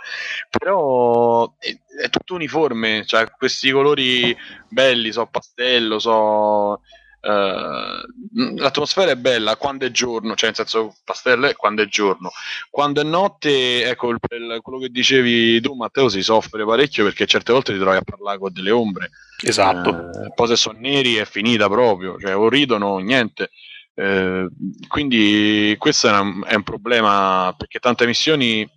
però 0.49 1.49
è, 1.57 1.73
è 2.03 2.09
tutto 2.09 2.33
uniforme, 2.33 3.05
cioè 3.05 3.31
questi 3.31 3.71
colori 3.71 4.35
belli, 4.67 5.13
so 5.13 5.25
pastello, 5.27 5.99
so... 5.99 6.81
eh, 7.21 8.01
l'atmosfera 8.55 9.11
è 9.11 9.15
bella 9.15 9.55
quando 9.55 9.85
è 9.85 9.91
giorno, 9.91 10.35
cioè 10.35 10.47
nel 10.49 10.55
senso 10.57 10.95
pastello 11.03 11.47
è 11.47 11.55
quando 11.55 11.81
è 11.83 11.87
giorno. 11.87 12.31
Quando 12.69 13.01
è 13.01 13.03
notte, 13.03 13.85
ecco, 13.85 14.09
il- 14.09 14.17
il- 14.29 14.59
quello 14.61 14.79
che 14.79 14.89
dicevi 14.89 15.61
tu 15.61 15.73
Matteo 15.75 16.09
si 16.09 16.21
soffre 16.23 16.65
parecchio 16.65 17.03
perché 17.03 17.25
certe 17.25 17.51
volte 17.53 17.73
ti 17.73 17.79
trovi 17.79 17.97
a 17.97 18.01
parlare 18.03 18.37
con 18.39 18.51
delle 18.51 18.71
ombre. 18.71 19.11
esatto 19.43 19.89
Eh, 20.25 20.31
poi 20.35 20.47
se 20.47 20.55
sono 20.55 20.77
neri 20.79 21.15
è 21.15 21.25
finita 21.25 21.67
proprio, 21.67 22.17
cioè 22.19 22.35
o 22.35 22.47
ridono 22.49 22.97
niente. 22.99 23.49
Eh, 23.93 24.47
quindi 24.87 25.75
questo 25.77 26.07
è, 26.07 26.17
un- 26.19 26.43
è 26.47 26.55
un 26.55 26.63
problema 26.63 27.53
perché 27.57 27.79
tante 27.79 28.05
missioni 28.05 28.67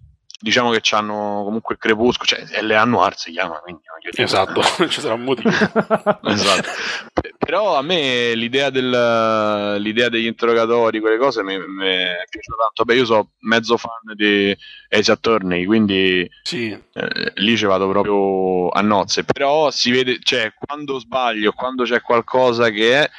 diciamo 0.40 0.70
che 0.72 0.82
hanno 0.94 1.42
comunque 1.44 1.74
il 1.74 1.80
crepuscolo, 1.80 2.28
cioè 2.28 2.60
le 2.62 2.76
annuar 2.76 3.16
si 3.16 3.30
chiama, 3.30 3.60
quindi 3.60 3.82
esatto 4.16 4.60
ci 4.90 5.00
sarà 5.00 5.14
un 5.14 5.22
motivo 5.22 5.48
esatto. 6.24 6.68
Però 7.44 7.76
a 7.76 7.82
me 7.82 8.34
l'idea, 8.34 8.70
del, 8.70 9.80
l'idea 9.80 10.08
degli 10.08 10.26
interrogatori, 10.26 11.00
quelle 11.00 11.18
cose 11.18 11.42
mi, 11.42 11.56
mi 11.58 11.86
è 11.86 12.24
piaciuta 12.28 12.62
tanto. 12.62 12.84
Beh, 12.84 12.94
io 12.94 13.04
sono 13.04 13.30
mezzo 13.40 13.76
fan 13.76 14.14
di 14.14 14.56
Ace 14.88 15.12
Attorney, 15.12 15.64
quindi 15.64 16.28
sì. 16.42 16.70
eh, 16.70 17.32
lì 17.34 17.56
ci 17.56 17.66
vado 17.66 17.88
proprio 17.88 18.70
a 18.70 18.80
nozze, 18.80 19.24
però 19.24 19.70
si 19.70 19.90
vede, 19.90 20.18
cioè 20.22 20.52
quando 20.58 20.98
sbaglio, 20.98 21.52
quando 21.52 21.84
c'è 21.84 22.00
qualcosa 22.00 22.70
che 22.70 23.02
è 23.02 23.10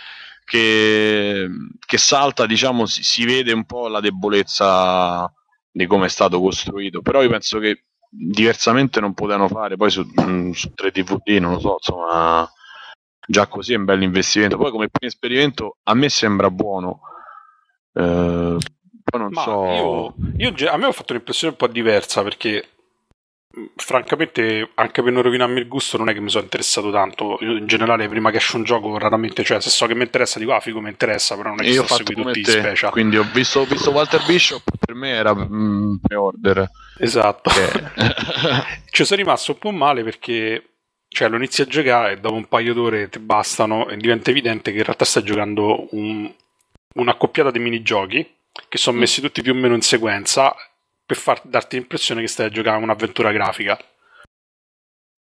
che, 0.45 1.47
che 1.85 1.97
salta, 1.97 2.45
diciamo, 2.45 2.85
si, 2.85 3.03
si 3.03 3.25
vede 3.25 3.51
un 3.51 3.65
po' 3.65 3.87
la 3.87 3.99
debolezza 3.99 5.31
di 5.71 5.87
come 5.87 6.05
è 6.05 6.09
stato 6.09 6.39
costruito, 6.39 7.01
però 7.01 7.21
io 7.21 7.29
penso 7.29 7.59
che 7.59 7.85
diversamente 8.09 9.01
non 9.01 9.13
potevano 9.13 9.49
fare, 9.49 9.75
poi 9.75 9.89
su, 9.89 10.07
mm, 10.21 10.51
su 10.51 10.71
3DVD 10.73 11.39
non 11.39 11.53
lo 11.53 11.59
so, 11.59 11.77
insomma, 11.79 12.49
già 13.27 13.47
così 13.47 13.73
è 13.73 13.77
un 13.77 13.85
bel 13.85 14.01
investimento, 14.01 14.57
poi 14.57 14.71
come 14.71 14.89
primo 14.89 15.11
esperimento 15.11 15.77
a 15.83 15.93
me 15.93 16.09
sembra 16.09 16.49
buono. 16.51 17.01
Eh, 17.93 18.57
poi 19.03 19.19
non 19.21 19.29
Ma 19.31 19.41
so. 19.43 20.13
io, 20.37 20.53
io 20.55 20.69
a 20.71 20.77
me 20.77 20.85
ho 20.85 20.91
fatto 20.91 21.13
un'impressione 21.13 21.53
un 21.53 21.57
po' 21.59 21.67
diversa 21.71 22.23
perché 22.23 22.67
mh, 23.53 23.65
francamente 23.75 24.69
anche 24.75 25.03
per 25.03 25.11
non 25.11 25.21
rovinarmi 25.21 25.59
il 25.59 25.67
gusto 25.67 25.97
non 25.97 26.09
è 26.09 26.13
che 26.13 26.19
mi 26.21 26.29
sono 26.29 26.43
interessato 26.43 26.91
tanto. 26.91 27.37
Io 27.41 27.57
in 27.57 27.67
generale 27.67 28.07
prima 28.09 28.31
che 28.31 28.37
esce 28.37 28.55
un 28.57 28.63
gioco 28.63 28.97
raramente 28.97 29.43
cioè 29.43 29.61
se 29.61 29.69
so 29.69 29.85
che 29.85 29.95
mi 29.95 30.03
interessa 30.03 30.39
dico 30.39 30.53
ah 30.53 30.59
figo 30.59 30.81
mi 30.81 30.89
interessa 30.89 31.35
però 31.35 31.49
non 31.49 31.61
è 31.61 31.63
che 31.63 31.69
io 31.69 31.83
ho 31.83 31.85
come 32.13 32.13
tutti 32.13 32.39
i 32.39 32.43
te, 32.43 32.51
special. 32.51 32.91
quindi 32.91 33.17
ho 33.17 33.23
visto, 33.33 33.59
ho 33.61 33.65
visto 33.65 33.91
Walter 33.91 34.23
Bishop, 34.25 34.63
per 34.79 34.95
me 34.95 35.09
era 35.09 35.33
mm, 35.35 35.95
pre-order. 35.97 36.69
esatto. 36.97 37.49
Che- 37.49 37.91
ci 38.89 39.05
sono 39.05 39.21
rimasto 39.21 39.51
un 39.51 39.57
po' 39.59 39.71
male 39.71 40.03
perché 40.03 40.74
cioè, 41.15 41.29
lo 41.29 41.37
inizi 41.37 41.61
a 41.61 41.65
giocare 41.65 42.11
e 42.11 42.19
dopo 42.19 42.35
un 42.35 42.45
paio 42.47 42.73
d'ore 42.73 43.07
ti 43.07 43.19
bastano 43.19 43.87
e 43.87 43.95
diventa 43.95 44.31
evidente 44.31 44.71
che 44.71 44.77
in 44.79 44.83
realtà 44.83 45.05
stai 45.05 45.23
giocando 45.23 45.87
un- 45.91 46.29
un'accoppiata 46.95 47.51
di 47.51 47.59
minigiochi 47.59 48.35
che 48.67 48.77
sono 48.77 48.97
Mm. 48.97 48.99
messi 48.99 49.21
tutti 49.21 49.41
più 49.41 49.53
o 49.53 49.55
meno 49.55 49.75
in 49.75 49.81
sequenza 49.81 50.53
per 51.05 51.15
far 51.17 51.39
darti 51.43 51.77
l'impressione 51.77 52.19
che 52.21 52.27
stai 52.27 52.47
a 52.47 52.49
giocare 52.49 52.83
un'avventura 52.83 53.31
grafica. 53.31 53.77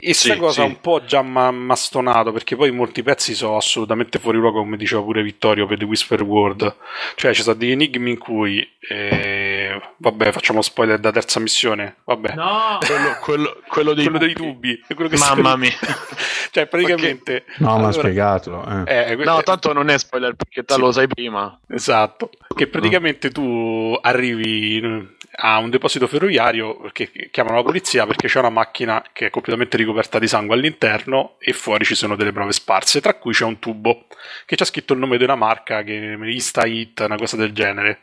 E 0.01 0.15
Sì, 0.15 0.29
questa 0.29 0.37
cosa 0.45 0.63
sì. 0.63 0.69
un 0.69 0.81
po' 0.81 1.05
già 1.05 1.23
mi 1.23 1.71
ha 1.73 1.75
stonato 1.75 2.31
perché 2.33 2.55
poi 2.55 2.71
molti 2.71 3.03
pezzi 3.03 3.35
sono 3.35 3.57
assolutamente 3.57 4.21
fuori 4.21 4.39
luogo, 4.39 4.61
come 4.61 4.77
diceva 4.77 5.03
pure 5.03 5.23
Vittorio 5.25 5.67
per 5.67 5.79
The 5.79 5.85
Whisper 5.85 6.23
World. 6.23 6.77
Cioè, 7.17 7.35
ci 7.35 7.43
sono 7.43 7.57
degli 7.57 7.73
enigmi 7.73 8.11
in 8.11 8.19
cui, 8.19 8.61
eh, 8.89 9.48
vabbè, 9.97 10.33
facciamo 10.33 10.63
spoiler 10.63 10.99
da 10.99 11.11
terza 11.11 11.41
missione. 11.41 11.97
Vabbè, 12.05 12.35
No! 12.35 12.79
quello, 12.85 13.17
quello, 13.21 13.57
quello 13.69 13.95
dei 13.95 14.05
quello 14.07 14.19
dei 14.19 14.83
è 14.89 14.95
quello 14.95 15.11
che 15.11 15.17
Mamma 15.19 15.57
mia. 15.57 15.71
cioè, 16.51 16.67
praticamente. 16.67 17.45
No, 17.59 17.69
ma 17.69 17.75
allora- 17.75 17.93
spiegatelo. 17.93 18.85
eh. 18.87 19.11
eh, 19.11 19.17
que- 19.17 19.25
No, 19.25 19.43
tanto 19.43 19.73
non 19.73 19.89
è 19.89 19.99
spoiler 19.99 20.35
perché 20.35 20.65
te 20.65 20.75
Sì. 20.75 20.81
lo 20.81 20.93
sai 20.93 21.07
prima. 21.09 21.59
Esatto, 21.69 22.31
che 22.55 22.67
praticamente 22.67 23.31
tu 23.31 23.97
arrivi 24.01 25.17
a 25.41 25.59
un 25.59 25.71
deposito 25.71 26.07
ferroviario 26.09 26.81
perché 26.81 27.11
chiamano 27.31 27.57
la 27.57 27.63
polizia 27.63 28.07
perché 28.07 28.27
c'è 28.27 28.41
una 28.41 28.49
macchina 28.51 29.05
che 29.13 29.27
è 29.27 29.31
completamente 29.31 29.77
ricoperta 29.77 30.19
di 30.19 30.27
sangue 30.27 30.55
all'interno 30.57 31.37
e 31.39 31.53
fuori 31.53 31.85
ci 31.85 31.95
sono 31.95 32.17
delle 32.17 32.33
prove 32.33 32.51
sparse, 32.53 33.01
tra 33.01 33.15
cui 33.15 33.33
c'è 33.33 33.45
un 33.45 33.59
tubo 33.61 34.07
che 34.47 34.57
c'è 34.57 34.65
scritto 34.65 34.95
il 34.95 34.99
nome 34.99 35.17
di 35.17 35.23
una 35.25 35.37
marca 35.37 35.83
che 35.83 36.17
Insta 36.21 36.67
Hit, 36.67 37.01
una 37.01 37.17
cosa 37.17 37.37
del 37.37 37.53
genere. 37.53 38.01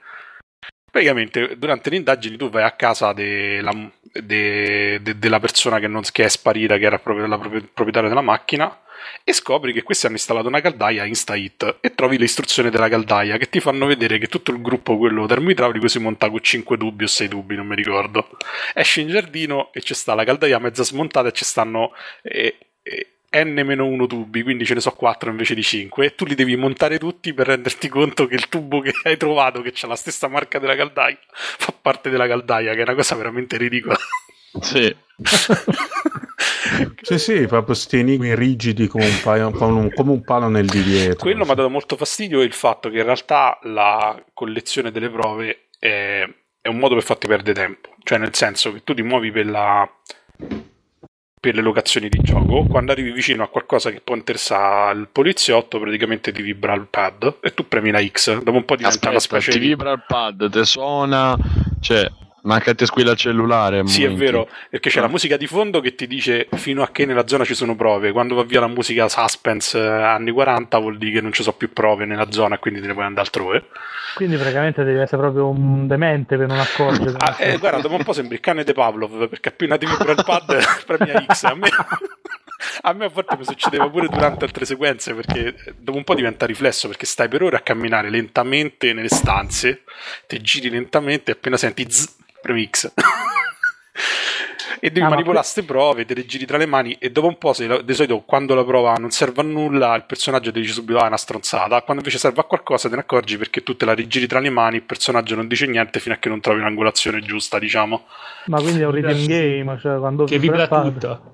Praticamente 0.95 1.57
durante 1.57 1.89
le 1.89 1.97
indagini 1.97 2.37
tu 2.37 2.49
vai 2.49 2.63
a 2.63 2.71
casa 2.71 3.11
della 3.11 3.73
de- 4.13 5.01
de- 5.01 5.19
della 5.19 5.41
persona 5.41 5.77
che, 5.77 5.87
non, 5.87 6.03
che 6.09 6.23
è 6.23 6.29
sparita, 6.29 6.77
che 6.77 6.85
era 6.85 6.99
proprio 6.99 7.27
la 7.27 7.37
proprietaria 7.37 8.07
della 8.07 8.21
macchina, 8.21 8.79
e 9.25 9.33
scopri 9.33 9.73
che 9.73 9.83
questi 9.83 10.05
hanno 10.05 10.15
installato 10.15 10.47
una 10.47 10.61
caldaia 10.61 11.03
InstaHit 11.03 11.79
e 11.81 11.93
trovi 11.95 12.17
le 12.17 12.23
istruzioni 12.23 12.69
della 12.69 12.87
caldaia 12.87 13.35
che 13.35 13.49
ti 13.49 13.59
fanno 13.59 13.87
vedere 13.87 14.19
che 14.19 14.27
tutto 14.27 14.51
il 14.51 14.61
gruppo, 14.61 14.95
quello 14.97 15.25
termoidraulico, 15.25 15.89
si 15.89 15.99
monta 15.99 16.29
con 16.29 16.39
5 16.39 16.77
tubi 16.77 17.03
o 17.03 17.07
6 17.07 17.27
tubi, 17.27 17.57
non 17.57 17.67
mi 17.67 17.75
ricordo. 17.75 18.29
Esci 18.73 19.01
in 19.01 19.09
giardino 19.09 19.73
e 19.73 19.81
c'è 19.81 19.93
sta 19.93 20.15
la 20.15 20.23
caldaia 20.23 20.59
mezza 20.59 20.85
smontata 20.85 21.27
e 21.27 21.33
ci 21.33 21.43
stanno... 21.43 21.91
Eh, 22.21 22.55
eh, 22.83 23.14
N-1 23.43 24.07
tubi, 24.07 24.43
quindi 24.43 24.65
ce 24.65 24.75
ne 24.75 24.79
so 24.79 24.91
4 24.91 25.29
invece 25.29 25.55
di 25.55 25.63
5, 25.63 26.05
e 26.05 26.15
tu 26.15 26.25
li 26.25 26.35
devi 26.35 26.55
montare 26.55 26.97
tutti 26.97 27.33
per 27.33 27.47
renderti 27.47 27.89
conto 27.89 28.27
che 28.27 28.35
il 28.35 28.47
tubo 28.47 28.79
che 28.79 28.93
hai 29.03 29.17
trovato, 29.17 29.61
che 29.61 29.71
c'ha 29.73 29.87
la 29.87 29.95
stessa 29.95 30.27
marca 30.27 30.59
della 30.59 30.75
caldaia, 30.75 31.19
fa 31.31 31.73
parte 31.79 32.09
della 32.09 32.27
caldaia, 32.27 32.73
che 32.73 32.79
è 32.79 32.83
una 32.83 32.95
cosa 32.95 33.15
veramente 33.15 33.57
ridicola. 33.57 33.97
Sì. 34.61 34.95
Sì, 37.01 37.19
sì, 37.19 37.33
proprio 37.39 37.63
questi 37.63 37.99
enigmi 37.99 38.35
rigidi 38.35 38.87
come 38.87 39.05
un, 39.05 39.19
paio, 39.23 39.51
come 39.51 39.79
un, 39.79 39.93
come 39.93 40.11
un 40.11 40.23
palo 40.23 40.49
nel 40.49 40.65
di 40.65 40.81
dietro. 40.81 41.17
Quello 41.19 41.45
mi 41.45 41.51
ha 41.51 41.53
dato 41.53 41.69
molto 41.69 41.95
fastidio 41.95 42.41
il 42.41 42.53
fatto 42.53 42.89
che 42.89 42.97
in 42.97 43.03
realtà 43.03 43.59
la 43.63 44.21
collezione 44.33 44.91
delle 44.91 45.09
prove 45.09 45.67
è, 45.77 46.27
è 46.59 46.67
un 46.67 46.77
modo 46.77 46.95
per 46.95 47.03
farti 47.03 47.27
perdere 47.27 47.53
tempo. 47.53 47.95
Cioè, 48.03 48.17
nel 48.17 48.33
senso 48.33 48.73
che 48.73 48.83
tu 48.83 48.93
ti 48.93 49.03
muovi 49.03 49.31
per, 49.31 49.45
la, 49.45 49.89
per 51.45 51.53
le 51.53 51.61
locazioni 51.61 52.09
di 52.09 52.17
gioco, 52.23 52.63
quando 52.63 52.91
arrivi 52.91 53.11
vicino 53.11 53.43
a 53.43 53.47
qualcosa 53.49 53.91
che 53.91 54.01
può 54.03 54.15
interessare 54.15 54.97
al 54.97 55.07
poliziotto, 55.11 55.79
praticamente 55.79 56.31
ti 56.31 56.41
vibra 56.41 56.73
il 56.73 56.87
pad 56.89 57.35
e 57.39 57.53
tu 57.53 57.67
premi 57.67 57.91
la 57.91 58.03
X. 58.03 58.41
Dopo 58.41 58.57
un 58.57 58.65
po' 58.65 58.75
diventa 58.75 59.09
una 59.09 59.17
Aspetta, 59.17 59.39
specie 59.41 59.51
ti 59.51 59.59
di... 59.59 59.67
vibra 59.67 59.91
il 59.91 60.03
pad, 60.07 60.49
te 60.49 60.65
suona, 60.65 61.37
cioè, 61.81 62.09
manca 62.45 62.71
a 62.71 62.75
te 62.75 62.85
squilla 62.85 63.11
il 63.11 63.17
cellulare. 63.17 63.85
Sì, 63.85 64.03
è 64.03 64.09
momenti. 64.09 64.25
vero, 64.25 64.49
perché 64.69 64.89
c'è 64.89 65.01
la 65.01 65.07
musica 65.07 65.37
di 65.37 65.47
fondo 65.47 65.81
che 65.81 65.95
ti 65.95 66.07
dice 66.07 66.47
fino 66.55 66.81
a 66.81 66.89
che 66.89 67.05
nella 67.05 67.27
zona 67.27 67.43
ci 67.43 67.53
sono 67.53 67.75
prove. 67.75 68.11
Quando 68.11 68.35
va 68.35 68.43
via 68.43 68.59
la 68.59 68.67
musica 68.67 69.07
suspense 69.09 69.77
eh, 69.77 69.85
anni 69.85 70.31
40 70.31 70.77
vuol 70.79 70.97
dire 70.97 71.13
che 71.13 71.21
non 71.21 71.33
ci 71.33 71.43
sono 71.43 71.55
più 71.55 71.73
prove 71.73 72.05
nella 72.05 72.31
zona 72.31 72.55
e 72.55 72.59
quindi 72.59 72.81
te 72.81 72.87
ne 72.87 72.93
puoi 72.93 73.05
andare 73.05 73.27
altrove. 73.27 73.63
Quindi 74.15 74.37
praticamente 74.37 74.83
devi 74.83 74.99
essere 74.99 75.21
proprio 75.21 75.49
un 75.49 75.87
demente 75.87 76.37
per 76.37 76.47
non 76.47 76.59
accorgere. 76.59 77.17
Ah, 77.17 77.35
eh, 77.37 77.57
guarda, 77.57 77.81
dopo 77.81 77.95
un 77.95 78.03
po' 78.03 78.13
sembri 78.13 78.35
il 78.35 78.41
cane 78.41 78.63
di 78.63 78.71
Pavlov 78.73 79.27
perché 79.27 79.49
appena 79.49 79.77
ti 79.77 79.85
vibra 79.85 80.11
il 80.13 80.23
pad 80.25 80.57
premi 80.87 81.11
a 81.11 81.25
X. 81.33 81.43
A 81.43 81.55
me, 81.55 81.69
a 82.81 82.93
me 82.93 83.05
a 83.05 83.09
volte 83.09 83.35
mi 83.37 83.43
succedeva 83.43 83.89
pure 83.89 84.07
durante 84.07 84.45
altre 84.45 84.65
sequenze 84.65 85.13
perché 85.13 85.55
dopo 85.77 85.97
un 85.97 86.03
po' 86.03 86.15
diventa 86.15 86.45
riflesso 86.45 86.87
perché 86.87 87.05
stai 87.05 87.27
per 87.27 87.43
ore 87.43 87.57
a 87.57 87.61
camminare 87.61 88.09
lentamente 88.09 88.93
nelle 88.93 89.09
stanze, 89.09 89.83
ti 90.27 90.39
giri 90.41 90.69
lentamente 90.69 91.31
e 91.31 91.33
appena 91.33 91.57
senti 91.57 91.85
zzz, 91.89 92.23
premi 92.45 92.69
X. 92.69 92.93
e 94.79 94.89
devi 94.91 94.99
Ah, 94.99 95.09
ma 95.09 95.15
manipolare 95.15 95.23
que- 95.43 95.53
queste 95.53 95.63
prove, 95.63 96.05
te 96.05 96.13
le 96.13 96.25
giri 96.25 96.45
tra 96.45 96.57
le 96.57 96.65
mani 96.67 96.95
e 96.99 97.09
dopo 97.09 97.25
un 97.27 97.37
po', 97.39 97.53
se 97.53 97.65
la- 97.65 97.81
di 97.81 97.93
solito 97.95 98.19
quando 98.21 98.53
la 98.53 98.63
prova 98.63 98.93
non 98.95 99.09
serve 99.09 99.41
a 99.41 99.43
nulla, 99.43 99.95
il 99.95 100.03
personaggio 100.05 100.51
ti 100.51 100.59
dice 100.59 100.73
subito 100.73 100.99
ah 100.99 101.05
è 101.05 101.07
una 101.07 101.17
stronzata, 101.17 101.81
quando 101.81 102.03
invece 102.03 102.19
serve 102.19 102.41
a 102.41 102.43
qualcosa 102.43 102.87
te 102.87 102.95
ne 102.95 103.01
accorgi 103.01 103.37
perché 103.37 103.63
tu 103.63 103.75
te 103.75 103.85
la 103.85 103.93
rigiri 103.93 104.27
tra 104.27 104.39
le 104.39 104.49
mani, 104.51 104.75
il 104.75 104.83
personaggio 104.83 105.35
non 105.35 105.47
dice 105.47 105.65
niente 105.65 105.99
fino 105.99 106.13
a 106.13 106.17
che 106.17 106.29
non 106.29 106.39
trovi 106.39 106.59
l'angolazione 106.61 107.19
giusta, 107.21 107.57
diciamo. 107.57 108.05
Ma 108.45 108.59
quindi 108.61 108.81
è 108.81 108.85
un 108.85 108.91
rhythm 108.91 109.25
game, 109.25 109.79
cioè 109.79 109.97
quando 109.97 110.25
Che 110.25 110.37
vibra 110.37 110.67
tutto. 110.67 111.31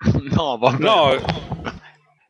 No, 0.30 0.56
vabbè. 0.56 0.78
No, 0.82 1.14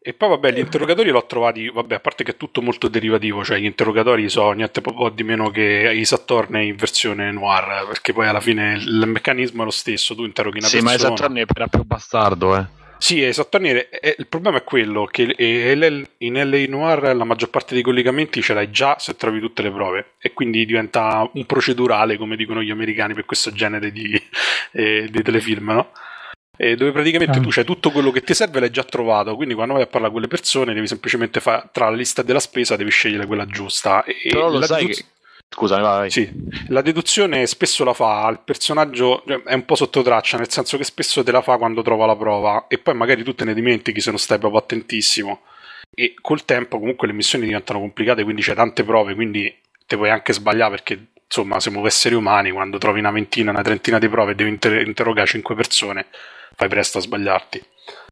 e 0.02 0.14
poi 0.14 0.30
vabbè, 0.30 0.52
gli 0.52 0.58
interrogatori 0.58 1.10
l'ho 1.10 1.26
trovati, 1.26 1.68
vabbè, 1.68 1.96
a 1.96 2.00
parte 2.00 2.24
che 2.24 2.30
è 2.30 2.36
tutto 2.36 2.62
molto 2.62 2.88
derivativo, 2.88 3.44
cioè 3.44 3.58
gli 3.58 3.66
interrogatori 3.66 4.30
sono 4.30 4.52
niente 4.52 4.80
po' 4.80 5.10
di 5.10 5.22
meno 5.22 5.50
che 5.50 5.92
i 5.94 6.06
Saturn 6.06 6.56
in 6.56 6.74
versione 6.74 7.30
noir, 7.30 7.86
perché 7.86 8.14
poi 8.14 8.26
alla 8.26 8.40
fine 8.40 8.78
il 8.78 9.04
meccanismo 9.06 9.60
è 9.60 9.64
lo 9.66 9.70
stesso, 9.70 10.14
tu 10.14 10.24
interroghi 10.24 10.58
una 10.58 10.68
Sì, 10.68 10.80
ma 10.80 10.92
persona. 10.92 11.16
Saturn 11.16 11.36
era 11.36 11.66
più 11.66 11.84
bastardo, 11.84 12.56
eh. 12.56 12.78
Sì, 12.96 13.22
eh, 13.22 13.34
Il 14.18 14.26
problema 14.26 14.58
è 14.58 14.64
quello 14.64 15.04
che 15.04 15.34
eh, 15.36 16.06
in 16.18 16.34
LA 16.34 16.64
Noir 16.68 17.14
la 17.14 17.24
maggior 17.24 17.48
parte 17.50 17.74
dei 17.74 17.82
collegamenti 17.82 18.42
ce 18.42 18.54
l'hai 18.54 18.70
già 18.70 18.98
se 18.98 19.16
trovi 19.16 19.40
tutte 19.40 19.62
le 19.62 19.70
prove 19.70 20.12
e 20.18 20.32
quindi 20.32 20.64
diventa 20.66 21.28
un 21.32 21.46
procedurale, 21.46 22.16
come 22.18 22.36
dicono 22.36 22.62
gli 22.62 22.70
americani 22.70 23.14
per 23.14 23.24
questo 23.24 23.52
genere 23.52 23.90
di, 23.90 24.18
eh, 24.72 25.08
di 25.10 25.22
telefilm, 25.22 25.72
no? 25.72 25.92
E 26.62 26.76
dove 26.76 26.92
praticamente 26.92 27.38
Ah. 27.38 27.40
tu 27.40 27.48
c'hai 27.48 27.64
tutto 27.64 27.90
quello 27.90 28.10
che 28.10 28.20
ti 28.22 28.34
serve 28.34 28.60
l'hai 28.60 28.68
già 28.70 28.84
trovato, 28.84 29.34
quindi 29.34 29.54
quando 29.54 29.72
vai 29.72 29.82
a 29.84 29.86
parlare 29.86 30.12
con 30.12 30.20
le 30.20 30.28
persone 30.28 30.74
devi 30.74 30.86
semplicemente 30.86 31.40
fare 31.40 31.68
tra 31.72 31.88
la 31.88 31.96
lista 31.96 32.20
della 32.20 32.38
spesa 32.38 32.76
devi 32.76 32.90
scegliere 32.90 33.24
quella 33.26 33.46
giusta. 33.46 34.04
E 34.04 34.28
Però 34.28 34.50
lo 34.50 34.58
la 34.58 34.66
sai 34.66 34.80
deduz- 34.82 34.98
che... 35.00 35.06
Scusami, 35.52 35.82
vai. 35.82 35.98
vai. 36.00 36.10
sì, 36.10 36.30
la 36.68 36.82
deduzione 36.82 37.46
spesso 37.46 37.82
la 37.82 37.94
fa 37.94 38.28
il 38.30 38.40
personaggio, 38.44 39.22
cioè, 39.26 39.42
è 39.42 39.54
un 39.54 39.64
po' 39.64 39.74
sotto 39.74 40.02
traccia, 40.02 40.36
nel 40.36 40.50
senso 40.50 40.76
che 40.76 40.84
spesso 40.84 41.24
te 41.24 41.32
la 41.32 41.40
fa 41.40 41.56
quando 41.56 41.80
trova 41.82 42.04
la 42.04 42.14
prova 42.14 42.66
e 42.68 42.76
poi 42.78 42.94
magari 42.94 43.24
tu 43.24 43.34
te 43.34 43.44
ne 43.46 43.54
dimentichi 43.54 44.00
se 44.02 44.10
non 44.10 44.18
stai 44.18 44.38
proprio 44.38 44.60
attentissimo. 44.60 45.40
E 45.92 46.14
col 46.20 46.44
tempo 46.44 46.78
comunque 46.78 47.06
le 47.08 47.14
missioni 47.14 47.46
diventano 47.46 47.80
complicate, 47.80 48.22
quindi 48.22 48.42
c'è 48.42 48.54
tante 48.54 48.84
prove, 48.84 49.14
quindi 49.14 49.52
te 49.86 49.96
puoi 49.96 50.10
anche 50.10 50.32
sbagliare 50.34 50.70
perché 50.70 51.06
insomma 51.26 51.58
siamo 51.58 51.84
esseri 51.86 52.14
umani, 52.14 52.50
quando 52.52 52.76
trovi 52.78 53.00
una 53.00 53.10
ventina, 53.10 53.50
una 53.50 53.62
trentina 53.62 53.98
di 53.98 54.08
prove 54.10 54.32
e 54.32 54.34
devi 54.36 54.50
inter- 54.50 54.86
interrogare 54.86 55.26
cinque 55.26 55.54
persone, 55.56 56.06
fai 56.56 56.68
presto 56.68 56.98
a 56.98 57.00
sbagliarti. 57.00 57.64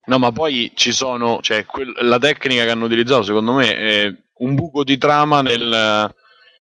No, 0.07 0.19
ma 0.19 0.33
poi 0.33 0.73
ci 0.75 0.93
sono, 0.93 1.41
cioè, 1.43 1.67
quel- 1.67 1.95
la 2.01 2.19
tecnica 2.19 2.65
che 2.65 2.71
hanno 2.71 2.87
utilizzato, 2.87 3.23
secondo 3.23 3.53
me, 3.53 3.77
è 3.77 4.15
un 4.39 4.55
buco 4.55 4.85
di 4.85 4.97
trama 4.97 5.43
nel, 5.43 6.15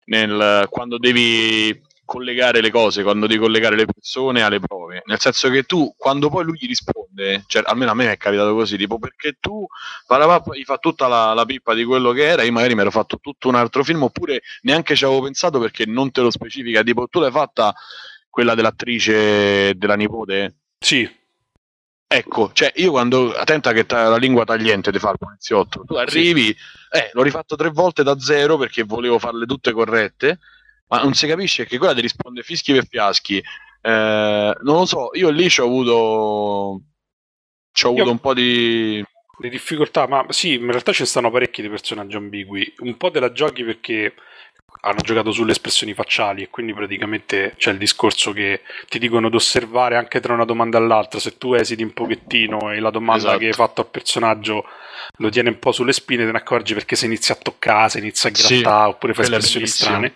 nel- 0.05 0.67
quando 0.71 0.99
devi 0.99 1.83
collegare 2.05 2.61
le 2.61 2.71
cose, 2.71 3.03
quando 3.03 3.27
devi 3.27 3.41
collegare 3.41 3.77
le 3.77 3.85
persone 3.85 4.43
alle 4.43 4.61
prove. 4.61 5.03
Nel 5.07 5.21
senso 5.21 5.51
che 5.51 5.65
tu, 5.65 5.93
quando 5.99 6.31
poi 6.31 6.45
lui 6.45 6.57
gli 6.59 6.67
risponde, 6.67 7.45
cioè, 7.47 7.63
almeno 7.67 7.91
a 7.91 7.95
me 7.95 8.11
è 8.13 8.17
capitato 8.17 8.55
così, 8.55 8.77
tipo, 8.77 8.99
perché 8.99 9.37
tu 9.41 9.67
gli 10.55 10.65
fa 10.65 10.79
tutta 10.79 11.09
la, 11.09 11.35
la 11.35 11.45
pippa 11.45 11.75
di 11.75 11.85
quello 11.85 12.13
che 12.13 12.25
era, 12.25 12.43
io 12.43 12.53
magari 12.53 12.75
mi 12.75 12.83
ero 12.83 12.91
fatto 12.93 13.19
tutto 13.21 13.49
un 13.49 13.57
altro 13.57 13.83
film, 13.85 14.05
oppure 14.05 14.41
neanche 14.63 14.95
ci 14.95 15.05
avevo 15.05 15.23
pensato 15.23 15.59
perché 15.59 15.85
non 15.85 16.11
te 16.13 16.21
lo 16.21 16.31
specifica, 16.31 16.83
tipo, 16.83 17.09
tu 17.09 17.21
l'hai 17.21 17.33
fatta 17.33 17.75
quella 18.31 18.55
dell'attrice 18.55 19.75
della 19.77 19.97
nipote? 19.97 20.55
Sì, 20.79 21.09
Ecco, 22.09 22.51
cioè 22.53 22.73
io 22.77 22.93
quando 22.93 23.33
attenta 23.33 23.73
che 23.73 23.85
ta- 23.85 24.09
la 24.09 24.17
lingua 24.17 24.45
tagliente 24.45 24.93
ti 24.93 24.99
fa 24.99 25.11
il 25.11 25.19
poliziotto, 25.19 25.83
tu 25.85 25.95
arrivi, 25.95 26.51
eh, 26.51 27.11
l'ho 27.13 27.23
rifatto 27.23 27.57
tre 27.57 27.71
volte 27.71 28.05
da 28.05 28.19
zero 28.21 28.57
perché 28.57 28.85
volevo 28.85 29.19
farle 29.19 29.45
tutte 29.45 29.73
corrette, 29.73 30.39
ma 30.89 31.03
non 31.03 31.15
si 31.15 31.27
capisce 31.27 31.67
che 31.67 31.79
quella 31.79 31.95
ti 31.95 32.01
risponde 32.01 32.43
fischi 32.43 32.73
per 32.73 32.87
fiaschi. 32.87 33.39
Eh, 33.39 34.57
non 34.63 34.77
lo 34.77 34.85
so, 34.85 35.11
io 35.15 35.31
lì 35.31 35.49
ci 35.49 35.61
ho 35.61 35.65
avuto, 35.65 36.83
ci 37.73 37.87
ho 37.87 37.89
avuto 37.89 38.05
Io- 38.05 38.11
un 38.11 38.19
po' 38.21 38.35
di... 38.35 39.05
Le 39.39 39.49
difficoltà, 39.51 40.07
ma 40.07 40.25
sì, 40.31 40.55
in 40.55 40.71
realtà 40.71 40.93
ci 40.93 41.05
stanno 41.05 41.31
parecchi 41.31 41.61
di 41.61 41.69
personaggi 41.69 42.17
ambigui. 42.17 42.73
Un 42.79 42.97
po' 42.97 43.11
te 43.11 43.21
la 43.21 43.33
giochi 43.33 43.65
perché 43.65 44.15
hanno 44.83 45.01
giocato 45.01 45.33
sulle 45.33 45.51
espressioni 45.51 45.95
facciali 45.95 46.43
e 46.43 46.49
quindi 46.51 46.73
praticamente 46.73 47.55
c'è 47.57 47.73
il 47.73 47.79
discorso 47.79 48.33
che 48.33 48.63
ti 48.89 48.99
dicono 49.01 49.29
di 49.29 49.35
osservare 49.35 49.97
anche 49.97 50.21
tra 50.21 50.33
una 50.33 50.45
domanda 50.45 50.79
e 50.79 50.83
l'altra. 50.83 51.19
Se 51.19 51.39
tu 51.39 51.55
esiti 51.55 51.83
un 51.83 51.93
pochettino 51.93 52.71
e 52.73 52.79
la 52.79 52.91
domanda 52.91 53.23
Esatto. 53.25 53.39
che 53.39 53.47
hai 53.47 53.53
fatto 53.53 53.81
al 53.81 53.89
personaggio 53.89 54.65
lo 55.19 55.29
tiene 55.29 55.49
un 55.49 55.59
po' 55.59 55.73
sulle 55.73 55.93
spine, 55.93 56.25
te 56.25 56.31
ne 56.31 56.39
accorgi 56.39 56.75
perché 56.75 56.95
se 56.95 57.07
inizia 57.07 57.35
a 57.35 57.39
toccare, 57.39 57.89
se 57.89 57.99
inizia 57.99 58.31
a 58.31 58.35
Sì, 58.35 58.61
grattare 58.61 58.89
oppure 58.91 59.15
fa 59.15 59.23
espressioni 59.23 59.67
strane. 59.67 60.15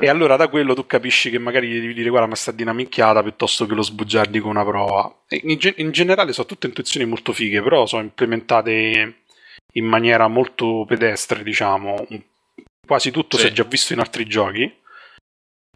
E 0.00 0.08
allora 0.08 0.36
da 0.36 0.48
quello 0.48 0.74
tu 0.74 0.86
capisci 0.86 1.30
che 1.30 1.38
magari 1.38 1.68
devi 1.80 1.94
dire 1.94 2.10
guarda 2.10 2.28
ma 2.28 2.34
sta 2.34 2.52
di 2.52 2.62
una 2.62 2.72
minchiata 2.74 3.22
piuttosto 3.22 3.66
che 3.66 3.74
lo 3.74 3.82
sbugiardi 3.82 4.40
con 4.40 4.50
una 4.50 4.64
prova. 4.64 5.10
In, 5.28 5.56
ge- 5.58 5.74
in 5.78 5.90
generale 5.90 6.32
sono 6.34 6.46
tutte 6.46 6.66
intuizioni 6.66 7.06
molto 7.06 7.32
fighe, 7.32 7.62
però 7.62 7.86
sono 7.86 8.02
implementate 8.02 9.22
in 9.72 9.84
maniera 9.86 10.28
molto 10.28 10.84
pedestre, 10.86 11.42
diciamo. 11.42 12.04
Un- 12.10 12.22
Quasi 12.86 13.10
tutto 13.10 13.36
Sì. 13.36 13.42
si 13.44 13.48
è 13.48 13.52
già 13.52 13.64
visto 13.64 13.92
in 13.92 13.98
altri 13.98 14.24
giochi 14.26 14.72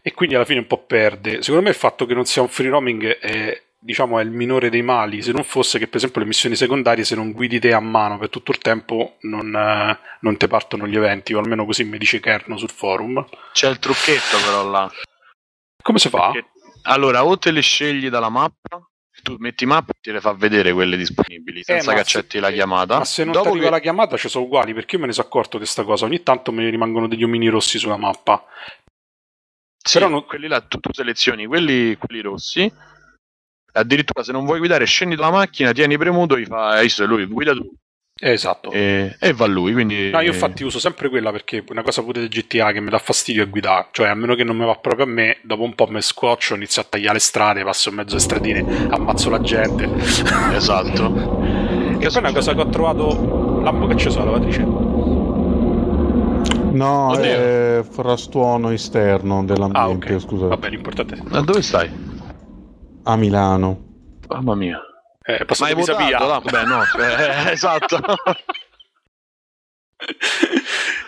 e 0.01 0.13
quindi 0.13 0.35
alla 0.35 0.45
fine 0.45 0.59
un 0.59 0.67
po' 0.67 0.83
perde. 0.85 1.41
Secondo 1.41 1.63
me 1.63 1.69
il 1.69 1.75
fatto 1.75 2.05
che 2.05 2.13
non 2.13 2.25
sia 2.25 2.41
un 2.41 2.47
free 2.47 2.69
roaming 2.69 3.05
è, 3.19 3.61
diciamo, 3.77 4.17
è 4.19 4.23
il 4.23 4.31
minore 4.31 4.69
dei 4.69 4.81
mali, 4.81 5.21
se 5.21 5.31
non 5.31 5.43
fosse 5.43 5.77
che 5.77 5.87
per 5.87 5.97
esempio 5.97 6.21
le 6.21 6.27
missioni 6.27 6.55
secondarie 6.55 7.03
se 7.03 7.15
non 7.15 7.31
guidi 7.33 7.59
te 7.59 7.73
a 7.73 7.79
mano 7.79 8.17
per 8.17 8.29
tutto 8.29 8.51
il 8.51 8.57
tempo 8.59 9.17
non, 9.21 9.53
eh, 9.55 9.99
non 10.21 10.37
te 10.37 10.47
partono 10.47 10.87
gli 10.87 10.95
eventi, 10.95 11.33
o 11.33 11.39
almeno 11.39 11.65
così 11.65 11.83
mi 11.83 11.97
dice 11.97 12.19
Kerno 12.19 12.57
sul 12.57 12.69
forum. 12.71 13.23
C'è 13.51 13.69
il 13.69 13.79
trucchetto 13.79 14.37
però 14.43 14.67
là. 14.69 14.89
Come 15.83 15.99
si 15.99 16.09
fa? 16.09 16.31
Perché- 16.31 16.49
allora, 16.83 17.23
o 17.25 17.37
te 17.37 17.51
le 17.51 17.61
scegli 17.61 18.09
dalla 18.09 18.29
mappa, 18.29 18.83
tu 19.21 19.35
metti 19.39 19.65
mappa 19.65 19.91
e 19.91 19.97
te 20.01 20.11
le 20.11 20.21
fa 20.21 20.33
vedere 20.33 20.71
quelle 20.73 20.97
disponibili, 20.97 21.63
senza 21.63 21.91
Eh, 21.91 21.95
che 21.95 22.03
se- 22.03 22.17
accetti 22.17 22.39
la 22.39 22.51
chiamata. 22.51 22.97
Ma 22.97 23.05
se 23.05 23.23
non 23.23 23.33
Dopo 23.33 23.45
ti 23.45 23.51
arriva 23.51 23.65
che- 23.65 23.71
la 23.71 23.79
chiamata 23.81 24.17
ci 24.17 24.29
sono 24.29 24.45
uguali, 24.45 24.73
perché 24.73 24.95
io 24.95 25.01
me 25.01 25.07
ne 25.07 25.13
sono 25.13 25.27
accorto 25.27 25.57
di 25.57 25.63
questa 25.63 25.83
cosa. 25.83 26.05
Ogni 26.05 26.23
tanto 26.23 26.51
mi 26.51 26.67
rimangono 26.69 27.07
degli 27.07 27.23
omini 27.23 27.47
rossi 27.49 27.77
sulla 27.77 27.97
mappa. 27.97 28.43
Sì, 29.83 29.97
Però 29.97 30.09
non- 30.09 30.25
quelli 30.25 30.47
là 30.47 30.61
tu, 30.61 30.79
tu 30.79 30.93
selezioni 30.93 31.45
quelli, 31.45 31.95
quelli 31.97 32.21
rossi. 32.21 32.71
Addirittura 33.73 34.23
se 34.23 34.31
non 34.31 34.45
vuoi 34.45 34.59
guidare, 34.59 34.85
scendi 34.85 35.15
dalla 35.15 35.31
macchina, 35.31 35.71
tieni 35.71 35.97
premuto, 35.97 36.37
gli 36.37 36.45
fa, 36.45 36.69
hai 36.71 36.83
visto 36.83 37.05
lui, 37.05 37.25
guida 37.25 37.53
tu. 37.53 37.73
Esatto. 38.23 38.69
e, 38.71 39.15
e 39.19 39.33
va 39.33 39.47
lui. 39.47 39.73
Quindi, 39.73 40.11
No, 40.11 40.19
io 40.21 40.31
infatti 40.31 40.63
uso 40.63 40.77
sempre 40.79 41.09
quella 41.09 41.31
perché 41.31 41.63
una 41.69 41.81
cosa 41.81 42.03
pure 42.03 42.19
del 42.19 42.29
GTA 42.29 42.71
che 42.71 42.79
mi 42.79 42.89
dà 42.91 42.99
fastidio 42.99 43.41
è 43.43 43.49
guidare, 43.49 43.87
cioè 43.91 44.09
a 44.09 44.13
meno 44.13 44.35
che 44.35 44.43
non 44.43 44.55
mi 44.55 44.63
va 44.65 44.75
proprio 44.75 45.05
a 45.05 45.09
me, 45.09 45.37
dopo 45.41 45.63
un 45.63 45.73
po' 45.73 45.87
mi 45.87 46.01
scoccio, 46.01 46.53
inizio 46.55 46.81
a 46.83 46.85
tagliare 46.87 47.13
le 47.15 47.19
strade, 47.19 47.63
passo 47.63 47.89
in 47.89 47.95
mezzo 47.95 48.11
alle 48.11 48.21
stradine, 48.21 48.87
ammazzo 48.89 49.29
la 49.31 49.41
gente. 49.41 49.89
Esatto. 50.53 51.39
Che 51.97 52.07
poi 52.07 52.15
è 52.15 52.19
una 52.19 52.31
cosa 52.33 52.53
che 52.53 52.61
ho 52.61 52.69
trovato, 52.69 53.59
Lambo 53.61 53.87
che 53.87 53.95
c'è 53.95 54.09
sulla 54.09 54.25
lavatrice? 54.25 54.61
No, 56.71 57.07
Oddio. 57.09 57.23
è 57.23 57.83
frastuono 57.89 58.69
esterno 58.69 59.39
Ah, 59.39 59.43
dell'ambiente, 59.43 60.13
ok. 60.15 60.21
scusa. 60.21 60.47
Vabbè, 60.47 60.69
l'importante 60.69 61.15
è... 61.15 61.19
Ma 61.27 61.41
dove 61.41 61.61
stai? 61.61 61.89
A 63.03 63.15
Milano. 63.17 63.79
Mamma 64.29 64.55
mia. 64.55 64.79
Eh, 65.35 65.39
Ma 65.39 65.45
passato 65.45 65.69
hai 65.71 65.75
via 65.75 65.93
votato? 65.93 66.03
via. 66.03 66.17
No, 66.19 66.41
Beh, 66.41 66.63
no, 66.65 66.83
eh, 67.47 67.51
esatto. 67.51 67.99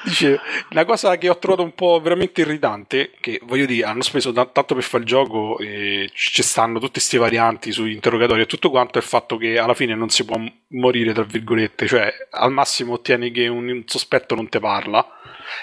Dice, 0.04 0.40
una 0.70 0.86
cosa 0.86 1.18
che 1.18 1.30
ho 1.30 1.38
trovato 1.40 1.64
un 1.64 1.74
po' 1.74 2.00
veramente 2.02 2.42
irritante, 2.42 3.12
che 3.22 3.40
voglio 3.44 3.66
dire, 3.66 3.86
hanno 3.88 4.02
speso 4.02 4.32
ta- 4.34 4.46
tanto 4.46 4.76
per 4.76 4.84
fare 4.84 5.04
il 5.04 5.10
gioco 5.10 5.58
e 5.60 6.12
ci 6.14 6.44
stanno 6.44 6.78
tutte 6.80 6.92
queste 6.94 7.18
varianti 7.18 7.72
sugli 7.72 7.94
interrogatori 7.94 8.42
e 8.42 8.46
tutto 8.46 8.70
quanto, 8.70 9.00
è 9.00 9.02
il 9.02 9.08
fatto 9.08 9.38
che 9.38 9.58
alla 9.58 9.74
fine 9.74 9.96
non 9.96 10.10
si 10.10 10.26
può 10.26 10.38
m- 10.38 10.52
morire, 10.70 11.14
tra 11.14 11.24
virgolette, 11.24 11.88
cioè 11.88 12.14
al 12.32 12.52
massimo 12.52 12.94
ottieni 12.94 13.32
che 13.32 13.48
un, 13.48 13.68
un 13.70 13.84
sospetto 13.86 14.36
non 14.36 14.50
te 14.50 14.60
parla 14.60 15.06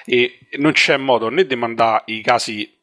e 0.05 0.39
non 0.59 0.73
c'è 0.73 0.97
modo 0.97 1.29
né 1.29 1.47
di 1.47 1.55
mandare 1.57 2.03
i 2.07 2.23
casi, 2.23 2.80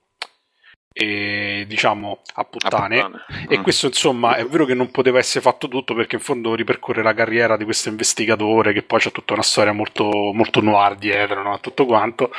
eh, 0.99 1.65
diciamo, 1.67 2.21
a 2.35 2.43
puttane, 2.45 2.99
Ah, 2.99 3.09
puttane. 3.09 3.45
e 3.49 3.59
Mm. 3.59 3.61
questo 3.63 3.87
insomma 3.87 4.35
è 4.35 4.45
vero 4.45 4.65
che 4.65 4.73
non 4.73 4.89
poteva 4.91 5.19
essere 5.19 5.41
fatto 5.41 5.67
tutto 5.67 5.93
perché 5.93 6.15
in 6.15 6.21
fondo 6.21 6.55
ripercorre 6.55 7.03
la 7.03 7.13
carriera 7.13 7.55
di 7.57 7.63
questo 7.65 7.89
investigatore 7.89 8.73
che 8.73 8.81
poi 8.83 8.99
c'è 8.99 9.11
tutta 9.11 9.33
una 9.33 9.43
storia 9.43 9.71
molto, 9.73 10.31
molto 10.33 10.61
noir 10.61 10.95
dietro, 10.95 11.43
no? 11.43 11.59
tutto 11.59 11.85
quanto, 11.85 12.31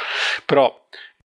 però 0.44 0.86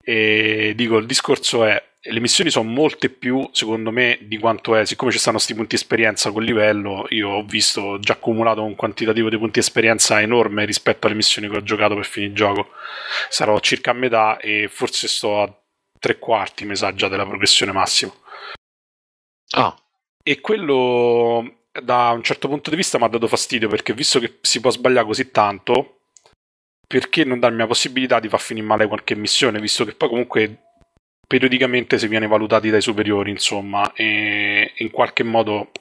eh, 0.03 0.73
dico 0.75 0.97
il 0.97 1.05
discorso 1.05 1.65
è 1.65 1.83
le 2.01 2.21
missioni 2.21 2.49
sono 2.49 2.69
molte 2.69 3.09
più 3.09 3.49
secondo 3.51 3.91
me 3.91 4.17
di 4.21 4.37
quanto 4.37 4.73
è, 4.73 4.85
siccome 4.85 5.11
ci 5.11 5.17
stanno 5.19 5.35
questi 5.35 5.53
punti 5.53 5.75
esperienza 5.75 6.31
col 6.31 6.45
livello, 6.45 7.05
io 7.09 7.27
ho 7.29 7.43
visto 7.43 7.81
ho 7.81 7.99
già 7.99 8.13
accumulato 8.13 8.63
un 8.63 8.75
quantitativo 8.75 9.27
di 9.29 9.37
punti 9.37 9.59
esperienza 9.59 10.21
enorme 10.21 10.63
rispetto 10.63 11.07
alle 11.07 11.17
missioni 11.17 11.49
che 11.49 11.57
ho 11.57 11.63
giocato 11.63 11.95
per 11.95 12.05
finire 12.05 12.31
il 12.31 12.37
gioco, 12.37 12.69
sarò 13.27 13.59
circa 13.59 13.91
a 13.91 13.93
metà 13.95 14.37
e 14.37 14.69
forse 14.71 15.09
sto 15.09 15.41
a 15.41 15.53
tre 15.99 16.17
quarti 16.17 16.65
mi 16.65 16.75
sa 16.75 16.93
già 16.93 17.07
della 17.07 17.25
progressione 17.25 17.71
massima. 17.71 18.13
Ah, 19.51 19.75
E 20.23 20.41
quello 20.41 21.61
da 21.83 22.09
un 22.09 22.23
certo 22.23 22.47
punto 22.47 22.69
di 22.69 22.75
vista 22.75 22.97
mi 22.97 23.05
ha 23.05 23.07
dato 23.07 23.27
fastidio 23.27 23.67
perché 23.67 23.93
visto 23.93 24.19
che 24.19 24.37
si 24.41 24.59
può 24.59 24.69
sbagliare 24.69 25.05
così 25.05 25.31
tanto, 25.31 26.01
perché 26.87 27.23
non 27.23 27.39
darmi 27.39 27.59
la 27.59 27.67
possibilità 27.67 28.19
di 28.19 28.29
far 28.29 28.39
finire 28.39 28.65
male 28.65 28.87
qualche 28.87 29.15
missione, 29.15 29.59
visto 29.59 29.85
che 29.85 29.93
poi 29.93 30.09
comunque 30.09 30.63
periodicamente 31.27 31.99
si 31.99 32.07
viene 32.07 32.27
valutati 32.27 32.69
dai 32.69 32.81
superiori, 32.81 33.29
insomma, 33.29 33.93
e 33.93 34.73
in 34.77 34.89
qualche 34.89 35.23
modo 35.23 35.71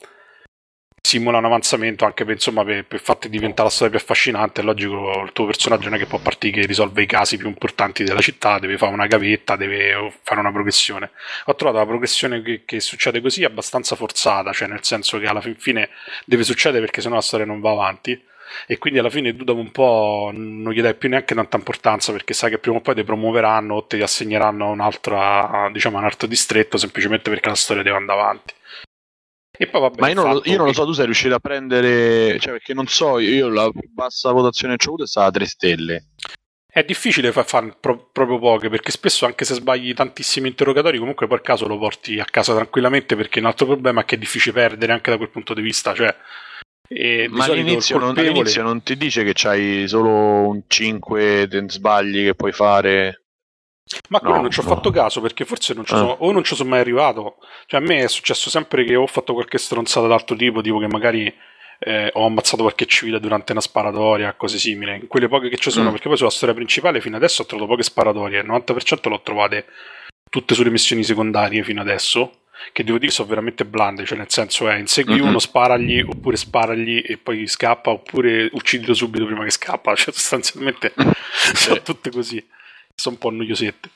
simula 1.09 1.39
un 1.39 1.47
avanzamento 1.47 2.05
anche 2.05 2.27
per, 2.27 2.35
insomma, 2.35 2.65
per, 2.65 2.85
per 2.85 3.01
farti 3.01 3.31
diventare 3.31 3.69
la 3.69 3.75
storia 3.75 3.97
più 3.97 4.05
affascinante. 4.05 4.61
È 4.61 4.65
logico, 4.65 5.23
il 5.25 5.33
tuo 5.33 5.47
personaggio 5.47 5.85
non 5.89 5.95
è 5.95 5.99
che 5.99 6.05
può 6.07 6.19
partire 6.19 6.61
che 6.61 6.67
risolve 6.67 7.03
i 7.03 7.07
casi 7.07 7.39
più 7.39 7.49
importanti 7.49 8.05
della 8.05 8.21
città, 8.21 8.59
deve 8.59 8.77
fare 8.77 8.93
una 8.93 9.07
gavetta, 9.07 9.57
deve 9.57 10.13
fare 10.23 10.41
una 10.41 10.53
progressione. 10.53 11.11
Ho 11.47 11.55
trovato 11.55 11.79
la 11.79 11.87
progressione 11.87 12.43
che, 12.43 12.63
che 12.67 12.81
succede 12.81 13.23
così 13.23 13.43
abbastanza 13.45 13.97
forzata, 13.97 14.53
cioè 14.53 14.69
nel 14.69 14.85
senso 14.85 15.19
che 15.19 15.27
alla 15.27 15.41
fin 15.41 15.57
fine 15.57 15.89
deve 16.27 16.45
succedere 16.45 16.83
perché 16.83 17.01
sennò 17.01 17.15
la 17.15 17.23
storia 17.23 17.47
non 17.47 17.61
va 17.61 17.71
avanti. 17.71 18.23
E 18.67 18.77
quindi 18.79 18.99
alla 18.99 19.11
fine 19.11 19.35
tu 19.35 19.45
dopo 19.45 19.61
un 19.61 19.71
po' 19.71 20.31
non 20.35 20.73
gli 20.73 20.81
dai 20.83 20.95
più 20.95 21.09
neanche 21.09 21.35
tanta 21.35 21.57
importanza 21.57 22.13
perché 22.13 22.35
sai 22.35 22.51
che 22.51 22.59
prima 22.59 22.77
o 22.77 22.81
poi 22.81 22.95
ti 22.95 23.05
promuoveranno 23.05 23.75
o 23.75 23.87
ti 23.87 24.01
assegneranno 24.01 24.71
un'altra, 24.71 25.71
diciamo, 25.73 25.99
un 25.99 26.05
altro 26.05 26.27
distretto 26.27 26.77
semplicemente 26.77 27.31
perché 27.31 27.49
la 27.49 27.55
storia 27.55 27.83
deve 27.83 27.97
andare 27.97 28.21
avanti. 28.21 28.55
E 29.61 29.67
poi 29.67 29.81
vabbè, 29.81 30.01
ma 30.01 30.09
io 30.09 30.15
non, 30.15 30.33
lo, 30.35 30.43
io 30.45 30.57
non 30.57 30.67
lo 30.67 30.73
so, 30.73 30.85
tu 30.85 30.93
sei 30.93 31.07
riuscito 31.07 31.35
a 31.35 31.41
prendere. 31.41 32.39
Cioè, 32.39 32.53
perché 32.53 32.75
non 32.75 32.87
so, 32.87 33.19
io 33.19 33.49
la 33.49 33.69
più 33.71 33.91
bassa 33.91 34.31
votazione 34.31 34.77
che 34.77 34.87
ho 34.87 34.91
avuto 34.91 35.03
è 35.05 35.09
stata 35.09 35.33
3 35.33 35.47
stelle. 35.47 36.05
È 36.71 36.85
difficile 36.85 37.33
far 37.33 37.45
fare 37.45 37.77
pro- 37.81 38.09
proprio 38.13 38.39
poche 38.39 38.69
perché 38.69 38.93
spesso 38.93 39.27
anche 39.27 39.45
se 39.45 39.55
sbagli 39.55 39.93
tantissimi 39.95 40.49
interrogatori 40.49 40.99
comunque 40.99 41.27
il 41.29 41.41
caso 41.41 41.67
lo 41.67 41.77
porti 41.77 42.21
a 42.21 42.25
casa 42.25 42.55
tranquillamente 42.55 43.17
perché 43.17 43.41
un 43.41 43.47
altro 43.47 43.67
problema 43.67 44.03
è 44.03 44.05
che 44.05 44.15
è 44.15 44.19
difficile 44.19 44.55
perdere 44.55 44.93
anche 44.93 45.11
da 45.11 45.17
quel 45.17 45.31
punto 45.31 45.55
di 45.55 45.63
vista, 45.63 45.93
cioè 45.93 46.15
e 46.91 47.27
Ma 47.29 47.45
all'inizio 47.45 47.99
non, 47.99 48.07
colpevole- 48.07 48.31
all'inizio 48.31 48.63
non 48.63 48.83
ti 48.83 48.97
dice 48.97 49.23
che 49.23 49.33
c'hai 49.35 49.87
solo 49.89 50.49
un 50.49 50.63
5 50.67 51.47
de- 51.47 51.65
sbagli 51.69 52.25
che 52.25 52.35
puoi 52.35 52.53
fare. 52.53 53.25
Ma 54.11 54.21
quello 54.21 54.35
No, 54.37 54.41
non 54.43 54.51
ci 54.51 54.61
ho 54.61 54.63
no. 54.63 54.69
fatto 54.69 54.91
caso 54.91 55.21
perché 55.21 55.45
forse 55.45 55.75
non 55.75 55.85
ci 55.85 55.95
sono, 55.95 56.11
o 56.19 56.33
non 56.33 56.45
ci 56.45 56.55
sono 56.55 56.69
mai 56.71 56.81
arrivato. 56.81 57.37
Cioè, 57.67 57.81
a 57.81 57.83
me 57.85 58.03
è 58.05 58.09
successo 58.09 58.51
sempre 58.51 58.85
che 58.85 58.97
ho 58.97 59.07
fatto 59.07 59.33
qualche 59.35 59.59
stronzata 59.59 60.07
d'altro 60.07 60.37
tipo, 60.37 60.61
tipo 60.61 60.79
che 60.79 60.87
magari 60.89 61.33
eh, 61.81 62.11
ho 62.15 62.27
ammazzato 62.27 62.63
qualche 62.63 62.87
civile 62.87 63.21
durante 63.21 63.53
una 63.53 63.61
sparatoria, 63.61 64.35
cose 64.35 64.59
simili. 64.59 64.95
In 64.97 65.07
quelle 65.07 65.29
poche 65.29 65.49
che 65.49 65.57
ci 65.59 65.71
sono, 65.71 65.89
Mm. 65.89 65.93
perché 65.93 66.09
poi 66.09 66.17
sulla 66.17 66.31
storia 66.31 66.55
principale 66.55 67.01
fino 67.01 67.17
adesso 67.17 67.43
ho 67.43 67.47
trovato 67.47 67.69
poche 67.71 67.83
sparatorie. 67.85 68.41
Il 68.41 68.47
90% 68.47 69.09
l'ho 69.09 69.21
trovate 69.23 69.67
tutte 70.31 70.55
sulle 70.55 70.71
missioni 70.71 71.03
secondarie 71.05 71.63
fino 71.63 71.81
adesso. 71.81 72.33
Che 72.73 72.83
devo 72.83 72.99
dire 72.99 73.13
sono 73.13 73.29
veramente 73.29 73.65
blande, 73.65 74.05
cioè 74.05 74.19
nel 74.19 74.29
senso 74.31 74.69
è 74.69 74.77
insegui 74.77 75.21
Mhm. 75.21 75.29
uno, 75.29 75.39
sparagli, 75.39 76.01
oppure 76.01 76.37
sparagli 76.37 77.01
e 77.07 77.17
poi 77.17 77.47
scappa, 77.47 77.91
oppure 77.91 78.49
uccidilo 78.53 78.95
subito 78.95 79.25
prima 79.27 79.45
che 79.45 79.51
scappa. 79.51 79.95
Cioè, 79.97 80.13
sostanzialmente 80.13 80.93
sono 81.55 81.81
tutte 81.83 82.11
così. 82.11 82.45
Sono 83.01 83.15
un 83.15 83.21
po' 83.21 83.31
noiosette. 83.31 83.91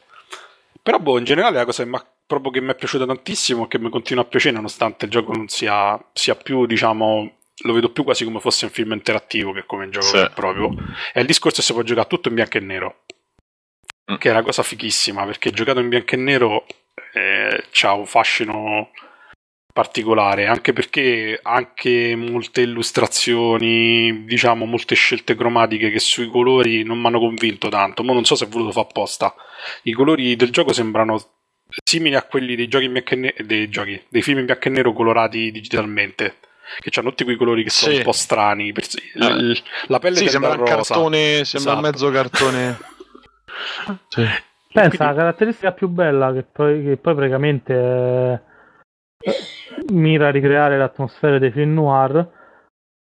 Però, 0.81 0.99
boh, 1.01 1.19
in 1.19 1.25
generale 1.25 1.57
la 1.57 1.65
cosa 1.65 1.83
che 1.83 1.91
proprio 2.25 2.53
che 2.53 2.61
mi 2.61 2.71
è 2.71 2.77
piaciuta 2.77 3.05
tantissimo 3.05 3.65
e 3.65 3.69
che 3.69 3.81
mi 3.81 3.91
continua 3.91 4.23
a 4.23 4.27
piacere, 4.27 4.55
nonostante 4.55 5.07
il 5.07 5.11
gioco 5.11 5.33
non 5.33 5.49
sia, 5.49 6.01
sia 6.13 6.37
più, 6.37 6.67
diciamo, 6.67 7.39
lo 7.65 7.73
vedo 7.73 7.91
più 7.91 8.05
quasi 8.05 8.23
come 8.25 8.39
fosse 8.39 8.65
un 8.67 8.71
film 8.71 8.93
interattivo 8.93 9.53
che 9.53 9.65
come 9.67 9.87
un 9.87 9.91
gioco 9.91 10.07
Sì. 10.07 10.29
proprio. 10.33 10.73
È 11.13 11.19
il 11.19 11.27
discorso 11.27 11.57
che 11.57 11.67
si 11.67 11.73
può 11.73 11.83
giocare 11.83 12.07
tutto 12.07 12.29
in 12.29 12.35
bianco 12.35 12.57
e 12.59 12.61
nero. 12.61 13.01
Mm. 14.11 14.17
Che 14.17 14.29
è 14.29 14.33
una 14.33 14.43
cosa 14.43 14.63
fighissima, 14.63 15.25
perché 15.25 15.51
giocato 15.51 15.81
in 15.81 15.89
bianco 15.89 16.15
e 16.15 16.19
nero 16.19 16.67
eh, 17.15 17.65
c'ha 17.73 17.93
un 17.95 18.07
fascino 18.07 18.91
particolare, 19.73 20.47
anche 20.47 20.73
perché 20.73 21.39
anche 21.43 22.15
molte 22.17 22.61
illustrazioni, 22.61 24.25
diciamo, 24.25 24.65
molte 24.67 24.95
scelte 24.95 25.35
cromatiche 25.35 25.91
che 25.91 25.99
sui 25.99 26.29
colori 26.29 26.83
non 26.83 26.99
mi 27.01 27.07
hanno 27.07 27.19
convinto 27.19 27.69
tanto. 27.69 28.03
Ma 28.05 28.13
non 28.13 28.25
so 28.25 28.35
se 28.35 28.45
è 28.45 28.49
voluto 28.49 28.73
fare 28.73 28.87
apposta. 28.89 29.35
I 29.83 29.93
colori 29.93 30.37
del 30.37 30.51
gioco 30.51 30.73
sembrano 30.73 31.21
simili 31.85 32.15
a 32.17 32.23
quelli 32.23 32.55
dei 32.55 32.69
giochi 32.69 32.85
in 32.85 32.93
bianco 32.93 33.15
e 33.15 33.17
nero, 33.17 33.35
dei 33.45 33.69
giochi, 33.71 34.03
dei 34.09 34.23
film 34.23 34.39
in 34.41 34.45
bianco 34.45 34.69
e 34.69 34.71
nero 34.71 34.93
colorati 34.93 35.51
digitalmente. 35.51 36.37
Che 36.79 36.91
hanno 37.01 37.11
tutti 37.11 37.25
quei 37.25 37.37
colori 37.37 37.63
che 37.65 37.71
sono 37.71 37.93
Sì. 37.93 37.99
un 37.99 38.05
po' 38.05 38.13
strani. 38.13 38.73
Per- 38.73 38.87
l- 39.15 39.51
l- 39.51 39.63
la 39.89 39.99
pelle 39.99 40.17
Sì, 40.17 40.29
sembra 40.29 40.51
un 40.53 40.59
rosa. 40.59 40.75
cartone, 40.77 41.45
sembra 41.45 41.73
Esatto. 41.73 41.81
mezzo 41.87 42.11
cartone. 42.11 42.79
Sì. 44.09 44.23
Pensa, 44.73 44.89
Quindi- 44.89 44.97
la 44.99 45.15
caratteristica 45.15 45.73
più 45.73 45.89
bella 45.89 46.33
che 46.33 46.45
poi, 46.51 46.83
che 46.83 46.97
poi 46.97 47.15
praticamente 47.15 47.75
eh, 47.75 48.41
mira 49.91 50.29
a 50.29 50.31
ricreare 50.31 50.79
l'atmosfera 50.79 51.39
dei 51.39 51.51
film 51.51 51.75
noir 51.75 52.41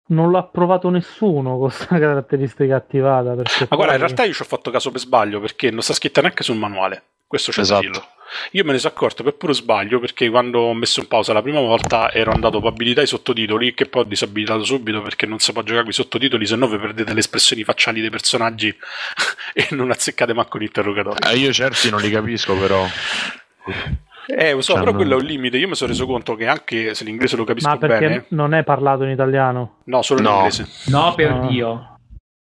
non 0.09 0.31
l'ha 0.31 0.43
provato 0.43 0.89
nessuno 0.89 1.57
con 1.57 1.67
questa 1.69 1.87
caratteristica 1.99 2.75
attivata. 2.75 3.33
Ma 3.33 3.75
guarda, 3.75 3.93
in 3.93 3.99
realtà 3.99 4.23
io 4.23 4.33
ci 4.33 4.41
ho 4.41 4.45
fatto 4.45 4.71
caso 4.71 4.91
per 4.91 4.99
sbaglio 5.01 5.39
perché 5.39 5.71
non 5.71 5.81
sta 5.81 5.93
scritta 5.93 6.21
neanche 6.21 6.43
sul 6.43 6.57
manuale. 6.57 7.03
Questo 7.27 7.51
c'è 7.51 7.61
Esatto. 7.61 7.81
da 7.81 7.87
dirlo. 7.87 8.05
Io 8.51 8.63
me 8.63 8.71
ne 8.73 8.77
sono 8.77 8.93
accorto 8.93 9.23
per 9.23 9.35
puro 9.35 9.53
sbaglio 9.53 9.99
perché 9.99 10.29
quando 10.29 10.59
ho 10.59 10.73
messo 10.73 10.99
in 11.01 11.07
pausa 11.07 11.33
la 11.33 11.41
prima 11.41 11.59
volta 11.59 12.11
ero 12.11 12.31
andato 12.31 12.59
con 12.59 12.69
abilità 12.69 13.01
ai 13.01 13.07
sottotitoli 13.07 13.73
che 13.73 13.85
poi 13.85 14.03
ho 14.03 14.05
disabilitato 14.05 14.63
subito 14.63 15.01
perché 15.01 15.25
non 15.25 15.39
si 15.39 15.51
può 15.51 15.61
giocare 15.61 15.81
con 15.81 15.91
i 15.91 15.93
sottotitoli 15.93 16.45
se 16.45 16.55
no 16.55 16.67
vi 16.67 16.77
perdete 16.77 17.13
le 17.13 17.19
espressioni 17.19 17.63
facciali 17.63 17.99
dei 18.01 18.09
personaggi 18.09 18.73
e 19.53 19.67
non 19.71 19.91
azzeccate 19.91 20.33
manco 20.33 20.57
l'interrogatorio. 20.57 21.29
Eh, 21.29 21.37
io 21.37 21.51
certi 21.51 21.89
non 21.89 21.99
li 21.99 22.09
capisco, 22.09 22.55
però. 22.55 22.85
Eh, 24.29 24.51
lo 24.53 24.61
so, 24.61 24.71
Cioè, 24.73 24.79
però 24.81 24.91
no. 24.91 24.97
quello 24.97 25.17
è 25.17 25.21
un 25.21 25.25
limite. 25.25 25.57
Io 25.57 25.67
mi 25.69 25.75
sono 25.75 25.91
reso 25.91 26.05
conto 26.05 26.35
che 26.35 26.47
anche 26.47 26.93
se 26.93 27.03
l'inglese 27.05 27.37
lo 27.37 27.45
capisco 27.45 27.69
Ma 27.69 27.77
perché 27.77 27.99
bene, 28.07 28.25
non 28.29 28.53
è 28.53 28.63
parlato 28.63 29.03
in 29.03 29.09
italiano? 29.11 29.77
no, 29.85 30.01
solo 30.01 30.21
No. 30.21 30.31
l'inglese. 30.33 30.67
No, 30.87 31.13
per 31.15 31.31
Ah. 31.31 31.47
Dio. 31.47 31.91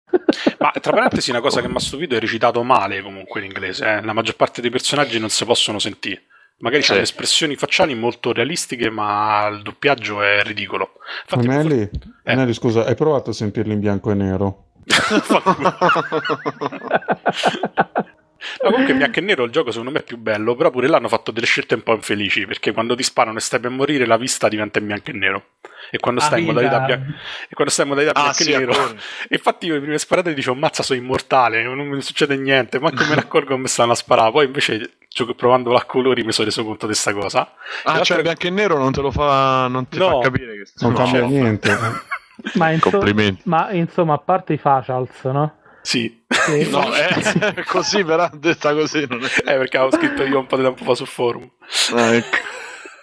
Ma 0.58 0.70
tra 0.80 0.92
parentesi, 0.92 1.28
una 1.30 1.40
cosa 1.40 1.60
che 1.60 1.68
mi 1.68 1.76
ha 1.76 1.80
stupito 1.80 2.14
è 2.14 2.20
recitato 2.20 2.62
male 2.62 3.02
comunque 3.02 3.42
l'inglese. 3.42 3.84
Eh. 3.86 4.02
La 4.02 4.14
maggior 4.14 4.36
parte 4.36 4.62
dei 4.62 4.70
personaggi 4.70 5.18
non 5.18 5.28
si 5.28 5.44
possono 5.44 5.78
sentire. 5.78 6.22
Magari 6.60 6.82
Sì. 6.82 6.88
c'hanno 6.88 7.02
espressioni 7.02 7.54
facciali 7.54 7.94
molto 7.94 8.32
realistiche, 8.32 8.88
ma 8.90 9.46
il 9.48 9.60
doppiaggio 9.62 10.22
è 10.22 10.42
ridicolo. 10.42 10.92
Infatti, 11.28 11.46
Nelly, 11.46 11.90
Eh. 12.24 12.34
Nelly, 12.34 12.52
scusa, 12.54 12.84
hai 12.86 12.94
provato 12.96 13.30
a 13.30 13.34
sentirli 13.34 13.74
in 13.74 13.78
bianco 13.80 14.10
e 14.10 14.14
nero? 14.14 14.64
No, 18.62 18.70
comunque 18.70 18.92
in 18.92 18.98
bianco 18.98 19.18
e 19.18 19.22
nero 19.22 19.44
il 19.44 19.50
gioco 19.50 19.70
secondo 19.70 19.90
me 19.92 19.98
è 20.00 20.02
più 20.02 20.16
bello, 20.16 20.54
però 20.54 20.70
pure 20.70 20.86
là 20.86 20.96
hanno 20.96 21.08
fatto 21.08 21.30
delle 21.32 21.46
scelte 21.46 21.74
un 21.74 21.82
po' 21.82 21.94
infelici, 21.94 22.46
perché 22.46 22.72
quando 22.72 22.94
ti 22.94 23.02
sparano 23.02 23.38
e 23.38 23.40
stai 23.40 23.58
per 23.60 23.70
morire 23.70 24.06
la 24.06 24.16
vista 24.16 24.48
diventa 24.48 24.78
in 24.78 24.86
bianco 24.86 25.10
e 25.10 25.12
nero. 25.14 25.44
E 25.90 25.98
quando 25.98 26.20
stai, 26.20 26.40
in 26.40 26.46
modalità, 26.46 26.80
bia- 26.80 27.00
e 27.48 27.54
quando 27.54 27.72
stai 27.72 27.86
in 27.86 27.90
modalità 27.92 28.14
Ah, 28.18 28.22
bianco 28.22 28.42
sì, 28.42 28.52
e 28.52 28.56
nero... 28.58 28.72
ancora. 28.72 28.94
E 29.28 29.34
infatti 29.36 29.66
io 29.66 29.74
le 29.74 29.80
prime 29.80 29.98
sparate 29.98 30.34
dicevo, 30.34 30.54
mazza, 30.56 30.82
sono 30.82 30.98
immortale, 31.00 31.62
non 31.62 31.78
mi 31.86 32.00
succede 32.02 32.36
niente, 32.36 32.78
manco 32.78 33.04
me 33.06 33.14
ne 33.14 33.20
accorgo 33.22 33.54
che 33.54 33.60
mi 33.60 33.68
stanno 33.68 33.92
a 33.92 33.94
sparare. 33.94 34.30
Poi 34.30 34.44
invece, 34.46 34.98
gioco- 35.08 35.34
provando 35.34 35.74
a 35.74 35.84
colori, 35.84 36.22
mi 36.24 36.32
sono 36.32 36.46
reso 36.48 36.62
conto 36.64 36.86
di 36.86 36.92
questa 36.92 37.12
cosa. 37.14 37.54
Ah, 37.84 38.02
cioè 38.02 38.20
bianco 38.22 38.46
e 38.46 38.50
nero 38.50 38.76
non 38.78 38.92
te 38.92 39.00
lo 39.00 39.10
fa, 39.10 39.66
non 39.68 39.88
ti 39.88 39.98
No. 39.98 40.20
fa 40.20 40.28
capire 40.30 40.52
che 40.62 40.70
Non 40.80 40.92
No, 40.92 40.98
cambia 40.98 41.24
niente. 41.26 41.78
Ma, 42.54 42.70
inso- 42.70 42.90
Complimenti. 42.90 43.42
ma 43.46 43.72
insomma, 43.72 44.14
a 44.14 44.18
parte 44.18 44.52
i 44.52 44.58
facials, 44.58 45.22
no? 45.24 45.56
Sì, 45.88 46.22
Che- 46.26 46.66
No, 46.70 46.92
è 46.92 47.64
così, 47.64 48.04
però 48.04 48.28
detta 48.34 48.74
così 48.74 49.06
non 49.08 49.22
è. 49.22 49.26
eh, 49.38 49.56
perché 49.56 49.78
avevo 49.78 49.96
scritto 49.96 50.22
io 50.22 50.38
un 50.38 50.46
po' 50.46 50.56
di 50.58 50.62
tempo 50.62 50.84
fa 50.84 50.94
sul 50.94 51.06
forum. 51.06 51.50
Ah, 51.94 52.14
ecco. 52.14 52.36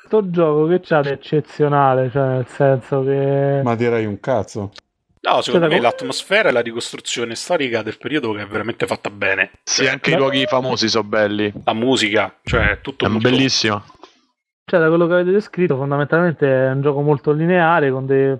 Sto 0.05 0.29
gioco 0.29 0.67
che 0.67 0.81
c'ha 0.81 1.01
di 1.01 1.09
eccezionale, 1.09 2.11
cioè 2.11 2.27
nel 2.27 2.47
senso 2.47 3.03
che... 3.03 3.61
Ma 3.63 3.75
direi 3.75 4.05
un 4.05 4.19
cazzo. 4.19 4.71
No, 5.21 5.41
secondo 5.41 5.65
Cioè, 5.65 5.75
me 5.77 5.81
l'atmosfera 5.81 6.49
e 6.49 6.51
la 6.51 6.59
ricostruzione 6.59 7.33
storica 7.33 7.81
del 7.81 7.97
periodo 7.97 8.31
che 8.33 8.43
è 8.43 8.45
veramente 8.45 8.85
fatta 8.85 9.09
bene. 9.09 9.49
Sì, 9.63 9.87
anche 9.87 10.11
i 10.11 10.15
luoghi 10.15 10.45
famosi 10.45 10.87
sono 10.87 11.05
belli. 11.05 11.51
La 11.63 11.73
musica, 11.73 12.37
cioè 12.43 12.81
tutto 12.81 13.05
È 13.05 13.07
molto... 13.07 13.27
bellissimo. 13.31 13.83
Cioè, 14.63 14.79
da 14.79 14.89
quello 14.89 15.07
che 15.07 15.13
avete 15.13 15.31
descritto, 15.31 15.75
fondamentalmente 15.75 16.47
è 16.47 16.69
un 16.69 16.83
gioco 16.83 17.01
molto 17.01 17.31
lineare, 17.31 17.89
con 17.89 18.05
dei 18.05 18.37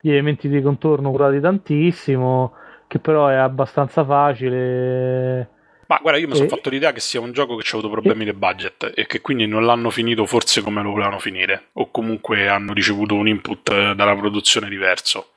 gli 0.00 0.10
elementi 0.10 0.48
di 0.48 0.62
contorno 0.62 1.10
curati 1.10 1.40
tantissimo, 1.40 2.52
che 2.88 2.98
però 2.98 3.28
è 3.28 3.34
abbastanza 3.34 4.04
facile. 4.04 5.48
Ma 5.86 5.98
guarda, 6.02 6.18
io 6.20 6.26
mi 6.28 6.34
sono 6.34 6.46
E- 6.46 6.50
fatto 6.50 6.68
l'idea 6.68 6.92
che 6.92 7.00
sia 7.00 7.20
un 7.20 7.32
gioco 7.32 7.56
che 7.56 7.64
ha 7.66 7.70
avuto 7.78 7.88
problemi 7.88 8.24
di 8.24 8.32
budget 8.34 8.92
e 8.94 9.06
che 9.06 9.20
quindi 9.22 9.46
non 9.46 9.64
l'hanno 9.64 9.88
finito 9.90 10.26
forse 10.26 10.60
come 10.60 10.82
lo 10.82 10.90
volevano 10.90 11.18
finire, 11.18 11.68
o 11.74 11.90
comunque 11.90 12.46
hanno 12.48 12.72
ricevuto 12.74 13.14
un 13.14 13.26
input 13.28 13.70
eh, 13.70 13.94
dalla 13.94 14.14
produzione 14.16 14.68
diverso. 14.68 15.30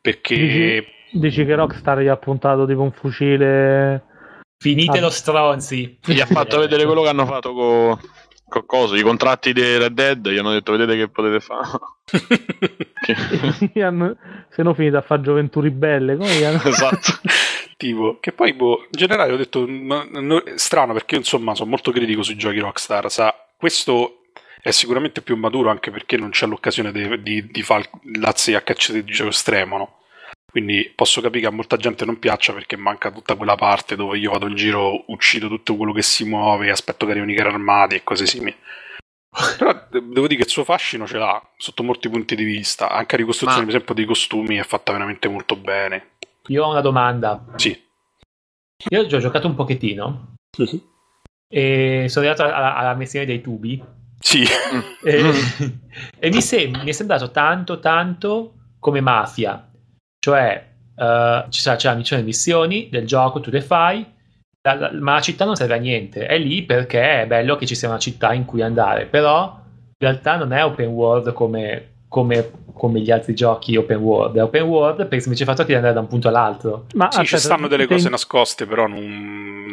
Perché 0.00 0.34
Dici, 0.34 0.86
dici 1.12 1.44
che 1.44 1.54
Rockstar 1.54 2.00
gli 2.00 2.08
ha 2.08 2.16
puntato 2.16 2.66
tipo 2.66 2.82
un 2.82 2.92
fucile... 2.92 4.04
Finitelo 4.58 5.06
Ah. 5.06 5.10
stronzi. 5.10 5.98
Gli 6.04 6.20
ha 6.20 6.26
fatto 6.26 6.58
vedere 6.60 6.84
quello 6.84 7.02
che 7.02 7.08
hanno 7.08 7.26
fatto 7.26 7.52
con 7.52 7.98
co 8.52 8.64
coso, 8.64 8.94
i 8.96 9.02
contratti 9.02 9.52
di 9.54 9.62
Red 9.78 9.92
Dead, 9.94 10.28
gli 10.28 10.36
hanno 10.36 10.52
detto 10.52 10.72
vedete 10.72 10.96
che 10.96 11.08
potete 11.08 11.40
fare. 11.40 11.68
Che- 13.72 13.82
hanno- 13.82 14.16
Se 14.50 14.62
no 14.62 14.74
finita 14.74 14.98
a 14.98 15.02
fare 15.02 15.22
gioventù 15.22 15.60
ribelle, 15.60 16.16
come 16.16 16.34
gli 16.34 16.42
hanno- 16.44 16.60
esatto. 16.64 17.12
tipo, 17.76 18.18
che 18.20 18.32
poi 18.32 18.52
boh, 18.52 18.82
in 18.82 18.88
generale 18.90 19.32
ho 19.32 19.36
detto 19.36 19.66
ma- 19.66 20.06
no- 20.10 20.42
strano 20.56 20.92
perché 20.92 21.16
insomma 21.16 21.54
sono 21.54 21.70
molto 21.70 21.90
critico 21.90 22.22
sui 22.22 22.36
giochi 22.36 22.58
Rockstar, 22.58 23.10
sa, 23.10 23.34
questo 23.56 24.18
è 24.60 24.70
sicuramente 24.70 25.22
più 25.22 25.36
maturo 25.36 25.70
anche 25.70 25.90
perché 25.90 26.16
non 26.16 26.30
c'è 26.30 26.46
l'occasione 26.46 26.92
di, 26.92 27.22
di, 27.22 27.46
di 27.50 27.62
fare 27.62 27.88
lazzi 28.20 28.54
a 28.54 28.60
caccia 28.60 28.92
di 28.92 29.02
gioco 29.04 29.30
estremo, 29.30 29.76
no? 29.78 29.96
Quindi 30.52 30.92
posso 30.94 31.22
capire 31.22 31.40
che 31.40 31.46
a 31.46 31.50
molta 31.50 31.78
gente 31.78 32.04
non 32.04 32.18
piaccia 32.18 32.52
perché 32.52 32.76
manca 32.76 33.10
tutta 33.10 33.36
quella 33.36 33.54
parte 33.54 33.96
dove 33.96 34.18
io 34.18 34.30
vado 34.32 34.46
in 34.46 34.54
giro, 34.54 35.04
uccido 35.10 35.48
tutto 35.48 35.76
quello 35.76 35.92
che 35.94 36.02
si 36.02 36.24
muove, 36.26 36.70
aspetto 36.70 37.06
che 37.06 37.12
arrivino 37.12 37.32
i 37.32 37.34
carri 37.34 37.48
armati 37.54 37.94
e 37.94 38.04
cose 38.04 38.26
simili. 38.26 38.54
Però 39.56 39.72
de- 39.90 40.02
devo 40.06 40.26
dire 40.26 40.36
che 40.36 40.42
il 40.46 40.50
suo 40.50 40.62
fascino 40.62 41.06
ce 41.06 41.16
l'ha 41.16 41.42
sotto 41.56 41.82
molti 41.82 42.10
punti 42.10 42.34
di 42.36 42.44
vista. 42.44 42.90
Anche 42.90 43.12
la 43.16 43.22
ricostruzione, 43.22 43.64
Ma- 43.64 43.70
per 43.70 43.74
esempio, 43.76 43.94
dei 43.94 44.04
costumi 44.04 44.56
è 44.56 44.62
fatta 44.62 44.92
veramente 44.92 45.26
molto 45.28 45.56
bene. 45.56 46.10
Io 46.48 46.64
ho 46.66 46.70
una 46.70 46.82
domanda. 46.82 47.42
Sì. 47.56 47.70
Io 48.90 49.00
ho 49.00 49.06
giocato 49.06 49.46
un 49.46 49.54
pochettino 49.54 50.34
e 51.48 52.06
sono 52.08 52.26
arrivato 52.26 52.42
alla, 52.46 52.74
alla 52.76 52.94
missione 52.94 53.24
dei 53.24 53.40
tubi 53.40 53.82
Sì. 54.18 54.44
e, 55.04 55.32
e 56.18 56.28
mi, 56.30 56.42
sem- 56.42 56.82
mi 56.82 56.88
è 56.90 56.92
sembrato 56.92 57.30
tanto 57.30 57.78
tanto 57.78 58.54
come 58.78 59.00
mafia 59.00 59.66
cioè 60.22 60.64
eh, 60.96 61.44
ci 61.48 61.60
sarà 61.60 61.76
c'è 61.76 61.88
la 61.88 61.96
missione 61.96 62.22
missioni 62.22 62.88
del 62.90 63.06
gioco 63.06 63.40
tu 63.40 63.50
le 63.50 63.60
fai 63.60 64.06
la- 64.62 64.74
la- 64.74 64.90
ma 65.00 65.14
la 65.14 65.20
città 65.20 65.44
non 65.44 65.56
serve 65.56 65.74
a 65.74 65.78
niente 65.78 66.26
è 66.26 66.38
lì 66.38 66.62
perché 66.62 67.22
è 67.22 67.26
bello 67.26 67.56
che 67.56 67.66
ci 67.66 67.74
sia 67.74 67.88
una 67.88 67.98
città 67.98 68.32
in 68.32 68.44
cui 68.44 68.62
andare 68.62 69.06
però 69.06 69.58
in 69.64 70.08
realtà 70.08 70.36
non 70.36 70.52
è 70.52 70.64
open 70.64 70.86
world 70.90 71.32
come, 71.32 71.94
come, 72.06 72.50
come 72.72 73.00
gli 73.00 73.10
altri 73.10 73.34
giochi 73.34 73.76
open 73.76 73.96
world 73.98 74.36
è 74.36 74.42
open 74.42 74.62
world 74.62 75.06
per 75.06 75.14
il 75.14 75.20
semplice 75.22 75.44
fatto 75.44 75.64
di 75.64 75.74
andare 75.74 75.94
da 75.94 76.00
un 76.00 76.06
punto 76.06 76.28
all'altro 76.28 76.86
Ma 76.94 77.10
Sì, 77.10 77.24
ci 77.24 77.36
stanno 77.38 77.66
delle 77.66 77.86
cose 77.86 78.08
nascoste, 78.08 78.64
però 78.66 78.86
non, 78.86 79.00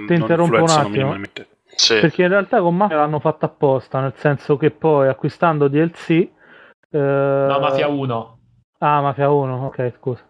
ti 0.07 0.13
non 0.13 0.21
interrompo 0.21 0.43
influenzano 0.43 0.81
attimo. 0.87 0.95
minimamente. 0.95 1.47
Sì. 1.75 1.99
Perché 1.99 2.23
in 2.23 2.29
realtà 2.29 2.59
con 2.59 2.75
Mafia 2.75 2.97
l'hanno 2.97 3.19
fatto 3.19 3.45
apposta, 3.45 3.99
nel 4.01 4.13
senso 4.17 4.57
che 4.57 4.71
poi 4.71 5.07
acquistando 5.07 5.67
DLC... 5.67 6.09
eh, 6.09 6.97
no 6.97 7.59
Mafia 7.59 7.87
1 7.87 8.37
Ah, 8.79 9.01
Mafia 9.01 9.29
1, 9.29 9.65
ok, 9.67 9.93
scusa. 9.97 10.23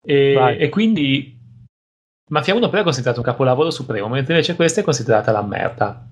E, 0.00 0.56
e 0.58 0.68
quindi 0.68 1.38
Mafia 2.30 2.54
1 2.54 2.68
però 2.68 2.82
è 2.82 2.84
considerato 2.84 3.20
un 3.20 3.26
capolavoro 3.26 3.70
supremo, 3.70 4.08
mentre 4.08 4.34
invece 4.34 4.54
questa 4.54 4.80
è 4.80 4.84
considerata 4.84 5.32
la 5.32 5.42
merda. 5.42 6.06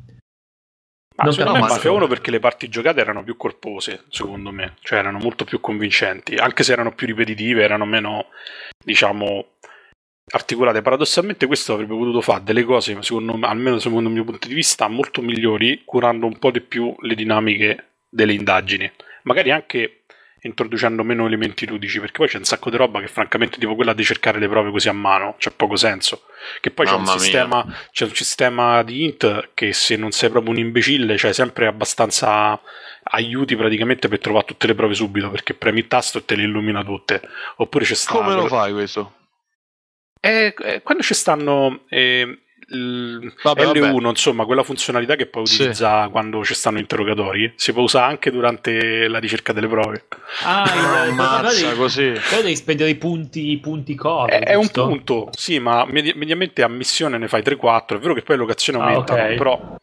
Ma 1.17 1.25
Non 1.25 1.33
secondo 1.33 1.61
me. 1.61 1.69
Mafia 1.69 1.93
1 1.93 2.07
perché 2.07 2.31
le 2.31 2.41
parti 2.41 2.69
giocate 2.69 3.01
erano 3.01 3.23
più 3.23 3.37
corpose, 3.37 4.05
secondo 4.09 4.51
me, 4.51 4.75
cioè 4.81 4.99
erano 4.99 5.19
molto 5.19 5.45
più 5.45 5.61
convincenti, 5.61 6.35
anche 6.35 6.63
se 6.63 6.73
erano 6.73 6.95
più 6.95 7.07
ripetitive, 7.07 7.63
erano 7.63 7.85
meno, 7.87 8.27
diciamo, 8.85 9.53
articolate. 10.33 10.83
Paradossalmente 10.83 11.47
questo 11.47 11.75
avrebbe 11.75 11.97
potuto 11.97 12.21
fare 12.21 12.43
delle 12.45 12.65
cose, 12.65 13.01
secondo 13.03 13.37
me, 13.37 13.47
almeno 13.47 13.79
secondo 13.79 14.09
il 14.09 14.15
mio 14.15 14.25
punto 14.25 14.49
di 14.49 14.55
vista, 14.55 14.89
molto 14.89 15.23
migliori, 15.23 15.83
curando 15.85 16.27
un 16.27 16.39
po' 16.39 16.51
di 16.51 16.61
più 16.61 16.95
le 17.01 17.15
dinamiche 17.15 17.85
delle 18.09 18.35
indagini. 18.35 18.91
Magari 19.23 19.51
anche 19.51 20.05
introducendo 20.43 21.03
meno 21.03 21.27
elementi 21.27 21.67
ludici, 21.67 21.99
perché 21.99 22.19
poi 22.19 22.29
c'è 22.29 22.39
un 22.39 22.45
sacco 22.45 22.71
di 22.71 22.77
roba 22.77 23.01
che 23.01 23.09
francamente 23.09 23.59
tipo 23.59 23.75
quella 23.75 23.93
di 23.93 24.05
cercare 24.05 24.39
le 24.39 24.49
prove 24.49 24.71
così 24.71 24.89
a 24.89 24.93
mano, 24.93 25.37
c'è 25.39 25.51
poco 25.51 25.77
senso. 25.77 26.25
Che 26.61 26.71
poi 26.71 26.87
c'è 26.87 26.95
un, 26.95 27.07
sistema, 27.07 27.67
c'è 27.91 28.05
un 28.05 28.15
sistema 28.15 28.83
di 28.83 29.05
int 29.05 29.51
che 29.55 29.73
se 29.73 29.97
non 29.97 30.13
sei 30.13 30.31
proprio 30.31 30.53
un 30.53 30.59
imbecille 30.59 31.17
c'hai 31.17 31.35
sempre 31.35 31.67
abbastanza 31.67 32.61
aiuti 33.09 33.57
praticamente 33.57 34.09
per 34.09 34.19
trovare 34.21 34.47
tutte 34.47 34.67
le 34.67 34.75
prove 34.75 34.95
subito, 34.95 35.31
perché 35.31 35.55
premi 35.55 35.81
il 35.81 35.89
tasto 35.89 36.19
e 36.19 36.25
te 36.25 36.37
le 36.37 36.45
illumina 36.45 36.85
tutte. 36.85 37.21
Oppure 37.57 37.85
c'è 37.85 37.95
sta 37.95 38.13
Come 38.13 38.35
lo 38.35 38.47
fai 38.47 38.73
questo? 38.73 39.13
eh, 40.27 40.55
eh, 40.59 40.83
quando 40.83 41.03
ci 41.03 41.15
stanno 41.15 41.85
eh, 41.89 42.46
il 42.69 43.33
Vabbè, 43.43 43.65
L1, 43.65 43.91
vabbè. 43.93 44.09
insomma, 44.09 44.45
quella 44.45 44.63
funzionalità 44.63 45.15
che 45.15 45.27
puoi 45.27 45.47
Sì. 45.47 45.55
utilizzare 45.61 46.11
quando 46.11 46.45
ci 46.45 46.55
stanno 46.55 46.79
interrogatori, 46.79 47.53
si 47.57 47.73
può 47.73 47.83
usare 47.83 48.11
anche 48.11 48.31
durante 48.31 49.07
la 49.09 49.19
ricerca 49.19 49.53
delle 49.53 49.69
prove. 49.69 50.07
Ah, 50.45 50.65
il- 51.05 51.11
Ammazza 51.11 51.69
però 51.69 51.75
così. 51.77 52.03
devi, 52.05 52.21
però 52.29 52.43
devi 52.43 52.57
spendere 52.57 52.91
i 52.91 52.97
punti, 52.97 53.51
i 53.51 53.59
punti 53.59 53.95
cosa. 53.95 54.33
È, 54.33 54.41
è 54.45 54.55
un 54.55 54.69
punto, 54.71 55.29
sì, 55.33 55.59
ma 55.61 55.85
medi- 55.87 56.13
mediamente 56.17 56.63
a 56.63 56.69
missione 56.69 57.19
ne 57.19 57.29
fai 57.29 57.43
3-4. 57.43 57.99
È 57.99 58.01
vero 58.01 58.15
che 58.15 58.23
poi 58.23 58.37
le 58.37 58.43
locazioni 58.43 58.79
Ah, 58.81 58.83
aumentano, 58.83 59.23
ok. 59.23 59.35
però 59.37 59.75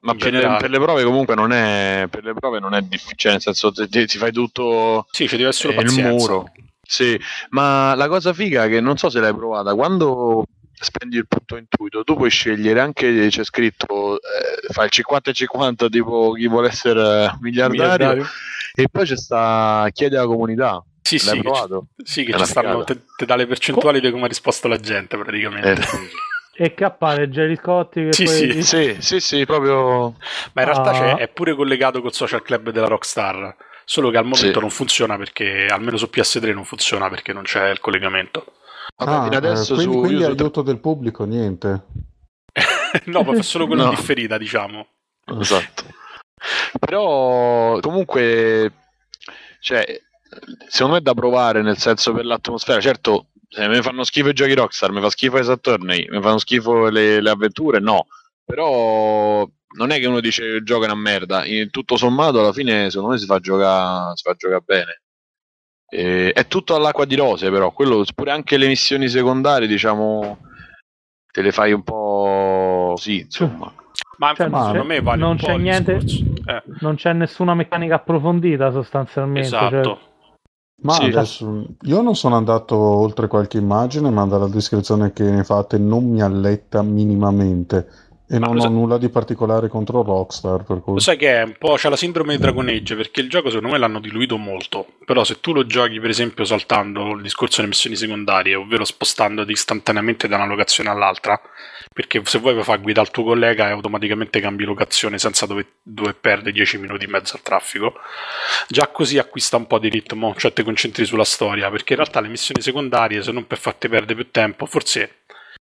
Ma 0.00 0.14
per 0.14 0.32
le, 0.32 0.56
per 0.60 0.70
le 0.70 0.78
prove 0.78 1.02
comunque 1.02 1.34
non 1.34 1.50
è 1.52 2.06
per 2.08 2.22
le 2.22 2.32
prove 2.32 2.60
non 2.60 2.72
è 2.72 2.82
difficile, 2.82 3.32
nel 3.32 3.42
senso 3.42 3.72
ti, 3.72 3.88
ti- 3.88 4.06
ti 4.06 4.16
fai 4.16 4.30
tutto 4.30 5.06
sì, 5.10 5.26
ci 5.26 5.36
deve 5.36 5.48
essere 5.48 5.74
eh, 5.74 5.80
il 5.80 5.90
muro. 5.92 6.52
Sì, 6.80 7.18
ma 7.50 7.94
la 7.96 8.06
cosa 8.08 8.32
figa 8.32 8.64
è 8.64 8.68
che 8.68 8.80
non 8.80 8.96
so 8.96 9.10
se 9.10 9.18
l'hai 9.20 9.34
provata, 9.34 9.74
quando 9.74 10.44
spendi 10.80 11.16
il 11.16 11.26
punto 11.28 11.56
intuito, 11.56 12.04
tu 12.04 12.14
puoi 12.16 12.30
scegliere 12.30 12.80
anche 12.80 13.28
c'è 13.28 13.44
scritto 13.44 14.16
eh, 14.16 14.72
fai 14.72 14.86
il 14.86 14.90
50 14.90 15.30
e 15.30 15.34
50 15.34 15.88
tipo 15.88 16.32
chi 16.32 16.48
vuole 16.48 16.68
essere 16.68 17.36
miliardario, 17.40 17.70
Miliardario. 17.92 18.26
e 18.74 18.88
poi 18.90 19.04
c'è 19.06 19.16
sta 19.16 19.88
chiede 19.92 20.16
alla 20.16 20.26
comunità. 20.26 20.82
Sì, 21.02 21.16
L'hai 21.24 21.36
sì, 21.36 21.36
che, 21.36 21.42
provato? 21.42 21.86
ci- 21.96 22.04
sì, 22.12 22.24
che 22.24 22.36
ci 22.38 22.44
stanno, 22.44 22.84
te, 22.84 22.98
te 23.16 23.24
dà 23.24 23.34
le 23.36 23.46
percentuali 23.46 23.98
di 24.00 24.10
come 24.10 24.24
ha 24.24 24.28
risposto 24.28 24.68
la 24.68 24.78
gente 24.78 25.16
praticamente. 25.16 25.70
Eh, 25.72 26.64
E 26.64 26.74
che 26.74 26.84
appare 26.84 27.28
Jerry 27.28 27.56
Scotti 27.56 28.04
che 28.06 28.12
Sì, 28.12 28.24
poi 28.24 28.34
sì. 28.34 28.62
sì, 28.62 28.96
sì, 28.98 29.20
sì, 29.20 29.46
proprio 29.46 30.16
Ma 30.54 30.62
in 30.62 30.68
realtà 30.68 30.90
Ah. 30.90 30.92
c'è- 30.92 31.14
è 31.22 31.28
pure 31.28 31.54
collegato 31.54 32.00
col 32.02 32.12
social 32.12 32.42
club 32.42 32.70
della 32.70 32.88
Rockstar. 32.88 33.54
Solo 33.84 34.10
che 34.10 34.18
al 34.18 34.24
momento 34.24 34.52
Sì. 34.52 34.60
non 34.60 34.68
funziona 34.68 35.16
perché, 35.16 35.66
almeno 35.70 35.96
su 35.96 36.10
PS3 36.10 36.52
non 36.52 36.64
funziona 36.64 37.08
perché 37.08 37.32
non 37.32 37.44
c'è 37.44 37.70
il 37.70 37.78
collegamento. 37.80 38.54
Vabbè, 38.98 39.10
Ah, 39.12 39.22
fino 39.24 39.36
adesso 39.36 39.72
eh, 39.72 39.76
quindi, 39.76 39.94
su 39.94 40.00
quindi 40.00 40.24
aiuto 40.24 40.62
del 40.62 40.80
pubblico, 40.80 41.24
niente. 41.24 41.84
no, 43.06 43.22
ma 43.22 43.34
fa 43.34 43.42
solo 43.42 43.66
quello 43.66 43.84
No. 43.84 43.90
di 43.90 43.96
differita, 43.96 44.36
diciamo. 44.38 44.86
Esatto. 45.40 45.84
Però 46.80 47.78
comunque, 47.80 48.72
cioè, 49.60 49.84
secondo 50.68 50.94
me 50.94 50.98
è 50.98 51.02
da 51.02 51.14
provare 51.14 51.62
nel 51.62 51.78
senso 51.78 52.12
per 52.12 52.24
l'atmosfera. 52.24 52.80
Certo, 52.80 53.26
se 53.48 53.68
mi 53.68 53.80
fanno 53.82 54.02
schifo 54.04 54.28
i 54.30 54.34
giochi 54.34 54.54
Rockstar, 54.54 54.90
mi 54.90 55.00
fa 55.00 55.10
schifo 55.10 55.38
i 55.38 55.44
Saturni, 55.44 56.06
mi 56.10 56.20
fanno 56.20 56.38
schifo 56.38 56.88
le, 56.88 57.20
le 57.20 57.30
avventure, 57.30 57.78
no. 57.80 58.06
Però 58.44 59.46
non 59.76 59.90
è 59.90 59.98
che 60.00 60.06
uno 60.06 60.20
dice 60.20 60.44
il 60.44 60.64
gioco 60.64 60.82
è 60.82 60.86
una 60.86 60.94
merda. 60.96 61.44
In 61.44 61.70
tutto 61.70 61.96
sommato, 61.96 62.40
alla 62.40 62.52
fine, 62.52 62.90
secondo 62.90 63.12
me 63.12 63.18
si 63.18 63.26
fa 63.26 63.38
giocare, 63.38 64.16
si 64.16 64.22
fa 64.22 64.34
giocare 64.34 64.62
bene. 64.64 65.02
E- 65.90 66.32
è 66.32 66.46
tutto 66.46 66.74
all'acqua 66.74 67.04
di 67.06 67.16
rose, 67.16 67.50
però 67.50 67.72
quello 67.72 68.04
pure 68.14 68.30
anche 68.30 68.56
le 68.58 68.66
missioni 68.66 69.08
secondarie, 69.08 69.66
diciamo, 69.66 70.38
te 71.32 71.40
le 71.42 71.52
fai 71.52 71.72
un 71.72 71.82
po' 71.82 72.94
sì, 72.98 73.20
insomma. 73.20 73.72
Ma 74.18 74.34
Cioè, 74.34 74.46
secondo 74.50 74.72
c'è- 74.80 74.82
me 74.86 75.00
vale 75.00 75.20
non 75.20 75.36
c'è 75.36 75.56
niente-. 75.56 76.00
Eh, 76.44 76.62
Non 76.80 76.96
c'è 76.96 77.12
nessuna 77.12 77.54
meccanica 77.54 77.96
approfondita 77.96 78.70
sostanzialmente. 78.70 79.48
cioè- 79.48 79.66
esatto. 79.80 79.98
Ma 80.80 80.92
Sì. 80.92 81.04
adesso 81.04 81.66
io 81.82 82.02
non 82.02 82.14
sono 82.14 82.36
andato 82.36 82.76
oltre 82.76 83.26
qualche 83.26 83.58
immagine, 83.58 84.10
ma 84.10 84.24
dalla 84.26 84.46
descrizione 84.46 85.12
che 85.12 85.24
ne 85.24 85.42
fate 85.42 85.76
non 85.78 86.08
mi 86.08 86.22
alletta 86.22 86.82
minimamente. 86.82 87.88
E 88.30 88.38
non 88.38 88.56
lo 88.56 88.64
ho 88.64 88.68
nulla 88.68 88.98
di 88.98 89.08
particolare 89.08 89.68
contro 89.68 90.02
Rockstar, 90.02 90.62
per 90.62 90.82
cui... 90.82 90.92
Lo 90.92 91.00
sai 91.00 91.16
che 91.16 91.40
è 91.40 91.42
un 91.44 91.54
po' 91.58 91.76
c'è 91.76 91.88
la 91.88 91.96
sindrome 91.96 92.36
di 92.36 92.42
Dragon 92.42 92.68
Age 92.68 92.94
perché 92.94 93.22
il 93.22 93.30
gioco 93.30 93.48
secondo 93.48 93.70
me 93.70 93.78
l'hanno 93.78 94.00
diluito 94.00 94.36
molto. 94.36 94.86
Però 95.06 95.24
se 95.24 95.40
tu 95.40 95.54
lo 95.54 95.64
giochi, 95.64 95.98
per 95.98 96.10
esempio, 96.10 96.44
saltando 96.44 97.12
il 97.14 97.22
discorso 97.22 97.56
delle 97.56 97.68
missioni 97.68 97.96
secondarie, 97.96 98.54
ovvero 98.54 98.84
spostandoti 98.84 99.50
istantaneamente 99.50 100.28
da 100.28 100.36
una 100.36 100.44
locazione 100.44 100.90
all'altra, 100.90 101.40
perché 101.90 102.20
se 102.26 102.38
vuoi 102.38 102.62
far 102.62 102.82
guida 102.82 103.00
al 103.00 103.10
tuo 103.10 103.24
collega 103.24 103.68
e 103.68 103.70
automaticamente 103.70 104.40
cambi 104.40 104.64
locazione 104.64 105.18
senza 105.18 105.46
dover, 105.46 105.66
dover 105.82 106.14
perdere 106.16 106.52
10 106.52 106.78
minuti 106.78 107.06
in 107.06 107.10
mezzo 107.10 107.34
al 107.34 107.42
traffico, 107.42 107.94
già 108.68 108.88
così 108.88 109.16
acquista 109.16 109.56
un 109.56 109.66
po' 109.66 109.78
di 109.78 109.88
ritmo, 109.88 110.34
cioè 110.36 110.52
ti 110.52 110.62
concentri 110.62 111.06
sulla 111.06 111.24
storia, 111.24 111.70
perché 111.70 111.94
in 111.94 112.00
realtà 112.00 112.20
le 112.20 112.28
missioni 112.28 112.60
secondarie, 112.60 113.22
se 113.22 113.32
non 113.32 113.46
per 113.46 113.56
farti 113.56 113.88
perdere 113.88 114.16
più 114.16 114.30
tempo, 114.30 114.66
forse 114.66 115.22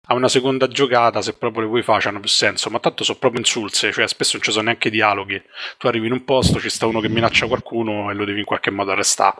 a 0.06 0.14
una 0.14 0.28
seconda 0.28 0.66
giocata, 0.66 1.22
se 1.22 1.34
proprio 1.34 1.62
le 1.62 1.68
vuoi 1.68 1.82
fare, 1.82 2.08
hanno 2.08 2.20
più 2.20 2.28
senso, 2.28 2.68
ma 2.70 2.80
tanto 2.80 3.04
sono 3.04 3.18
proprio 3.18 3.40
insulse, 3.40 3.92
cioè 3.92 4.08
spesso 4.08 4.32
non 4.34 4.42
ci 4.42 4.50
sono 4.50 4.64
neanche 4.64 4.90
dialoghi. 4.90 5.40
Tu 5.78 5.86
arrivi 5.86 6.06
in 6.06 6.12
un 6.12 6.24
posto, 6.24 6.58
ci 6.58 6.70
sta 6.70 6.86
uno 6.86 7.00
che 7.00 7.08
minaccia 7.08 7.46
qualcuno 7.46 8.10
e 8.10 8.14
lo 8.14 8.24
devi 8.24 8.40
in 8.40 8.44
qualche 8.44 8.70
modo 8.70 8.90
arrestare 8.90 9.36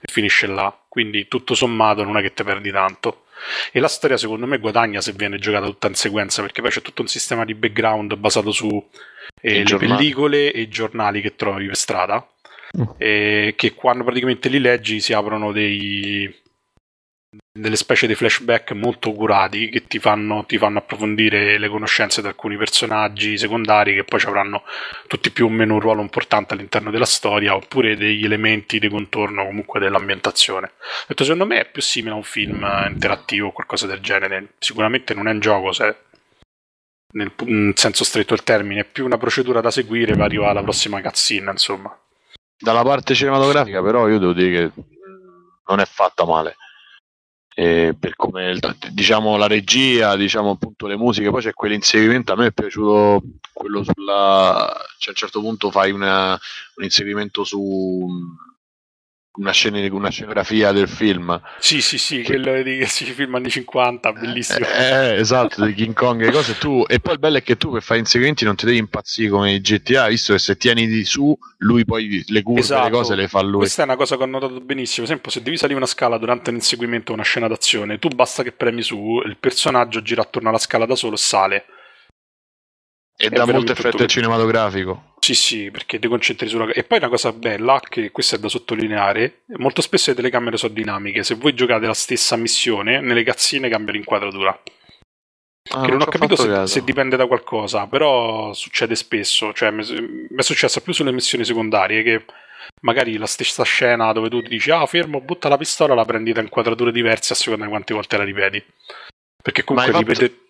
e 0.00 0.12
finisce 0.12 0.46
là. 0.46 0.76
Quindi 0.88 1.26
tutto 1.28 1.54
sommato 1.54 2.04
non 2.04 2.16
è 2.16 2.22
che 2.22 2.32
te 2.32 2.44
perdi 2.44 2.70
tanto. 2.70 3.24
E 3.72 3.80
la 3.80 3.88
storia 3.88 4.16
secondo 4.16 4.46
me 4.46 4.58
guadagna 4.58 5.00
se 5.00 5.12
viene 5.12 5.38
giocata 5.38 5.66
tutta 5.66 5.88
in 5.88 5.94
sequenza, 5.94 6.42
perché 6.42 6.62
poi 6.62 6.70
c'è 6.70 6.82
tutto 6.82 7.02
un 7.02 7.08
sistema 7.08 7.44
di 7.44 7.54
background 7.54 8.14
basato 8.14 8.52
su 8.52 8.68
eh, 9.40 9.58
le 9.58 9.62
giornali. 9.64 9.96
pellicole 9.96 10.52
e 10.52 10.60
i 10.60 10.68
giornali 10.68 11.20
che 11.20 11.34
trovi 11.34 11.66
per 11.66 11.76
strada. 11.76 12.24
Mm. 12.78 12.84
E 12.96 13.54
che 13.56 13.74
quando 13.74 14.04
praticamente 14.04 14.48
li 14.48 14.60
leggi 14.60 15.00
si 15.00 15.12
aprono 15.12 15.52
dei 15.52 16.41
delle 17.54 17.76
specie 17.76 18.06
di 18.06 18.14
flashback 18.14 18.72
molto 18.72 19.12
curati 19.12 19.68
che 19.68 19.86
ti 19.86 19.98
fanno, 19.98 20.44
ti 20.46 20.56
fanno 20.56 20.78
approfondire 20.78 21.58
le 21.58 21.68
conoscenze 21.68 22.22
di 22.22 22.26
alcuni 22.26 22.56
personaggi 22.56 23.36
secondari 23.36 23.94
che 23.94 24.04
poi 24.04 24.20
ci 24.20 24.26
avranno 24.26 24.62
tutti 25.06 25.30
più 25.30 25.44
o 25.44 25.48
meno 25.50 25.74
un 25.74 25.80
ruolo 25.80 26.00
importante 26.00 26.54
all'interno 26.54 26.90
della 26.90 27.04
storia 27.04 27.54
oppure 27.54 27.94
degli 27.94 28.24
elementi 28.24 28.78
di 28.78 28.88
contorno 28.88 29.44
comunque 29.44 29.80
dell'ambientazione. 29.80 30.72
Detto, 31.06 31.24
secondo 31.24 31.44
me 31.44 31.60
è 31.60 31.70
più 31.70 31.82
simile 31.82 32.14
a 32.14 32.16
un 32.16 32.22
film 32.22 32.64
eh, 32.64 32.88
interattivo 32.90 33.48
o 33.48 33.52
qualcosa 33.52 33.86
del 33.86 34.00
genere. 34.00 34.54
Sicuramente 34.58 35.12
non 35.12 35.28
è 35.28 35.32
un 35.32 35.40
gioco 35.40 35.72
se 35.72 35.96
nel 37.12 37.32
senso 37.74 38.04
stretto 38.04 38.34
del 38.34 38.44
termine, 38.44 38.80
è 38.80 38.84
più 38.84 39.04
una 39.04 39.18
procedura 39.18 39.60
da 39.60 39.70
seguire 39.70 40.14
per 40.14 40.22
arrivare 40.22 40.52
alla 40.52 40.62
prossima 40.62 41.02
cutscene, 41.02 41.50
insomma. 41.50 41.94
Dalla 42.56 42.82
parte 42.82 43.14
cinematografica, 43.14 43.82
però, 43.82 44.08
io 44.08 44.18
devo 44.18 44.32
dire 44.32 44.50
che 44.50 44.82
non 45.66 45.80
è 45.80 45.84
fatta 45.84 46.24
male. 46.24 46.56
E 47.54 47.94
per 47.98 48.16
come 48.16 48.58
diciamo 48.90 49.36
la 49.36 49.46
regia, 49.46 50.16
diciamo 50.16 50.50
appunto 50.52 50.86
le 50.86 50.96
musiche, 50.96 51.30
poi 51.30 51.42
c'è 51.42 51.52
quell'inseguimento. 51.52 52.32
A 52.32 52.36
me 52.36 52.46
è 52.46 52.52
piaciuto 52.52 53.22
quello 53.52 53.84
sulla. 53.84 54.72
Cioè, 54.98 55.08
a 55.08 55.10
un 55.10 55.16
certo 55.16 55.40
punto 55.40 55.70
fai 55.70 55.90
una- 55.90 56.38
un 56.76 56.84
inseguimento 56.84 57.44
su 57.44 58.06
una, 59.34 59.52
scena, 59.52 59.78
una 59.94 60.10
scenografia 60.10 60.72
del 60.72 60.88
film. 60.88 61.40
Sì, 61.58 61.80
sì, 61.80 61.96
sì, 61.96 62.18
Che- 62.22 62.24
quello 62.24 62.62
di 62.62 62.84
si 62.86 63.04
film 63.06 63.34
anni 63.34 63.48
50, 63.48 64.12
bellissimo. 64.12 64.66
Eh, 64.66 65.14
esatto, 65.14 65.64
di 65.64 65.72
King 65.74 65.94
Kong 65.94 66.26
e 66.26 66.30
cose. 66.30 66.58
Tu, 66.58 66.84
e 66.86 67.00
poi 67.00 67.14
il 67.14 67.18
bello 67.18 67.38
è 67.38 67.42
che 67.42 67.56
tu 67.56 67.70
per 67.72 67.82
fare 67.82 68.00
inseguimenti 68.00 68.44
non 68.44 68.56
ti 68.56 68.66
devi 68.66 68.78
impazzire 68.78 69.30
come 69.30 69.52
i 69.52 69.60
GTA, 69.60 70.08
visto 70.08 70.32
che 70.34 70.38
se 70.38 70.56
tieni 70.56 70.86
di 70.86 71.04
su, 71.04 71.36
lui 71.58 71.84
poi 71.84 72.22
le 72.26 72.42
curve, 72.42 72.60
Esatto. 72.60 72.84
le 72.84 72.90
cose 72.90 73.14
le 73.14 73.28
fa 73.28 73.40
lui. 73.40 73.60
Questa 73.60 73.82
è 73.82 73.84
una 73.86 73.96
cosa 73.96 74.16
che 74.16 74.22
ho 74.22 74.26
notato 74.26 74.60
benissimo. 74.60 75.06
Per 75.06 75.14
esempio, 75.14 75.30
se 75.30 75.42
devi 75.42 75.56
salire 75.56 75.78
una 75.78 75.86
scala 75.86 76.18
durante 76.18 76.50
un 76.50 76.56
inseguimento 76.56 77.12
o 77.12 77.14
una 77.14 77.24
scena 77.24 77.48
d'azione, 77.48 77.98
tu 77.98 78.08
basta 78.08 78.42
che 78.42 78.52
premi 78.52 78.82
su, 78.82 79.22
il 79.24 79.38
personaggio 79.38 80.02
gira 80.02 80.22
attorno 80.22 80.50
alla 80.50 80.58
scala 80.58 80.84
da 80.84 80.94
solo 80.94 81.14
e 81.14 81.18
sale. 81.18 81.64
E 83.16 83.26
è 83.26 83.30
dà 83.30 83.46
molto 83.46 83.72
effetto 83.72 84.04
cinematografico. 84.06 85.11
Sì, 85.24 85.34
sì, 85.34 85.70
perché 85.70 86.00
ti 86.00 86.08
concentri 86.08 86.48
sulla. 86.48 86.72
E 86.72 86.82
poi 86.82 86.98
una 86.98 87.08
cosa 87.08 87.32
bella, 87.32 87.80
che 87.80 88.10
questa 88.10 88.34
è 88.34 88.38
da 88.40 88.48
sottolineare: 88.48 89.42
molto 89.58 89.80
spesso 89.80 90.10
le 90.10 90.16
telecamere 90.16 90.56
sono 90.56 90.72
dinamiche. 90.72 91.22
Se 91.22 91.36
voi 91.36 91.54
giocate 91.54 91.86
la 91.86 91.94
stessa 91.94 92.34
missione, 92.34 93.00
nelle 93.00 93.22
cazzine 93.22 93.68
cambia 93.68 93.92
l'inquadratura. 93.92 94.60
Ah, 95.70 95.82
che 95.82 95.90
non 95.92 96.00
ho 96.00 96.06
capito 96.06 96.34
se, 96.34 96.66
se 96.66 96.82
dipende 96.82 97.14
da 97.16 97.26
qualcosa, 97.26 97.86
però 97.86 98.52
succede 98.52 98.96
spesso. 98.96 99.52
Cioè, 99.52 99.70
mi 99.70 99.84
è 100.36 100.42
successo 100.42 100.80
più 100.80 100.92
sulle 100.92 101.12
missioni 101.12 101.44
secondarie 101.44 102.02
che 102.02 102.24
magari 102.80 103.16
la 103.16 103.26
stessa 103.26 103.62
scena 103.62 104.12
dove 104.12 104.28
tu 104.28 104.42
ti 104.42 104.48
dici 104.48 104.72
ah 104.72 104.84
fermo, 104.86 105.20
butta 105.20 105.48
la 105.48 105.56
pistola, 105.56 105.94
la 105.94 106.04
prendi 106.04 106.32
da 106.32 106.40
inquadrature 106.40 106.90
diverse 106.90 107.32
a 107.32 107.36
seconda 107.36 107.64
di 107.64 107.70
quante 107.70 107.94
volte 107.94 108.16
la 108.16 108.24
ripeti. 108.24 108.64
Perché 109.40 109.62
comunque 109.62 109.92
hai 109.92 110.04
fatto- 110.04 110.20
ripete. 110.20 110.40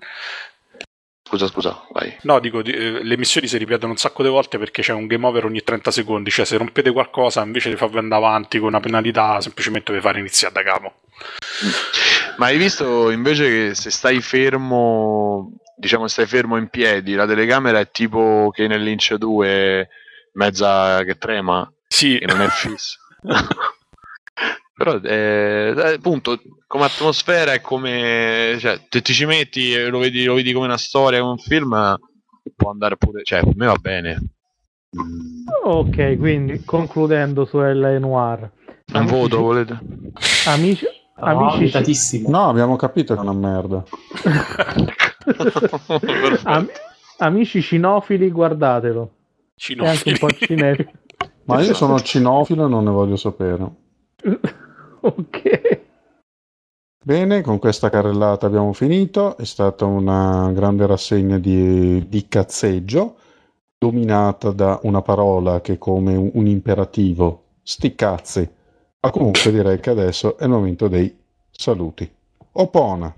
Scusa, 1.33 1.47
scusa, 1.47 1.87
vai. 1.93 2.15
No, 2.25 2.41
dico, 2.41 2.61
di- 2.61 2.73
eh, 2.73 3.03
le 3.03 3.17
missioni 3.17 3.47
si 3.47 3.57
ripetono 3.57 3.93
un 3.93 3.97
sacco 3.97 4.23
di 4.23 4.29
volte 4.29 4.59
perché 4.59 4.83
c'è 4.83 4.93
un 4.93 5.07
game 5.07 5.25
over 5.25 5.47
ogni 5.47 5.63
30 5.63 5.91
secondi. 5.91 6.31
Cioè, 6.31 6.45
se 6.45 6.59
rompete 6.59 6.93
qualcosa 6.93 7.43
invece 7.43 7.71
di 7.71 7.77
farvi 7.77 7.97
andare 7.97 8.23
avanti 8.23 8.59
con 8.59 8.69
una 8.69 8.81
penalità, 8.81 9.41
semplicemente 9.41 9.95
vi 9.95 10.01
fare 10.03 10.19
iniziare 10.19 10.53
da 10.53 10.63
capo. 10.63 10.93
Ma 12.37 12.47
hai 12.47 12.59
visto 12.59 13.09
invece 13.09 13.49
che 13.49 13.75
se 13.75 13.89
stai 13.91 14.21
fermo, 14.21 15.53
diciamo 15.75 16.07
stai 16.07 16.27
fermo 16.27 16.59
in 16.59 16.69
piedi, 16.69 17.15
la 17.15 17.27
telecamera 17.27 17.79
è 17.79 17.91
tipo 17.91 18.51
che 18.53 18.67
nel 18.67 18.83
Lynch 18.83 19.15
2 19.15 19.89
mezza 20.35 21.03
che 21.05 21.17
trema, 21.17 21.67
Sì, 21.89 22.19
che 22.19 22.27
non 22.27 22.43
è 22.43 22.49
fissa. 22.49 22.99
Però 24.83 24.99
eh, 25.01 25.75
appunto 25.95 26.41
come 26.67 26.87
atmosfera 26.87 27.53
è 27.53 27.61
come 27.61 28.57
cioè, 28.59 28.81
se 28.91 29.01
ti 29.01 29.13
ci 29.13 29.27
metti 29.27 29.73
e 29.73 29.87
lo 29.87 30.01
vedi, 30.01 30.25
lo 30.25 30.35
vedi 30.35 30.53
come 30.53 30.67
una 30.67 30.77
storia, 30.77 31.21
come 31.21 31.31
un 31.31 31.39
film, 31.39 31.97
può 32.57 32.71
andare 32.73 32.97
pure, 32.97 33.23
cioè 33.23 33.45
per 33.45 33.55
me 33.55 33.67
va 33.67 33.77
bene. 33.81 34.21
Ok, 35.63 36.19
quindi 36.19 36.65
concludendo 36.65 37.45
su 37.45 37.61
L.A. 37.61 37.97
Noir. 38.01 38.41
Un 38.41 38.51
Amici- 38.97 39.15
voto 39.15 39.41
volete? 39.41 39.79
Amici, 40.47 40.85
No, 41.17 41.25
amici, 41.27 41.59
limitatissimo. 41.59 42.29
No, 42.29 42.49
abbiamo 42.49 42.75
capito 42.75 43.15
che 43.15 43.21
è 43.21 43.23
una 43.23 43.35
merda. 43.35 43.85
am- 46.43 46.69
amici 47.19 47.63
cinofili, 47.63 48.33
guardatelo. 48.33 49.13
E 49.55 49.87
anche 49.87 50.11
un 50.11 50.19
po' 50.19 50.29
cinefili. 50.31 50.91
Ma 51.45 51.63
io 51.63 51.73
sono 51.73 52.01
cinofilo 52.01 52.67
e 52.67 52.69
non 52.69 52.83
ne 52.83 52.91
voglio 52.91 53.15
sapere. 53.15 53.71
ok. 55.03 55.81
Bene, 57.05 57.41
con 57.41 57.59
questa 57.59 57.91
carrellata 57.91 58.47
abbiamo 58.47 58.73
finito. 58.73 59.37
È 59.37 59.45
stata 59.45 59.85
una 59.85 60.51
grande 60.53 60.87
rassegna 60.87 61.39
di, 61.39 62.07
di 62.09 62.29
cazzeggio, 62.29 63.17
dominata 63.77 64.53
da 64.53 64.79
una 64.85 65.03
parola 65.03 65.61
che 65.61 65.75
è 65.75 65.79
come 65.79 66.15
un, 66.15 66.31
un 66.35 66.47
imperativo, 66.47 67.45
sti 67.63 67.95
cazzi. 67.95 68.49
Ma 69.01 69.11
comunque 69.11 69.51
direi 69.51 69.81
che 69.81 69.91
adesso 69.91 70.39
è 70.39 70.45
il 70.45 70.51
momento 70.51 70.87
dei 70.87 71.13
saluti. 71.51 72.09
Opona, 72.53 73.13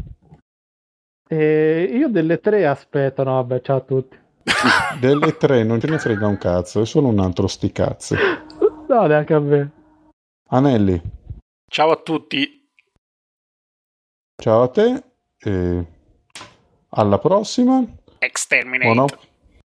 E 1.29 1.91
io 1.93 2.09
delle 2.09 2.41
tre 2.41 2.67
aspetto, 2.67 3.23
no, 3.23 3.33
vabbè, 3.35 3.61
ciao 3.61 3.77
a 3.77 3.81
tutti. 3.81 4.17
delle 5.01 5.37
tre 5.37 5.63
non 5.65 5.81
ce 5.81 5.89
ne 5.89 5.99
frega 5.99 6.27
un 6.27 6.39
cazzo, 6.39 6.81
è 6.81 6.87
solo 6.87 7.09
un 7.09 7.19
altro 7.19 7.47
sti 7.47 7.73
cazzi. 7.73 8.15
No, 8.89 9.07
neanche 9.07 9.35
a 9.35 9.41
me. 9.41 9.71
Anelli, 10.51 11.01
Ciao 11.75 11.91
a 11.91 11.97
tutti. 11.97 12.69
ciao 14.41 14.63
a 14.63 14.69
te 14.69 15.03
e 15.39 15.87
alla 16.91 17.19
prossima. 17.19 17.85
Exterminate. 18.19 18.85
Buono. 18.93 19.07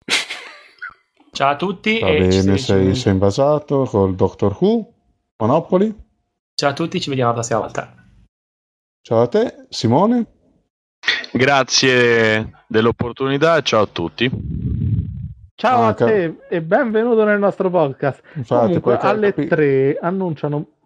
Ciao 1.31 1.49
a 1.51 1.55
tutti 1.57 1.99
Va 1.99 2.07
e 2.07 2.31
ci 2.31 2.39
bene, 2.43 2.57
sei, 2.57 2.95
sei 2.95 3.11
invasato 3.13 3.84
col 3.84 4.15
Doctor 4.15 4.55
Who. 4.59 4.93
Monopoli, 5.41 5.93
Ciao 6.53 6.69
a 6.69 6.73
tutti, 6.73 7.01
ci 7.01 7.09
vediamo 7.09 7.30
la 7.31 7.35
prossima 7.35 7.59
volta. 7.59 7.93
ciao 9.01 9.21
a 9.21 9.27
te. 9.27 9.65
Simone, 9.69 10.26
Grazie 11.34 12.63
dell'opportunità 12.67 13.57
e 13.57 13.61
ciao 13.63 13.81
a 13.84 13.88
tutti. 13.88 14.30
Ciao 15.55 15.81
Ah, 15.84 15.88
a 15.89 15.93
ca- 15.93 16.05
te 16.05 16.38
e 16.49 16.61
benvenuto 16.61 17.23
nel 17.26 17.39
nostro 17.39 17.69
podcast. 17.69 18.21
infatti, 18.35 18.80
Comunque, 18.80 18.97
alle 18.97 19.34
capi- 19.34 19.47
tre 19.47 19.97
annunciano 20.01 20.57
Sa- 20.59 20.78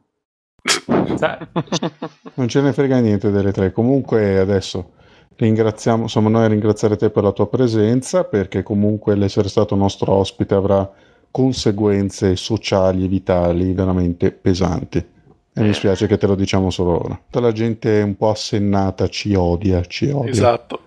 non 2.36 2.48
ce 2.48 2.62
ne 2.62 2.74
frega 2.74 3.00
niente 3.00 3.32
delle 3.32 3.52
tre. 3.52 3.72
Comunque 3.72 4.40
adesso 4.40 4.92
ringraziamo, 5.36 6.08
siamo 6.08 6.30
noi 6.30 6.46
a 6.46 6.48
ringraziare 6.48 6.96
te 6.96 7.10
per 7.10 7.24
la 7.24 7.32
tua 7.32 7.48
presenza, 7.48 8.24
perché 8.24 8.64
comunque 8.64 9.16
l'essere 9.16 9.50
stato 9.50 9.76
nostro 9.76 10.14
ospite 10.14 10.54
avrà 10.54 10.90
conseguenze 11.30 12.36
sociali 12.36 13.06
e 13.06 13.08
vitali 13.08 13.74
veramente 13.74 14.32
pesanti. 14.32 15.12
E 15.56 15.62
mi 15.62 15.74
spiace 15.74 16.08
che 16.08 16.18
te 16.18 16.26
lo 16.26 16.34
diciamo 16.36 16.72
solo 16.72 17.04
ora. 17.04 17.14
Tutta 17.26 17.40
la 17.40 17.52
gente 17.52 18.02
un 18.02 18.16
po' 18.18 18.30
assennata 18.30 19.08
ci 19.08 19.36
odia, 19.36 19.82
ci 19.86 20.10
odia. 20.10 20.32
Esatto. 20.32 20.82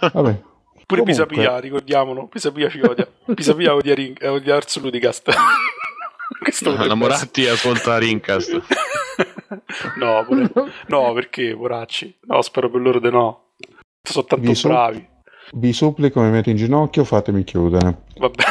Vabbè. 0.00 0.40
Pure 0.86 1.00
Comunque- 1.00 1.04
Pisapia, 1.04 1.58
ricordiamolo. 1.58 2.26
Pisapia 2.26 2.68
ci 2.70 2.80
odia. 2.80 3.06
Pisapia 3.34 3.74
odia, 3.74 3.94
Ring- 3.94 4.22
odia 4.24 4.56
Ars 4.56 4.80
Ludicast. 4.80 5.28
Questo 6.40 6.70
potrebbe 6.70 6.88
La 6.88 6.94
Moratti 6.94 7.46
ascolta 7.46 7.98
Rincast. 7.98 8.60
No, 9.98 10.24
pure- 10.26 10.50
no, 10.88 11.12
perché, 11.12 11.54
poracci? 11.56 12.18
No, 12.26 12.42
spero 12.42 12.68
per 12.68 12.80
loro 12.80 12.98
di 12.98 13.10
no. 13.10 13.50
Sono 14.02 14.24
tanto 14.26 14.48
Vi 14.48 14.54
so- 14.54 14.68
bravi. 14.68 15.08
Vi 15.52 15.72
supplico, 15.72 16.20
mi 16.20 16.30
metto 16.30 16.50
in 16.50 16.56
ginocchio, 16.56 17.04
fatemi 17.04 17.44
chiudere. 17.44 18.02
Vabbè. 18.16 18.44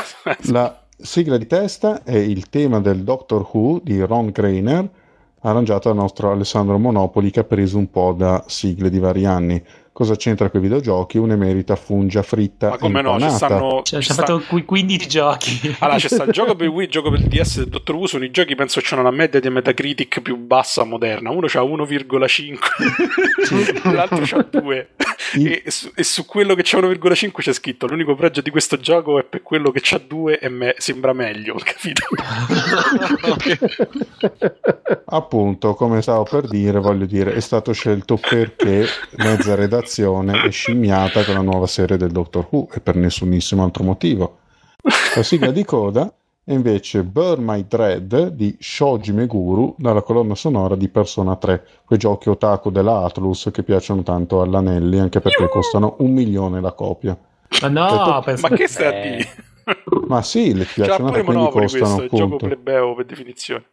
La 0.52 0.86
sigla 0.98 1.38
di 1.38 1.46
testa 1.48 2.04
è 2.04 2.16
il 2.16 2.48
tema 2.50 2.80
del 2.80 3.04
Doctor 3.04 3.46
Who 3.52 3.82
di 3.84 4.00
Ron 4.02 4.30
Grainer, 4.32 4.90
arrangiato 5.42 5.90
dal 5.90 5.98
nostro 5.98 6.32
Alessandro 6.32 6.78
Monopoli, 6.80 7.32
che 7.32 7.42
ha 7.42 7.44
preso 7.44 7.78
un 7.78 7.90
po' 7.90 8.14
da 8.14 8.46
sigle 8.48 8.90
di 8.90 9.00
vari 9.00 9.26
anni. 9.26 9.62
Cosa 9.96 10.18
c'entra 10.18 10.50
con 10.50 10.60
i 10.60 10.64
videogiochi? 10.64 11.18
Un'emerita 11.18 11.78
fungia 11.78 12.22
fritta 12.22 12.72
Ma 12.72 12.78
come 12.78 13.00
e 13.00 13.02
no, 13.02 13.18
ci 13.18 13.24
impanata. 13.24 13.38
stanno... 13.38 13.82
Cioè, 13.82 14.02
ci 14.02 14.12
sta- 14.12 14.26
fatto 14.26 14.44
qui- 14.46 14.66
15 14.66 15.08
giochi. 15.08 15.74
Allora, 15.80 15.98
c'è 15.98 16.10
sta 16.10 16.24
il 16.26 16.32
gioco 16.36 16.54
per 16.54 16.68
Wii, 16.68 16.84
il 16.88 16.92
gioco 16.92 17.10
per 17.12 17.22
il 17.22 17.28
DS 17.28 17.60
del 17.60 17.70
Dottor 17.70 17.96
Who, 17.96 18.06
sono 18.08 18.26
i 18.26 18.32
giochi, 18.32 18.56
penso 18.56 18.82
c'hanno 18.84 19.00
una 19.04 19.12
media 19.12 19.40
di 19.40 19.50
Metacritic 19.50 20.20
più 20.20 20.36
bassa 20.36 20.84
moderna. 20.84 21.30
Uno 21.30 21.48
c'ha 21.48 21.62
1,5, 21.62 22.58
l'altro 23.96 24.20
c'ha 24.26 24.46
2. 24.52 24.90
Il- 25.36 25.62
E, 25.64 25.72
su, 25.72 25.90
e 25.96 26.04
su 26.04 26.26
quello 26.26 26.56
che 26.56 26.62
c'ha 26.66 26.78
1,5 26.80 27.32
c'è 27.40 27.54
scritto 27.54 27.88
l'unico 27.88 28.16
pregio 28.16 28.42
di 28.42 28.50
questo 28.50 28.78
gioco 28.78 29.18
è 29.18 29.24
per 29.24 29.44
quello 29.44 29.72
che 29.72 29.80
c'ha 29.82 29.98
2 30.06 30.40
e 30.40 30.50
me- 30.50 30.76
sembra 30.78 31.14
meglio, 31.14 31.56
capito? 31.64 32.06
Appunto, 35.06 35.74
come 35.74 36.02
stavo 36.02 36.24
per 36.24 36.48
dire, 36.50 36.80
voglio 36.80 37.06
dire, 37.06 37.34
è 37.34 37.40
stato 37.40 37.72
scelto 37.72 38.18
perché 38.18 38.86
mezza 39.20 39.56
redazione 39.56 39.84
è 39.86 40.52
scimmiata 40.52 41.24
con 41.24 41.36
la 41.36 41.42
nuova 41.42 41.68
serie 41.68 41.98
del 41.98 42.12
Doctor 42.12 42.48
Who 42.50 42.68
e 42.74 42.80
per 42.82 42.96
nessunissimo 42.96 43.64
altro 43.64 43.84
motivo. 43.84 44.40
La 45.16 45.24
sigla 45.24 45.52
di 45.52 45.64
coda 45.64 46.12
è 46.44 46.54
invece 46.54 47.04
Burn 47.04 47.44
My 47.44 47.66
Dread 47.68 48.30
di 48.30 48.56
Shoji 48.60 49.12
Meguru 49.14 49.76
dalla 49.78 50.02
colonna 50.02 50.36
sonora 50.36 50.76
di 50.76 50.90
Persona 50.90 51.36
3, 51.36 51.68
quei 51.86 51.98
giochi 51.98 52.30
otaku 52.30 52.70
della 52.70 53.04
Atlus 53.04 53.50
che 53.52 53.64
piacciono 53.64 54.04
tanto 54.04 54.42
all'Anelli 54.42 55.00
anche 55.00 55.20
perché 55.22 55.50
costano 55.50 55.96
un 56.00 56.12
milione 56.12 56.62
la 56.62 56.74
copia. 56.74 57.18
Ma 57.62 57.68
no, 57.68 58.22
penso 58.24 58.48
Ma 58.48 58.56
che 58.56 58.68
stai 58.68 58.86
a 58.86 58.94
eh, 58.94 59.10
dire? 59.18 59.30
Ma 60.08 60.22
sì, 60.22 60.54
le 60.54 60.66
piacciono 60.66 61.14
e 61.16 61.24
quindi 61.24 61.50
costano 61.50 61.50
questo, 61.50 61.78
è 61.78 62.04
il 62.04 62.10
gioco 62.10 62.24
appunto. 62.24 62.46
plebeo 62.46 62.96
per 62.96 63.06
definizione. 63.06 63.66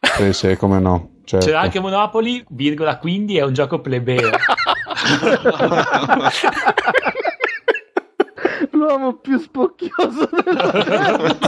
Sì, 0.00 0.32
sì, 0.32 0.56
come 0.56 0.78
no. 0.80 1.10
Certo. 1.24 1.46
C'era 1.46 1.60
anche 1.60 1.80
Monopoli, 1.80 2.44
virgola, 2.50 2.98
quindi 2.98 3.38
è 3.38 3.42
un 3.42 3.52
gioco 3.52 3.80
plebeo. 3.80 4.30
L'uomo 8.72 9.14
più 9.14 9.38
spocchioso 9.38 10.28
della 10.44 11.38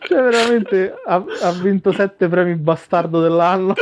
Cioè, 0.00 0.22
veramente 0.22 0.94
ha, 1.06 1.24
ha 1.42 1.50
vinto 1.52 1.92
sette 1.92 2.28
premi 2.28 2.54
bastardo 2.54 3.20
dell'anno. 3.20 3.74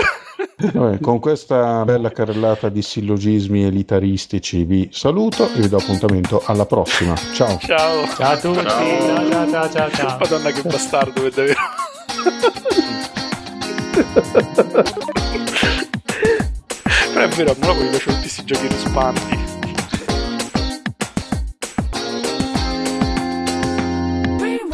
Vabbè, 0.57 1.01
con 1.01 1.19
questa 1.19 1.85
bella 1.85 2.11
carrellata 2.11 2.69
di 2.69 2.83
sillogismi 2.83 3.65
elitaristici 3.65 4.65
vi 4.65 4.89
saluto 4.93 5.51
e 5.53 5.61
vi 5.61 5.69
do 5.69 5.79
appuntamento 5.79 6.43
alla 6.45 6.67
prossima. 6.67 7.15
Ciao! 7.33 7.59
Ciao. 7.59 8.07
Ciao 8.07 8.33
a 8.33 8.37
tutti, 8.37 8.67
ciao 8.67 9.31
ciao 9.31 9.51
ciao 9.51 9.71
ciao. 9.71 9.91
ciao. 9.91 10.19
Madonna 10.19 10.51
che 10.51 10.63
bastardo 10.63 11.23
per 11.23 11.33
davvero. 11.33 11.57
però 17.19 17.31
è 17.31 17.35
vero, 17.35 17.51
a 17.51 17.57
Monaco 17.59 17.83
mi 17.83 17.89
piacciono 17.89 18.17
tutti 18.17 18.29
questi 18.29 18.45
giochi 18.45 18.69
ruspanti. 18.69 19.39
Bring 24.37 24.69